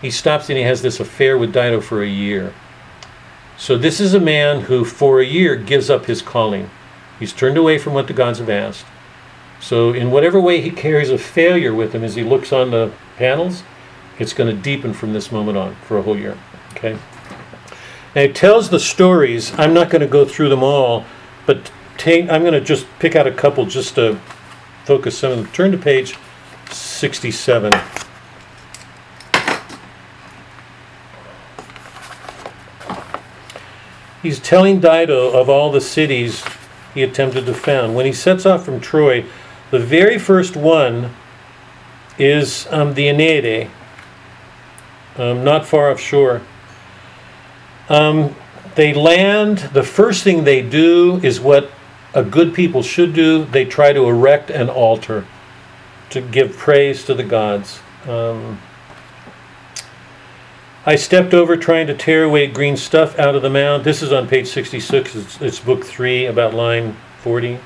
he 0.00 0.10
stops 0.10 0.48
and 0.48 0.56
he 0.56 0.64
has 0.64 0.80
this 0.80 1.00
affair 1.00 1.36
with 1.36 1.52
Dido 1.52 1.80
for 1.80 2.02
a 2.02 2.08
year. 2.08 2.54
So 3.56 3.78
this 3.78 4.00
is 4.00 4.14
a 4.14 4.20
man 4.20 4.62
who, 4.62 4.84
for 4.84 5.20
a 5.20 5.24
year, 5.24 5.56
gives 5.56 5.88
up 5.88 6.06
his 6.06 6.22
calling. 6.22 6.70
He's 7.18 7.32
turned 7.32 7.56
away 7.56 7.78
from 7.78 7.94
what 7.94 8.08
the 8.08 8.12
gods 8.12 8.38
have 8.38 8.50
asked. 8.50 8.84
So 9.60 9.92
in 9.92 10.10
whatever 10.10 10.40
way 10.40 10.60
he 10.60 10.70
carries 10.70 11.10
a 11.10 11.18
failure 11.18 11.74
with 11.74 11.94
him 11.94 12.04
as 12.04 12.16
he 12.16 12.24
looks 12.24 12.52
on 12.52 12.70
the 12.70 12.92
panels, 13.16 13.62
it's 14.18 14.32
going 14.32 14.54
to 14.54 14.62
deepen 14.62 14.92
from 14.92 15.12
this 15.12 15.32
moment 15.32 15.56
on 15.56 15.74
for 15.76 15.96
a 15.98 16.02
whole 16.02 16.18
year. 16.18 16.36
Okay. 16.72 16.98
Now 18.14 18.22
it 18.22 18.34
tells 18.34 18.70
the 18.70 18.80
stories. 18.80 19.56
I'm 19.58 19.72
not 19.72 19.90
going 19.90 20.02
to 20.02 20.06
go 20.06 20.24
through 20.24 20.48
them 20.48 20.62
all, 20.62 21.04
but 21.46 21.70
I'm 22.06 22.42
going 22.42 22.52
to 22.52 22.60
just 22.60 22.86
pick 22.98 23.16
out 23.16 23.26
a 23.26 23.32
couple 23.32 23.64
just 23.64 23.94
to 23.94 24.20
focus 24.84 25.16
some 25.16 25.32
of 25.32 25.38
them. 25.38 25.46
Turn 25.52 25.72
to 25.72 25.78
page 25.78 26.18
67. 26.70 27.72
He's 34.24 34.40
telling 34.40 34.80
Dido 34.80 35.38
of 35.38 35.50
all 35.50 35.70
the 35.70 35.82
cities 35.82 36.42
he 36.94 37.02
attempted 37.02 37.44
to 37.44 37.52
found. 37.52 37.94
When 37.94 38.06
he 38.06 38.12
sets 38.14 38.46
off 38.46 38.64
from 38.64 38.80
Troy, 38.80 39.26
the 39.70 39.78
very 39.78 40.18
first 40.18 40.56
one 40.56 41.14
is 42.18 42.66
um, 42.70 42.94
the 42.94 43.08
Aeneadae, 43.08 43.68
um, 45.18 45.44
not 45.44 45.66
far 45.66 45.90
offshore. 45.90 46.40
Um, 47.90 48.34
they 48.76 48.94
land, 48.94 49.58
the 49.74 49.82
first 49.82 50.24
thing 50.24 50.44
they 50.44 50.62
do 50.62 51.20
is 51.22 51.38
what 51.38 51.70
a 52.14 52.24
good 52.24 52.54
people 52.54 52.82
should 52.82 53.12
do 53.12 53.44
they 53.44 53.66
try 53.66 53.92
to 53.92 54.08
erect 54.08 54.48
an 54.48 54.70
altar 54.70 55.26
to 56.08 56.22
give 56.22 56.56
praise 56.56 57.04
to 57.04 57.12
the 57.12 57.24
gods. 57.24 57.80
Um, 58.08 58.58
I 60.86 60.96
stepped 60.96 61.32
over 61.32 61.56
trying 61.56 61.86
to 61.86 61.94
tear 61.94 62.24
away 62.24 62.46
green 62.46 62.76
stuff 62.76 63.18
out 63.18 63.34
of 63.34 63.40
the 63.40 63.48
mound. 63.48 63.84
This 63.84 64.02
is 64.02 64.12
on 64.12 64.28
page 64.28 64.48
66, 64.48 65.16
it's, 65.16 65.40
it's 65.40 65.58
book 65.58 65.82
3, 65.82 66.26
about 66.26 66.52
line 66.52 66.94
40. 67.20 67.58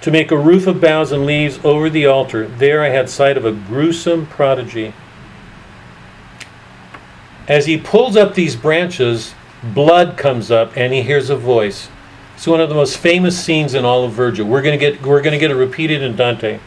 To 0.00 0.10
make 0.10 0.32
a 0.32 0.36
roof 0.36 0.66
of 0.66 0.80
boughs 0.80 1.12
and 1.12 1.26
leaves 1.26 1.60
over 1.64 1.88
the 1.88 2.06
altar. 2.06 2.48
There 2.48 2.82
I 2.82 2.88
had 2.88 3.08
sight 3.08 3.36
of 3.36 3.44
a 3.44 3.52
gruesome 3.52 4.26
prodigy. 4.26 4.94
As 7.46 7.66
he 7.66 7.78
pulls 7.78 8.16
up 8.16 8.34
these 8.34 8.56
branches, 8.56 9.32
blood 9.62 10.18
comes 10.18 10.50
up 10.50 10.76
and 10.76 10.92
he 10.92 11.02
hears 11.02 11.30
a 11.30 11.36
voice. 11.36 11.88
It's 12.34 12.48
one 12.48 12.60
of 12.60 12.68
the 12.68 12.74
most 12.74 12.98
famous 12.98 13.42
scenes 13.42 13.74
in 13.74 13.84
all 13.84 14.02
of 14.02 14.12
Virgil. 14.12 14.48
We're 14.48 14.62
going 14.62 14.76
to 14.76 14.90
get 14.90 15.06
we're 15.06 15.22
going 15.22 15.34
to 15.34 15.38
get 15.38 15.52
it 15.52 15.54
repeated 15.54 16.02
in 16.02 16.16
Dante. 16.16 16.58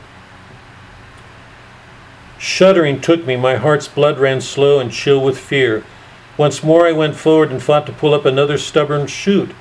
Shuddering 2.39 3.01
took 3.01 3.25
me, 3.25 3.35
my 3.35 3.55
heart's 3.55 3.87
blood 3.87 4.19
ran 4.19 4.41
slow 4.41 4.79
and 4.79 4.91
chill 4.91 5.19
with 5.21 5.39
fear. 5.39 5.83
Once 6.37 6.63
more 6.63 6.87
I 6.87 6.91
went 6.91 7.15
forward 7.15 7.51
and 7.51 7.61
fought 7.61 7.85
to 7.87 7.91
pull 7.91 8.13
up 8.13 8.25
another 8.25 8.57
stubborn 8.57 9.07
shoot, 9.07 9.51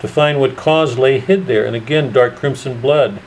to 0.00 0.08
find 0.08 0.40
what 0.40 0.56
cause 0.56 0.98
lay 0.98 1.20
hid 1.20 1.46
there, 1.46 1.66
and 1.66 1.76
again 1.76 2.12
dark 2.12 2.36
crimson 2.36 2.80
blood. 2.80 3.20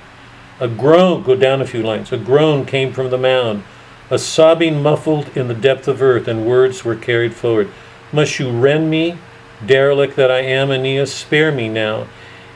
A 0.59 0.67
groan, 0.67 1.21
go 1.23 1.35
down 1.35 1.61
a 1.61 1.67
few 1.67 1.83
lines, 1.83 2.11
a 2.11 2.17
groan 2.17 2.65
came 2.65 2.91
from 2.93 3.09
the 3.09 3.17
mound, 3.17 3.63
a 4.09 4.17
sobbing 4.17 4.81
muffled 4.81 5.35
in 5.37 5.47
the 5.47 5.53
depth 5.53 5.87
of 5.87 6.01
earth, 6.01 6.27
and 6.27 6.45
words 6.45 6.83
were 6.83 6.95
carried 6.95 7.33
forward. 7.33 7.69
Must 8.11 8.39
you 8.39 8.49
rend 8.49 8.89
me, 8.89 9.17
derelict 9.65 10.15
that 10.15 10.31
I 10.31 10.39
am, 10.39 10.71
Aeneas, 10.71 11.13
spare 11.13 11.51
me 11.51 11.69
now. 11.69 12.07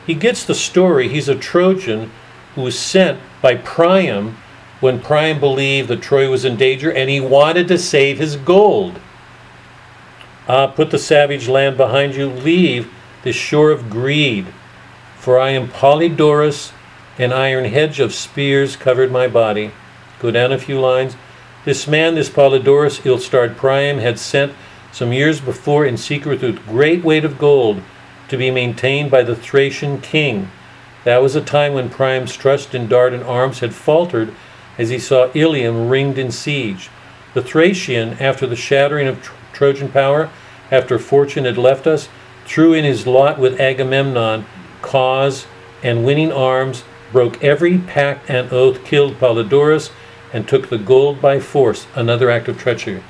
He 0.05 0.15
gets 0.15 0.43
the 0.43 0.55
story. 0.55 1.09
He's 1.09 1.30
a 1.30 1.35
Trojan 1.35 2.11
who 2.55 2.61
was 2.61 2.77
sent 2.77 3.19
by 3.41 3.55
Priam 3.55 4.38
when 4.80 5.01
Priam 5.01 5.39
believed 5.39 5.89
that 5.89 6.01
Troy 6.01 6.30
was 6.30 6.45
in 6.45 6.56
danger 6.56 6.91
and 6.91 7.10
he 7.10 7.19
wanted 7.19 7.68
to 7.68 7.77
save 7.77 8.18
his 8.18 8.35
gold. 8.35 8.99
Ah, 10.47 10.68
put 10.68 10.91
the 10.91 10.97
savage 10.97 11.47
land 11.47 11.77
behind 11.77 12.15
you, 12.15 12.27
leave 12.27 12.91
this 13.23 13.35
shore 13.35 13.72
of 13.72 13.89
greed, 13.89 14.47
for 15.18 15.39
I 15.39 15.49
am 15.49 15.68
Polydorus, 15.68 16.72
an 17.18 17.34
iron 17.34 17.65
hedge 17.65 17.99
of 17.99 18.14
spears 18.14 18.76
covered 18.76 19.11
my 19.11 19.27
body. 19.27 19.72
Go 20.19 20.31
down 20.31 20.51
a 20.51 20.57
few 20.57 20.80
lines. 20.80 21.15
This 21.65 21.88
man, 21.88 22.15
this 22.15 22.30
Polydorus, 22.30 23.06
ill 23.06 23.18
starred 23.18 23.57
Priam, 23.57 23.99
had 23.99 24.18
sent 24.18 24.53
some 24.91 25.14
years 25.14 25.41
before 25.41 25.85
in 25.85 25.97
secret 25.97 26.41
with 26.41 26.65
great 26.65 27.03
weight 27.03 27.26
of 27.26 27.38
gold 27.38 27.81
to 28.30 28.38
be 28.38 28.49
maintained 28.49 29.11
by 29.11 29.23
the 29.23 29.35
Thracian 29.35 29.99
king. 30.01 30.49
That 31.03 31.22
was 31.22 31.35
a 31.35 31.41
time 31.41 31.73
when 31.73 31.89
Priam's 31.89 32.35
trust 32.35 32.73
in 32.73 32.88
Dardan 32.88 33.23
arms 33.23 33.60
had 33.60 33.73
faltered 33.73 34.34
as 34.80 34.89
he 34.89 34.97
saw 34.97 35.30
Ilium 35.35 35.89
ringed 35.89 36.18
in 36.18 36.31
siege. 36.31 36.89
The 37.35 37.43
Thracian, 37.43 38.14
after 38.19 38.47
the 38.47 38.56
shattering 38.56 39.07
of 39.07 39.22
Tro- 39.22 39.35
Trojan 39.53 39.89
power, 39.89 40.31
after 40.72 40.97
fortune 40.97 41.45
had 41.45 41.57
left 41.57 41.85
us, 41.85 42.07
threw 42.45 42.73
in 42.73 42.85
his 42.85 43.06
lot 43.06 43.38
with 43.38 43.60
Agamemnon, 43.60 44.45
cause 44.81 45.45
and 45.84 46.06
winning 46.06 46.31
arms, 46.31 46.84
broke 47.11 47.43
every 47.43 47.77
pact 47.77 48.30
and 48.30 48.51
oath, 48.53 48.84
killed 48.85 49.19
Polydorus, 49.19 49.91
and 50.31 50.47
took 50.47 50.69
the 50.69 50.77
gold 50.77 51.22
by 51.22 51.39
force, 51.39 51.85
another 51.93 52.30
act 52.30 52.47
of 52.47 52.57
treachery. 52.57 53.03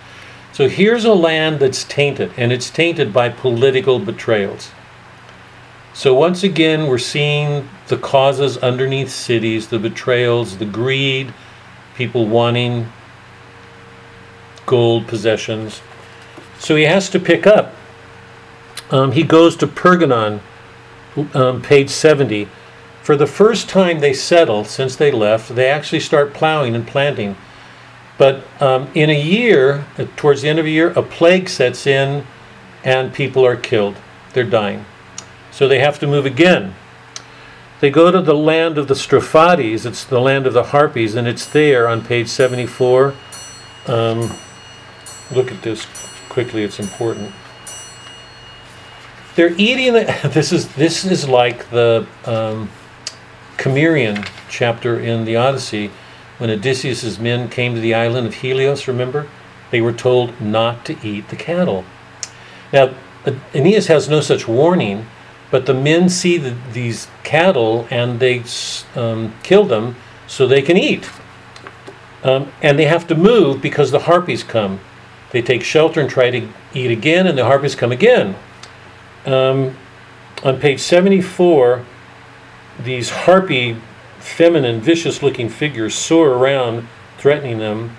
So 0.52 0.68
here's 0.68 1.06
a 1.06 1.14
land 1.14 1.60
that's 1.60 1.84
tainted, 1.84 2.32
and 2.36 2.52
it's 2.52 2.70
tainted 2.70 3.14
by 3.14 3.30
political 3.30 4.00
betrayals. 4.00 4.72
So 5.94 6.14
once 6.14 6.44
again, 6.44 6.88
we're 6.88 6.98
seeing 6.98 7.68
the 7.88 7.98
causes 7.98 8.58
underneath 8.58 9.10
cities, 9.10 9.68
the 9.68 9.80
betrayals, 9.80 10.58
the 10.58 10.66
greed, 10.66 11.34
people 12.00 12.26
wanting 12.26 12.90
gold 14.66 15.06
possessions. 15.06 15.82
So 16.58 16.78
he 16.78 16.84
has 16.84 17.10
to 17.10 17.20
pick 17.20 17.46
up. 17.46 17.76
Um, 18.90 19.12
he 19.12 19.22
goes 19.22 19.58
to 19.58 19.68
Pergamon, 19.68 20.40
um, 21.34 21.62
page 21.62 21.90
70. 21.90 22.48
For 23.04 23.18
the 23.18 23.28
first 23.28 23.68
time 23.68 24.00
they 24.00 24.14
settle 24.14 24.64
since 24.64 24.96
they 24.96 25.12
left, 25.12 25.54
they 25.56 25.68
actually 25.68 26.00
start 26.00 26.34
plowing 26.34 26.74
and 26.74 26.88
planting. 26.88 27.36
But 28.18 28.46
um, 28.62 28.88
in 28.94 29.10
a 29.10 29.22
year, 29.22 29.84
uh, 29.98 30.06
towards 30.16 30.42
the 30.42 30.48
end 30.48 30.58
of 30.60 30.66
a 30.66 30.70
year, 30.70 30.92
a 30.92 31.04
plague 31.04 31.50
sets 31.50 31.86
in 31.86 32.26
and 32.86 33.14
people 33.14 33.46
are 33.46 33.58
killed. 33.58 33.98
They're 34.32 34.46
dying. 34.46 34.86
So 35.52 35.68
they 35.68 35.80
have 35.80 36.00
to 36.00 36.08
move 36.08 36.26
again. 36.26 36.76
They 37.80 37.89
go 37.89 38.11
to 38.11 38.22
the 38.22 38.35
land 38.35 38.77
of 38.77 38.88
the 38.88 38.93
Strophades, 38.93 39.85
it's 39.85 40.03
the 40.03 40.19
land 40.19 40.45
of 40.45 40.53
the 40.53 40.64
Harpies, 40.64 41.15
and 41.15 41.27
it's 41.27 41.45
there 41.45 41.88
on 41.88 42.03
page 42.03 42.27
74. 42.27 43.14
Um, 43.88 44.35
look 45.31 45.51
at 45.51 45.61
this 45.61 45.88
quickly, 46.27 46.64
it's 46.64 46.80
important. 46.80 47.31
They're 49.35 49.53
eating, 49.57 49.93
the, 49.93 50.30
this, 50.34 50.51
is, 50.51 50.68
this 50.76 51.06
is 51.06 51.30
like 51.30 51.69
the 51.69 52.06
um, 52.26 52.69
chapter 54.49 54.99
in 54.99 55.23
the 55.23 55.38
Odyssey 55.38 55.91
when 56.38 56.49
Odysseus' 56.49 57.19
men 57.19 57.49
came 57.49 57.76
to 57.76 57.81
the 57.81 57.93
island 57.93 58.27
of 58.27 58.35
Helios, 58.35 58.88
remember? 58.88 59.27
They 59.72 59.81
were 59.81 59.93
told 59.93 60.41
not 60.41 60.85
to 60.85 60.97
eat 61.06 61.30
the 61.30 61.35
cattle. 61.35 61.85
Now, 62.73 62.93
Aeneas 63.53 63.88
has 63.88 64.10
no 64.10 64.22
such 64.22 64.47
warning, 64.47 65.06
but 65.52 65.66
the 65.66 65.74
men 65.74 66.10
see 66.10 66.38
the, 66.38 66.56
these 66.72 67.08
cattle 67.24 67.88
and 67.90 68.20
they 68.20 68.44
um, 68.96 69.34
kill 69.44 69.66
them 69.66 69.96
so 70.28 70.48
they 70.48 70.62
can 70.62 70.78
eat. 70.78 71.10
Um, 72.24 72.52
and 72.62 72.78
they 72.78 72.86
have 72.86 73.08
to 73.08 73.16
move 73.16 73.62
because 73.62 73.92
the 73.92 74.00
harpies 74.00 74.44
come. 74.44 74.80
They 75.32 75.42
take 75.42 75.64
shelter 75.64 76.02
and 76.02 76.10
try 76.10 76.32
to 76.32 76.48
eat 76.74 76.92
again, 76.92 77.28
and 77.28 77.38
the 77.38 77.46
harpies 77.46 77.76
come 77.76 77.92
again. 77.92 78.36
Um, 79.26 79.78
on 80.44 80.60
page 80.60 80.80
74, 80.80 81.86
these 82.80 83.10
harpy, 83.10 83.78
feminine, 84.20 84.82
vicious 84.82 85.22
looking 85.22 85.50
figures 85.50 85.96
soar 85.96 86.30
around, 86.32 86.88
threatening 87.18 87.60
them. 87.60 87.96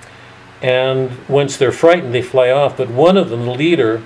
And 0.61 1.17
once 1.29 1.57
they're 1.57 1.73
frightened, 1.73 2.13
they 2.13 2.23
fly 2.23 2.51
off. 2.51 2.77
But 2.77 2.91
one 2.91 3.17
of 3.17 3.31
them, 3.31 3.47
the 3.47 3.53
leader, 3.53 4.03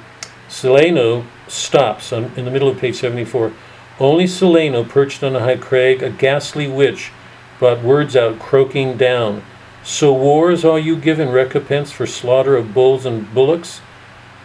Celaeno, 0.48 1.24
stops 1.48 2.12
on, 2.12 2.32
in 2.36 2.44
the 2.44 2.50
middle 2.50 2.68
of 2.68 2.78
page 2.78 2.96
74. 2.96 3.52
Only 4.00 4.24
Celaeno, 4.24 4.88
perched 4.88 5.22
on 5.22 5.36
a 5.36 5.40
high 5.40 5.56
crag, 5.56 6.02
a 6.02 6.10
ghastly 6.10 6.66
witch, 6.66 7.12
brought 7.58 7.82
words 7.82 8.16
out, 8.16 8.38
croaking 8.38 8.96
down. 8.96 9.42
So 9.84 10.12
wars 10.12 10.64
are 10.64 10.78
you 10.78 10.96
given 10.96 11.30
recompense 11.30 11.92
for 11.92 12.06
slaughter 12.06 12.56
of 12.56 12.74
bulls 12.74 13.06
and 13.06 13.32
bullocks? 13.32 13.80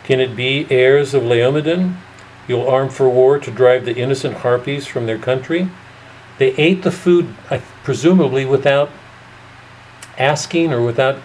Can 0.04 0.20
it 0.20 0.36
be 0.36 0.68
heirs 0.70 1.14
of 1.14 1.24
Laomedon? 1.24 1.96
You'll 2.48 2.68
arm 2.68 2.90
for 2.90 3.10
war 3.10 3.40
to 3.40 3.52
drive 3.52 3.86
the 3.86 3.96
innocent 3.96 4.38
harpies 4.38 4.86
from 4.86 5.06
their 5.06 5.18
country. 5.18 5.70
They 6.38 6.56
ate 6.56 6.84
the 6.84 6.92
food, 6.92 7.36
presumably 7.84 8.46
without 8.46 8.90
asking 10.18 10.74
or 10.74 10.82
without 10.82 11.22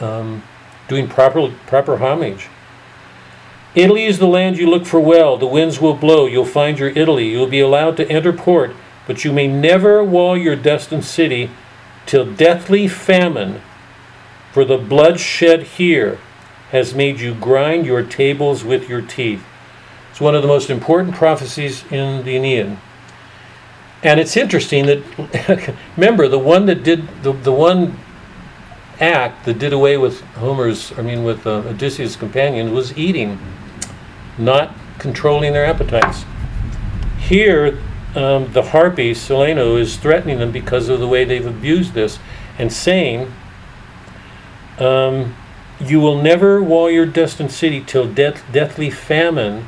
um, 0.00 0.42
doing 0.88 1.08
proper, 1.08 1.50
proper 1.66 1.96
homage. 1.96 2.48
Italy 3.76 4.06
is 4.06 4.18
the 4.18 4.26
land 4.26 4.56
you 4.56 4.68
look 4.70 4.86
for 4.86 4.98
well. 4.98 5.36
The 5.36 5.46
winds 5.46 5.82
will 5.82 5.92
blow. 5.92 6.24
You'll 6.24 6.46
find 6.46 6.78
your 6.78 6.88
Italy. 6.88 7.28
You'll 7.28 7.46
be 7.46 7.60
allowed 7.60 7.98
to 7.98 8.10
enter 8.10 8.32
port, 8.32 8.74
but 9.06 9.22
you 9.22 9.32
may 9.32 9.46
never 9.46 10.02
wall 10.02 10.34
your 10.34 10.56
destined 10.56 11.04
city 11.04 11.50
till 12.06 12.32
deathly 12.32 12.88
famine, 12.88 13.60
for 14.50 14.64
the 14.64 14.78
blood 14.78 15.20
shed 15.20 15.62
here 15.64 16.18
has 16.70 16.94
made 16.94 17.20
you 17.20 17.34
grind 17.34 17.84
your 17.84 18.02
tables 18.02 18.64
with 18.64 18.88
your 18.88 19.02
teeth. 19.02 19.44
It's 20.10 20.20
one 20.22 20.34
of 20.34 20.40
the 20.40 20.48
most 20.48 20.70
important 20.70 21.14
prophecies 21.14 21.84
in 21.92 22.24
the 22.24 22.36
Aeneid. 22.36 22.78
And 24.02 24.18
it's 24.18 24.38
interesting 24.38 24.86
that, 24.86 25.76
remember, 25.96 26.28
the 26.28 26.38
one 26.38 26.64
that 26.66 26.82
did, 26.82 27.06
the, 27.22 27.32
the 27.32 27.52
one 27.52 27.98
act 29.00 29.44
that 29.44 29.58
did 29.58 29.74
away 29.74 29.98
with 29.98 30.22
Homer's, 30.36 30.96
I 30.98 31.02
mean, 31.02 31.24
with 31.24 31.46
uh, 31.46 31.62
Odysseus' 31.66 32.16
companions 32.16 32.70
was 32.70 32.96
eating, 32.96 33.38
not 34.38 34.74
controlling 34.98 35.52
their 35.52 35.64
appetites. 35.64 36.24
Here, 37.18 37.78
um, 38.14 38.52
the 38.52 38.62
harpy, 38.70 39.12
Celaeno, 39.12 39.78
is 39.78 39.96
threatening 39.96 40.38
them 40.38 40.52
because 40.52 40.88
of 40.88 41.00
the 41.00 41.08
way 41.08 41.24
they've 41.24 41.46
abused 41.46 41.94
this 41.94 42.18
and 42.58 42.72
saying, 42.72 43.32
um, 44.78 45.34
You 45.80 46.00
will 46.00 46.20
never 46.20 46.62
wall 46.62 46.90
your 46.90 47.06
destined 47.06 47.52
city 47.52 47.80
till 47.80 48.06
death, 48.06 48.42
deathly 48.52 48.90
famine, 48.90 49.66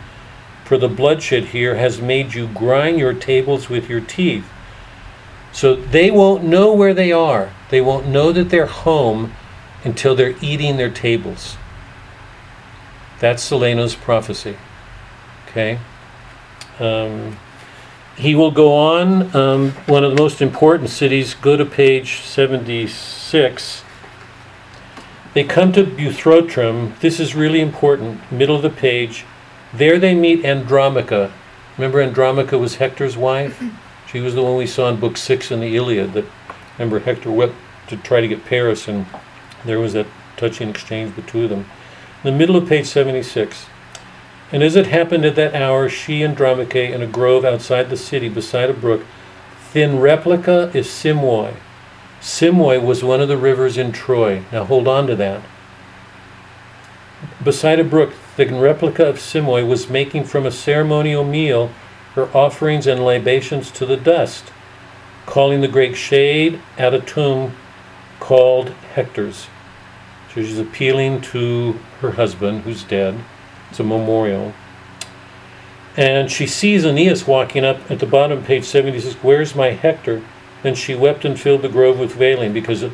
for 0.64 0.78
the 0.78 0.88
bloodshed 0.88 1.46
here 1.46 1.76
has 1.76 2.00
made 2.00 2.34
you 2.34 2.46
grind 2.48 2.98
your 2.98 3.14
tables 3.14 3.68
with 3.68 3.88
your 3.88 4.00
teeth. 4.00 4.46
So 5.52 5.74
they 5.74 6.10
won't 6.10 6.44
know 6.44 6.72
where 6.72 6.92
they 6.92 7.10
are. 7.10 7.52
They 7.70 7.80
won't 7.80 8.06
know 8.06 8.32
that 8.32 8.50
they're 8.50 8.66
home 8.66 9.32
until 9.84 10.14
they're 10.14 10.36
eating 10.42 10.76
their 10.76 10.90
tables. 10.90 11.56
That's 13.20 13.48
Celaeno's 13.48 13.94
prophecy. 13.94 14.56
Okay? 15.48 15.78
Um, 16.78 17.36
he 18.16 18.34
will 18.34 18.50
go 18.50 18.74
on. 18.74 19.34
Um, 19.34 19.72
one 19.86 20.04
of 20.04 20.10
the 20.10 20.20
most 20.20 20.42
important 20.42 20.90
cities, 20.90 21.34
go 21.34 21.56
to 21.56 21.64
page 21.64 22.20
76. 22.20 23.84
They 25.34 25.44
come 25.44 25.72
to 25.72 25.84
Buthrotum. 25.84 26.98
This 27.00 27.20
is 27.20 27.34
really 27.34 27.60
important. 27.60 28.30
Middle 28.32 28.56
of 28.56 28.62
the 28.62 28.70
page. 28.70 29.24
There 29.72 29.98
they 29.98 30.14
meet 30.14 30.44
Andromache. 30.44 31.30
Remember, 31.76 32.00
Andromache 32.00 32.52
was 32.52 32.76
Hector's 32.76 33.16
wife? 33.16 33.62
She 34.10 34.20
was 34.20 34.34
the 34.34 34.42
one 34.42 34.56
we 34.56 34.66
saw 34.66 34.88
in 34.88 34.98
Book 34.98 35.18
Six 35.18 35.50
in 35.50 35.60
the 35.60 35.76
Iliad. 35.76 36.14
That 36.14 36.24
remember 36.78 36.98
Hector 36.98 37.30
went 37.30 37.52
to 37.88 37.96
try 37.98 38.22
to 38.22 38.26
get 38.26 38.46
Paris, 38.46 38.88
and 38.88 39.04
there 39.66 39.78
was 39.78 39.92
that 39.92 40.06
touching 40.38 40.70
exchange 40.70 41.14
between 41.14 41.50
them. 41.50 41.66
The 42.22 42.32
middle 42.32 42.56
of 42.56 42.68
page 42.68 42.86
seventy-six. 42.86 43.66
And 44.50 44.62
as 44.62 44.76
it 44.76 44.86
happened 44.86 45.24
at 45.24 45.36
that 45.36 45.54
hour, 45.54 45.88
she 45.88 46.22
and 46.22 46.38
in 46.40 47.02
a 47.02 47.06
grove 47.06 47.44
outside 47.44 47.90
the 47.90 47.96
city, 47.96 48.28
beside 48.28 48.70
a 48.70 48.74
brook, 48.74 49.02
thin 49.70 50.00
replica 50.00 50.70
is 50.74 50.88
Simois. 50.88 51.54
Simois 52.20 52.82
was 52.82 53.04
one 53.04 53.20
of 53.20 53.28
the 53.28 53.36
rivers 53.36 53.76
in 53.76 53.92
Troy. 53.92 54.42
Now 54.50 54.64
hold 54.64 54.88
on 54.88 55.06
to 55.06 55.14
that. 55.16 55.42
Beside 57.44 57.78
a 57.78 57.84
brook, 57.84 58.14
the 58.36 58.46
replica 58.46 59.06
of 59.06 59.16
Simois 59.20 59.66
was 59.66 59.90
making 59.90 60.24
from 60.24 60.46
a 60.46 60.50
ceremonial 60.50 61.24
meal 61.24 61.70
her 62.14 62.28
offerings 62.36 62.86
and 62.86 63.04
libations 63.04 63.70
to 63.72 63.86
the 63.86 63.96
dust, 63.96 64.50
calling 65.26 65.60
the 65.60 65.68
great 65.68 65.96
shade 65.96 66.60
at 66.76 66.94
a 66.94 67.00
tomb 67.00 67.54
called 68.18 68.70
Hector's. 68.94 69.46
So 70.38 70.44
she's 70.44 70.60
appealing 70.60 71.20
to 71.32 71.72
her 72.00 72.12
husband, 72.12 72.60
who's 72.60 72.84
dead. 72.84 73.18
It's 73.70 73.80
a 73.80 73.82
memorial. 73.82 74.54
And 75.96 76.30
she 76.30 76.46
sees 76.46 76.84
Aeneas 76.84 77.26
walking 77.26 77.64
up 77.64 77.90
at 77.90 77.98
the 77.98 78.06
bottom, 78.06 78.44
page 78.44 78.62
76. 78.62 79.16
Where's 79.16 79.56
my 79.56 79.70
Hector? 79.70 80.22
Then 80.62 80.76
she 80.76 80.94
wept 80.94 81.24
and 81.24 81.40
filled 81.40 81.62
the 81.62 81.68
grove 81.68 81.98
with 81.98 82.12
veiling 82.12 82.52
because 82.52 82.88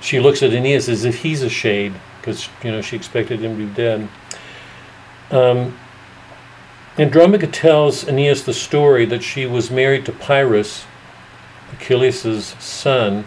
she 0.00 0.20
looks 0.20 0.44
at 0.44 0.52
Aeneas 0.52 0.88
as 0.88 1.04
if 1.04 1.22
he's 1.22 1.42
a 1.42 1.48
shade 1.48 1.92
because 2.20 2.48
you 2.62 2.70
know 2.70 2.82
she 2.82 2.94
expected 2.94 3.40
him 3.40 3.58
to 3.58 3.66
be 3.66 3.74
dead. 3.74 4.08
Um, 5.32 5.76
Andromache 6.96 7.50
tells 7.50 8.06
Aeneas 8.06 8.44
the 8.44 8.54
story 8.54 9.06
that 9.06 9.24
she 9.24 9.44
was 9.44 9.72
married 9.72 10.06
to 10.06 10.12
Pyrrhus, 10.12 10.84
Achilles' 11.72 12.54
son, 12.60 13.26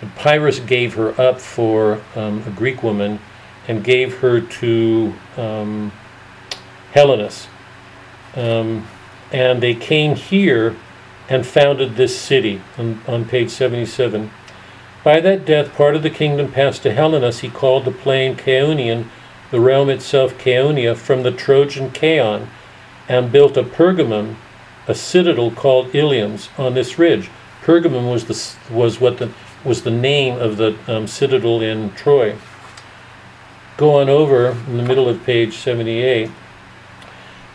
and 0.00 0.14
Pyrrhus 0.16 0.60
gave 0.60 0.94
her 0.94 1.18
up 1.20 1.40
for 1.40 2.00
um, 2.14 2.42
a 2.46 2.50
Greek 2.50 2.82
woman 2.82 3.20
and 3.68 3.84
gave 3.84 4.18
her 4.18 4.40
to 4.40 5.14
um, 5.36 5.92
Helenus. 6.92 7.46
Um, 8.34 8.86
and 9.32 9.62
they 9.62 9.74
came 9.74 10.16
here 10.16 10.76
and 11.28 11.46
founded 11.46 11.94
this 11.94 12.18
city 12.18 12.60
on, 12.76 13.00
on 13.06 13.24
page 13.24 13.50
77. 13.50 14.30
By 15.04 15.20
that 15.20 15.46
death, 15.46 15.74
part 15.74 15.94
of 15.94 16.02
the 16.02 16.10
kingdom 16.10 16.50
passed 16.52 16.82
to 16.82 16.92
Helenus. 16.92 17.40
He 17.40 17.48
called 17.48 17.84
the 17.84 17.92
plain 17.92 18.36
Chaonian, 18.36 19.06
the 19.50 19.60
realm 19.60 19.88
itself 19.88 20.36
Chaonia, 20.36 20.96
from 20.96 21.22
the 21.22 21.30
Trojan 21.30 21.90
Chaon, 21.92 22.48
and 23.08 23.32
built 23.32 23.56
a 23.56 23.62
Pergamum, 23.62 24.36
a 24.86 24.94
citadel 24.94 25.50
called 25.50 25.94
Iliums, 25.94 26.48
on 26.58 26.74
this 26.74 26.98
ridge. 26.98 27.30
Pergamum 27.62 28.10
was 28.10 28.24
the 28.24 28.74
was 28.74 29.00
what 29.00 29.18
the 29.18 29.32
was 29.64 29.82
the 29.82 29.90
name 29.90 30.38
of 30.38 30.56
the 30.56 30.76
um, 30.88 31.06
citadel 31.06 31.60
in 31.60 31.92
Troy. 31.92 32.36
Go 33.76 34.00
on 34.00 34.08
over 34.08 34.48
in 34.68 34.76
the 34.76 34.82
middle 34.82 35.08
of 35.08 35.24
page 35.24 35.56
78. 35.56 36.30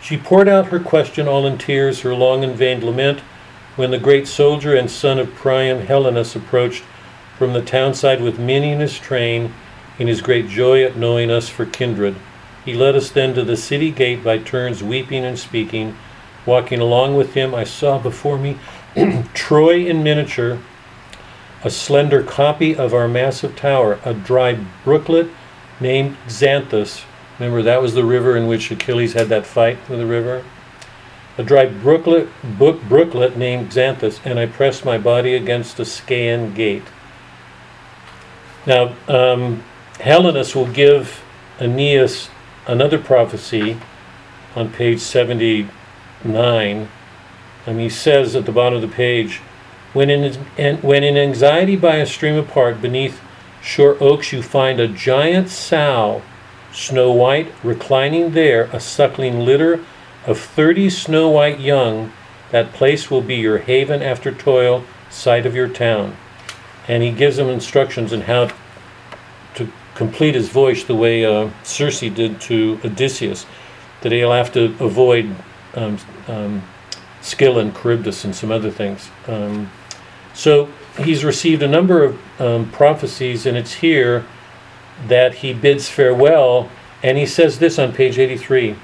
She 0.01 0.17
poured 0.17 0.47
out 0.47 0.67
her 0.67 0.79
question 0.79 1.27
all 1.27 1.47
in 1.47 1.57
tears, 1.57 2.01
her 2.01 2.13
long 2.13 2.43
and 2.43 2.55
vain 2.55 2.85
lament, 2.85 3.21
when 3.75 3.91
the 3.91 3.97
great 3.97 4.27
soldier 4.27 4.75
and 4.75 4.89
son 4.89 5.19
of 5.19 5.33
Priam, 5.33 5.85
Helenus, 5.85 6.35
approached 6.35 6.83
from 7.37 7.53
the 7.53 7.61
townside 7.61 8.21
with 8.21 8.39
many 8.39 8.71
in 8.71 8.79
his 8.79 8.97
train, 8.97 9.53
in 9.97 10.07
his 10.07 10.21
great 10.21 10.47
joy 10.47 10.83
at 10.83 10.95
knowing 10.95 11.31
us 11.31 11.49
for 11.49 11.65
kindred. 11.65 12.15
He 12.63 12.73
led 12.73 12.95
us 12.95 13.09
then 13.11 13.33
to 13.33 13.43
the 13.43 13.57
city 13.57 13.91
gate 13.91 14.23
by 14.23 14.37
turns, 14.37 14.83
weeping 14.83 15.25
and 15.25 15.37
speaking. 15.37 15.97
Walking 16.45 16.79
along 16.79 17.15
with 17.15 17.33
him, 17.33 17.53
I 17.53 17.63
saw 17.63 17.97
before 17.97 18.37
me 18.37 18.57
Troy 19.33 19.85
in 19.85 20.03
miniature, 20.03 20.59
a 21.65 21.69
slender 21.71 22.21
copy 22.21 22.75
of 22.75 22.93
our 22.93 23.07
massive 23.07 23.55
tower, 23.55 23.99
a 24.05 24.13
dry 24.13 24.53
brooklet 24.83 25.27
named 25.79 26.15
Xanthus. 26.27 27.03
Remember, 27.39 27.63
that 27.63 27.81
was 27.81 27.95
the 27.95 28.05
river 28.05 28.37
in 28.37 28.45
which 28.45 28.69
Achilles 28.69 29.13
had 29.13 29.29
that 29.29 29.47
fight 29.47 29.79
with 29.89 29.97
the 29.97 30.05
river? 30.05 30.45
A 31.39 31.43
dry 31.43 31.65
brooklet, 31.65 32.29
book, 32.43 32.83
brooklet 32.83 33.35
named 33.35 33.71
Xanthus, 33.71 34.19
and 34.23 34.39
I 34.39 34.45
pressed 34.45 34.85
my 34.85 34.99
body 34.99 35.33
against 35.33 35.79
a 35.79 35.85
Scaean 35.85 36.53
gate. 36.53 36.83
Now, 38.67 38.95
um, 39.07 39.63
Helenus 39.95 40.55
will 40.55 40.67
give 40.67 41.23
Aeneas 41.59 42.29
another 42.67 42.99
prophecy 42.99 43.77
on 44.55 44.71
page 44.71 44.99
79. 44.99 46.89
And 47.65 47.79
he 47.79 47.89
says 47.89 48.35
at 48.35 48.45
the 48.45 48.51
bottom 48.51 48.75
of 48.75 48.87
the 48.87 48.95
page, 48.95 49.41
when 49.95 50.09
in, 50.09 50.77
when 50.81 51.03
in 51.03 51.17
anxiety 51.17 51.77
by 51.77 51.95
a 51.95 52.05
stream 52.05 52.35
apart 52.35 52.81
beneath 52.81 53.21
short 53.61 54.01
oaks 54.01 54.33
you 54.33 54.43
find 54.43 54.79
a 54.79 54.87
giant 54.87 55.49
sow, 55.49 56.21
snow 56.73 57.11
white, 57.13 57.51
reclining 57.63 58.31
there, 58.31 58.65
a 58.73 58.79
suckling 58.79 59.39
litter 59.39 59.83
of 60.27 60.37
thirty 60.37 60.89
snow 60.89 61.29
white 61.29 61.59
young, 61.59 62.11
that 62.51 62.73
place 62.73 63.09
will 63.09 63.21
be 63.21 63.35
your 63.35 63.59
haven 63.59 64.01
after 64.01 64.31
toil, 64.31 64.83
site 65.09 65.45
of 65.45 65.55
your 65.55 65.69
town. 65.69 66.15
And 66.87 67.01
he 67.01 67.11
gives 67.11 67.37
them 67.37 67.47
instructions 67.47 68.11
on 68.11 68.21
how 68.21 68.51
to 69.55 69.69
complete 69.95 70.35
his 70.35 70.49
voyage 70.49 70.85
the 70.85 70.95
way 70.95 71.25
uh, 71.25 71.49
Circe 71.63 72.01
did 72.01 72.41
to 72.41 72.79
Odysseus, 72.83 73.45
that 74.01 74.11
he'll 74.11 74.33
have 74.33 74.51
to 74.53 74.65
avoid 74.83 75.33
um, 75.73 75.97
um, 76.27 76.63
Scylla 77.21 77.61
and 77.61 77.73
Charybdis 77.73 78.25
and 78.25 78.35
some 78.35 78.51
other 78.51 78.69
things. 78.69 79.09
Um, 79.27 79.71
so 80.35 80.69
he's 80.97 81.23
received 81.23 81.63
a 81.63 81.67
number 81.67 82.03
of 82.03 82.41
um, 82.41 82.69
prophecies, 82.71 83.45
and 83.45 83.57
it's 83.57 83.75
here 83.75 84.25
that 85.07 85.35
he 85.35 85.53
bids 85.53 85.89
farewell, 85.89 86.69
and 87.01 87.17
he 87.17 87.25
says 87.25 87.57
this 87.59 87.79
on 87.79 87.93
page 87.93 88.19
83. 88.19 88.75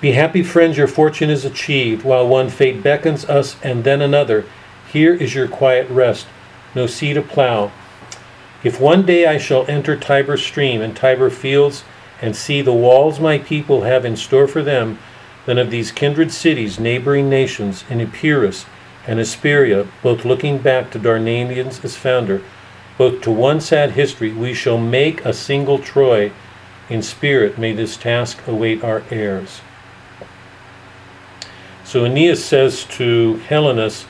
Be 0.00 0.12
happy, 0.12 0.42
friends, 0.42 0.76
your 0.76 0.88
fortune 0.88 1.30
is 1.30 1.44
achieved, 1.44 2.04
while 2.04 2.26
one 2.26 2.50
fate 2.50 2.82
beckons 2.82 3.24
us 3.24 3.56
and 3.62 3.84
then 3.84 4.02
another. 4.02 4.44
Here 4.92 5.14
is 5.14 5.34
your 5.34 5.48
quiet 5.48 5.88
rest, 5.88 6.26
no 6.74 6.86
seed 6.86 7.14
to 7.14 7.22
plow. 7.22 7.70
If 8.64 8.80
one 8.80 9.06
day 9.06 9.26
I 9.26 9.38
shall 9.38 9.66
enter 9.68 9.96
Tiber 9.96 10.36
stream 10.36 10.80
and 10.80 10.96
Tiber 10.96 11.30
fields, 11.30 11.84
and 12.20 12.34
see 12.34 12.60
the 12.60 12.72
walls 12.72 13.20
my 13.20 13.38
people 13.38 13.82
have 13.82 14.04
in 14.04 14.16
store 14.16 14.48
for 14.48 14.62
them 14.62 14.98
than 15.46 15.58
of 15.58 15.70
these 15.70 15.92
kindred 15.92 16.32
cities, 16.32 16.80
neighboring 16.80 17.28
nations, 17.30 17.84
in 17.88 18.00
Epirus 18.00 18.66
and 19.08 19.18
Hesperia, 19.18 19.88
both 20.02 20.26
looking 20.26 20.58
back 20.58 20.90
to 20.90 20.98
Dardanians 20.98 21.82
as 21.82 21.96
founder, 21.96 22.42
both 22.98 23.22
to 23.22 23.30
one 23.30 23.58
sad 23.60 23.92
history, 23.92 24.32
we 24.32 24.52
shall 24.52 24.76
make 24.76 25.24
a 25.24 25.32
single 25.32 25.78
Troy. 25.78 26.30
In 26.90 27.02
spirit, 27.02 27.58
may 27.58 27.72
this 27.72 27.96
task 27.96 28.46
await 28.46 28.84
our 28.84 29.02
heirs. 29.10 29.62
So 31.84 32.04
Aeneas 32.04 32.44
says 32.44 32.84
to 32.96 33.40
Helenus, 33.48 34.04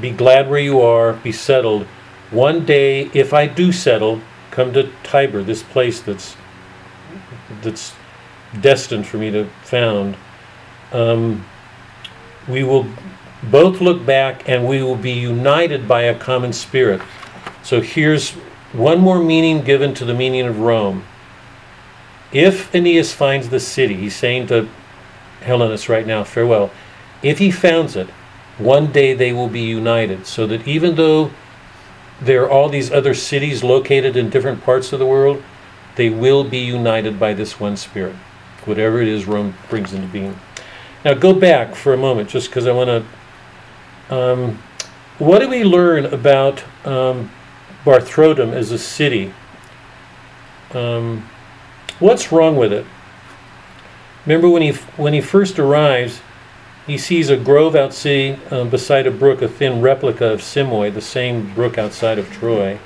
Be 0.00 0.10
glad 0.10 0.50
where 0.50 0.60
you 0.60 0.80
are, 0.80 1.14
be 1.14 1.32
settled. 1.32 1.86
One 2.30 2.66
day, 2.66 3.10
if 3.14 3.32
I 3.32 3.46
do 3.46 3.72
settle, 3.72 4.20
come 4.50 4.72
to 4.74 4.90
Tiber, 5.02 5.42
this 5.42 5.62
place 5.62 6.00
that's 6.00 6.36
that's 7.62 7.94
destined 8.60 9.06
for 9.06 9.16
me 9.16 9.30
to 9.30 9.46
found. 9.62 10.16
Um, 10.92 11.44
we 12.48 12.62
will 12.62 12.86
both 13.42 13.80
look 13.80 14.04
back 14.04 14.48
and 14.48 14.66
we 14.66 14.82
will 14.82 14.96
be 14.96 15.12
united 15.12 15.88
by 15.88 16.02
a 16.02 16.18
common 16.18 16.52
spirit. 16.52 17.00
So 17.62 17.80
here's 17.80 18.32
one 18.72 19.00
more 19.00 19.22
meaning 19.22 19.62
given 19.62 19.94
to 19.94 20.04
the 20.04 20.14
meaning 20.14 20.46
of 20.46 20.60
Rome. 20.60 21.04
If 22.32 22.74
Aeneas 22.74 23.12
finds 23.12 23.50
the 23.50 23.60
city, 23.60 23.94
he's 23.94 24.16
saying 24.16 24.46
to 24.46 24.68
Helenus 25.42 25.88
right 25.88 26.06
now, 26.06 26.24
farewell. 26.24 26.70
If 27.22 27.38
he 27.38 27.50
founds 27.50 27.94
it, 27.94 28.08
one 28.58 28.92
day 28.92 29.14
they 29.14 29.32
will 29.32 29.48
be 29.48 29.60
united, 29.60 30.26
so 30.26 30.46
that 30.46 30.66
even 30.66 30.94
though 30.94 31.30
there 32.20 32.44
are 32.44 32.50
all 32.50 32.68
these 32.68 32.90
other 32.90 33.14
cities 33.14 33.64
located 33.64 34.16
in 34.16 34.30
different 34.30 34.62
parts 34.62 34.92
of 34.92 34.98
the 34.98 35.06
world, 35.06 35.42
they 35.96 36.08
will 36.08 36.44
be 36.44 36.58
united 36.58 37.18
by 37.18 37.34
this 37.34 37.60
one 37.60 37.76
spirit, 37.76 38.14
whatever 38.64 39.02
it 39.02 39.08
is 39.08 39.26
Rome 39.26 39.54
brings 39.68 39.92
into 39.92 40.06
being. 40.08 40.38
Now 41.04 41.14
go 41.14 41.34
back 41.34 41.74
for 41.74 41.92
a 41.92 41.98
moment, 41.98 42.30
just 42.30 42.48
because 42.48 42.66
I 42.66 42.72
want 42.72 42.88
to. 42.88 43.04
Um, 44.12 44.58
what 45.18 45.38
do 45.38 45.48
we 45.48 45.64
learn 45.64 46.04
about 46.04 46.62
um, 46.84 47.30
Buthrotum 47.82 48.52
as 48.52 48.70
a 48.70 48.78
city? 48.78 49.32
Um, 50.74 51.26
what's 51.98 52.30
wrong 52.30 52.56
with 52.56 52.74
it? 52.74 52.84
Remember 54.26 54.50
when 54.50 54.60
he 54.60 54.72
when 54.98 55.14
he 55.14 55.22
first 55.22 55.58
arrives, 55.58 56.20
he 56.86 56.98
sees 56.98 57.30
a 57.30 57.38
grove 57.38 57.74
out 57.74 57.94
sea 57.94 58.36
um, 58.50 58.68
beside 58.68 59.06
a 59.06 59.10
brook, 59.10 59.40
a 59.40 59.48
thin 59.48 59.80
replica 59.80 60.26
of 60.26 60.40
Simois, 60.40 60.92
the 60.92 61.00
same 61.00 61.54
brook 61.54 61.78
outside 61.78 62.18
of 62.18 62.30
Troy. 62.30 62.78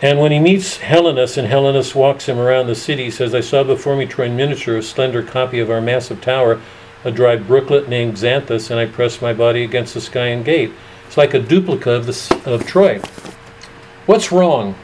And 0.00 0.18
when 0.18 0.32
he 0.32 0.38
meets 0.38 0.78
Helenus, 0.78 1.36
and 1.36 1.46
Helenus 1.46 1.94
walks 1.94 2.24
him 2.24 2.38
around 2.38 2.66
the 2.66 2.74
city, 2.74 3.04
he 3.04 3.10
says, 3.10 3.34
I 3.34 3.40
saw 3.40 3.62
before 3.62 3.94
me 3.94 4.06
Troy 4.06 4.24
in 4.24 4.36
miniature, 4.36 4.78
a 4.78 4.82
slender 4.82 5.22
copy 5.22 5.60
of 5.60 5.70
our 5.70 5.82
massive 5.82 6.22
tower, 6.22 6.62
a 7.04 7.10
dry 7.10 7.36
brooklet 7.36 7.88
named 7.88 8.14
Xanthus, 8.14 8.70
and 8.70 8.78
I 8.78 8.86
pressed 8.86 9.22
my 9.22 9.32
body 9.32 9.64
against 9.64 9.94
the 9.94 10.00
Scaean 10.00 10.44
gate. 10.44 10.72
It's 11.06 11.16
like 11.16 11.34
a 11.34 11.40
duplicate 11.40 12.08
of, 12.08 12.46
of 12.46 12.66
Troy. 12.66 13.00
What's 14.06 14.30
wrong? 14.30 14.74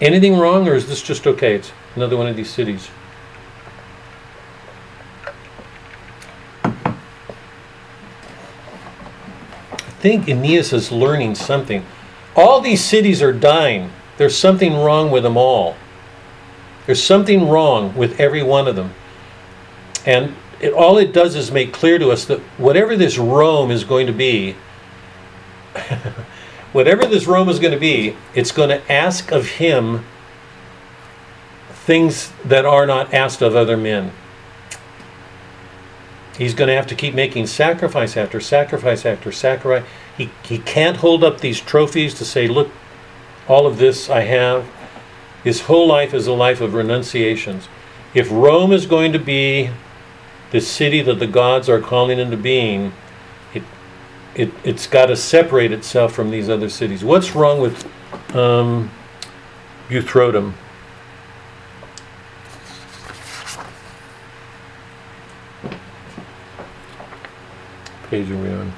Anything 0.00 0.36
wrong, 0.36 0.68
or 0.68 0.74
is 0.74 0.86
this 0.88 1.02
just 1.02 1.26
okay? 1.26 1.54
It's 1.54 1.72
another 1.96 2.16
one 2.16 2.28
of 2.28 2.36
these 2.36 2.50
cities. 2.50 2.90
I 9.72 10.00
think 10.00 10.28
Aeneas 10.28 10.72
is 10.72 10.92
learning 10.92 11.34
something. 11.34 11.84
All 12.36 12.60
these 12.60 12.84
cities 12.84 13.20
are 13.20 13.32
dying. 13.32 13.90
There's 14.16 14.36
something 14.36 14.76
wrong 14.76 15.10
with 15.10 15.24
them 15.24 15.36
all. 15.36 15.76
There's 16.86 17.02
something 17.02 17.48
wrong 17.48 17.96
with 17.96 18.20
every 18.20 18.42
one 18.42 18.68
of 18.68 18.76
them. 18.76 18.94
And 20.06 20.34
it, 20.60 20.72
all 20.72 20.98
it 20.98 21.12
does 21.12 21.36
is 21.36 21.50
make 21.50 21.72
clear 21.72 21.98
to 21.98 22.10
us 22.10 22.24
that 22.26 22.40
whatever 22.58 22.96
this 22.96 23.18
Rome 23.18 23.70
is 23.70 23.84
going 23.84 24.06
to 24.06 24.12
be, 24.12 24.56
whatever 26.72 27.06
this 27.06 27.26
Rome 27.26 27.48
is 27.48 27.58
going 27.58 27.72
to 27.72 27.80
be, 27.80 28.16
it's 28.34 28.52
going 28.52 28.70
to 28.70 28.92
ask 28.92 29.30
of 29.30 29.46
him 29.46 30.04
things 31.70 32.32
that 32.44 32.64
are 32.64 32.86
not 32.86 33.14
asked 33.14 33.40
of 33.40 33.54
other 33.54 33.76
men. 33.76 34.12
He's 36.36 36.54
going 36.54 36.68
to 36.68 36.74
have 36.74 36.86
to 36.88 36.94
keep 36.94 37.14
making 37.14 37.46
sacrifice 37.46 38.16
after 38.16 38.40
sacrifice 38.40 39.04
after 39.04 39.32
sacrifice. 39.32 39.88
He, 40.16 40.30
he 40.44 40.58
can't 40.58 40.98
hold 40.98 41.24
up 41.24 41.40
these 41.40 41.60
trophies 41.60 42.14
to 42.14 42.24
say, 42.24 42.46
look, 42.46 42.70
all 43.48 43.66
of 43.66 43.78
this 43.78 44.10
I 44.10 44.20
have. 44.20 44.68
His 45.42 45.62
whole 45.62 45.88
life 45.88 46.12
is 46.12 46.26
a 46.26 46.32
life 46.32 46.60
of 46.60 46.74
renunciations. 46.74 47.68
If 48.14 48.30
Rome 48.30 48.72
is 48.72 48.86
going 48.86 49.12
to 49.12 49.18
be 49.18 49.70
the 50.50 50.60
city 50.60 51.02
that 51.02 51.18
the 51.18 51.26
gods 51.26 51.68
are 51.68 51.80
calling 51.80 52.18
into 52.18 52.36
being, 52.36 52.92
it, 53.52 53.62
it, 54.34 54.50
it's 54.64 54.86
got 54.86 55.06
to 55.06 55.16
separate 55.16 55.72
itself 55.72 56.12
from 56.12 56.30
these 56.30 56.48
other 56.48 56.68
cities. 56.68 57.04
What's 57.04 57.34
wrong 57.34 57.60
with 57.60 57.86
um, 58.34 58.90
Buthrotum? 59.88 60.54
Page 68.08 68.30
are 68.30 68.36
we 68.38 68.48
on? 68.48 68.72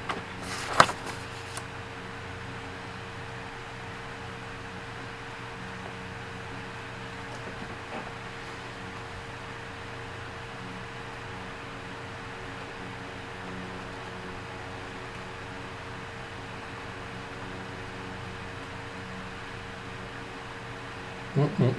Mm-mm. 21.35 21.73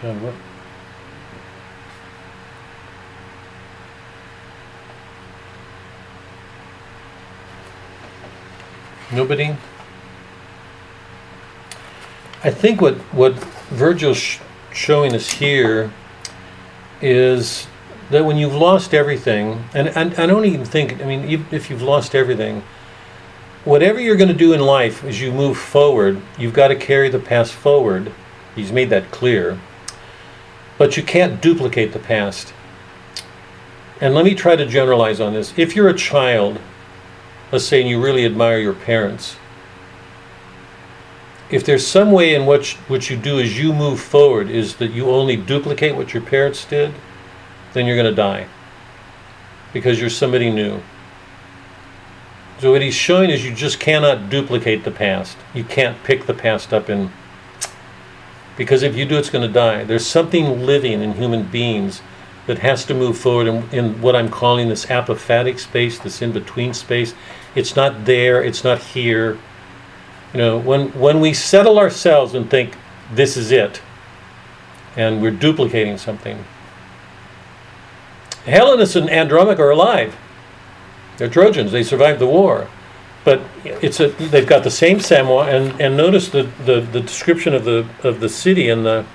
God, 0.00 0.22
what? 0.22 0.34
I 12.44 12.50
think 12.50 12.80
what, 12.80 12.96
what 13.12 13.34
Virgil's 13.70 14.16
sh- 14.16 14.38
showing 14.72 15.14
us 15.14 15.30
here 15.30 15.92
is 17.00 17.66
that 18.10 18.24
when 18.24 18.36
you've 18.36 18.54
lost 18.54 18.94
everything, 18.94 19.64
and, 19.74 19.88
and 19.88 20.14
I 20.14 20.26
don't 20.26 20.44
even 20.44 20.64
think, 20.64 21.00
I 21.00 21.04
mean, 21.04 21.46
if 21.50 21.70
you've 21.70 21.82
lost 21.82 22.14
everything, 22.14 22.62
whatever 23.64 24.00
you're 24.00 24.16
going 24.16 24.28
to 24.28 24.34
do 24.34 24.52
in 24.52 24.60
life 24.60 25.04
as 25.04 25.20
you 25.20 25.32
move 25.32 25.56
forward, 25.56 26.20
you've 26.36 26.52
got 26.52 26.68
to 26.68 26.76
carry 26.76 27.08
the 27.08 27.18
past 27.18 27.52
forward. 27.52 28.12
He's 28.54 28.72
made 28.72 28.90
that 28.90 29.10
clear. 29.10 29.58
But 30.78 30.96
you 30.96 31.02
can't 31.02 31.40
duplicate 31.40 31.92
the 31.92 31.98
past. 31.98 32.52
And 34.00 34.14
let 34.14 34.24
me 34.24 34.34
try 34.34 34.56
to 34.56 34.66
generalize 34.66 35.20
on 35.20 35.32
this. 35.32 35.56
If 35.56 35.76
you're 35.76 35.88
a 35.88 35.94
child, 35.94 36.58
let's 37.52 37.64
say, 37.64 37.80
and 37.80 37.88
you 37.88 38.02
really 38.02 38.24
admire 38.24 38.58
your 38.58 38.72
parents, 38.72 39.36
if 41.50 41.64
there's 41.64 41.86
some 41.86 42.10
way 42.10 42.34
in 42.34 42.46
which 42.46 42.76
what 42.88 43.10
you 43.10 43.16
do 43.16 43.38
as 43.38 43.58
you 43.58 43.74
move 43.74 44.00
forward 44.00 44.48
is 44.48 44.76
that 44.76 44.90
you 44.90 45.10
only 45.10 45.36
duplicate 45.36 45.94
what 45.94 46.14
your 46.14 46.22
parents 46.22 46.64
did, 46.64 46.94
then 47.74 47.86
you're 47.86 47.96
going 47.96 48.10
to 48.10 48.14
die 48.14 48.48
because 49.72 50.00
you're 50.00 50.10
somebody 50.10 50.50
new. 50.50 50.80
So 52.58 52.72
what 52.72 52.80
he's 52.80 52.94
showing 52.94 53.28
is 53.28 53.44
you 53.44 53.54
just 53.54 53.80
cannot 53.80 54.30
duplicate 54.30 54.84
the 54.84 54.90
past. 54.90 55.36
You 55.52 55.64
can't 55.64 56.02
pick 56.04 56.26
the 56.26 56.34
past 56.34 56.72
up 56.72 56.88
and 56.88 57.10
because 58.56 58.82
if 58.82 58.96
you 58.96 59.04
do, 59.04 59.16
it's 59.16 59.30
going 59.30 59.46
to 59.46 59.52
die. 59.52 59.84
There's 59.84 60.06
something 60.06 60.64
living 60.64 61.00
in 61.00 61.14
human 61.14 61.44
beings 61.44 62.02
that 62.46 62.58
has 62.58 62.84
to 62.86 62.94
move 62.94 63.16
forward 63.16 63.46
in, 63.46 63.70
in 63.70 64.02
what 64.02 64.16
I'm 64.16 64.28
calling 64.28 64.68
this 64.68 64.86
apophatic 64.86 65.58
space, 65.58 65.98
this 65.98 66.20
in-between 66.20 66.74
space. 66.74 67.14
It's 67.54 67.76
not 67.76 68.04
there. 68.04 68.42
It's 68.42 68.64
not 68.64 68.78
here. 68.78 69.38
You 70.32 70.38
know, 70.38 70.58
when 70.58 70.88
when 70.98 71.20
we 71.20 71.34
settle 71.34 71.78
ourselves 71.78 72.34
and 72.34 72.50
think 72.50 72.76
this 73.12 73.36
is 73.36 73.52
it, 73.52 73.82
and 74.96 75.22
we're 75.22 75.30
duplicating 75.30 75.98
something. 75.98 76.44
Helenus 78.44 78.96
and 78.96 79.08
Andromache 79.08 79.60
are 79.60 79.70
alive. 79.70 80.16
They're 81.16 81.28
Trojans. 81.28 81.70
They 81.70 81.84
survived 81.84 82.18
the 82.18 82.26
war. 82.26 82.68
But 83.24 83.40
it's 83.64 84.00
a, 84.00 84.08
they've 84.08 84.46
got 84.46 84.64
the 84.64 84.70
same 84.70 84.98
Simois, 84.98 85.46
and, 85.46 85.80
and 85.80 85.96
notice 85.96 86.28
the, 86.28 86.50
the, 86.64 86.80
the 86.80 87.00
description 87.00 87.54
of 87.54 87.64
the, 87.64 87.86
of 88.02 88.18
the 88.18 88.28
city 88.28 88.68
and 88.68 88.84
the. 88.84 89.06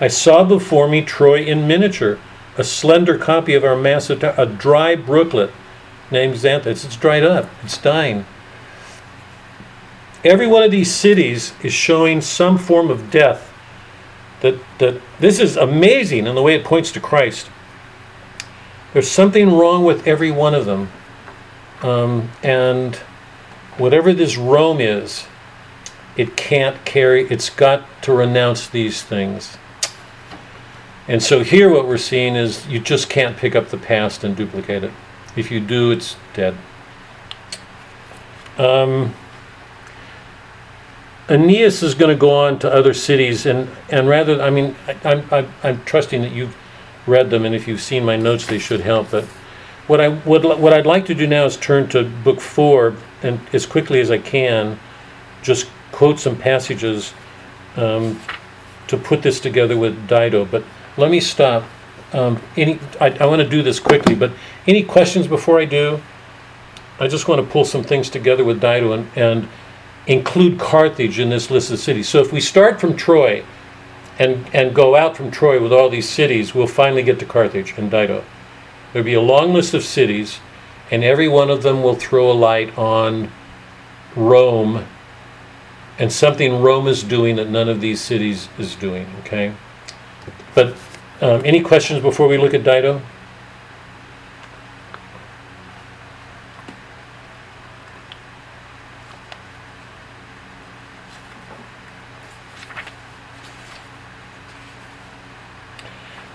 I 0.00 0.08
saw 0.08 0.44
before 0.44 0.88
me 0.88 1.02
Troy 1.02 1.44
in 1.44 1.68
miniature, 1.68 2.18
a 2.56 2.64
slender 2.64 3.18
copy 3.18 3.54
of 3.54 3.64
our 3.64 3.76
massive, 3.76 4.22
a 4.24 4.46
dry 4.46 4.96
brooklet 4.96 5.50
named 6.10 6.36
Xanthus. 6.36 6.84
It's 6.84 6.96
dried 6.96 7.22
up, 7.22 7.50
it's 7.62 7.76
dying. 7.76 8.24
every 10.24 10.46
one 10.46 10.62
of 10.62 10.70
these 10.70 10.92
cities 10.92 11.52
is 11.62 11.72
showing 11.72 12.20
some 12.20 12.58
form 12.58 12.90
of 12.90 13.10
death. 13.10 13.46
That, 14.40 14.58
that 14.78 15.00
this 15.18 15.38
is 15.38 15.56
amazing 15.56 16.26
in 16.26 16.34
the 16.34 16.42
way 16.42 16.54
it 16.54 16.64
points 16.64 16.90
to 16.92 17.00
Christ. 17.00 17.50
There's 18.94 19.10
something 19.10 19.52
wrong 19.52 19.84
with 19.84 20.06
every 20.06 20.30
one 20.30 20.54
of 20.54 20.64
them. 20.64 20.90
Um, 21.82 22.30
and 22.42 22.96
whatever 23.76 24.14
this 24.14 24.36
Rome 24.38 24.80
is, 24.80 25.26
it 26.16 26.36
can't 26.36 26.82
carry, 26.84 27.28
it's 27.28 27.50
got 27.50 27.84
to 28.02 28.12
renounce 28.12 28.66
these 28.66 29.02
things. 29.02 29.58
And 31.10 31.20
so 31.20 31.42
here 31.42 31.68
what 31.68 31.88
we're 31.88 31.98
seeing 31.98 32.36
is 32.36 32.68
you 32.68 32.78
just 32.78 33.10
can't 33.10 33.36
pick 33.36 33.56
up 33.56 33.70
the 33.70 33.76
past 33.76 34.22
and 34.22 34.36
duplicate 34.36 34.84
it. 34.84 34.92
If 35.34 35.50
you 35.50 35.58
do, 35.58 35.90
it's 35.90 36.14
dead. 36.34 36.56
Um, 38.56 39.12
Aeneas 41.28 41.82
is 41.82 41.96
going 41.96 42.14
to 42.14 42.16
go 42.16 42.30
on 42.30 42.60
to 42.60 42.72
other 42.72 42.94
cities, 42.94 43.44
and, 43.44 43.68
and 43.88 44.08
rather, 44.08 44.40
I 44.40 44.50
mean, 44.50 44.76
I, 44.86 44.96
I'm, 45.02 45.24
I'm, 45.32 45.52
I'm 45.64 45.84
trusting 45.84 46.22
that 46.22 46.30
you've 46.30 46.56
read 47.08 47.28
them, 47.30 47.44
and 47.44 47.56
if 47.56 47.66
you've 47.66 47.80
seen 47.80 48.04
my 48.04 48.14
notes, 48.14 48.46
they 48.46 48.60
should 48.60 48.82
help. 48.82 49.10
But 49.10 49.24
what 49.88 50.00
I 50.00 50.06
would, 50.06 50.44
what 50.44 50.72
I'd 50.72 50.86
like 50.86 51.06
to 51.06 51.14
do 51.16 51.26
now 51.26 51.44
is 51.44 51.56
turn 51.56 51.88
to 51.88 52.04
book 52.04 52.40
four, 52.40 52.94
and 53.24 53.40
as 53.52 53.66
quickly 53.66 53.98
as 53.98 54.12
I 54.12 54.18
can, 54.18 54.78
just 55.42 55.68
quote 55.90 56.20
some 56.20 56.36
passages 56.36 57.14
um, 57.74 58.20
to 58.86 58.96
put 58.96 59.22
this 59.22 59.40
together 59.40 59.76
with 59.76 60.06
Dido. 60.06 60.44
But 60.44 60.62
let 61.00 61.10
me 61.10 61.20
stop. 61.20 61.64
Um, 62.12 62.40
any, 62.56 62.78
I, 63.00 63.10
I 63.20 63.26
want 63.26 63.42
to 63.42 63.48
do 63.48 63.62
this 63.62 63.80
quickly, 63.80 64.14
but 64.14 64.32
any 64.66 64.82
questions 64.82 65.26
before 65.26 65.60
I 65.60 65.64
do? 65.64 66.00
I 66.98 67.08
just 67.08 67.28
want 67.28 67.44
to 67.44 67.50
pull 67.50 67.64
some 67.64 67.82
things 67.82 68.10
together 68.10 68.44
with 68.44 68.60
Dido 68.60 68.92
and, 68.92 69.08
and 69.16 69.48
include 70.06 70.58
Carthage 70.58 71.18
in 71.18 71.30
this 71.30 71.50
list 71.50 71.70
of 71.70 71.78
cities. 71.78 72.08
So 72.08 72.20
if 72.20 72.32
we 72.32 72.40
start 72.40 72.80
from 72.80 72.96
Troy 72.96 73.44
and, 74.18 74.46
and 74.52 74.74
go 74.74 74.96
out 74.96 75.16
from 75.16 75.30
Troy 75.30 75.62
with 75.62 75.72
all 75.72 75.88
these 75.88 76.08
cities, 76.08 76.54
we'll 76.54 76.66
finally 76.66 77.02
get 77.02 77.18
to 77.20 77.24
Carthage 77.24 77.74
and 77.76 77.90
Dido. 77.90 78.24
There'll 78.92 79.06
be 79.06 79.14
a 79.14 79.20
long 79.20 79.54
list 79.54 79.72
of 79.72 79.84
cities, 79.84 80.40
and 80.90 81.04
every 81.04 81.28
one 81.28 81.48
of 81.48 81.62
them 81.62 81.82
will 81.82 81.94
throw 81.94 82.30
a 82.30 82.34
light 82.34 82.76
on 82.76 83.30
Rome 84.16 84.84
and 86.00 86.10
something 86.10 86.62
Rome 86.62 86.88
is 86.88 87.02
doing 87.02 87.36
that 87.36 87.50
none 87.50 87.68
of 87.68 87.82
these 87.82 88.00
cities 88.00 88.48
is 88.58 88.74
doing, 88.74 89.06
okay? 89.20 89.52
But 90.54 90.74
um, 91.20 91.42
any 91.44 91.60
questions 91.60 92.02
before 92.02 92.28
we 92.28 92.38
look 92.38 92.54
at 92.54 92.64
Dido? 92.64 93.02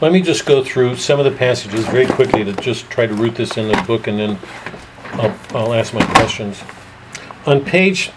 Let 0.01 0.11
me 0.11 0.21
just 0.21 0.45
go 0.45 0.63
through 0.63 0.97
some 0.97 1.19
of 1.19 1.25
the 1.25 1.31
passages 1.31 1.87
very 1.87 2.05
quickly 2.05 2.43
to 2.43 2.53
just 2.53 2.89
try 2.91 3.07
to 3.07 3.13
root 3.13 3.33
this 3.35 3.57
in 3.57 3.69
the 3.69 3.83
book 3.87 4.05
and 4.05 4.19
then 4.19 4.39
I'll, 5.13 5.35
I'll 5.55 5.73
ask 5.73 5.93
my 5.93 6.05
questions. 6.05 6.61
On 7.47 7.63
page 7.63 8.11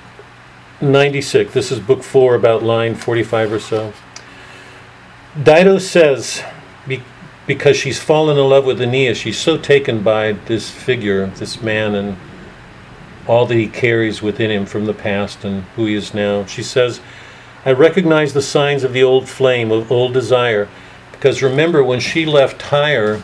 96, 0.81 1.55
this 1.55 1.73
is 1.73 1.81
book 1.81 2.03
four, 2.03 2.35
about 2.35 2.62
line 2.62 2.95
45 2.95 3.53
or 3.53 3.59
so. 3.59 3.93
Dido 5.43 5.78
says, 5.78 6.43
because 7.48 7.78
she's 7.78 7.98
fallen 7.98 8.36
in 8.36 8.46
love 8.46 8.66
with 8.66 8.80
Aeneas, 8.80 9.16
she's 9.16 9.38
so 9.38 9.56
taken 9.56 10.02
by 10.02 10.32
this 10.32 10.70
figure, 10.70 11.26
this 11.28 11.62
man, 11.62 11.94
and 11.94 12.18
all 13.26 13.46
that 13.46 13.54
he 13.54 13.66
carries 13.66 14.20
within 14.20 14.50
him 14.50 14.66
from 14.66 14.84
the 14.84 14.92
past 14.92 15.44
and 15.44 15.62
who 15.74 15.86
he 15.86 15.94
is 15.94 16.12
now. 16.12 16.44
She 16.44 16.62
says, 16.62 17.00
I 17.64 17.72
recognize 17.72 18.34
the 18.34 18.42
signs 18.42 18.84
of 18.84 18.92
the 18.92 19.02
old 19.02 19.30
flame, 19.30 19.72
of 19.72 19.90
old 19.90 20.12
desire. 20.12 20.68
Because 21.10 21.42
remember, 21.42 21.82
when 21.82 22.00
she 22.00 22.26
left 22.26 22.60
Tyre, 22.60 23.22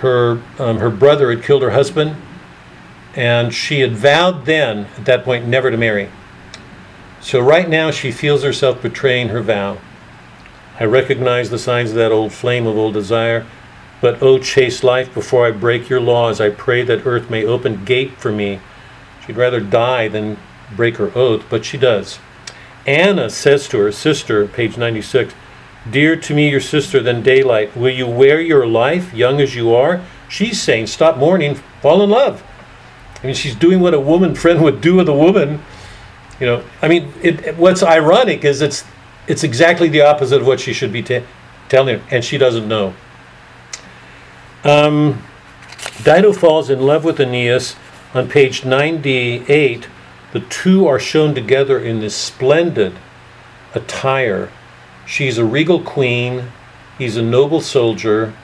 her, 0.00 0.42
um, 0.58 0.78
her 0.78 0.90
brother 0.90 1.34
had 1.34 1.42
killed 1.42 1.62
her 1.62 1.70
husband, 1.70 2.16
and 3.16 3.54
she 3.54 3.80
had 3.80 3.96
vowed 3.96 4.44
then, 4.44 4.86
at 4.98 5.06
that 5.06 5.24
point, 5.24 5.46
never 5.46 5.70
to 5.70 5.76
marry. 5.78 6.10
So 7.20 7.40
right 7.40 7.68
now, 7.68 7.90
she 7.90 8.12
feels 8.12 8.42
herself 8.42 8.82
betraying 8.82 9.30
her 9.30 9.40
vow. 9.40 9.78
I 10.80 10.84
recognize 10.84 11.50
the 11.50 11.58
signs 11.58 11.90
of 11.90 11.96
that 11.96 12.12
old 12.12 12.32
flame 12.32 12.66
of 12.66 12.76
old 12.76 12.94
desire, 12.94 13.46
but 14.00 14.22
O 14.22 14.38
chaste 14.38 14.84
life, 14.84 15.12
before 15.12 15.46
I 15.46 15.50
break 15.50 15.88
your 15.88 16.00
laws, 16.00 16.40
I 16.40 16.50
pray 16.50 16.82
that 16.84 17.04
earth 17.04 17.28
may 17.30 17.44
open 17.44 17.84
gate 17.84 18.12
for 18.18 18.30
me. 18.30 18.60
She'd 19.26 19.36
rather 19.36 19.60
die 19.60 20.06
than 20.06 20.38
break 20.76 20.98
her 20.98 21.10
oath, 21.16 21.44
but 21.50 21.64
she 21.64 21.78
does. 21.78 22.20
Anna 22.86 23.28
says 23.28 23.68
to 23.68 23.78
her 23.78 23.92
sister, 23.92 24.46
page 24.46 24.78
96, 24.78 25.34
Dear 25.90 26.16
to 26.16 26.34
me, 26.34 26.48
your 26.50 26.60
sister 26.60 27.00
than 27.00 27.22
daylight, 27.22 27.76
will 27.76 27.90
you 27.90 28.06
wear 28.06 28.40
your 28.40 28.66
life, 28.66 29.12
young 29.12 29.40
as 29.40 29.56
you 29.56 29.74
are? 29.74 30.02
She's 30.28 30.60
saying, 30.60 30.86
Stop 30.86 31.16
mourning, 31.16 31.56
fall 31.82 32.02
in 32.02 32.10
love. 32.10 32.44
I 33.22 33.26
mean, 33.26 33.34
she's 33.34 33.54
doing 33.54 33.80
what 33.80 33.94
a 33.94 34.00
woman 34.00 34.34
friend 34.34 34.62
would 34.62 34.80
do 34.80 34.94
with 34.94 35.08
a 35.08 35.14
woman. 35.14 35.60
You 36.38 36.46
know, 36.46 36.64
I 36.80 36.88
mean, 36.88 37.12
it- 37.20 37.56
what's 37.56 37.82
ironic 37.82 38.44
is 38.44 38.62
it's 38.62 38.84
it's 39.28 39.44
exactly 39.44 39.88
the 39.88 40.00
opposite 40.00 40.40
of 40.40 40.46
what 40.46 40.58
she 40.58 40.72
should 40.72 40.92
be 40.92 41.02
ta 41.02 41.20
telling 41.68 41.98
him, 41.98 42.06
and 42.10 42.24
she 42.24 42.38
doesn't 42.38 42.66
know. 42.66 42.94
Um, 44.64 45.22
Dido 46.02 46.32
falls 46.32 46.70
in 46.70 46.80
love 46.80 47.04
with 47.04 47.20
Aeneas 47.20 47.76
on 48.14 48.28
page 48.28 48.64
98. 48.64 49.86
The 50.32 50.40
two 50.40 50.86
are 50.86 50.98
shown 50.98 51.34
together 51.34 51.78
in 51.78 52.00
this 52.00 52.16
splendid 52.16 52.94
attire. 53.74 54.50
She's 55.06 55.38
a 55.38 55.44
regal 55.44 55.80
queen. 55.82 56.52
He's 56.96 57.16
a 57.16 57.22
noble 57.22 57.60
soldier. 57.60 58.34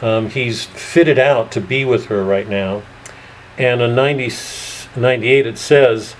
Um, 0.00 0.30
he's 0.30 0.64
fitted 0.64 1.18
out 1.18 1.52
to 1.52 1.60
be 1.60 1.84
with 1.84 2.06
her 2.06 2.24
right 2.24 2.48
now. 2.48 2.82
And 3.58 3.82
on 3.82 3.94
90, 3.94 4.30
98 4.96 5.46
it 5.46 5.58
says, 5.58 6.14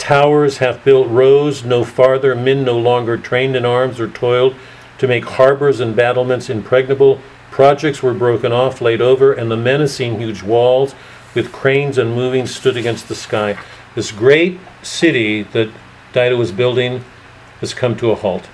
Towers 0.00 0.58
hath 0.58 0.82
built 0.82 1.08
rose 1.08 1.62
no 1.62 1.84
farther, 1.84 2.34
men 2.34 2.64
no 2.64 2.78
longer 2.78 3.18
trained 3.18 3.54
in 3.54 3.66
arms 3.66 4.00
or 4.00 4.08
toiled 4.08 4.56
to 4.96 5.06
make 5.06 5.24
harbors 5.24 5.78
and 5.78 5.94
battlements 5.94 6.48
impregnable. 6.48 7.20
Projects 7.50 8.02
were 8.02 8.14
broken 8.14 8.50
off, 8.50 8.80
laid 8.80 9.02
over, 9.02 9.34
and 9.34 9.50
the 9.50 9.58
menacing 9.58 10.18
huge 10.18 10.42
walls 10.42 10.94
with 11.34 11.52
cranes 11.52 11.98
and 11.98 12.14
moving 12.14 12.46
stood 12.46 12.78
against 12.78 13.08
the 13.08 13.14
sky. 13.14 13.58
This 13.94 14.10
great 14.10 14.58
city 14.82 15.42
that 15.42 15.70
Dido 16.14 16.36
was 16.36 16.50
building 16.50 17.04
has 17.60 17.74
come 17.74 17.94
to 17.98 18.10
a 18.10 18.14
halt. 18.14 18.48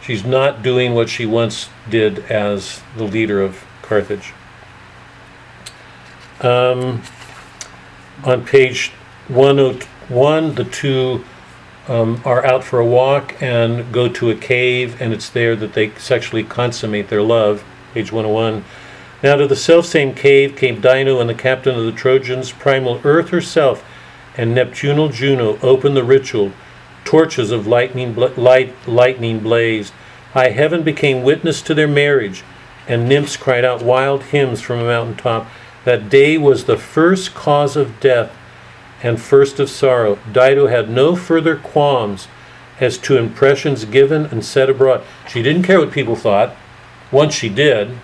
She's 0.00 0.24
not 0.24 0.62
doing 0.62 0.94
what 0.94 1.10
she 1.10 1.26
once 1.26 1.68
did 1.90 2.20
as 2.30 2.80
the 2.96 3.04
leader 3.04 3.42
of 3.42 3.62
Carthage. 3.82 4.32
Um, 6.40 7.02
on 8.24 8.46
page 8.46 8.92
101, 10.10 10.56
the 10.56 10.64
two 10.64 11.24
um, 11.86 12.20
are 12.24 12.44
out 12.44 12.64
for 12.64 12.80
a 12.80 12.84
walk 12.84 13.40
and 13.40 13.92
go 13.92 14.08
to 14.08 14.30
a 14.30 14.34
cave, 14.34 15.00
and 15.00 15.12
it's 15.12 15.30
there 15.30 15.54
that 15.54 15.72
they 15.74 15.90
sexually 15.94 16.42
consummate 16.42 17.08
their 17.08 17.22
love. 17.22 17.64
Page 17.94 18.10
101. 18.10 18.64
Now 19.22 19.36
to 19.36 19.46
the 19.46 19.54
selfsame 19.54 20.14
cave 20.14 20.56
came 20.56 20.80
Dido 20.80 21.20
and 21.20 21.30
the 21.30 21.34
captain 21.34 21.78
of 21.78 21.84
the 21.84 21.92
Trojans, 21.92 22.50
primal 22.50 23.00
Earth 23.04 23.28
herself, 23.28 23.84
and 24.36 24.52
Nuptial 24.52 25.10
Juno 25.10 25.58
opened 25.60 25.96
the 25.96 26.04
ritual. 26.04 26.52
Torches 27.04 27.52
of 27.52 27.68
lightning, 27.68 28.12
bla- 28.12 28.32
light, 28.36 28.74
lightning 28.88 29.38
blazed. 29.38 29.92
High 30.32 30.50
heaven 30.50 30.82
became 30.82 31.22
witness 31.22 31.62
to 31.62 31.74
their 31.74 31.88
marriage, 31.88 32.42
and 32.88 33.08
nymphs 33.08 33.36
cried 33.36 33.64
out 33.64 33.82
wild 33.82 34.24
hymns 34.24 34.60
from 34.60 34.80
a 34.80 34.84
mountain 34.84 35.16
top. 35.16 35.46
That 35.84 36.08
day 36.08 36.36
was 36.36 36.64
the 36.64 36.76
first 36.76 37.34
cause 37.34 37.76
of 37.76 38.00
death 38.00 38.36
and 39.02 39.20
first 39.20 39.58
of 39.58 39.70
sorrow. 39.70 40.18
Dido 40.30 40.66
had 40.66 40.90
no 40.90 41.16
further 41.16 41.56
qualms 41.56 42.28
as 42.80 42.98
to 42.98 43.16
impressions 43.16 43.84
given 43.84 44.26
and 44.26 44.44
said 44.44 44.70
abroad. 44.70 45.02
She 45.28 45.42
didn't 45.42 45.64
care 45.64 45.78
what 45.78 45.92
people 45.92 46.16
thought. 46.16 46.54
Once 47.10 47.34
she 47.34 47.48
did. 47.48 47.98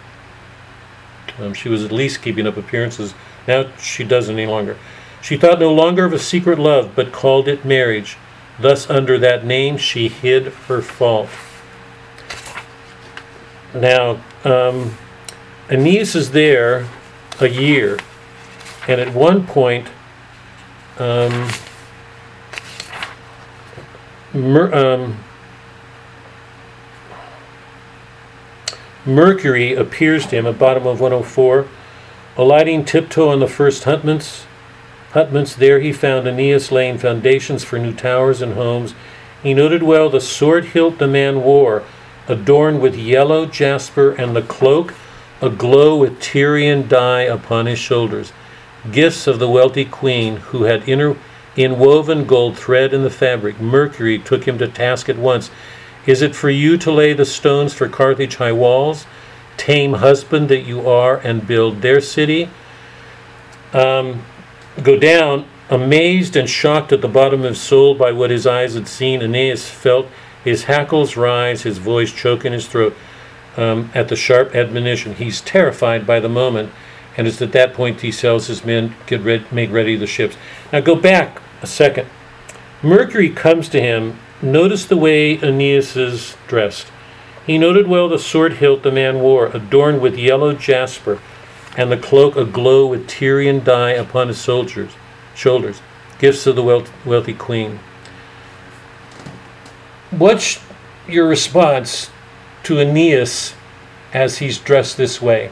Um, 1.38 1.54
she 1.54 1.68
was 1.68 1.84
at 1.84 1.92
least 1.92 2.22
keeping 2.22 2.46
up 2.46 2.56
appearances. 2.56 3.14
Now 3.46 3.70
she 3.78 4.04
doesn't 4.04 4.38
any 4.38 4.50
longer. 4.50 4.76
She 5.22 5.36
thought 5.36 5.60
no 5.60 5.72
longer 5.72 6.04
of 6.04 6.12
a 6.12 6.18
secret 6.18 6.58
love, 6.58 6.92
but 6.94 7.12
called 7.12 7.48
it 7.48 7.64
marriage. 7.64 8.16
Thus, 8.58 8.88
under 8.88 9.18
that 9.18 9.44
name, 9.44 9.76
she 9.76 10.08
hid 10.08 10.46
her 10.46 10.80
fault. 10.80 11.28
Now, 13.74 14.20
um, 14.44 14.96
Aeneas 15.68 16.14
is 16.14 16.30
there 16.30 16.88
a 17.40 17.48
year, 17.48 17.98
and 18.88 19.00
at 19.00 19.12
one 19.12 19.46
point, 19.46 19.88
um, 20.98 21.50
Mer- 24.32 24.74
um, 24.74 25.18
Mercury 29.04 29.72
appears 29.72 30.26
to 30.26 30.36
him 30.36 30.46
at 30.46 30.58
bottom 30.58 30.86
of 30.86 31.00
104, 31.00 31.66
alighting 32.36 32.84
tiptoe 32.84 33.28
on 33.28 33.40
the 33.40 33.46
first 33.46 33.84
huntments, 33.84 34.44
hutments. 35.12 35.54
There 35.54 35.80
he 35.80 35.92
found 35.92 36.26
Aeneas 36.26 36.72
laying 36.72 36.98
foundations 36.98 37.62
for 37.62 37.78
new 37.78 37.94
towers 37.94 38.42
and 38.42 38.54
homes. 38.54 38.94
He 39.42 39.54
noted 39.54 39.82
well 39.82 40.10
the 40.10 40.20
sword 40.20 40.66
hilt 40.66 40.98
the 40.98 41.06
man 41.06 41.42
wore, 41.42 41.84
adorned 42.26 42.80
with 42.80 42.96
yellow 42.96 43.46
jasper, 43.46 44.10
and 44.10 44.34
the 44.34 44.42
cloak 44.42 44.92
aglow 45.40 45.96
with 45.96 46.20
Tyrian 46.20 46.88
dye 46.88 47.22
upon 47.22 47.66
his 47.66 47.78
shoulders. 47.78 48.32
Gifts 48.92 49.26
of 49.26 49.38
the 49.38 49.48
wealthy 49.48 49.84
queen, 49.84 50.36
who 50.36 50.64
had 50.64 50.88
inter- 50.88 51.16
inwoven 51.56 52.26
gold 52.26 52.58
thread 52.58 52.92
in 52.92 53.02
the 53.02 53.10
fabric. 53.10 53.60
Mercury 53.60 54.18
took 54.18 54.46
him 54.46 54.58
to 54.58 54.68
task 54.68 55.08
at 55.08 55.16
once. 55.16 55.50
Is 56.06 56.22
it 56.22 56.36
for 56.36 56.50
you 56.50 56.76
to 56.78 56.92
lay 56.92 57.12
the 57.12 57.24
stones 57.24 57.74
for 57.74 57.88
Carthage 57.88 58.36
high 58.36 58.52
walls? 58.52 59.06
Tame 59.56 59.94
husband 59.94 60.48
that 60.48 60.62
you 60.62 60.88
are, 60.88 61.16
and 61.16 61.46
build 61.46 61.82
their 61.82 62.00
city? 62.00 62.48
Um, 63.72 64.24
go 64.82 64.98
down, 64.98 65.46
amazed 65.68 66.36
and 66.36 66.48
shocked 66.48 66.92
at 66.92 67.00
the 67.00 67.08
bottom 67.08 67.40
of 67.40 67.50
his 67.50 67.60
soul 67.60 67.94
by 67.94 68.12
what 68.12 68.30
his 68.30 68.46
eyes 68.46 68.74
had 68.74 68.86
seen. 68.86 69.22
Aeneas 69.22 69.68
felt 69.68 70.08
his 70.44 70.64
hackles 70.64 71.16
rise, 71.16 71.62
his 71.62 71.78
voice 71.78 72.12
choke 72.12 72.44
in 72.44 72.52
his 72.52 72.68
throat 72.68 72.96
um, 73.56 73.90
at 73.94 74.08
the 74.08 74.16
sharp 74.16 74.54
admonition. 74.54 75.14
He's 75.14 75.40
terrified 75.40 76.06
by 76.06 76.20
the 76.20 76.28
moment, 76.28 76.72
and 77.16 77.26
it's 77.26 77.40
at 77.40 77.52
that 77.52 77.74
point 77.74 78.00
he 78.00 78.12
tells 78.12 78.46
his 78.46 78.64
men, 78.64 78.94
"Get 79.06 79.22
ready, 79.22 79.44
make 79.50 79.72
ready 79.72 79.96
the 79.96 80.06
ships." 80.06 80.36
Now 80.72 80.80
go 80.80 80.94
back 80.94 81.40
a 81.62 81.66
second. 81.66 82.08
Mercury 82.82 83.30
comes 83.30 83.68
to 83.70 83.80
him. 83.80 84.18
Notice 84.42 84.84
the 84.84 84.96
way 84.96 85.38
Aeneas 85.42 85.96
is 85.96 86.36
dressed. 86.46 86.88
He 87.46 87.58
noted 87.58 87.86
well 87.86 88.08
the 88.08 88.18
sword 88.18 88.54
hilt 88.54 88.82
the 88.82 88.90
man 88.90 89.20
wore, 89.20 89.46
adorned 89.46 90.00
with 90.00 90.18
yellow 90.18 90.52
jasper, 90.52 91.18
and 91.76 91.90
the 91.90 91.96
cloak 91.96 92.36
aglow 92.36 92.86
with 92.86 93.06
Tyrian 93.06 93.62
dye 93.64 93.92
upon 93.92 94.28
his 94.28 94.38
soldiers' 94.38 94.92
shoulders, 95.34 95.80
gifts 96.18 96.46
of 96.46 96.56
the 96.56 96.62
wealth, 96.62 96.92
wealthy 97.04 97.34
queen. 97.34 97.78
What's 100.10 100.60
your 101.08 101.28
response 101.28 102.10
to 102.64 102.78
Aeneas 102.78 103.54
as 104.12 104.38
he's 104.38 104.58
dressed 104.58 104.96
this 104.96 105.22
way? 105.22 105.50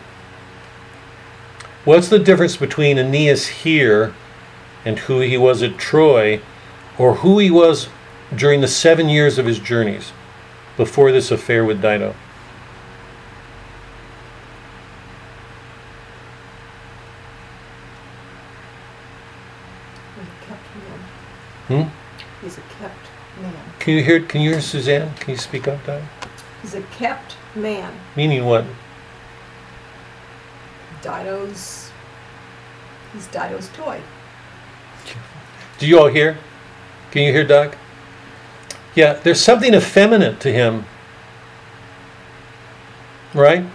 What's 1.84 2.08
the 2.08 2.18
difference 2.18 2.56
between 2.56 2.96
Aeneas 2.96 3.46
here 3.46 4.14
and 4.86 5.00
who 5.00 5.20
he 5.20 5.36
was 5.36 5.62
at 5.62 5.76
Troy, 5.76 6.40
or 6.96 7.16
who 7.16 7.38
he 7.38 7.50
was 7.50 7.88
during 8.34 8.62
the 8.62 8.68
seven 8.68 9.10
years 9.10 9.36
of 9.38 9.44
his 9.44 9.58
journeys 9.58 10.12
before 10.78 11.12
this 11.12 11.30
affair 11.30 11.62
with 11.62 11.82
Dido? 11.82 12.14
He's 20.16 20.24
a 20.24 20.46
kept 20.46 21.68
man. 21.68 21.84
Hmm? 21.84 22.44
He's 22.44 22.56
a 22.56 22.62
kept 22.78 23.06
man. 23.42 23.54
Can 23.78 23.94
you 23.94 24.02
hear? 24.02 24.20
Can 24.20 24.40
you 24.40 24.52
hear 24.52 24.60
Suzanne? 24.62 25.14
Can 25.16 25.32
you 25.32 25.36
speak 25.36 25.68
up, 25.68 25.80
Dido? 25.84 26.02
He's 26.62 26.74
a 26.74 26.82
kept 26.82 27.36
man. 27.54 27.92
Meaning 28.16 28.46
what? 28.46 28.64
Dido's. 31.04 31.90
He's 33.12 33.26
Dido's 33.26 33.68
toy. 33.74 34.00
Do 35.78 35.86
you 35.86 35.98
all 35.98 36.08
hear? 36.08 36.38
Can 37.10 37.22
you 37.22 37.32
hear 37.32 37.44
Doug? 37.44 37.76
Yeah, 38.94 39.12
there's 39.12 39.40
something 39.40 39.74
effeminate 39.74 40.40
to 40.40 40.52
him. 40.52 40.86
Right? 43.34 43.66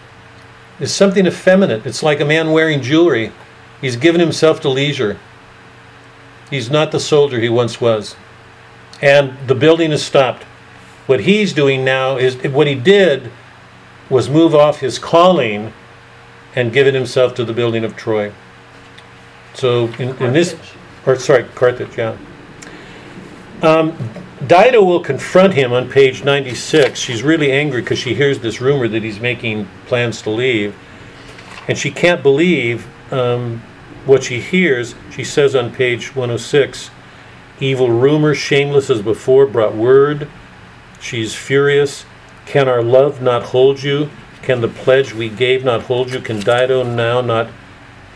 There's 0.79 0.91
something 0.91 1.27
effeminate. 1.27 1.85
It's 1.85 2.01
like 2.01 2.19
a 2.19 2.25
man 2.25 2.51
wearing 2.51 2.81
jewelry. 2.81 3.31
He's 3.79 3.95
given 3.95 4.19
himself 4.19 4.59
to 4.61 4.69
leisure. 4.69 5.19
He's 6.49 6.71
not 6.71 6.91
the 6.91 6.99
soldier 6.99 7.39
he 7.39 7.49
once 7.49 7.79
was. 7.79 8.15
And 9.01 9.37
the 9.47 9.55
building 9.55 9.91
is 9.91 10.03
stopped. 10.03 10.43
What 11.05 11.21
he's 11.21 11.53
doing 11.53 11.85
now 11.85 12.17
is 12.17 12.35
what 12.51 12.65
he 12.65 12.75
did 12.75 13.31
was 14.09 14.29
move 14.29 14.55
off 14.55 14.79
his 14.79 14.97
calling 14.97 15.73
and 16.55 16.73
given 16.73 16.93
himself 16.93 17.35
to 17.35 17.45
the 17.45 17.53
building 17.53 17.83
of 17.83 17.95
Troy. 17.95 18.31
So 19.53 19.87
in, 19.99 20.15
in 20.17 20.33
this 20.33 20.55
or 21.05 21.15
sorry, 21.15 21.45
Carthage, 21.55 21.97
yeah. 21.97 22.17
Um, 23.61 23.97
Dido 24.47 24.83
will 24.83 25.01
confront 25.01 25.53
him 25.53 25.73
on 25.73 25.89
page 25.89 26.23
96. 26.23 26.97
She's 26.97 27.23
really 27.23 27.51
angry 27.51 27.81
because 27.81 27.99
she 27.99 28.15
hears 28.15 28.39
this 28.39 28.61
rumor 28.61 28.87
that 28.87 29.03
he's 29.03 29.19
making 29.19 29.67
plans 29.85 30.21
to 30.21 30.29
leave. 30.29 30.75
And 31.67 31.77
she 31.77 31.91
can't 31.91 32.23
believe 32.23 32.87
um, 33.11 33.61
what 34.05 34.23
she 34.23 34.39
hears. 34.39 34.95
She 35.11 35.23
says 35.23 35.55
on 35.55 35.73
page 35.73 36.15
106 36.15 36.91
Evil 37.61 37.91
rumor, 37.91 38.33
shameless 38.33 38.89
as 38.89 39.01
before, 39.01 39.45
brought 39.45 39.75
word. 39.75 40.29
She's 41.01 41.35
furious. 41.35 42.05
Can 42.45 42.69
our 42.69 42.81
love 42.81 43.21
not 43.21 43.43
hold 43.43 43.83
you? 43.83 44.09
Can 44.41 44.61
the 44.61 44.67
pledge 44.67 45.13
we 45.13 45.29
gave 45.29 45.63
not 45.63 45.83
hold 45.83 46.11
you? 46.11 46.19
Can 46.19 46.39
Dido 46.39 46.83
now 46.83 47.21
not 47.21 47.49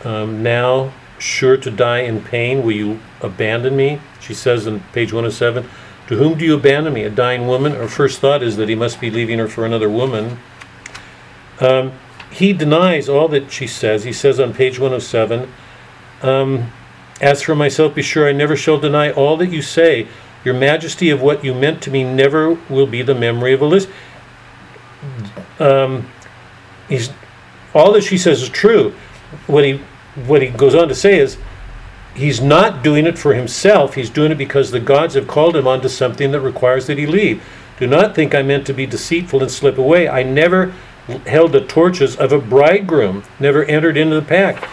um, 0.04 0.42
now 0.42 0.92
sure 1.18 1.56
to 1.56 1.70
die 1.70 2.00
in 2.00 2.22
pain? 2.22 2.62
Will 2.62 2.72
you 2.72 3.00
abandon 3.20 3.76
me? 3.76 4.00
She 4.20 4.34
says 4.34 4.66
on 4.66 4.80
page 4.92 5.12
107, 5.12 5.68
To 6.08 6.16
whom 6.16 6.38
do 6.38 6.44
you 6.44 6.54
abandon 6.54 6.92
me? 6.92 7.04
A 7.04 7.10
dying 7.10 7.46
woman? 7.46 7.72
Her 7.72 7.88
first 7.88 8.20
thought 8.20 8.42
is 8.42 8.56
that 8.56 8.68
he 8.68 8.74
must 8.74 9.00
be 9.00 9.10
leaving 9.10 9.38
her 9.38 9.48
for 9.48 9.64
another 9.66 9.88
woman. 9.88 10.38
Um, 11.60 11.92
he 12.30 12.52
denies 12.52 13.08
all 13.08 13.28
that 13.28 13.52
she 13.52 13.66
says. 13.66 14.04
He 14.04 14.12
says 14.12 14.40
on 14.40 14.54
page 14.54 14.78
107, 14.78 15.52
um, 16.22 16.72
As 17.20 17.42
for 17.42 17.54
myself, 17.54 17.94
be 17.94 18.02
sure 18.02 18.28
I 18.28 18.32
never 18.32 18.56
shall 18.56 18.78
deny 18.78 19.12
all 19.12 19.36
that 19.36 19.50
you 19.50 19.62
say. 19.62 20.08
Your 20.44 20.54
majesty 20.54 21.10
of 21.10 21.22
what 21.22 21.44
you 21.44 21.54
meant 21.54 21.80
to 21.82 21.90
me 21.90 22.04
never 22.04 22.58
will 22.68 22.86
be 22.86 23.02
the 23.02 23.14
memory 23.14 23.52
of 23.54 23.62
Elissa. 23.62 23.88
Um, 25.58 26.10
he's, 26.88 27.10
all 27.74 27.92
that 27.92 28.02
she 28.02 28.18
says 28.18 28.42
is 28.42 28.48
true. 28.48 28.94
What 29.46 29.64
he 29.64 29.80
what 30.26 30.42
he 30.42 30.48
goes 30.48 30.74
on 30.74 30.88
to 30.88 30.94
say 30.94 31.18
is 31.18 31.38
he's 32.14 32.40
not 32.40 32.82
doing 32.82 33.06
it 33.06 33.18
for 33.18 33.34
himself. 33.34 33.94
He's 33.94 34.10
doing 34.10 34.32
it 34.32 34.38
because 34.38 34.70
the 34.70 34.80
gods 34.80 35.14
have 35.14 35.26
called 35.26 35.56
him 35.56 35.66
onto 35.66 35.88
something 35.88 36.30
that 36.30 36.40
requires 36.40 36.86
that 36.86 36.98
he 36.98 37.06
leave. 37.06 37.42
Do 37.78 37.86
not 37.86 38.14
think 38.14 38.34
i 38.34 38.42
meant 38.42 38.66
to 38.68 38.72
be 38.72 38.86
deceitful 38.86 39.42
and 39.42 39.50
slip 39.50 39.78
away. 39.78 40.08
I 40.08 40.22
never 40.22 40.72
held 41.26 41.52
the 41.52 41.60
torches 41.60 42.16
of 42.16 42.32
a 42.32 42.38
bridegroom 42.38 43.24
never 43.38 43.64
entered 43.64 43.96
into 43.96 44.14
the 44.14 44.22
pact. 44.22 44.64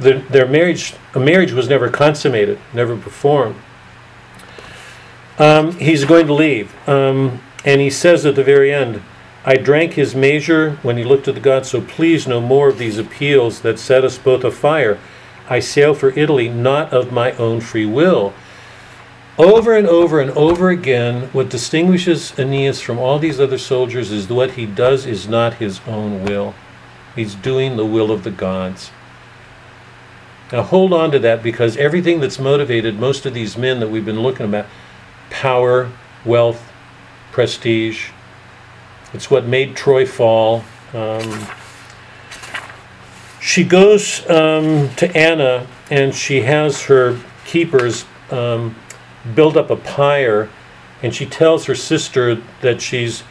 The, 0.00 0.24
their 0.30 0.46
marriage 0.46 0.94
a 1.14 1.20
marriage 1.20 1.52
was 1.52 1.68
never 1.68 1.88
consummated 1.88 2.58
never 2.74 2.96
performed. 2.96 3.56
Um, 5.38 5.72
he's 5.78 6.04
going 6.04 6.26
to 6.26 6.34
leave. 6.34 6.74
Um, 6.88 7.40
and 7.64 7.80
he 7.80 7.90
says 7.90 8.26
at 8.26 8.34
the 8.34 8.44
very 8.44 8.72
end 8.72 9.02
I 9.44 9.56
drank 9.56 9.94
his 9.94 10.14
measure 10.14 10.72
when 10.82 10.98
he 10.98 11.04
looked 11.04 11.26
at 11.26 11.34
the 11.34 11.40
gods, 11.40 11.70
so 11.70 11.80
please 11.80 12.26
no 12.26 12.40
more 12.40 12.68
of 12.68 12.78
these 12.78 12.98
appeals 12.98 13.60
that 13.60 13.78
set 13.78 14.04
us 14.04 14.18
both 14.18 14.44
afire. 14.44 14.98
I 15.48 15.60
sail 15.60 15.94
for 15.94 16.10
Italy, 16.10 16.48
not 16.48 16.92
of 16.92 17.10
my 17.10 17.32
own 17.32 17.60
free 17.60 17.86
will. 17.86 18.34
Over 19.38 19.74
and 19.74 19.86
over 19.86 20.20
and 20.20 20.30
over 20.32 20.68
again, 20.68 21.30
what 21.32 21.48
distinguishes 21.48 22.38
Aeneas 22.38 22.82
from 22.82 22.98
all 22.98 23.18
these 23.18 23.40
other 23.40 23.56
soldiers 23.56 24.12
is 24.12 24.28
what 24.28 24.52
he 24.52 24.66
does 24.66 25.06
is 25.06 25.26
not 25.26 25.54
his 25.54 25.80
own 25.86 26.22
will. 26.22 26.54
He's 27.16 27.34
doing 27.34 27.76
the 27.76 27.86
will 27.86 28.10
of 28.10 28.22
the 28.22 28.30
gods. 28.30 28.90
Now 30.52 30.62
hold 30.62 30.92
on 30.92 31.10
to 31.12 31.18
that 31.20 31.42
because 31.42 31.78
everything 31.78 32.20
that's 32.20 32.38
motivated 32.38 32.98
most 32.98 33.24
of 33.24 33.32
these 33.32 33.56
men 33.56 33.80
that 33.80 33.88
we've 33.88 34.04
been 34.04 34.20
looking 34.20 34.52
at 34.54 34.66
power, 35.30 35.90
wealth, 36.24 36.70
prestige, 37.32 38.10
it's 39.12 39.30
what 39.30 39.46
made 39.46 39.76
Troy 39.76 40.06
fall. 40.06 40.64
Um, 40.94 41.46
she 43.40 43.64
goes 43.64 44.28
um, 44.28 44.94
to 44.96 45.10
Anna 45.16 45.66
and 45.90 46.14
she 46.14 46.42
has 46.42 46.82
her 46.82 47.18
keepers 47.44 48.04
um, 48.30 48.76
build 49.34 49.56
up 49.56 49.70
a 49.70 49.76
pyre 49.76 50.48
and 51.02 51.14
she 51.14 51.26
tells 51.26 51.64
her 51.64 51.74
sister 51.74 52.36
that 52.60 52.80
she's 52.80 53.22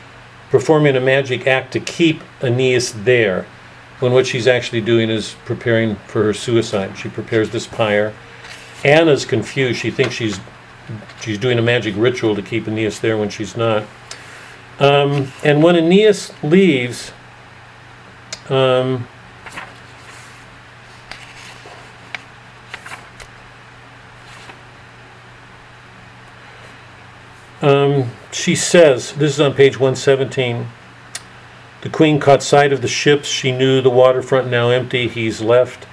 performing 0.50 0.96
a 0.96 1.00
magic 1.00 1.46
act 1.46 1.72
to 1.74 1.80
keep 1.80 2.22
Aeneas 2.42 2.92
there 2.92 3.46
when 4.00 4.12
what 4.14 4.26
she's 4.26 4.48
actually 4.48 4.82
doing 4.82 5.10
is 5.10 5.36
preparing 5.46 5.96
for 6.08 6.24
her 6.24 6.34
suicide. 6.34 6.98
She 6.98 7.10
prepares 7.10 7.52
this 7.52 7.68
pyre. 7.68 8.14
Anna's 8.84 9.26
confused. 9.26 9.80
She 9.80 9.92
thinks 9.92 10.16
she's 10.16 10.40
she's 11.22 11.38
doing 11.38 11.60
a 11.60 11.62
magic 11.62 11.94
ritual 11.98 12.34
to 12.36 12.42
keep 12.42 12.68
Aeneas 12.68 13.00
there 13.00 13.18
when 13.18 13.30
she's 13.30 13.56
not. 13.56 13.84
Um, 14.80 15.32
and 15.44 15.62
when 15.62 15.76
Aeneas 15.76 16.32
leaves, 16.42 17.12
um, 18.50 19.08
um, 27.62 28.10
she 28.32 28.56
says, 28.56 29.12
this 29.14 29.34
is 29.34 29.42
on 29.42 29.54
page 29.54 29.78
117. 29.78 30.68
The 31.82 31.90
queen 31.90 32.20
caught 32.20 32.42
sight 32.42 32.72
of 32.72 32.82
the 32.82 32.88
ships. 32.88 33.28
She 33.28 33.52
knew 33.52 33.82
the 33.82 33.90
waterfront 33.90 34.50
now 34.50 34.70
empty. 34.70 35.10
He's 35.10 35.42
left. 35.42 35.88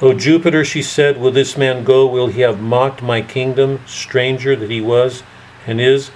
O 0.00 0.12
Jupiter, 0.12 0.64
she 0.64 0.82
said, 0.82 1.18
will 1.18 1.30
this 1.30 1.56
man 1.56 1.84
go? 1.84 2.04
Will 2.06 2.26
he 2.26 2.40
have 2.40 2.60
mocked 2.60 3.02
my 3.02 3.22
kingdom, 3.22 3.80
stranger 3.86 4.56
that 4.56 4.70
he 4.70 4.80
was 4.80 5.22
and 5.68 5.80
is? 5.80 6.10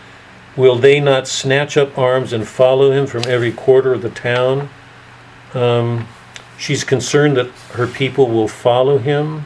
Will 0.56 0.76
they 0.76 1.00
not 1.00 1.28
snatch 1.28 1.76
up 1.76 1.98
arms 1.98 2.32
and 2.32 2.48
follow 2.48 2.90
him 2.90 3.06
from 3.06 3.24
every 3.28 3.52
quarter 3.52 3.92
of 3.92 4.02
the 4.02 4.10
town? 4.10 4.70
Um, 5.52 6.08
she's 6.56 6.82
concerned 6.82 7.36
that 7.36 7.48
her 7.74 7.86
people 7.86 8.28
will 8.28 8.48
follow 8.48 8.98
him. 8.98 9.44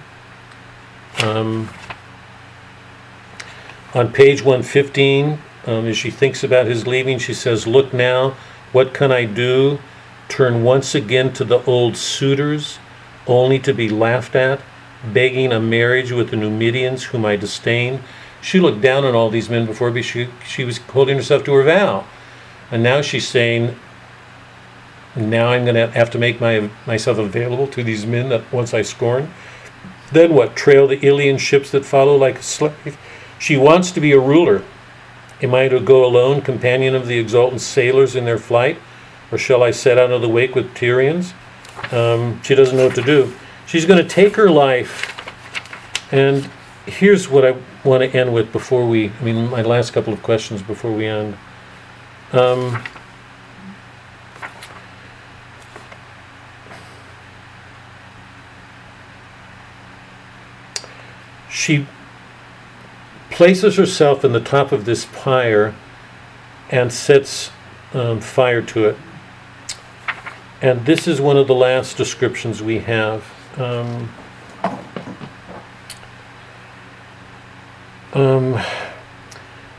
Um, 1.22 1.68
on 3.92 4.12
page 4.12 4.42
115, 4.42 5.38
um, 5.66 5.86
as 5.86 5.96
she 5.96 6.10
thinks 6.10 6.44
about 6.44 6.66
his 6.66 6.86
leaving, 6.86 7.18
she 7.18 7.34
says, 7.34 7.66
Look 7.66 7.92
now, 7.92 8.36
what 8.70 8.94
can 8.94 9.10
I 9.10 9.24
do? 9.24 9.80
Turn 10.28 10.62
once 10.62 10.94
again 10.94 11.32
to 11.32 11.44
the 11.44 11.60
old 11.64 11.96
suitors, 11.96 12.78
only 13.26 13.58
to 13.58 13.74
be 13.74 13.88
laughed 13.88 14.36
at, 14.36 14.60
begging 15.04 15.52
a 15.52 15.58
marriage 15.58 16.12
with 16.12 16.30
the 16.30 16.36
Numidians 16.36 17.04
whom 17.04 17.24
I 17.24 17.34
disdain. 17.34 18.00
She 18.42 18.60
looked 18.60 18.80
down 18.80 19.04
on 19.04 19.14
all 19.14 19.30
these 19.30 19.50
men 19.50 19.66
before, 19.66 19.90
but 19.90 20.04
she, 20.04 20.28
she 20.46 20.64
was 20.64 20.78
holding 20.78 21.16
herself 21.16 21.44
to 21.44 21.52
her 21.52 21.62
vow. 21.62 22.06
And 22.70 22.82
now 22.82 23.02
she's 23.02 23.28
saying, 23.28 23.76
now 25.16 25.48
I'm 25.48 25.64
going 25.64 25.74
to 25.74 25.88
have 25.88 26.10
to 26.10 26.18
make 26.18 26.40
my, 26.40 26.70
myself 26.86 27.18
available 27.18 27.66
to 27.68 27.82
these 27.82 28.06
men 28.06 28.28
that 28.28 28.50
once 28.52 28.72
I 28.72 28.82
scorned. 28.82 29.28
Then 30.12 30.34
what? 30.34 30.56
Trail 30.56 30.86
the 30.86 31.04
Ilian 31.04 31.38
ships 31.38 31.70
that 31.72 31.84
follow 31.84 32.16
like 32.16 32.38
a 32.38 32.42
slave? 32.42 32.98
She 33.38 33.56
wants 33.56 33.90
to 33.92 34.00
be 34.00 34.12
a 34.12 34.20
ruler. 34.20 34.64
Am 35.42 35.54
I 35.54 35.68
to 35.68 35.80
go 35.80 36.04
alone, 36.04 36.42
companion 36.42 36.94
of 36.94 37.06
the 37.06 37.18
exultant 37.18 37.60
sailors 37.60 38.14
in 38.14 38.24
their 38.24 38.38
flight? 38.38 38.78
Or 39.32 39.38
shall 39.38 39.62
I 39.62 39.70
set 39.70 39.98
out 39.98 40.10
of 40.10 40.20
the 40.20 40.28
wake 40.28 40.54
with 40.54 40.74
Tyrians? 40.74 41.32
Um, 41.92 42.42
she 42.42 42.54
doesn't 42.54 42.76
know 42.76 42.86
what 42.86 42.96
to 42.96 43.02
do. 43.02 43.32
She's 43.66 43.86
going 43.86 44.02
to 44.02 44.08
take 44.08 44.36
her 44.36 44.50
life. 44.50 45.16
And 46.12 46.50
here's 46.86 47.28
what 47.28 47.46
I 47.46 47.56
want 47.84 48.02
to 48.02 48.18
end 48.18 48.32
with 48.32 48.52
before 48.52 48.86
we, 48.86 49.10
I 49.10 49.22
mean, 49.22 49.48
my 49.50 49.62
last 49.62 49.92
couple 49.92 50.12
of 50.12 50.22
questions 50.22 50.62
before 50.62 50.92
we 50.92 51.06
end. 51.06 51.36
Um, 52.32 52.82
she 61.50 61.86
places 63.30 63.76
herself 63.76 64.24
in 64.24 64.32
the 64.32 64.40
top 64.40 64.72
of 64.72 64.84
this 64.84 65.06
pyre 65.06 65.74
and 66.70 66.92
sets 66.92 67.50
um, 67.94 68.20
fire 68.20 68.62
to 68.62 68.86
it. 68.86 68.96
And 70.62 70.84
this 70.84 71.08
is 71.08 71.20
one 71.20 71.38
of 71.38 71.46
the 71.46 71.54
last 71.54 71.96
descriptions 71.96 72.62
we 72.62 72.80
have. 72.80 73.24
Um, 73.56 74.10
um, 78.12 78.60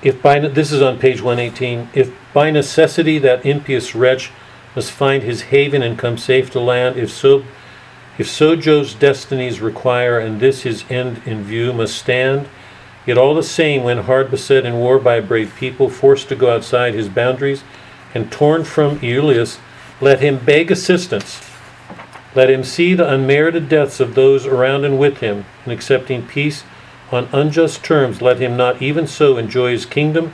if 0.02 0.22
by 0.22 0.40
this 0.40 0.72
is 0.72 0.82
on 0.82 0.98
page 0.98 1.22
118, 1.22 1.90
if 1.94 2.12
by 2.34 2.50
necessity 2.50 3.20
that 3.20 3.46
impious 3.46 3.94
wretch 3.94 4.32
must 4.76 4.92
find 4.92 5.24
his 5.24 5.44
haven 5.44 5.84
and 5.84 5.98
come 5.98 6.18
safe 6.18 6.50
to 6.52 6.60
land, 6.60 6.98
if 6.98 7.12
so, 7.12 7.44
if 8.18 8.30
so 8.30 8.56
Jove's 8.56 8.94
destinies 8.94 9.62
require, 9.62 10.18
and 10.18 10.40
this 10.40 10.64
his 10.64 10.86
end 10.90 11.22
in 11.26 11.44
view 11.44 11.74
must 11.74 11.98
stand, 11.98 12.48
yet 13.06 13.18
all 13.18 13.36
the 13.36 13.44
same, 13.44 13.84
when 13.84 14.00
hard 14.00 14.32
beset 14.32 14.66
in 14.66 14.76
war 14.76 14.98
by 14.98 15.16
a 15.16 15.22
brave 15.22 15.56
people, 15.56 15.90
forced 15.90 16.30
to 16.30 16.36
go 16.36 16.54
outside 16.56 16.94
his 16.94 17.10
boundaries, 17.10 17.64
and 18.14 18.32
torn 18.32 18.64
from 18.64 19.00
Iulus, 19.00 19.60
let 20.00 20.20
him 20.22 20.38
beg 20.44 20.72
assistance. 20.72 21.42
Let 22.34 22.50
him 22.50 22.64
see 22.64 22.94
the 22.94 23.10
unmerited 23.10 23.68
deaths 23.68 24.00
of 24.00 24.16
those 24.16 24.46
around 24.46 24.86
and 24.86 24.98
with 24.98 25.18
him, 25.18 25.46
and 25.66 25.74
accepting 25.74 26.26
peace 26.26 26.64
on 27.12 27.28
unjust 27.32 27.84
terms, 27.84 28.22
let 28.22 28.40
him 28.40 28.56
not 28.56 28.82
even 28.82 29.08
so 29.08 29.38
enjoy 29.38 29.72
his 29.72 29.86
kingdom 29.86 30.34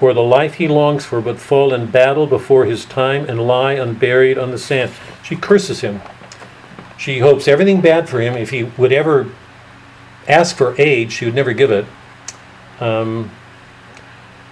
or 0.00 0.12
the 0.12 0.22
life 0.22 0.54
he 0.54 0.68
longs 0.68 1.04
for, 1.04 1.20
but 1.20 1.38
fall 1.38 1.72
in 1.72 1.90
battle 1.90 2.26
before 2.26 2.64
his 2.64 2.84
time 2.84 3.24
and 3.28 3.46
lie 3.46 3.72
unburied 3.72 4.38
on 4.38 4.50
the 4.50 4.58
sand. 4.58 4.92
She 5.22 5.36
curses 5.36 5.80
him. 5.80 6.00
She 6.98 7.20
hopes 7.20 7.48
everything 7.48 7.80
bad 7.80 8.08
for 8.08 8.20
him. 8.20 8.34
If 8.34 8.50
he 8.50 8.64
would 8.64 8.92
ever 8.92 9.30
ask 10.28 10.56
for 10.56 10.74
aid, 10.80 11.12
she 11.12 11.24
would 11.24 11.34
never 11.34 11.52
give 11.52 11.70
it. 11.70 11.86
Um, 12.80 13.30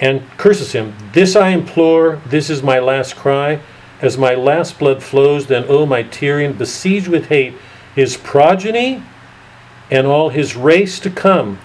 and 0.00 0.22
curses 0.36 0.72
him. 0.72 0.94
This 1.12 1.36
I 1.36 1.50
implore, 1.50 2.20
this 2.26 2.50
is 2.50 2.62
my 2.62 2.78
last 2.78 3.14
cry. 3.14 3.60
As 4.00 4.18
my 4.18 4.34
last 4.34 4.78
blood 4.78 5.00
flows, 5.00 5.46
then, 5.46 5.64
O 5.68 5.86
my 5.86 6.02
Tyrian, 6.02 6.54
besieged 6.54 7.06
with 7.06 7.26
hate, 7.26 7.54
his 7.94 8.16
progeny 8.16 9.02
and 9.92 10.06
all 10.06 10.30
his 10.30 10.56
race 10.56 10.98
to 10.98 11.10
come, 11.10 11.58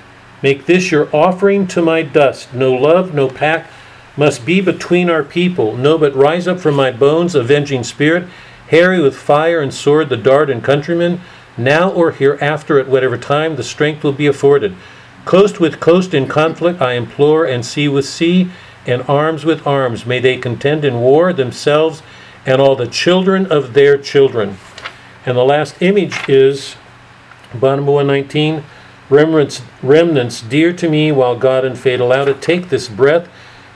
make 0.43 0.65
this 0.65 0.91
your 0.91 1.07
offering 1.15 1.65
to 1.65 1.81
my 1.81 2.01
dust. 2.01 2.53
No 2.53 2.73
love, 2.73 3.13
no 3.13 3.29
pact 3.29 3.71
must 4.17 4.45
be 4.45 4.59
between 4.59 5.09
our 5.09 5.23
people. 5.23 5.77
No, 5.77 5.97
but 5.97 6.13
rise 6.13 6.45
up 6.45 6.59
from 6.59 6.75
my 6.75 6.91
bones, 6.91 7.35
avenging 7.35 7.85
spirit, 7.85 8.27
hairy 8.67 8.99
with 8.99 9.15
fire 9.15 9.61
and 9.61 9.73
sword, 9.73 10.09
the 10.09 10.17
Dardan 10.17 10.61
countryman. 10.61 11.21
Now 11.57 11.89
or 11.89 12.11
hereafter, 12.11 12.77
at 12.77 12.89
whatever 12.89 13.17
time, 13.17 13.55
the 13.55 13.63
strength 13.63 14.03
will 14.03 14.11
be 14.11 14.27
afforded. 14.27 14.75
Coast 15.23 15.61
with 15.61 15.79
coast 15.79 16.13
in 16.13 16.27
conflict, 16.27 16.81
I 16.81 16.93
implore, 16.93 17.45
and 17.45 17.65
sea 17.65 17.87
with 17.87 18.05
sea, 18.05 18.49
and 18.85 19.03
arms 19.03 19.45
with 19.45 19.65
arms. 19.65 20.05
May 20.05 20.19
they 20.19 20.35
contend 20.35 20.83
in 20.83 20.99
war 20.99 21.31
themselves 21.31 22.03
and 22.45 22.61
all 22.61 22.75
the 22.75 22.87
children 22.87 23.45
of 23.45 23.73
their 23.73 23.97
children. 23.97 24.57
And 25.25 25.37
the 25.37 25.45
last 25.45 25.81
image 25.81 26.27
is 26.27 26.75
bottom 27.53 27.87
of 27.87 27.93
119 27.93 28.63
remnants, 29.09 29.61
remnants 29.81 30.41
dear 30.41 30.73
to 30.73 30.89
me 30.89 31.11
while 31.11 31.37
God 31.37 31.65
and 31.65 31.77
fate 31.77 31.99
allowed 31.99 32.27
it. 32.27 32.41
Take 32.41 32.69
this 32.69 32.89
breath 32.89 33.29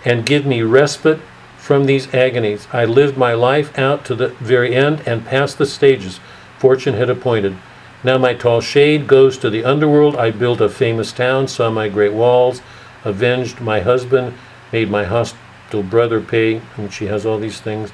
and 0.04 0.26
give 0.26 0.46
me 0.46 0.62
respite 0.62 1.20
from 1.58 1.86
these 1.86 2.14
agonies. 2.14 2.68
I 2.74 2.86
lived 2.86 3.18
my 3.18 3.34
life 3.34 3.78
out 3.78 4.04
to 4.06 4.16
the 4.16 4.30
very 4.40 4.76
end 4.76 5.04
and 5.06 5.26
past 5.26 5.58
the 5.58 5.66
stages 5.66 6.20
fortune 6.58 6.96
had 6.96 7.10
appointed. 7.10 7.58
Now 8.04 8.18
my 8.18 8.34
tall 8.34 8.62
shade 8.62 9.08
goes 9.08 9.38
to 9.40 9.50
the 9.50 9.64
underworld. 9.64 10.16
I 10.16 10.32
built 10.32 10.62
a 10.62 10.70
famous 10.70 11.12
town, 11.12 11.48
saw 11.48 11.70
my 11.70 11.88
great 11.88 12.14
walls, 12.14 12.62
avenged 13.04 13.62
my 13.62 13.80
husband, 13.80 14.34
made 14.72 14.90
my 14.90 15.04
hostile 15.04 15.84
brother 15.84 16.20
pay, 16.20 16.62
and 16.78 16.92
she 16.92 17.06
has 17.06 17.26
all 17.26 17.38
these 17.38 17.62
things. 17.62 17.92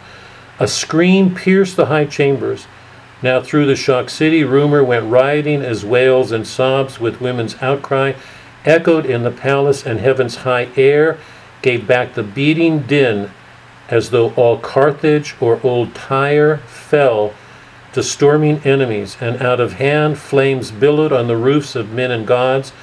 A 0.60 0.68
scream 0.68 1.36
pierced 1.36 1.76
the 1.76 1.88
high 1.88 2.06
chambers. 2.06 2.68
Now 3.22 3.41
through 3.41 3.65
the 3.65 3.76
shocked 3.76 4.11
city, 4.11 4.44
rumor 4.44 4.84
went 4.84 5.11
rioting 5.11 5.61
as 5.61 5.84
wails 5.84 6.31
and 6.31 6.45
sobs 6.45 6.99
with 6.99 7.22
women's 7.22 7.56
outcry 7.61 8.14
echoed 8.65 9.06
in 9.06 9.23
the 9.23 9.31
palace, 9.31 9.85
and 9.85 9.99
heaven's 9.99 10.38
high 10.38 10.68
air 10.76 11.18
gave 11.61 11.88
back 11.88 12.14
the 12.14 12.23
beating 12.23 12.81
din 12.81 13.31
as 13.89 14.10
though 14.10 14.31
all 14.31 14.57
Carthage 14.57 15.35
or 15.39 15.60
old 15.64 15.95
Tyre 15.95 16.57
fell 16.68 17.34
to 17.94 18.03
storming 18.03 18.60
enemies, 18.60 19.18
and 19.19 19.41
out 19.41 19.60
of 19.60 19.73
hand 19.73 20.18
flames 20.18 20.72
billowed 20.72 21.14
on 21.14 21.27
the 21.27 21.38
roofs 21.38 21.76
of 21.76 21.91
men 21.91 22.11
and 22.11 22.27
gods. 22.27 22.73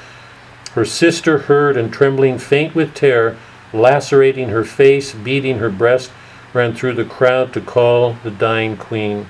Her 0.72 0.84
sister 0.84 1.40
heard, 1.40 1.76
and 1.76 1.92
trembling 1.92 2.38
faint 2.38 2.74
with 2.74 2.94
terror, 2.94 3.36
lacerating 3.72 4.48
her 4.48 4.64
face, 4.64 5.12
beating 5.14 5.58
her 5.58 5.70
breast, 5.70 6.10
ran 6.52 6.74
through 6.74 6.94
the 6.94 7.04
crowd 7.04 7.52
to 7.52 7.60
call 7.60 8.16
the 8.24 8.30
dying 8.30 8.76
queen. 8.76 9.28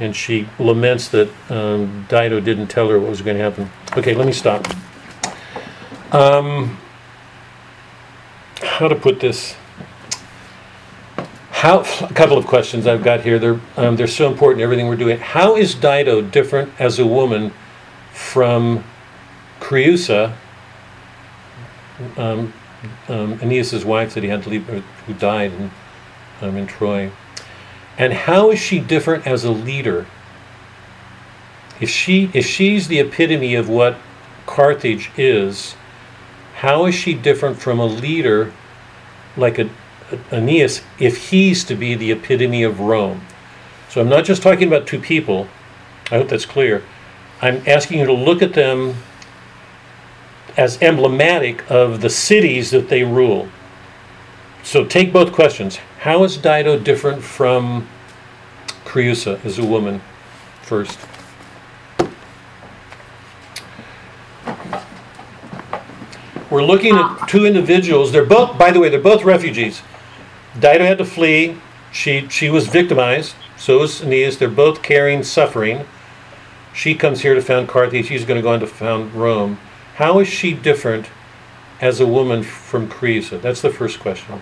And 0.00 0.16
she 0.16 0.48
laments 0.58 1.08
that 1.08 1.30
um, 1.50 2.06
Dido 2.08 2.40
didn't 2.40 2.68
tell 2.68 2.88
her 2.88 2.98
what 2.98 3.10
was 3.10 3.20
going 3.20 3.36
to 3.36 3.42
happen. 3.42 3.70
Okay, 3.96 4.14
let 4.14 4.26
me 4.26 4.32
stop. 4.32 4.66
Um, 6.10 6.78
how 8.62 8.88
to 8.88 8.94
put 8.94 9.20
this? 9.20 9.54
How, 11.50 11.80
a 11.80 12.14
couple 12.14 12.38
of 12.38 12.46
questions 12.46 12.86
I've 12.86 13.02
got 13.02 13.20
here. 13.20 13.38
They're, 13.38 13.60
um, 13.76 13.96
they're 13.96 14.06
so 14.06 14.30
important, 14.30 14.62
everything 14.62 14.88
we're 14.88 14.96
doing. 14.96 15.18
How 15.18 15.56
is 15.56 15.74
Dido 15.74 16.22
different 16.22 16.72
as 16.80 16.98
a 16.98 17.04
woman 17.04 17.52
from 18.14 18.82
Creusa, 19.60 20.34
um, 22.16 22.54
um, 23.08 23.38
wife 23.84 24.14
that 24.14 24.22
he 24.22 24.30
had 24.30 24.42
to 24.44 24.48
leave, 24.48 24.64
who 24.66 25.12
died 25.12 25.52
in, 25.52 25.70
um, 26.40 26.56
in 26.56 26.66
Troy? 26.66 27.10
And 28.00 28.14
how 28.14 28.50
is 28.50 28.58
she 28.58 28.78
different 28.78 29.26
as 29.26 29.44
a 29.44 29.50
leader? 29.50 30.06
If 31.82 31.90
she 31.90 32.30
if 32.32 32.46
she's 32.46 32.88
the 32.88 32.98
epitome 32.98 33.54
of 33.54 33.68
what 33.68 33.98
Carthage 34.46 35.10
is, 35.18 35.74
how 36.54 36.86
is 36.86 36.94
she 36.94 37.12
different 37.12 37.58
from 37.60 37.78
a 37.78 37.84
leader 37.84 38.54
like 39.36 39.58
a, 39.58 39.68
a, 40.10 40.36
Aeneas 40.36 40.80
if 40.98 41.28
he's 41.28 41.62
to 41.64 41.74
be 41.74 41.94
the 41.94 42.10
epitome 42.10 42.62
of 42.62 42.80
Rome? 42.80 43.20
So 43.90 44.00
I'm 44.00 44.08
not 44.08 44.24
just 44.24 44.42
talking 44.42 44.66
about 44.66 44.86
two 44.86 44.98
people. 44.98 45.46
I 46.10 46.16
hope 46.16 46.28
that's 46.28 46.46
clear. 46.46 46.82
I'm 47.42 47.62
asking 47.68 47.98
you 47.98 48.06
to 48.06 48.14
look 48.14 48.40
at 48.40 48.54
them 48.54 48.94
as 50.56 50.80
emblematic 50.80 51.70
of 51.70 52.00
the 52.00 52.08
cities 52.08 52.70
that 52.70 52.88
they 52.88 53.04
rule. 53.04 53.50
So 54.62 54.86
take 54.86 55.12
both 55.12 55.32
questions. 55.32 55.78
How 56.00 56.24
is 56.24 56.38
Dido 56.38 56.78
different 56.78 57.22
from 57.22 57.86
Creusa 58.86 59.44
as 59.44 59.58
a 59.58 59.64
woman 59.66 60.00
first? 60.62 60.98
We're 66.48 66.64
looking 66.64 66.94
at 66.94 67.02
ah. 67.02 67.26
two 67.28 67.44
individuals. 67.44 68.12
They're 68.12 68.24
both, 68.24 68.56
by 68.56 68.70
the 68.70 68.80
way, 68.80 68.88
they're 68.88 68.98
both 68.98 69.24
refugees. 69.24 69.82
Dido 70.54 70.86
had 70.86 70.96
to 70.96 71.04
flee. 71.04 71.58
She, 71.92 72.26
she 72.28 72.48
was 72.48 72.66
victimized. 72.66 73.34
So 73.58 73.82
is 73.82 74.00
Aeneas. 74.00 74.38
They're 74.38 74.48
both 74.48 74.80
carrying 74.80 75.22
suffering. 75.22 75.84
She 76.72 76.94
comes 76.94 77.20
here 77.20 77.34
to 77.34 77.42
found 77.42 77.68
Carthage. 77.68 78.06
She's 78.06 78.24
going 78.24 78.38
to 78.38 78.42
go 78.42 78.54
on 78.54 78.60
to 78.60 78.66
found 78.66 79.12
Rome. 79.12 79.60
How 79.96 80.18
is 80.20 80.28
she 80.28 80.54
different 80.54 81.10
as 81.78 82.00
a 82.00 82.06
woman 82.06 82.42
from 82.42 82.88
Creusa? 82.88 83.38
That's 83.38 83.60
the 83.60 83.68
first 83.68 84.00
question. 84.00 84.40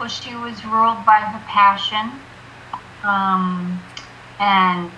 Well, 0.00 0.08
she 0.08 0.34
was 0.34 0.64
ruled 0.64 1.04
by 1.04 1.20
her 1.20 1.44
passion. 1.46 2.10
Um, 3.04 3.82
and 4.38 4.90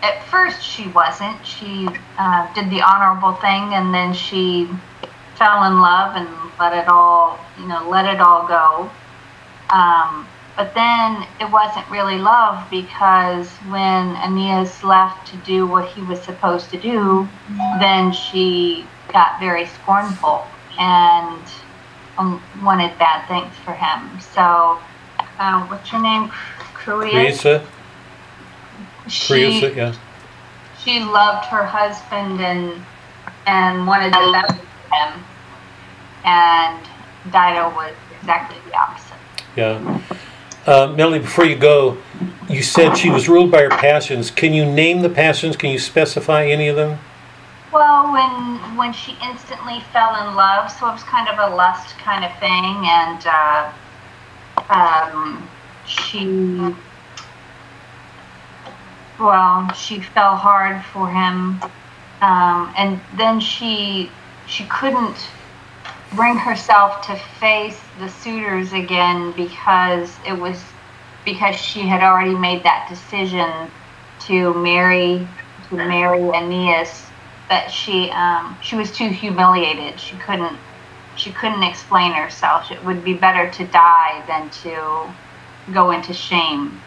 at 0.00 0.22
first 0.30 0.62
she 0.62 0.86
wasn't. 0.86 1.44
She 1.44 1.88
uh, 2.16 2.54
did 2.54 2.70
the 2.70 2.82
honorable 2.82 3.32
thing 3.32 3.74
and 3.74 3.92
then 3.92 4.14
she 4.14 4.68
fell 5.34 5.64
in 5.64 5.80
love 5.80 6.14
and 6.14 6.28
let 6.60 6.72
it 6.72 6.86
all, 6.86 7.40
you 7.58 7.66
know, 7.66 7.88
let 7.88 8.06
it 8.06 8.20
all 8.20 8.46
go. 8.46 8.88
Um, 9.70 10.28
but 10.56 10.72
then 10.74 11.26
it 11.40 11.50
wasn't 11.50 11.90
really 11.90 12.18
love 12.18 12.70
because 12.70 13.48
when 13.68 14.14
Aeneas 14.16 14.84
left 14.84 15.26
to 15.32 15.36
do 15.38 15.66
what 15.66 15.88
he 15.88 16.02
was 16.02 16.22
supposed 16.22 16.70
to 16.70 16.78
do, 16.78 17.28
then 17.80 18.12
she 18.12 18.86
got 19.12 19.40
very 19.40 19.66
scornful 19.66 20.46
and 20.78 21.42
um, 22.18 22.42
wanted 22.62 22.96
bad 22.98 23.26
things 23.28 23.54
for 23.64 23.72
him. 23.72 24.20
So, 24.20 24.78
uh, 25.38 25.66
what's 25.66 25.88
her 25.90 26.00
name? 26.00 26.30
Cruius? 26.74 27.42
Crisa, 27.42 27.66
She, 29.08 29.68
yeah. 29.74 29.94
she 30.78 31.00
loved 31.00 31.46
her 31.46 31.64
husband 31.64 32.40
and 32.40 32.84
and 33.46 33.86
wanted 33.86 34.12
the 34.12 34.32
best 34.32 34.60
for 34.60 34.94
him. 34.94 35.24
And 36.24 36.84
Dido 37.26 37.70
was 37.74 37.94
exactly 38.18 38.58
the 38.68 38.76
opposite. 38.76 39.16
Yeah. 39.54 40.00
Uh, 40.66 40.92
Melanie, 40.96 41.20
before 41.20 41.44
you 41.44 41.54
go, 41.54 41.96
you 42.48 42.62
said 42.62 42.96
she 42.96 43.08
was 43.08 43.28
ruled 43.28 43.52
by 43.52 43.62
her 43.62 43.70
passions. 43.70 44.32
Can 44.32 44.52
you 44.52 44.64
name 44.64 45.02
the 45.02 45.08
passions? 45.08 45.56
Can 45.56 45.70
you 45.70 45.78
specify 45.78 46.44
any 46.46 46.66
of 46.66 46.74
them? 46.74 46.98
Well, 47.76 48.10
when 48.10 48.74
when 48.78 48.94
she 48.94 49.18
instantly 49.22 49.80
fell 49.92 50.26
in 50.26 50.34
love, 50.34 50.70
so 50.70 50.88
it 50.88 50.92
was 50.92 51.02
kind 51.02 51.28
of 51.28 51.38
a 51.38 51.54
lust 51.54 51.98
kind 51.98 52.24
of 52.24 52.32
thing, 52.38 52.86
and 52.86 53.26
uh, 53.26 53.72
um, 54.70 55.46
she, 55.84 56.74
well, 59.20 59.70
she 59.74 60.00
fell 60.00 60.36
hard 60.36 60.82
for 60.86 61.10
him, 61.10 61.60
um, 62.22 62.72
and 62.78 62.98
then 63.14 63.40
she 63.40 64.10
she 64.46 64.64
couldn't 64.68 65.28
bring 66.14 66.38
herself 66.38 67.06
to 67.08 67.16
face 67.38 67.78
the 67.98 68.08
suitors 68.08 68.72
again 68.72 69.32
because 69.32 70.16
it 70.26 70.32
was 70.32 70.64
because 71.26 71.56
she 71.56 71.80
had 71.80 72.02
already 72.02 72.34
made 72.34 72.62
that 72.62 72.86
decision 72.88 73.70
to 74.20 74.54
marry 74.54 75.28
to 75.68 75.74
marry 75.74 76.22
Aeneas 76.34 77.10
that 77.48 77.70
she 77.70 78.10
um, 78.10 78.56
she 78.62 78.76
was 78.76 78.90
too 78.92 79.08
humiliated. 79.08 79.98
She 80.00 80.16
couldn't 80.16 80.56
she 81.16 81.32
couldn't 81.32 81.62
explain 81.62 82.12
herself. 82.12 82.70
It 82.70 82.84
would 82.84 83.04
be 83.04 83.14
better 83.14 83.50
to 83.50 83.66
die 83.66 84.22
than 84.26 84.50
to 84.62 85.72
go 85.72 85.90
into 85.90 86.12
shame. 86.12 86.80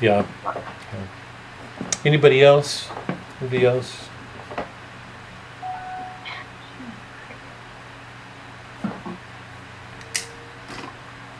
Yeah. 0.00 0.26
yeah. 0.44 1.06
Anybody 2.04 2.42
else? 2.42 2.88
Anybody 3.40 3.66
else? 3.66 4.08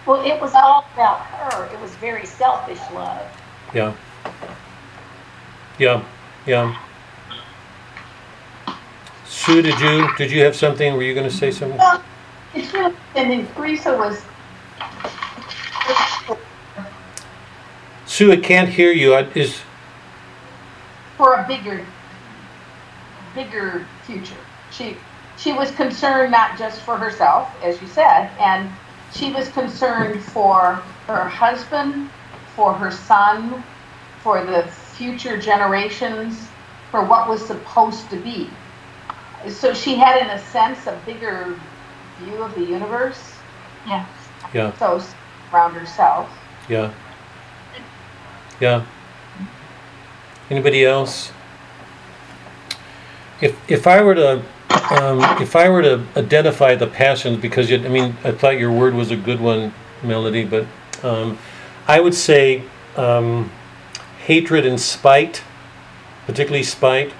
Well, 0.06 0.24
it 0.24 0.40
was 0.40 0.54
all 0.54 0.86
about 0.94 1.18
her. 1.20 1.66
It 1.74 1.80
was 1.80 1.90
very 1.96 2.24
selfish 2.24 2.78
love. 2.94 3.26
Yeah. 3.74 3.92
Yeah. 5.78 6.04
Yeah. 6.46 6.78
Sue, 9.28 9.62
did 9.62 9.78
you 9.80 10.08
did 10.16 10.30
you 10.30 10.42
have 10.44 10.56
something? 10.56 10.94
Were 10.94 11.02
you 11.02 11.14
going 11.14 11.28
to 11.28 11.34
say 11.34 11.50
something? 11.50 11.78
Well, 11.78 12.02
it's 12.54 12.72
really, 12.72 12.94
and 13.16 13.30
then 13.30 13.46
Teresa 13.54 13.96
was, 13.96 14.22
Sue, 18.06 18.32
I 18.32 18.36
can't 18.36 18.68
hear 18.68 18.92
you. 18.92 19.14
I, 19.14 19.22
is 19.34 19.60
for 21.16 21.34
a 21.34 21.46
bigger, 21.46 21.84
bigger 23.34 23.86
future. 24.04 24.36
She, 24.70 24.96
she 25.36 25.52
was 25.52 25.70
concerned 25.72 26.30
not 26.30 26.58
just 26.58 26.82
for 26.82 26.96
herself, 26.96 27.50
as 27.62 27.80
you 27.80 27.88
said, 27.88 28.30
and 28.38 28.70
she 29.12 29.32
was 29.32 29.48
concerned 29.48 30.22
for 30.22 30.74
her 31.06 31.28
husband, 31.28 32.10
for 32.54 32.72
her 32.74 32.90
son, 32.90 33.62
for 34.22 34.44
the 34.44 34.62
future 34.64 35.38
generations, 35.38 36.48
for 36.90 37.04
what 37.04 37.28
was 37.28 37.44
supposed 37.44 38.08
to 38.10 38.16
be. 38.16 38.50
So 39.48 39.72
she 39.72 39.96
had, 39.96 40.20
in 40.22 40.28
a 40.30 40.38
sense, 40.38 40.86
a 40.86 41.00
bigger 41.06 41.58
view 42.20 42.42
of 42.42 42.54
the 42.54 42.64
universe. 42.64 43.32
Yes. 43.86 44.08
yeah. 44.52 44.76
So 44.78 45.02
around 45.52 45.74
herself. 45.74 46.28
Yeah. 46.68 46.92
Yeah. 48.60 48.84
Anybody 50.50 50.84
else? 50.84 51.32
If 53.40 53.70
if 53.70 53.86
I 53.86 54.02
were 54.02 54.14
to 54.14 54.42
um, 54.90 55.20
if 55.40 55.56
I 55.56 55.68
were 55.68 55.82
to 55.82 56.04
identify 56.16 56.74
the 56.74 56.86
passions, 56.86 57.38
because 57.38 57.70
you, 57.70 57.76
I 57.84 57.88
mean, 57.88 58.16
I 58.24 58.32
thought 58.32 58.58
your 58.58 58.72
word 58.72 58.94
was 58.94 59.10
a 59.10 59.16
good 59.16 59.40
one, 59.40 59.74
Melody, 60.02 60.44
but 60.44 60.66
um, 61.02 61.38
I 61.86 62.00
would 62.00 62.14
say 62.14 62.62
um, 62.96 63.50
hatred 64.24 64.64
and 64.64 64.80
spite, 64.80 65.42
particularly 66.26 66.62
spite. 66.62 67.12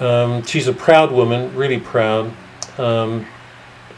Um, 0.00 0.42
she's 0.44 0.66
a 0.66 0.72
proud 0.72 1.12
woman, 1.12 1.54
really 1.54 1.78
proud, 1.78 2.32
um, 2.78 3.26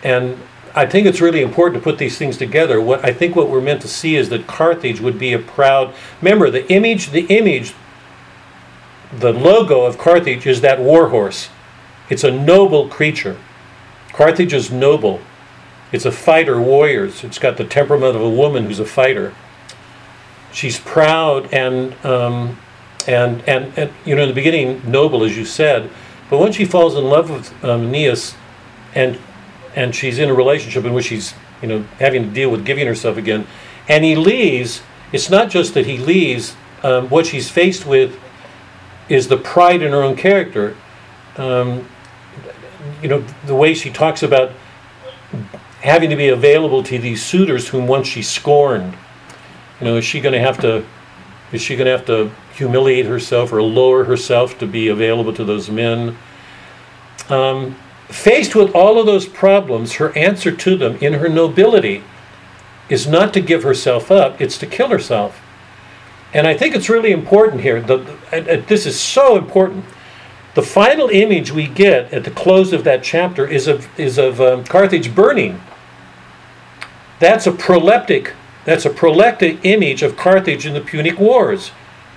and 0.02 0.38
I 0.74 0.86
think 0.86 1.06
it's 1.06 1.20
really 1.20 1.42
important 1.42 1.80
to 1.80 1.84
put 1.84 1.98
these 1.98 2.18
things 2.18 2.36
together. 2.36 2.80
What 2.80 3.04
I 3.04 3.12
think 3.12 3.36
what 3.36 3.48
we're 3.48 3.60
meant 3.60 3.82
to 3.82 3.88
see 3.88 4.16
is 4.16 4.28
that 4.30 4.46
Carthage 4.46 5.00
would 5.00 5.18
be 5.18 5.32
a 5.32 5.38
proud. 5.38 5.94
Remember 6.20 6.50
the 6.50 6.70
image. 6.72 7.10
The 7.10 7.26
image. 7.26 7.74
The 9.12 9.32
logo 9.32 9.84
of 9.84 9.98
Carthage 9.98 10.46
is 10.46 10.62
that 10.62 10.80
war 10.80 11.10
horse. 11.10 11.50
It's 12.08 12.24
a 12.24 12.30
noble 12.30 12.88
creature. 12.88 13.36
Carthage 14.12 14.54
is 14.54 14.70
noble. 14.70 15.20
It's 15.92 16.06
a 16.06 16.12
fighter 16.12 16.60
warriors. 16.60 17.22
It's 17.22 17.38
got 17.38 17.58
the 17.58 17.64
temperament 17.64 18.16
of 18.16 18.22
a 18.22 18.30
woman 18.30 18.64
who's 18.64 18.80
a 18.80 18.86
fighter. 18.86 19.34
She's 20.52 20.80
proud 20.80 21.52
and 21.52 21.94
um, 22.04 22.58
and, 23.08 23.46
and 23.48 23.76
and 23.76 23.92
you 24.04 24.14
know 24.14 24.22
in 24.22 24.28
the 24.28 24.34
beginning 24.34 24.82
noble 24.90 25.24
as 25.24 25.36
you 25.36 25.44
said, 25.44 25.90
but 26.30 26.38
when 26.38 26.52
she 26.52 26.64
falls 26.64 26.96
in 26.96 27.04
love 27.04 27.30
with 27.30 27.64
um, 27.64 27.82
Aeneas, 27.88 28.34
and 28.94 29.18
and 29.74 29.94
she's 29.94 30.18
in 30.18 30.28
a 30.28 30.34
relationship 30.34 30.84
in 30.84 30.92
which 30.92 31.06
she's 31.06 31.34
you 31.60 31.68
know 31.68 31.82
having 31.98 32.24
to 32.24 32.30
deal 32.30 32.50
with 32.50 32.64
giving 32.64 32.86
herself 32.86 33.16
again, 33.16 33.46
and 33.88 34.04
he 34.04 34.14
leaves. 34.16 34.82
It's 35.12 35.28
not 35.28 35.50
just 35.50 35.74
that 35.74 35.86
he 35.86 35.98
leaves. 35.98 36.56
Um, 36.82 37.08
what 37.10 37.26
she's 37.26 37.50
faced 37.50 37.86
with 37.86 38.18
is 39.08 39.28
the 39.28 39.36
pride 39.36 39.82
in 39.82 39.92
her 39.92 40.02
own 40.02 40.16
character. 40.16 40.76
Um, 41.36 41.86
you 43.02 43.08
know 43.08 43.24
the 43.46 43.54
way 43.54 43.74
she 43.74 43.90
talks 43.90 44.22
about 44.22 44.52
having 45.82 46.10
to 46.10 46.16
be 46.16 46.28
available 46.28 46.82
to 46.84 46.98
these 46.98 47.24
suitors 47.24 47.68
whom 47.68 47.86
once 47.86 48.06
she 48.06 48.22
scorned. 48.22 48.96
You 49.80 49.86
know, 49.86 49.96
is 49.96 50.04
she 50.04 50.20
going 50.20 50.32
to 50.32 50.40
have 50.40 50.60
to? 50.60 50.84
Is 51.50 51.60
she 51.60 51.76
going 51.76 51.86
to 51.86 51.92
have 51.92 52.06
to 52.06 52.30
humiliate 52.54 53.06
herself 53.06 53.52
or 53.52 53.62
lower 53.62 54.04
herself 54.04 54.58
to 54.58 54.66
be 54.66 54.88
available 54.88 55.32
to 55.34 55.44
those 55.44 55.70
men? 55.70 56.16
Um, 57.28 57.76
faced 58.08 58.54
with 58.54 58.74
all 58.74 58.98
of 58.98 59.06
those 59.06 59.26
problems, 59.26 59.94
her 59.94 60.16
answer 60.16 60.50
to 60.54 60.76
them 60.76 60.96
in 60.96 61.14
her 61.14 61.28
nobility 61.28 62.02
is 62.88 63.06
not 63.06 63.32
to 63.32 63.40
give 63.40 63.62
herself 63.62 64.10
up, 64.10 64.40
it's 64.40 64.58
to 64.58 64.66
kill 64.66 64.88
herself. 64.88 65.40
And 66.34 66.46
I 66.46 66.56
think 66.56 66.74
it's 66.74 66.88
really 66.88 67.12
important 67.12 67.62
here. 67.62 67.80
The, 67.80 68.16
and- 68.30 68.48
and 68.48 68.66
this 68.66 68.86
is 68.86 68.98
so 69.00 69.36
important. 69.36 69.84
The 70.54 70.62
final 70.62 71.08
image 71.08 71.50
we 71.52 71.66
get 71.66 72.12
at 72.12 72.24
the 72.24 72.30
close 72.30 72.72
of 72.72 72.84
that 72.84 73.02
chapter 73.02 73.46
is 73.46 73.66
of, 73.66 73.88
is 73.98 74.18
of 74.18 74.40
um, 74.40 74.64
Carthage 74.64 75.14
burning. 75.14 75.60
That's 77.20 77.46
a 77.46 77.52
proleptic, 77.52 78.32
that's 78.64 78.84
a 78.84 78.90
proleptic 78.90 79.60
image 79.62 80.02
of 80.02 80.16
Carthage 80.16 80.66
in 80.66 80.74
the 80.74 80.80
Punic 80.80 81.18
Wars. 81.18 81.70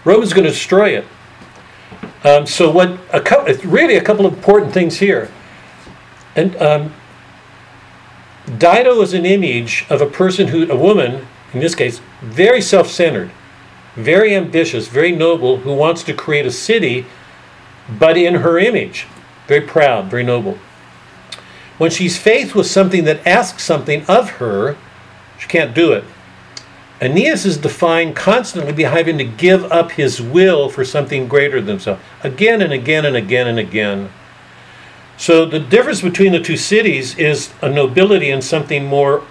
Rome's 0.05 0.33
going 0.33 0.45
to 0.45 0.51
destroy 0.51 0.97
it. 0.97 1.05
Um, 2.23 2.47
so 2.47 2.71
what? 2.71 2.97
A 3.11 3.19
couple, 3.19 3.53
really, 3.69 3.95
a 3.95 4.03
couple 4.03 4.25
of 4.25 4.33
important 4.33 4.73
things 4.73 4.99
here. 4.99 5.31
And 6.35 6.55
um, 6.57 6.93
Dido 8.45 9.01
is 9.01 9.13
an 9.13 9.25
image 9.25 9.85
of 9.89 10.01
a 10.01 10.05
person 10.05 10.47
who, 10.47 10.71
a 10.71 10.75
woman, 10.75 11.27
in 11.53 11.59
this 11.59 11.75
case, 11.75 11.99
very 12.21 12.61
self-centered, 12.61 13.31
very 13.95 14.35
ambitious, 14.35 14.87
very 14.87 15.11
noble, 15.11 15.57
who 15.57 15.73
wants 15.73 16.03
to 16.03 16.13
create 16.13 16.45
a 16.45 16.51
city, 16.51 17.05
but 17.89 18.17
in 18.17 18.35
her 18.35 18.59
image, 18.59 19.07
very 19.47 19.61
proud, 19.61 20.05
very 20.05 20.23
noble. 20.23 20.57
When 21.77 21.91
she's 21.91 22.17
faced 22.17 22.55
with 22.55 22.67
something 22.67 23.03
that 23.05 23.25
asks 23.25 23.63
something 23.63 24.05
of 24.07 24.31
her, 24.31 24.77
she 25.37 25.47
can't 25.47 25.73
do 25.73 25.91
it. 25.91 26.03
Aeneas 27.01 27.45
is 27.45 27.57
defined 27.57 28.15
constantly 28.15 28.71
by 28.71 28.89
having 28.89 29.17
to 29.17 29.25
give 29.25 29.65
up 29.65 29.91
his 29.91 30.21
will 30.21 30.69
for 30.69 30.85
something 30.85 31.27
greater 31.27 31.59
than 31.59 31.75
himself, 31.75 32.01
again 32.23 32.61
and 32.61 32.71
again 32.71 33.05
and 33.05 33.15
again 33.15 33.47
and 33.47 33.59
again. 33.59 34.09
So 35.17 35.45
the 35.45 35.59
difference 35.59 36.01
between 36.01 36.31
the 36.31 36.39
two 36.39 36.57
cities 36.57 37.17
is 37.17 37.53
a 37.61 37.69
nobility 37.69 38.29
and 38.29 38.43
something 38.43 38.85
more 38.85 39.25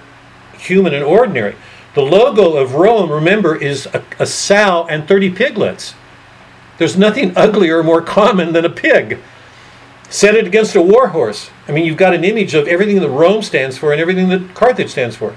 human 0.58 0.94
and 0.94 1.04
ordinary. 1.04 1.56
The 1.94 2.02
logo 2.02 2.56
of 2.56 2.74
Rome, 2.74 3.10
remember, 3.10 3.54
is 3.54 3.86
a, 3.86 4.02
a 4.18 4.26
sow 4.26 4.86
and 4.88 5.06
30 5.06 5.30
piglets. 5.30 5.94
There's 6.78 6.96
nothing 6.96 7.36
uglier 7.36 7.78
or 7.78 7.82
more 7.82 8.02
common 8.02 8.52
than 8.52 8.64
a 8.64 8.70
pig. 8.70 9.18
Set 10.10 10.34
it 10.34 10.46
against 10.46 10.74
a 10.74 10.82
warhorse. 10.82 11.50
I 11.68 11.72
mean, 11.72 11.84
you've 11.84 11.96
got 11.96 12.14
an 12.14 12.24
image 12.24 12.54
of 12.54 12.66
everything 12.66 13.00
that 13.00 13.08
Rome 13.08 13.42
stands 13.42 13.78
for 13.78 13.92
and 13.92 14.00
everything 14.00 14.28
that 14.28 14.54
Carthage 14.54 14.90
stands 14.90 15.16
for. 15.16 15.36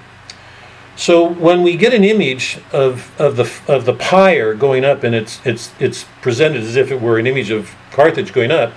So 0.97 1.23
when 1.23 1.61
we 1.61 1.77
get 1.77 1.93
an 1.93 2.03
image 2.03 2.59
of, 2.73 3.11
of 3.21 3.35
the 3.35 3.49
of 3.71 3.85
the 3.85 3.93
pyre 3.93 4.55
going 4.55 4.83
up 4.83 5.03
and 5.03 5.13
it's 5.13 5.39
it's 5.45 5.71
it's 5.79 6.05
presented 6.21 6.63
as 6.63 6.75
if 6.75 6.91
it 6.91 6.99
were 6.99 7.19
an 7.19 7.27
image 7.27 7.51
of 7.51 7.75
Carthage 7.91 8.33
going 8.33 8.49
up, 8.49 8.73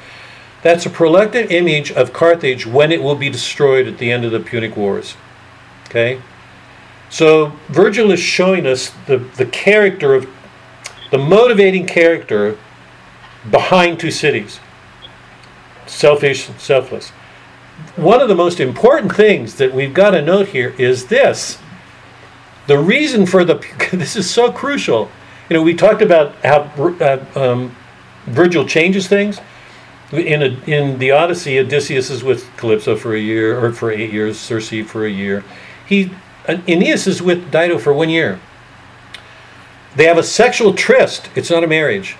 that's 0.63 0.85
a 0.85 0.91
proleptic 0.91 1.51
image 1.51 1.91
of 1.91 2.13
Carthage 2.13 2.67
when 2.67 2.93
it 2.93 3.03
will 3.03 3.15
be 3.15 3.31
destroyed 3.31 3.89
at 3.89 3.97
the 3.97 4.13
end 4.13 4.27
of 4.27 4.33
the 4.33 4.41
Punic 4.41 4.77
Wars. 4.77 5.17
Okay? 5.87 6.21
So 7.09 7.55
Virgil 7.69 8.11
is 8.11 8.21
showing 8.21 8.67
us 8.67 8.93
the, 9.07 9.17
the 9.17 9.47
character 9.47 10.15
of 10.15 10.29
the 11.11 11.19
motivating 11.19 11.87
character 11.87 12.59
behind 13.51 13.99
two 13.99 14.11
cities. 14.11 14.61
Selfish, 15.87 16.51
selfless. 16.59 17.09
One 17.97 18.21
of 18.21 18.29
the 18.29 18.35
most 18.35 18.61
important 18.61 19.17
things 19.17 19.55
that 19.55 19.75
we've 19.75 19.95
got 19.95 20.11
to 20.11 20.21
note 20.21 20.49
here 20.49 20.75
is 20.77 21.07
this. 21.07 21.59
The 22.71 22.79
reason 22.79 23.27
for 23.27 23.45
the 23.45 23.55
this 23.93 24.15
is 24.15 24.31
so 24.31 24.53
crucial. 24.53 25.11
You 25.49 25.57
know, 25.57 25.63
we 25.63 25.75
talked 25.75 26.03
about 26.03 26.37
how 26.45 26.71
uh, 27.01 27.25
um, 27.35 27.75
Virgil 28.27 28.65
changes 28.65 29.09
things. 29.09 29.41
In, 30.13 30.41
a, 30.41 30.71
in 30.71 30.97
the 31.01 31.11
Odyssey, 31.11 31.59
Odysseus 31.59 32.11
is 32.11 32.23
with 32.23 32.49
Calypso 32.57 32.95
for 32.95 33.13
a 33.13 33.19
year, 33.19 33.59
or 33.59 33.73
for 33.73 33.91
eight 33.91 34.13
years, 34.13 34.39
Circe 34.39 34.71
for 34.87 35.05
a 35.05 35.11
year. 35.11 35.43
He 35.85 36.13
Aeneas 36.47 37.09
is 37.09 37.21
with 37.21 37.51
Dido 37.51 37.77
for 37.77 37.93
one 37.93 38.09
year. 38.09 38.39
They 39.97 40.05
have 40.05 40.19
a 40.19 40.23
sexual 40.23 40.73
tryst. 40.73 41.29
It's 41.35 41.51
not 41.51 41.65
a 41.65 41.67
marriage. 41.67 42.15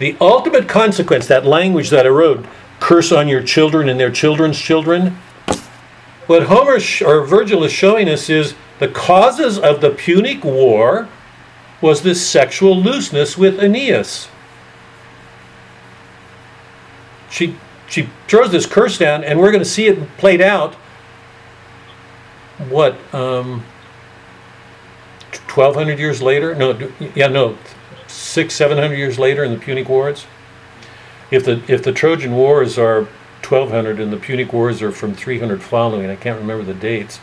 The 0.00 0.16
ultimate 0.20 0.68
consequence, 0.68 1.28
that 1.28 1.46
language 1.46 1.90
that 1.90 2.04
I 2.04 2.08
wrote, 2.08 2.44
curse 2.80 3.12
on 3.12 3.28
your 3.28 3.44
children 3.44 3.88
and 3.88 4.00
their 4.00 4.10
children's 4.10 4.58
children. 4.58 5.16
What 6.26 6.48
Homer 6.48 6.80
sh- 6.80 7.02
or 7.02 7.24
Virgil 7.24 7.62
is 7.62 7.70
showing 7.70 8.08
us 8.08 8.28
is 8.28 8.56
the 8.78 8.88
causes 8.88 9.58
of 9.58 9.80
the 9.80 9.90
Punic 9.90 10.44
War 10.44 11.08
was 11.80 12.02
this 12.02 12.26
sexual 12.26 12.76
looseness 12.76 13.36
with 13.36 13.58
Aeneas. 13.58 14.28
She 17.30 17.56
she 17.88 18.08
throws 18.28 18.50
this 18.50 18.66
curse 18.66 18.98
down, 18.98 19.22
and 19.24 19.38
we're 19.38 19.52
going 19.52 19.62
to 19.62 19.68
see 19.68 19.86
it 19.86 20.16
played 20.16 20.40
out. 20.40 20.74
What 22.68 22.96
um, 23.14 23.64
twelve 25.30 25.74
hundred 25.74 25.98
years 25.98 26.22
later? 26.22 26.54
No, 26.54 26.90
yeah, 27.14 27.28
no, 27.28 27.58
six 28.06 28.54
seven 28.54 28.78
hundred 28.78 28.96
years 28.96 29.18
later 29.18 29.44
in 29.44 29.52
the 29.52 29.58
Punic 29.58 29.88
Wars. 29.88 30.26
If 31.30 31.44
the 31.44 31.62
if 31.68 31.82
the 31.82 31.92
Trojan 31.92 32.34
Wars 32.34 32.78
are 32.78 33.08
twelve 33.42 33.70
hundred 33.70 34.00
and 34.00 34.12
the 34.12 34.16
Punic 34.16 34.52
Wars 34.52 34.80
are 34.80 34.92
from 34.92 35.14
three 35.14 35.38
hundred 35.38 35.62
following, 35.62 36.08
I 36.08 36.16
can't 36.16 36.40
remember 36.40 36.64
the 36.64 36.74
dates. 36.74 37.20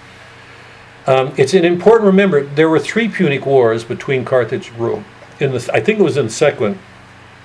Um, 1.06 1.34
it's 1.38 1.54
an 1.54 1.66
important 1.66 2.08
remember 2.08 2.46
there 2.46 2.70
were 2.70 2.80
three 2.80 3.10
Punic 3.10 3.46
Wars 3.46 3.84
between 3.84 4.24
Carthage 4.24 4.70
and 4.70 4.80
Rome. 4.80 5.06
In 5.40 5.52
the 5.52 5.70
I 5.74 5.82
think 5.82 6.00
it 6.00 6.04
was 6.04 6.18
in 6.18 6.26
the 6.28 6.32
second. 6.32 6.80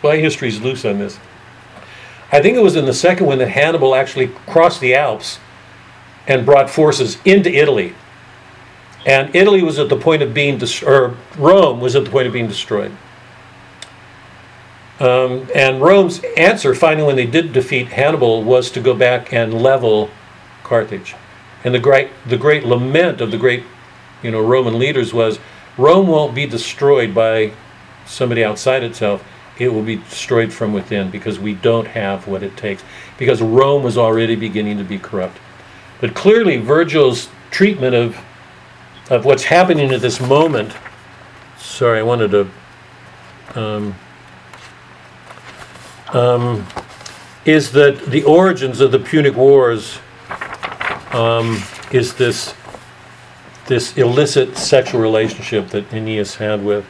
My 0.03 0.17
history's 0.17 0.61
loose 0.61 0.85
on 0.85 0.99
this. 0.99 1.19
I 2.31 2.41
think 2.41 2.57
it 2.57 2.63
was 2.63 2.77
in 2.77 2.85
the 2.85 2.95
second 2.95 3.27
one 3.27 3.39
that 3.39 3.49
Hannibal 3.49 3.95
actually 3.95 4.29
crossed 4.47 4.81
the 4.81 4.95
Alps 4.95 5.41
and 6.27 6.45
brought 6.45 6.71
forces 6.71 7.19
into 7.25 7.51
Italy. 7.51 7.95
And 9.07 9.35
Italy 9.35 9.63
was 9.63 9.79
at 9.79 9.89
the 9.89 9.97
point 9.97 10.23
of 10.23 10.35
being, 10.35 10.61
or 10.87 11.17
Rome 11.39 11.81
was 11.81 11.97
at 11.97 12.05
the 12.05 12.11
point 12.11 12.27
of 12.27 12.33
being 12.33 12.47
destroyed. 12.47 12.93
Um, 15.01 15.49
and 15.55 15.81
Rome's 15.81 16.21
answer, 16.37 16.75
finally, 16.75 17.07
when 17.07 17.17
they 17.17 17.27
did 17.27 17.53
defeat 17.53 17.89
Hannibal, 17.89 18.43
was 18.43 18.71
to 18.73 18.81
go 18.81 18.95
back 18.95 19.33
and 19.33 19.55
level 19.55 20.11
Carthage. 20.65 21.15
And 21.65 21.75
the 21.75 21.79
great, 21.79 22.11
the 22.27 22.37
great 22.37 22.65
lament 22.65 23.21
of 23.21 23.31
the 23.31 23.39
great, 23.39 23.65
you 24.23 24.31
know, 24.31 24.41
Roman 24.41 24.79
leaders 24.79 25.13
was, 25.13 25.39
Rome 25.77 26.07
won't 26.07 26.35
be 26.35 26.47
destroyed 26.47 27.15
by 27.15 27.53
somebody 28.07 28.45
outside 28.45 28.83
itself 28.83 29.25
it 29.59 29.73
will 29.73 29.83
be 29.83 29.97
destroyed 29.97 30.53
from 30.53 30.73
within 30.73 31.11
because 31.11 31.39
we 31.39 31.55
don't 31.55 31.89
have 31.89 32.27
what 32.29 32.43
it 32.43 32.57
takes. 32.57 32.83
Because 33.19 33.43
Rome 33.43 33.83
was 33.83 33.99
already 33.99 34.37
beginning 34.37 34.79
to 34.79 34.85
be 34.85 34.99
corrupt. 34.99 35.39
But 36.01 36.15
clearly, 36.15 36.59
Virgil's 36.59 37.29
treatment 37.51 37.95
of, 37.95 38.17
of 39.11 39.25
what's 39.25 39.45
happening 39.45 39.91
at 39.91 40.01
this 40.01 40.21
moment. 40.21 40.77
Sorry, 41.59 41.99
I 41.99 42.03
wanted 42.03 42.31
to. 42.31 42.51
Um, 43.55 43.95
um, 46.13 46.67
is 47.45 47.73
that 47.73 48.07
the 48.07 48.23
origins 48.25 48.81
of 48.81 48.93
the 48.93 48.99
Punic 48.99 49.35
Wars 49.35 49.99
um, 51.13 51.63
is 51.93 52.15
this 52.15 52.55
this 53.67 53.97
illicit 53.99 54.57
sexual 54.57 55.01
relationship 55.01 55.69
that 55.69 55.93
Aeneas 55.93 56.37
had 56.37 56.65
with 56.65 56.87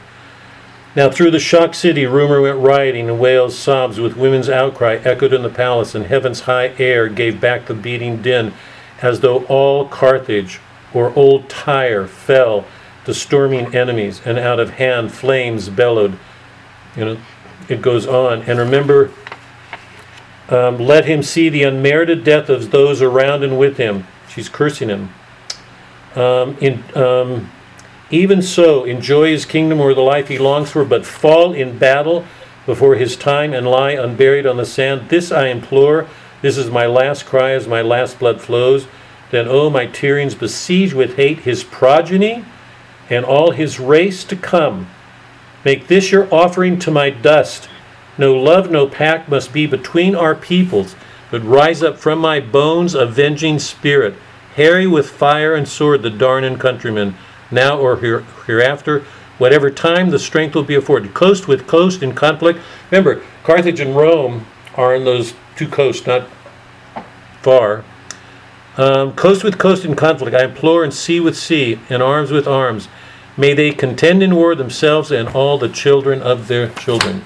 now 0.95 1.09
through 1.09 1.31
the 1.31 1.39
shocked 1.39 1.75
city 1.75 2.07
rumor 2.07 2.41
went 2.41 2.57
rioting, 2.57 3.09
and 3.09 3.19
wails, 3.19 3.57
sobs, 3.57 3.99
with 3.99 4.17
women's 4.17 4.49
outcry 4.49 4.95
echoed 4.95 5.33
in 5.33 5.43
the 5.43 5.49
palace, 5.49 5.93
and 5.93 6.07
heaven's 6.07 6.41
high 6.41 6.73
air 6.79 7.07
gave 7.07 7.39
back 7.39 7.67
the 7.67 7.75
beating 7.75 8.23
din, 8.23 8.53
as 9.01 9.19
though 9.19 9.45
all 9.45 9.87
Carthage 9.87 10.59
or 10.93 11.13
old 11.15 11.47
Tyre 11.47 12.07
fell 12.07 12.65
to 13.05 13.13
storming 13.13 13.75
enemies, 13.75 14.19
and 14.25 14.39
out 14.39 14.59
of 14.59 14.71
hand 14.71 15.11
flames 15.11 15.69
bellowed. 15.69 16.17
You 16.95 17.05
know, 17.05 17.17
it 17.67 17.83
goes 17.83 18.07
on. 18.07 18.41
And 18.41 18.57
remember, 18.57 19.11
um, 20.49 20.77
let 20.77 21.05
him 21.05 21.23
see 21.23 21.49
the 21.49 21.63
unmerited 21.63 22.23
death 22.23 22.49
of 22.49 22.71
those 22.71 23.01
around 23.01 23.43
and 23.43 23.57
with 23.57 23.77
him. 23.77 24.05
She's 24.27 24.49
cursing 24.49 24.89
him. 24.89 25.13
Um, 26.15 26.57
in 26.59 26.83
um, 26.95 27.51
even 28.11 28.41
so, 28.41 28.83
enjoy 28.85 29.29
his 29.29 29.45
kingdom 29.45 29.79
or 29.79 29.93
the 29.93 30.01
life 30.01 30.27
he 30.27 30.39
longs 30.39 30.71
for, 30.71 30.83
but 30.83 31.05
fall 31.05 31.53
in 31.53 31.77
battle 31.77 32.25
before 32.65 32.95
his 32.95 33.15
time 33.15 33.53
and 33.53 33.67
lie 33.67 33.91
unburied 33.91 34.47
on 34.47 34.57
the 34.57 34.65
sand. 34.65 35.09
This 35.09 35.31
I 35.31 35.47
implore. 35.47 36.07
This 36.41 36.57
is 36.57 36.71
my 36.71 36.87
last 36.87 37.25
cry 37.25 37.51
as 37.51 37.67
my 37.67 37.81
last 37.81 38.17
blood 38.17 38.41
flows. 38.41 38.87
Then, 39.29 39.47
O 39.47 39.61
oh, 39.61 39.69
my 39.69 39.85
Tyrians, 39.85 40.33
besiege 40.33 40.93
with 40.93 41.15
hate 41.15 41.39
his 41.39 41.63
progeny 41.63 42.43
and 43.09 43.25
all 43.25 43.51
his 43.51 43.79
race 43.79 44.23
to 44.23 44.35
come. 44.35 44.89
Make 45.63 45.87
this 45.87 46.11
your 46.11 46.33
offering 46.33 46.79
to 46.79 46.91
my 46.91 47.09
dust. 47.09 47.69
No 48.19 48.35
love, 48.35 48.69
no 48.69 48.85
pact 48.85 49.29
must 49.29 49.53
be 49.53 49.65
between 49.65 50.13
our 50.13 50.35
peoples, 50.35 50.93
but 51.31 51.41
rise 51.41 51.81
up 51.81 51.97
from 51.97 52.19
my 52.19 52.41
bones 52.41 52.93
avenging 52.93 53.59
spirit. 53.59 54.13
Harry 54.55 54.85
with 54.85 55.09
fire 55.09 55.55
and 55.55 55.65
sword 55.65 56.01
the 56.01 56.09
Dardan 56.09 56.59
countrymen 56.59 57.15
now 57.49 57.79
or 57.79 57.95
here, 57.95 58.25
hereafter, 58.45 59.05
whatever 59.37 59.71
time 59.71 60.09
the 60.09 60.19
strength 60.19 60.53
will 60.53 60.63
be 60.63 60.75
afforded. 60.75 61.13
Coast 61.13 61.47
with 61.47 61.65
coast 61.65 62.03
in 62.03 62.13
conflict. 62.13 62.59
Remember, 62.91 63.23
Carthage 63.43 63.79
and 63.79 63.95
Rome 63.95 64.45
are 64.75 64.93
in 64.93 65.05
those 65.05 65.33
two 65.55 65.69
coasts, 65.69 66.05
not 66.05 66.27
far. 67.41 67.85
Um, 68.75 69.13
coast 69.13 69.45
with 69.45 69.57
coast 69.57 69.85
in 69.85 69.95
conflict, 69.95 70.35
I 70.35 70.43
implore, 70.43 70.83
and 70.83 70.93
sea 70.93 71.21
with 71.21 71.37
sea, 71.37 71.79
and 71.89 72.03
arms 72.03 72.31
with 72.31 72.49
arms. 72.49 72.89
May 73.37 73.53
they 73.53 73.71
contend 73.71 74.21
in 74.21 74.35
war 74.35 74.55
themselves 74.55 75.09
and 75.09 75.29
all 75.29 75.57
the 75.57 75.69
children 75.69 76.21
of 76.21 76.49
their 76.49 76.67
children. 76.67 77.23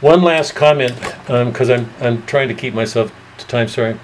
One 0.00 0.22
last 0.22 0.54
comment, 0.54 0.94
because 1.26 1.68
um, 1.68 1.90
I'm, 2.00 2.06
I'm 2.06 2.26
trying 2.26 2.48
to 2.48 2.54
keep 2.54 2.72
myself 2.72 3.12
to 3.36 3.46
time, 3.46 3.68
sorry. 3.68 3.98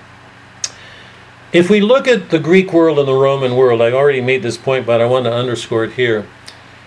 If 1.53 1.71
we 1.71 1.81
look 1.81 2.07
at 2.07 2.29
the 2.29 2.39
Greek 2.39 2.71
world 2.75 2.99
and 2.99 3.09
the 3.09 3.15
Roman 3.15 3.57
world, 3.57 3.81
I 3.81 3.93
already 3.93 4.21
made 4.21 4.43
this 4.43 4.59
point, 4.59 4.85
but 4.85 5.01
I 5.01 5.07
want 5.07 5.25
to 5.25 5.33
underscore 5.33 5.85
it 5.85 5.93
here. 5.93 6.27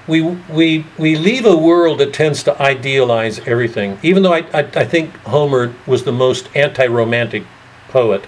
We, 0.07 0.21
we, 0.21 0.85
we 0.99 1.15
leave 1.15 1.45
a 1.45 1.57
world 1.57 1.99
that 1.99 2.13
tends 2.13 2.43
to 2.43 2.61
idealize 2.61 3.39
everything. 3.47 3.97
Even 4.03 4.21
though 4.21 4.33
I, 4.33 4.45
I, 4.53 4.59
I 4.59 4.85
think 4.85 5.15
Homer 5.21 5.73
was 5.87 6.03
the 6.03 6.11
most 6.11 6.47
anti 6.55 6.85
romantic 6.85 7.45
poet, 7.87 8.27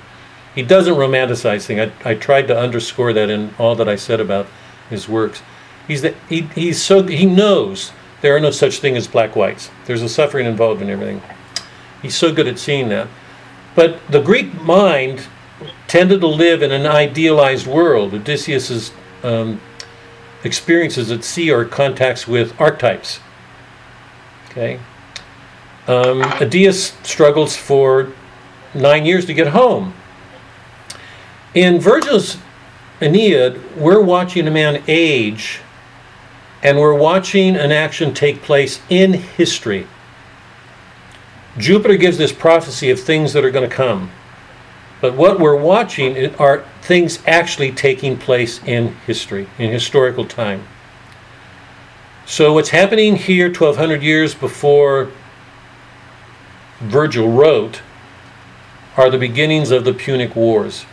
he 0.55 0.63
doesn't 0.63 0.95
romanticize 0.95 1.65
things. 1.65 1.91
I, 2.03 2.11
I 2.11 2.15
tried 2.15 2.47
to 2.47 2.57
underscore 2.57 3.13
that 3.13 3.29
in 3.29 3.53
all 3.59 3.75
that 3.75 3.87
I 3.87 3.95
said 3.97 4.19
about 4.19 4.47
his 4.89 5.07
works. 5.07 5.43
He's, 5.87 6.01
the, 6.01 6.15
he, 6.27 6.41
he's 6.55 6.81
so, 6.81 7.03
he 7.03 7.27
knows 7.27 7.91
there 8.21 8.35
are 8.35 8.39
no 8.39 8.51
such 8.51 8.79
thing 8.79 8.95
as 8.95 9.07
black 9.07 9.35
whites, 9.35 9.69
there's 9.85 10.01
a 10.01 10.09
suffering 10.09 10.45
involved 10.45 10.81
in 10.81 10.89
everything. 10.89 11.21
He's 12.01 12.15
so 12.15 12.33
good 12.33 12.47
at 12.47 12.57
seeing 12.57 12.89
that. 12.89 13.07
But 13.75 13.99
the 14.09 14.21
Greek 14.21 14.53
mind 14.61 15.27
tended 15.87 16.21
to 16.21 16.27
live 16.27 16.63
in 16.63 16.71
an 16.71 16.85
idealized 16.85 17.67
world. 17.67 18.13
Odysseus's 18.13 18.91
um, 19.23 19.61
experiences 20.43 21.11
at 21.11 21.23
sea 21.23 21.51
are 21.51 21.65
contacts 21.65 22.27
with 22.27 22.59
archetypes. 22.59 23.19
Okay. 24.49 24.79
Um, 25.87 26.23
struggles 27.03 27.55
for 27.55 28.11
nine 28.73 29.05
years 29.05 29.25
to 29.25 29.33
get 29.33 29.47
home. 29.47 29.93
In 31.53 31.79
Virgil's 31.79 32.37
Aeneid, 33.01 33.75
we're 33.75 34.01
watching 34.01 34.47
a 34.47 34.51
man 34.51 34.83
age, 34.87 35.59
and 36.63 36.79
we're 36.79 36.93
watching 36.93 37.55
an 37.55 37.71
action 37.71 38.13
take 38.13 38.41
place 38.41 38.81
in 38.89 39.13
history. 39.13 39.87
Jupiter 41.57 41.97
gives 41.97 42.17
this 42.17 42.31
prophecy 42.31 42.89
of 42.89 42.99
things 42.99 43.33
that 43.33 43.43
are 43.43 43.51
going 43.51 43.69
to 43.69 43.75
come. 43.75 44.11
But 45.01 45.15
what 45.15 45.39
we're 45.39 45.55
watching 45.55 46.35
are 46.35 46.63
things 46.81 47.19
actually 47.25 47.71
taking 47.71 48.17
place 48.17 48.63
in 48.63 48.95
history, 49.07 49.47
in 49.57 49.71
historical 49.71 50.25
time. 50.25 50.67
So, 52.25 52.53
what's 52.53 52.69
happening 52.69 53.15
here 53.15 53.47
1200 53.47 54.03
years 54.03 54.35
before 54.35 55.11
Virgil 56.79 57.29
wrote 57.29 57.81
are 58.95 59.09
the 59.09 59.17
beginnings 59.17 59.71
of 59.71 59.85
the 59.85 59.93
Punic 59.93 60.35
Wars. 60.35 60.83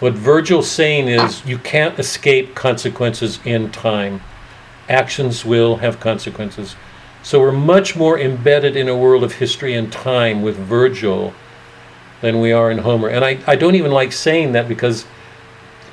What 0.00 0.14
Virgil's 0.14 0.70
saying 0.70 1.08
is 1.08 1.44
you 1.46 1.58
can't 1.58 1.98
escape 1.98 2.54
consequences 2.54 3.38
in 3.44 3.70
time. 3.70 4.20
Actions 4.88 5.44
will 5.44 5.76
have 5.76 6.00
consequences. 6.00 6.76
So 7.22 7.40
we're 7.40 7.52
much 7.52 7.96
more 7.96 8.18
embedded 8.18 8.76
in 8.76 8.88
a 8.88 8.96
world 8.96 9.22
of 9.22 9.34
history 9.34 9.74
and 9.74 9.92
time 9.92 10.42
with 10.42 10.56
Virgil 10.56 11.34
than 12.20 12.40
we 12.40 12.52
are 12.52 12.70
in 12.70 12.78
Homer. 12.78 13.08
And 13.08 13.24
I, 13.24 13.38
I 13.46 13.56
don't 13.56 13.74
even 13.74 13.92
like 13.92 14.12
saying 14.12 14.52
that 14.52 14.68
because 14.68 15.04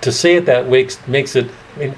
to 0.01 0.11
say 0.11 0.35
it 0.35 0.45
that 0.45 0.67
way 0.67 0.87
makes 1.07 1.35
it, 1.35 1.49
I 1.75 1.79
mean, 1.79 1.95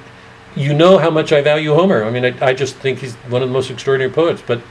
you 0.56 0.74
know 0.74 0.98
how 0.98 1.10
much 1.10 1.32
I 1.32 1.42
value 1.42 1.74
Homer. 1.74 2.04
I 2.04 2.10
mean, 2.10 2.26
I, 2.26 2.48
I 2.48 2.54
just 2.54 2.76
think 2.78 3.00
he's 3.00 3.16
one 3.16 3.44
of 3.44 3.50
the 3.50 3.54
most 3.54 3.70
extraordinary 3.70 4.12
poets, 4.12 4.42
but 4.46 4.62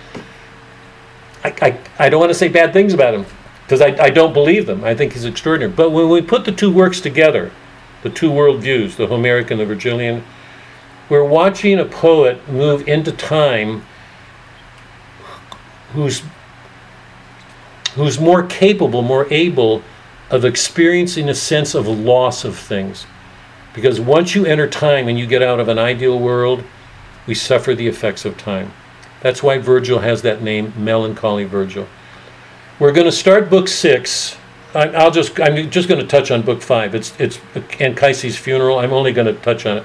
I, 1.44 1.54
I, 1.62 1.80
I 1.98 2.08
don't 2.08 2.18
want 2.18 2.30
to 2.30 2.34
say 2.38 2.48
bad 2.48 2.72
things 2.72 2.92
about 2.92 3.14
him 3.14 3.24
because 3.62 3.80
I, 3.80 3.96
I 4.00 4.10
don't 4.10 4.32
believe 4.32 4.66
them. 4.66 4.84
I 4.84 4.94
think 4.94 5.12
he's 5.12 5.24
extraordinary. 5.24 5.72
But 5.72 5.90
when 5.90 6.08
we 6.08 6.22
put 6.22 6.44
the 6.44 6.52
two 6.52 6.72
works 6.72 7.00
together, 7.00 7.52
the 8.02 8.10
two 8.10 8.30
worldviews, 8.30 8.96
the 8.96 9.06
Homeric 9.06 9.50
and 9.50 9.60
the 9.60 9.66
Virgilian, 9.66 10.24
we're 11.08 11.24
watching 11.24 11.78
a 11.78 11.84
poet 11.84 12.48
move 12.48 12.88
into 12.88 13.12
time 13.12 13.84
who's 15.92 16.22
who's 17.94 18.20
more 18.20 18.42
capable, 18.42 19.00
more 19.02 19.26
able 19.32 19.82
of 20.30 20.44
experiencing 20.44 21.28
a 21.28 21.34
sense 21.34 21.74
of 21.74 21.86
loss 21.86 22.44
of 22.44 22.58
things. 22.58 23.06
Because 23.72 24.00
once 24.00 24.34
you 24.34 24.44
enter 24.44 24.68
time 24.68 25.08
and 25.08 25.18
you 25.18 25.26
get 25.26 25.42
out 25.42 25.60
of 25.60 25.68
an 25.68 25.78
ideal 25.78 26.18
world, 26.18 26.62
we 27.26 27.34
suffer 27.34 27.74
the 27.74 27.86
effects 27.86 28.24
of 28.24 28.36
time. 28.36 28.72
That's 29.20 29.42
why 29.42 29.58
Virgil 29.58 30.00
has 30.00 30.22
that 30.22 30.42
name, 30.42 30.72
Melancholy 30.76 31.44
Virgil. 31.44 31.86
We're 32.78 32.92
going 32.92 33.06
to 33.06 33.12
start 33.12 33.48
book 33.48 33.68
six. 33.68 34.36
I, 34.74 34.88
I'll 34.88 35.10
just 35.10 35.40
I'm 35.40 35.70
just 35.70 35.88
going 35.88 36.00
to 36.00 36.06
touch 36.06 36.30
on 36.30 36.42
book 36.42 36.60
five. 36.60 36.94
It's 36.94 37.18
it's 37.18 37.40
Anchises' 37.80 38.36
funeral. 38.36 38.78
I'm 38.78 38.92
only 38.92 39.12
going 39.12 39.26
to 39.26 39.40
touch 39.40 39.64
on 39.64 39.78
it. 39.78 39.84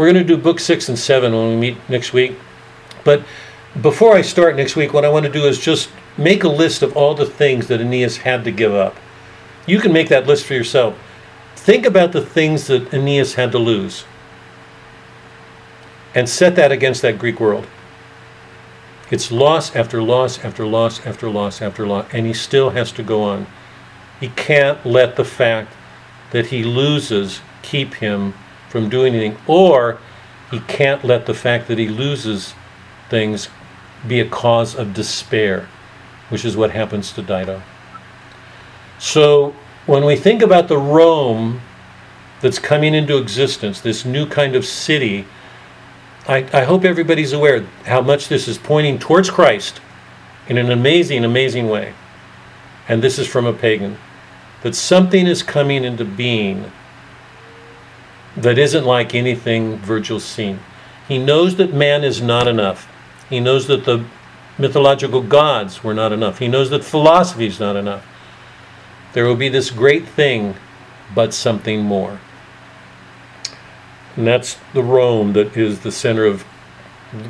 We're 0.00 0.10
going 0.10 0.26
to 0.26 0.34
do 0.36 0.40
book 0.40 0.60
six 0.60 0.88
and 0.88 0.98
seven 0.98 1.34
when 1.34 1.50
we 1.50 1.56
meet 1.56 1.76
next 1.90 2.14
week. 2.14 2.34
But 3.04 3.22
before 3.82 4.16
I 4.16 4.22
start 4.22 4.56
next 4.56 4.74
week, 4.74 4.94
what 4.94 5.04
I 5.04 5.10
want 5.10 5.26
to 5.26 5.30
do 5.30 5.44
is 5.44 5.58
just 5.58 5.90
make 6.16 6.42
a 6.42 6.48
list 6.48 6.80
of 6.80 6.96
all 6.96 7.14
the 7.14 7.26
things 7.26 7.66
that 7.66 7.82
Aeneas 7.82 8.16
had 8.16 8.42
to 8.44 8.50
give 8.50 8.72
up. 8.72 8.96
You 9.66 9.78
can 9.78 9.92
make 9.92 10.08
that 10.08 10.26
list 10.26 10.46
for 10.46 10.54
yourself. 10.54 10.98
Think 11.54 11.84
about 11.84 12.12
the 12.12 12.24
things 12.24 12.66
that 12.68 12.94
Aeneas 12.94 13.34
had 13.34 13.52
to 13.52 13.58
lose 13.58 14.06
and 16.14 16.26
set 16.30 16.56
that 16.56 16.72
against 16.72 17.02
that 17.02 17.18
Greek 17.18 17.38
world. 17.38 17.66
It's 19.10 19.30
loss 19.30 19.76
after 19.76 20.02
loss 20.02 20.42
after 20.42 20.66
loss 20.66 21.04
after 21.04 21.28
loss 21.28 21.60
after 21.60 21.86
loss, 21.86 22.06
and 22.10 22.24
he 22.24 22.32
still 22.32 22.70
has 22.70 22.90
to 22.92 23.02
go 23.02 23.22
on. 23.22 23.46
He 24.18 24.28
can't 24.28 24.82
let 24.86 25.16
the 25.16 25.26
fact 25.26 25.74
that 26.30 26.46
he 26.46 26.64
loses 26.64 27.42
keep 27.60 27.96
him 27.96 28.32
from 28.70 28.88
doing 28.88 29.14
anything, 29.14 29.38
or 29.46 29.98
he 30.50 30.60
can't 30.60 31.04
let 31.04 31.26
the 31.26 31.34
fact 31.34 31.68
that 31.68 31.76
he 31.76 31.88
loses 31.88 32.54
things 33.10 33.48
be 34.08 34.20
a 34.20 34.28
cause 34.28 34.74
of 34.74 34.94
despair, 34.94 35.68
which 36.30 36.44
is 36.44 36.56
what 36.56 36.70
happens 36.70 37.12
to 37.12 37.20
Dido. 37.20 37.62
So 38.98 39.54
when 39.84 40.06
we 40.06 40.16
think 40.16 40.40
about 40.40 40.68
the 40.68 40.78
Rome 40.78 41.60
that's 42.40 42.58
coming 42.58 42.94
into 42.94 43.18
existence, 43.18 43.80
this 43.82 44.06
new 44.06 44.24
kind 44.24 44.56
of 44.56 44.64
city 44.64 45.26
I, 46.28 46.46
I 46.52 46.64
hope 46.64 46.84
everybody's 46.84 47.32
aware 47.32 47.66
how 47.86 48.02
much 48.02 48.28
this 48.28 48.46
is 48.46 48.58
pointing 48.58 48.98
towards 48.98 49.30
Christ 49.30 49.80
in 50.48 50.58
an 50.58 50.70
amazing, 50.70 51.24
amazing 51.24 51.68
way. 51.68 51.94
And 52.88 53.02
this 53.02 53.18
is 53.18 53.26
from 53.26 53.46
a 53.46 53.52
pagan. 53.52 53.98
That 54.62 54.74
something 54.74 55.26
is 55.26 55.42
coming 55.42 55.84
into 55.84 56.04
being 56.04 56.70
that 58.36 58.58
isn't 58.58 58.84
like 58.84 59.14
anything 59.14 59.78
Virgil's 59.78 60.24
seen. 60.24 60.60
He 61.08 61.18
knows 61.18 61.56
that 61.56 61.72
man 61.72 62.04
is 62.04 62.22
not 62.22 62.46
enough. 62.46 62.88
He 63.28 63.40
knows 63.40 63.66
that 63.66 63.84
the 63.84 64.04
mythological 64.58 65.22
gods 65.22 65.82
were 65.82 65.94
not 65.94 66.12
enough. 66.12 66.38
He 66.38 66.48
knows 66.48 66.70
that 66.70 66.84
philosophy 66.84 67.46
is 67.46 67.58
not 67.58 67.76
enough. 67.76 68.06
There 69.12 69.24
will 69.26 69.36
be 69.36 69.48
this 69.48 69.70
great 69.70 70.06
thing, 70.06 70.54
but 71.14 71.34
something 71.34 71.82
more. 71.82 72.20
And 74.16 74.26
that's 74.26 74.58
the 74.72 74.82
Rome 74.82 75.32
that 75.32 75.56
is 75.56 75.80
the 75.80 75.92
center 75.92 76.24
of 76.24 76.44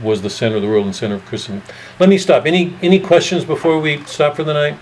was 0.02 0.20
the 0.20 0.28
center 0.28 0.56
of 0.56 0.62
the 0.62 0.68
world 0.68 0.84
and 0.84 0.94
center 0.94 1.14
of 1.14 1.24
Christendom. 1.24 1.62
Let 1.98 2.08
me 2.10 2.18
stop. 2.18 2.44
Any 2.44 2.76
any 2.82 3.00
questions 3.00 3.44
before 3.44 3.78
we 3.78 4.04
stop 4.04 4.36
for 4.36 4.44
the 4.44 4.52
night? 4.52 4.76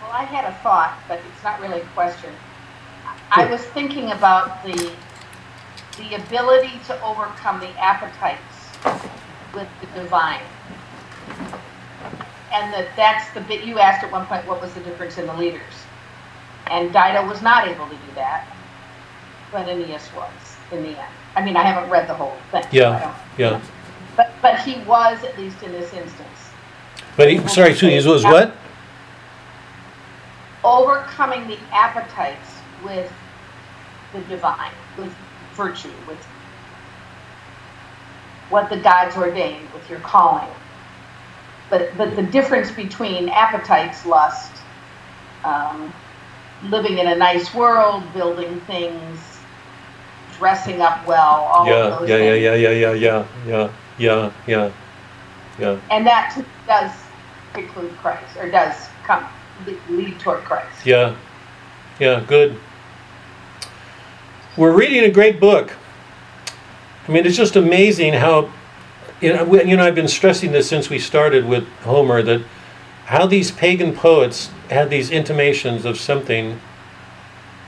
Well, 0.00 0.12
I 0.12 0.24
had 0.24 0.44
a 0.44 0.54
thought, 0.62 0.98
but 1.08 1.20
it's 1.42 1.44
not 1.44 1.60
really 1.60 1.80
a 1.80 1.86
question. 1.86 2.30
I 3.32 3.46
was 3.46 3.60
thinking 3.60 4.12
about 4.12 4.62
the 4.64 4.92
the 5.98 6.14
ability 6.14 6.78
to 6.86 7.02
overcome 7.02 7.58
the 7.58 7.68
appetites 7.80 8.68
with 9.52 9.66
the 9.80 10.00
divine. 10.00 10.40
And 12.52 12.72
that 12.72 12.90
that's 12.94 13.28
the 13.34 13.40
bit 13.40 13.64
you 13.64 13.80
asked 13.80 14.04
at 14.04 14.12
one 14.12 14.24
point 14.26 14.46
what 14.46 14.60
was 14.60 14.72
the 14.74 14.80
difference 14.82 15.18
in 15.18 15.26
the 15.26 15.34
leaders? 15.34 15.74
And 16.68 16.92
Dido 16.92 17.26
was 17.26 17.42
not 17.42 17.66
able 17.66 17.88
to 17.88 17.96
do 17.96 18.14
that, 18.14 18.46
but 19.50 19.68
Aeneas 19.68 20.08
was 20.14 20.30
in 20.70 20.84
the 20.84 20.90
end. 20.90 21.12
I 21.34 21.44
mean, 21.44 21.56
I 21.56 21.64
haven't 21.64 21.90
read 21.90 22.08
the 22.08 22.14
whole 22.14 22.36
thing. 22.52 22.64
Yeah, 22.70 23.18
yeah. 23.36 23.60
But 24.16 24.30
but 24.40 24.60
he 24.60 24.78
was 24.84 25.24
at 25.24 25.36
least 25.36 25.60
in 25.64 25.72
this 25.72 25.92
instance 25.92 26.50
But 27.16 27.32
he, 27.32 27.48
sorry, 27.48 27.74
Sue, 27.74 27.88
he 27.88 27.96
was 28.08 28.22
what? 28.22 28.56
Overcoming 30.64 31.48
the 31.48 31.68
appetites 31.72 32.64
with 32.78 33.12
the 34.12 34.22
divine, 34.22 34.72
with 34.96 35.16
virtue, 35.56 36.02
with 36.06 36.26
what 38.48 38.70
the 38.70 38.80
gods 38.80 39.16
ordained, 39.16 39.72
with 39.72 39.90
your 39.90 40.00
calling. 40.00 40.54
But 41.70 41.96
but 41.96 42.16
the 42.16 42.22
difference 42.24 42.72
between 42.72 43.28
appetites, 43.30 44.06
lust, 44.06 44.64
um, 45.44 45.94
living 46.62 46.98
in 46.98 47.08
a 47.08 47.16
nice 47.16 47.54
world, 47.54 48.12
building 48.14 48.60
things, 48.62 49.46
dressing 50.30 50.80
up 50.82 51.06
well, 51.06 51.50
all 51.52 51.66
Yeah, 51.66 51.82
of 51.82 51.88
those 51.88 52.08
yeah, 52.08 52.18
yeah, 52.18 52.34
things. 52.34 52.34
yeah, 52.34 52.54
yeah, 52.54 52.70
yeah, 52.70 52.92
yeah, 52.94 53.28
yeah, 53.44 53.72
yeah, 53.96 54.32
yeah, 54.46 54.72
yeah. 55.58 55.80
And 55.90 56.06
that 56.06 56.36
does 56.68 56.92
include 57.56 57.96
Christ, 57.96 58.36
or 58.38 58.50
does 58.50 58.74
come 59.06 59.28
lead 59.88 60.18
toward 60.20 60.40
Christ. 60.44 60.86
Yeah, 60.86 61.16
yeah, 61.98 62.24
good. 62.26 62.58
We're 64.56 64.72
reading 64.72 65.04
a 65.04 65.10
great 65.10 65.40
book. 65.40 65.72
I 67.08 67.12
mean, 67.12 67.26
it's 67.26 67.36
just 67.36 67.56
amazing 67.56 68.12
how, 68.12 68.52
you 69.20 69.32
know, 69.32 69.62
you 69.62 69.76
know, 69.76 69.84
I've 69.84 69.94
been 69.94 70.08
stressing 70.08 70.52
this 70.52 70.68
since 70.68 70.90
we 70.90 70.98
started 70.98 71.46
with 71.46 71.66
Homer 71.80 72.22
that 72.22 72.42
how 73.06 73.26
these 73.26 73.50
pagan 73.50 73.94
poets 73.94 74.50
had 74.70 74.90
these 74.90 75.10
intimations 75.10 75.84
of 75.84 75.98
something. 75.98 76.60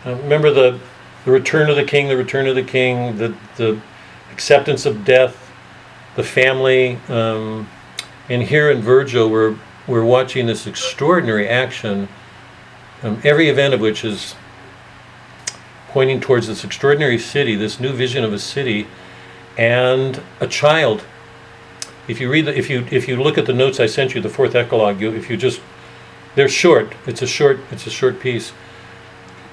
Uh, 0.05 0.15
remember 0.17 0.51
the, 0.51 0.79
the 1.25 1.31
return 1.31 1.69
of 1.69 1.77
the 1.77 1.85
king, 1.85 2.09
the 2.09 2.17
return 2.17 2.47
of 2.47 2.55
the 2.55 2.63
king, 2.63 3.17
the, 3.17 3.35
the 3.57 3.81
acceptance 4.31 4.87
of 4.87 5.05
death, 5.05 5.51
the 6.17 6.23
family. 6.23 6.99
Um, 7.09 7.69
and 8.29 8.43
here 8.43 8.71
in 8.71 8.81
Virgil, 8.81 9.29
we're, 9.29 9.57
we're 9.87 10.05
watching 10.05 10.47
this 10.47 10.67
extraordinary 10.67 11.49
action, 11.49 12.09
um, 13.03 13.21
every 13.25 13.49
event 13.49 13.75
of 13.75 13.81
which 13.81 14.05
is 14.05 14.35
pointing 15.89 16.21
towards 16.21 16.47
this 16.47 16.65
extraordinary 16.65 17.19
city, 17.19 17.55
this 17.55 17.79
new 17.79 17.93
vision 17.93 18.25
of 18.25 18.33
a 18.33 18.39
city, 18.39 18.87
and 19.57 20.23
a 20.41 20.47
child. 20.47 21.05
If 22.09 22.21
you 22.21 22.31
read, 22.31 22.47
the, 22.47 22.59
if 22.59 22.69
you 22.69 22.87
if 22.91 23.07
you 23.09 23.17
look 23.17 23.39
at 23.39 23.47
the 23.47 23.53
notes 23.53 23.79
I 23.79 23.87
sent 23.87 24.15
you, 24.15 24.21
the 24.21 24.29
fourth 24.29 24.55
eclogue, 24.55 25.01
you, 25.01 25.15
if 25.15 25.31
you 25.31 25.37
just 25.37 25.61
they're 26.35 26.49
short. 26.49 26.95
It's 27.07 27.23
a 27.23 27.27
short. 27.27 27.61
It's 27.71 27.87
a 27.87 27.91
short 27.91 28.21
piece. 28.21 28.53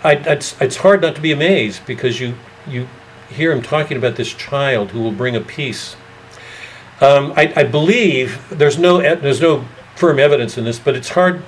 I, 0.04 0.14
it's, 0.14 0.60
it's 0.60 0.78
hard 0.78 1.02
not 1.02 1.16
to 1.16 1.22
be 1.22 1.32
amazed 1.32 1.86
because 1.86 2.20
you 2.20 2.36
you 2.68 2.88
hear 3.30 3.52
him 3.52 3.62
talking 3.62 3.98
about 3.98 4.16
this 4.16 4.34
child 4.34 4.92
who 4.92 5.02
will 5.02 5.12
bring 5.12 5.36
a 5.36 5.42
peace. 5.42 5.96
Um, 7.00 7.34
I, 7.36 7.54
I 7.56 7.64
believe 7.64 8.48
there's 8.50 8.78
no 8.78 8.98
there's 9.16 9.42
no 9.42 9.66
firm 9.96 10.20
evidence 10.20 10.58
in 10.58 10.64
this, 10.64 10.80
but 10.80 10.96
it's 10.96 11.10
hard 11.10 11.44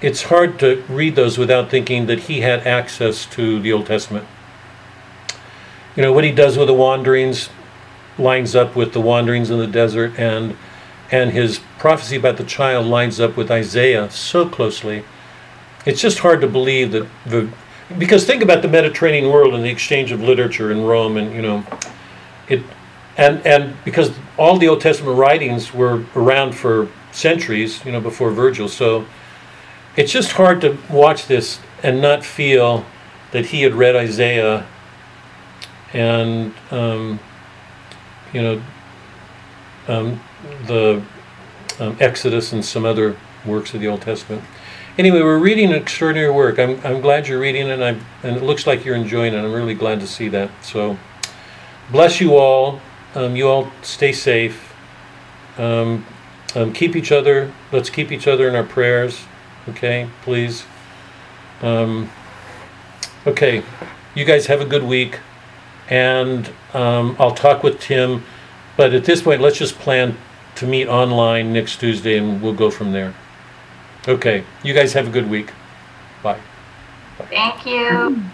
it's 0.00 0.24
hard 0.24 0.58
to 0.58 0.82
read 0.88 1.14
those 1.14 1.38
without 1.38 1.70
thinking 1.70 2.06
that 2.06 2.20
he 2.20 2.40
had 2.40 2.66
access 2.66 3.24
to 3.26 3.60
the 3.60 3.72
Old 3.72 3.86
Testament. 3.86 4.26
You 5.94 6.02
know 6.02 6.12
what 6.12 6.24
he 6.24 6.32
does 6.32 6.58
with 6.58 6.66
the 6.66 6.74
wanderings 6.74 7.50
lines 8.18 8.54
up 8.54 8.74
with 8.76 8.92
the 8.92 9.00
wanderings 9.00 9.50
in 9.50 9.58
the 9.58 9.66
desert, 9.66 10.18
and 10.18 10.56
and 11.10 11.30
his 11.30 11.60
prophecy 11.78 12.16
about 12.16 12.36
the 12.36 12.44
child 12.44 12.86
lines 12.86 13.20
up 13.20 13.36
with 13.36 13.50
Isaiah 13.50 14.10
so 14.10 14.48
closely. 14.48 15.04
It's 15.84 16.00
just 16.00 16.20
hard 16.20 16.40
to 16.40 16.48
believe 16.48 16.92
that 16.92 17.06
the 17.26 17.48
because 17.98 18.24
think 18.24 18.42
about 18.42 18.62
the 18.62 18.68
Mediterranean 18.68 19.30
world 19.30 19.54
and 19.54 19.64
the 19.64 19.70
exchange 19.70 20.12
of 20.12 20.20
literature 20.20 20.72
in 20.72 20.82
Rome, 20.82 21.16
and 21.16 21.32
you 21.34 21.42
know, 21.42 21.64
it 22.48 22.62
and 23.16 23.46
and 23.46 23.76
because 23.84 24.12
all 24.38 24.56
the 24.56 24.68
Old 24.68 24.80
Testament 24.80 25.16
writings 25.16 25.74
were 25.74 26.04
around 26.16 26.52
for 26.52 26.88
centuries, 27.12 27.84
you 27.84 27.92
know, 27.92 28.00
before 28.00 28.30
Virgil, 28.30 28.68
so 28.68 29.06
it's 29.96 30.10
just 30.10 30.32
hard 30.32 30.60
to 30.62 30.78
watch 30.90 31.26
this 31.26 31.60
and 31.82 32.00
not 32.00 32.24
feel 32.24 32.84
that 33.32 33.46
he 33.46 33.62
had 33.62 33.74
read 33.74 33.94
Isaiah 33.94 34.66
and 35.92 36.54
um, 36.70 37.20
you 38.32 38.42
know 38.42 38.62
um, 39.88 40.20
the 40.66 41.02
um, 41.80 41.96
Exodus 42.00 42.52
and 42.52 42.64
some 42.64 42.84
other 42.84 43.16
works 43.44 43.74
of 43.74 43.80
the 43.80 43.88
Old 43.88 44.02
Testament. 44.02 44.42
Anyway, 44.98 45.20
we're 45.22 45.38
reading 45.38 45.70
an 45.70 45.76
extraordinary 45.76 46.30
work. 46.30 46.58
I'm, 46.58 46.78
I'm 46.84 47.00
glad 47.00 47.26
you're 47.26 47.40
reading 47.40 47.68
it, 47.68 47.80
and, 47.80 47.82
I, 47.82 47.88
and 48.22 48.36
it 48.36 48.42
looks 48.42 48.66
like 48.66 48.84
you're 48.84 48.94
enjoying 48.94 49.32
it. 49.32 49.38
I'm 49.38 49.52
really 49.52 49.74
glad 49.74 50.00
to 50.00 50.06
see 50.06 50.28
that. 50.28 50.50
So, 50.62 50.98
bless 51.90 52.20
you 52.20 52.36
all. 52.36 52.80
Um, 53.14 53.34
you 53.34 53.48
all 53.48 53.72
stay 53.80 54.12
safe. 54.12 54.74
Um, 55.56 56.04
um, 56.54 56.72
keep 56.72 56.96
each 56.96 57.12
other. 57.12 57.52
Let's 57.70 57.90
keep 57.90 58.12
each 58.12 58.26
other 58.26 58.48
in 58.48 58.54
our 58.54 58.64
prayers. 58.64 59.24
Okay, 59.68 60.08
please. 60.22 60.64
Um, 61.60 62.10
okay, 63.26 63.62
you 64.14 64.24
guys 64.24 64.46
have 64.46 64.60
a 64.60 64.64
good 64.64 64.82
week, 64.82 65.20
and 65.88 66.50
um, 66.74 67.16
I'll 67.18 67.34
talk 67.34 67.62
with 67.62 67.80
Tim. 67.80 68.24
But 68.76 68.92
at 68.92 69.04
this 69.04 69.22
point, 69.22 69.40
let's 69.40 69.58
just 69.58 69.78
plan 69.78 70.16
to 70.56 70.66
meet 70.66 70.88
online 70.88 71.52
next 71.52 71.78
Tuesday, 71.78 72.18
and 72.18 72.42
we'll 72.42 72.54
go 72.54 72.70
from 72.70 72.92
there. 72.92 73.14
Okay, 74.08 74.44
you 74.62 74.74
guys 74.74 74.92
have 74.94 75.08
a 75.08 75.10
good 75.10 75.30
week. 75.30 75.52
Bye. 76.22 76.40
Thank 77.30 77.66
you. 77.66 78.24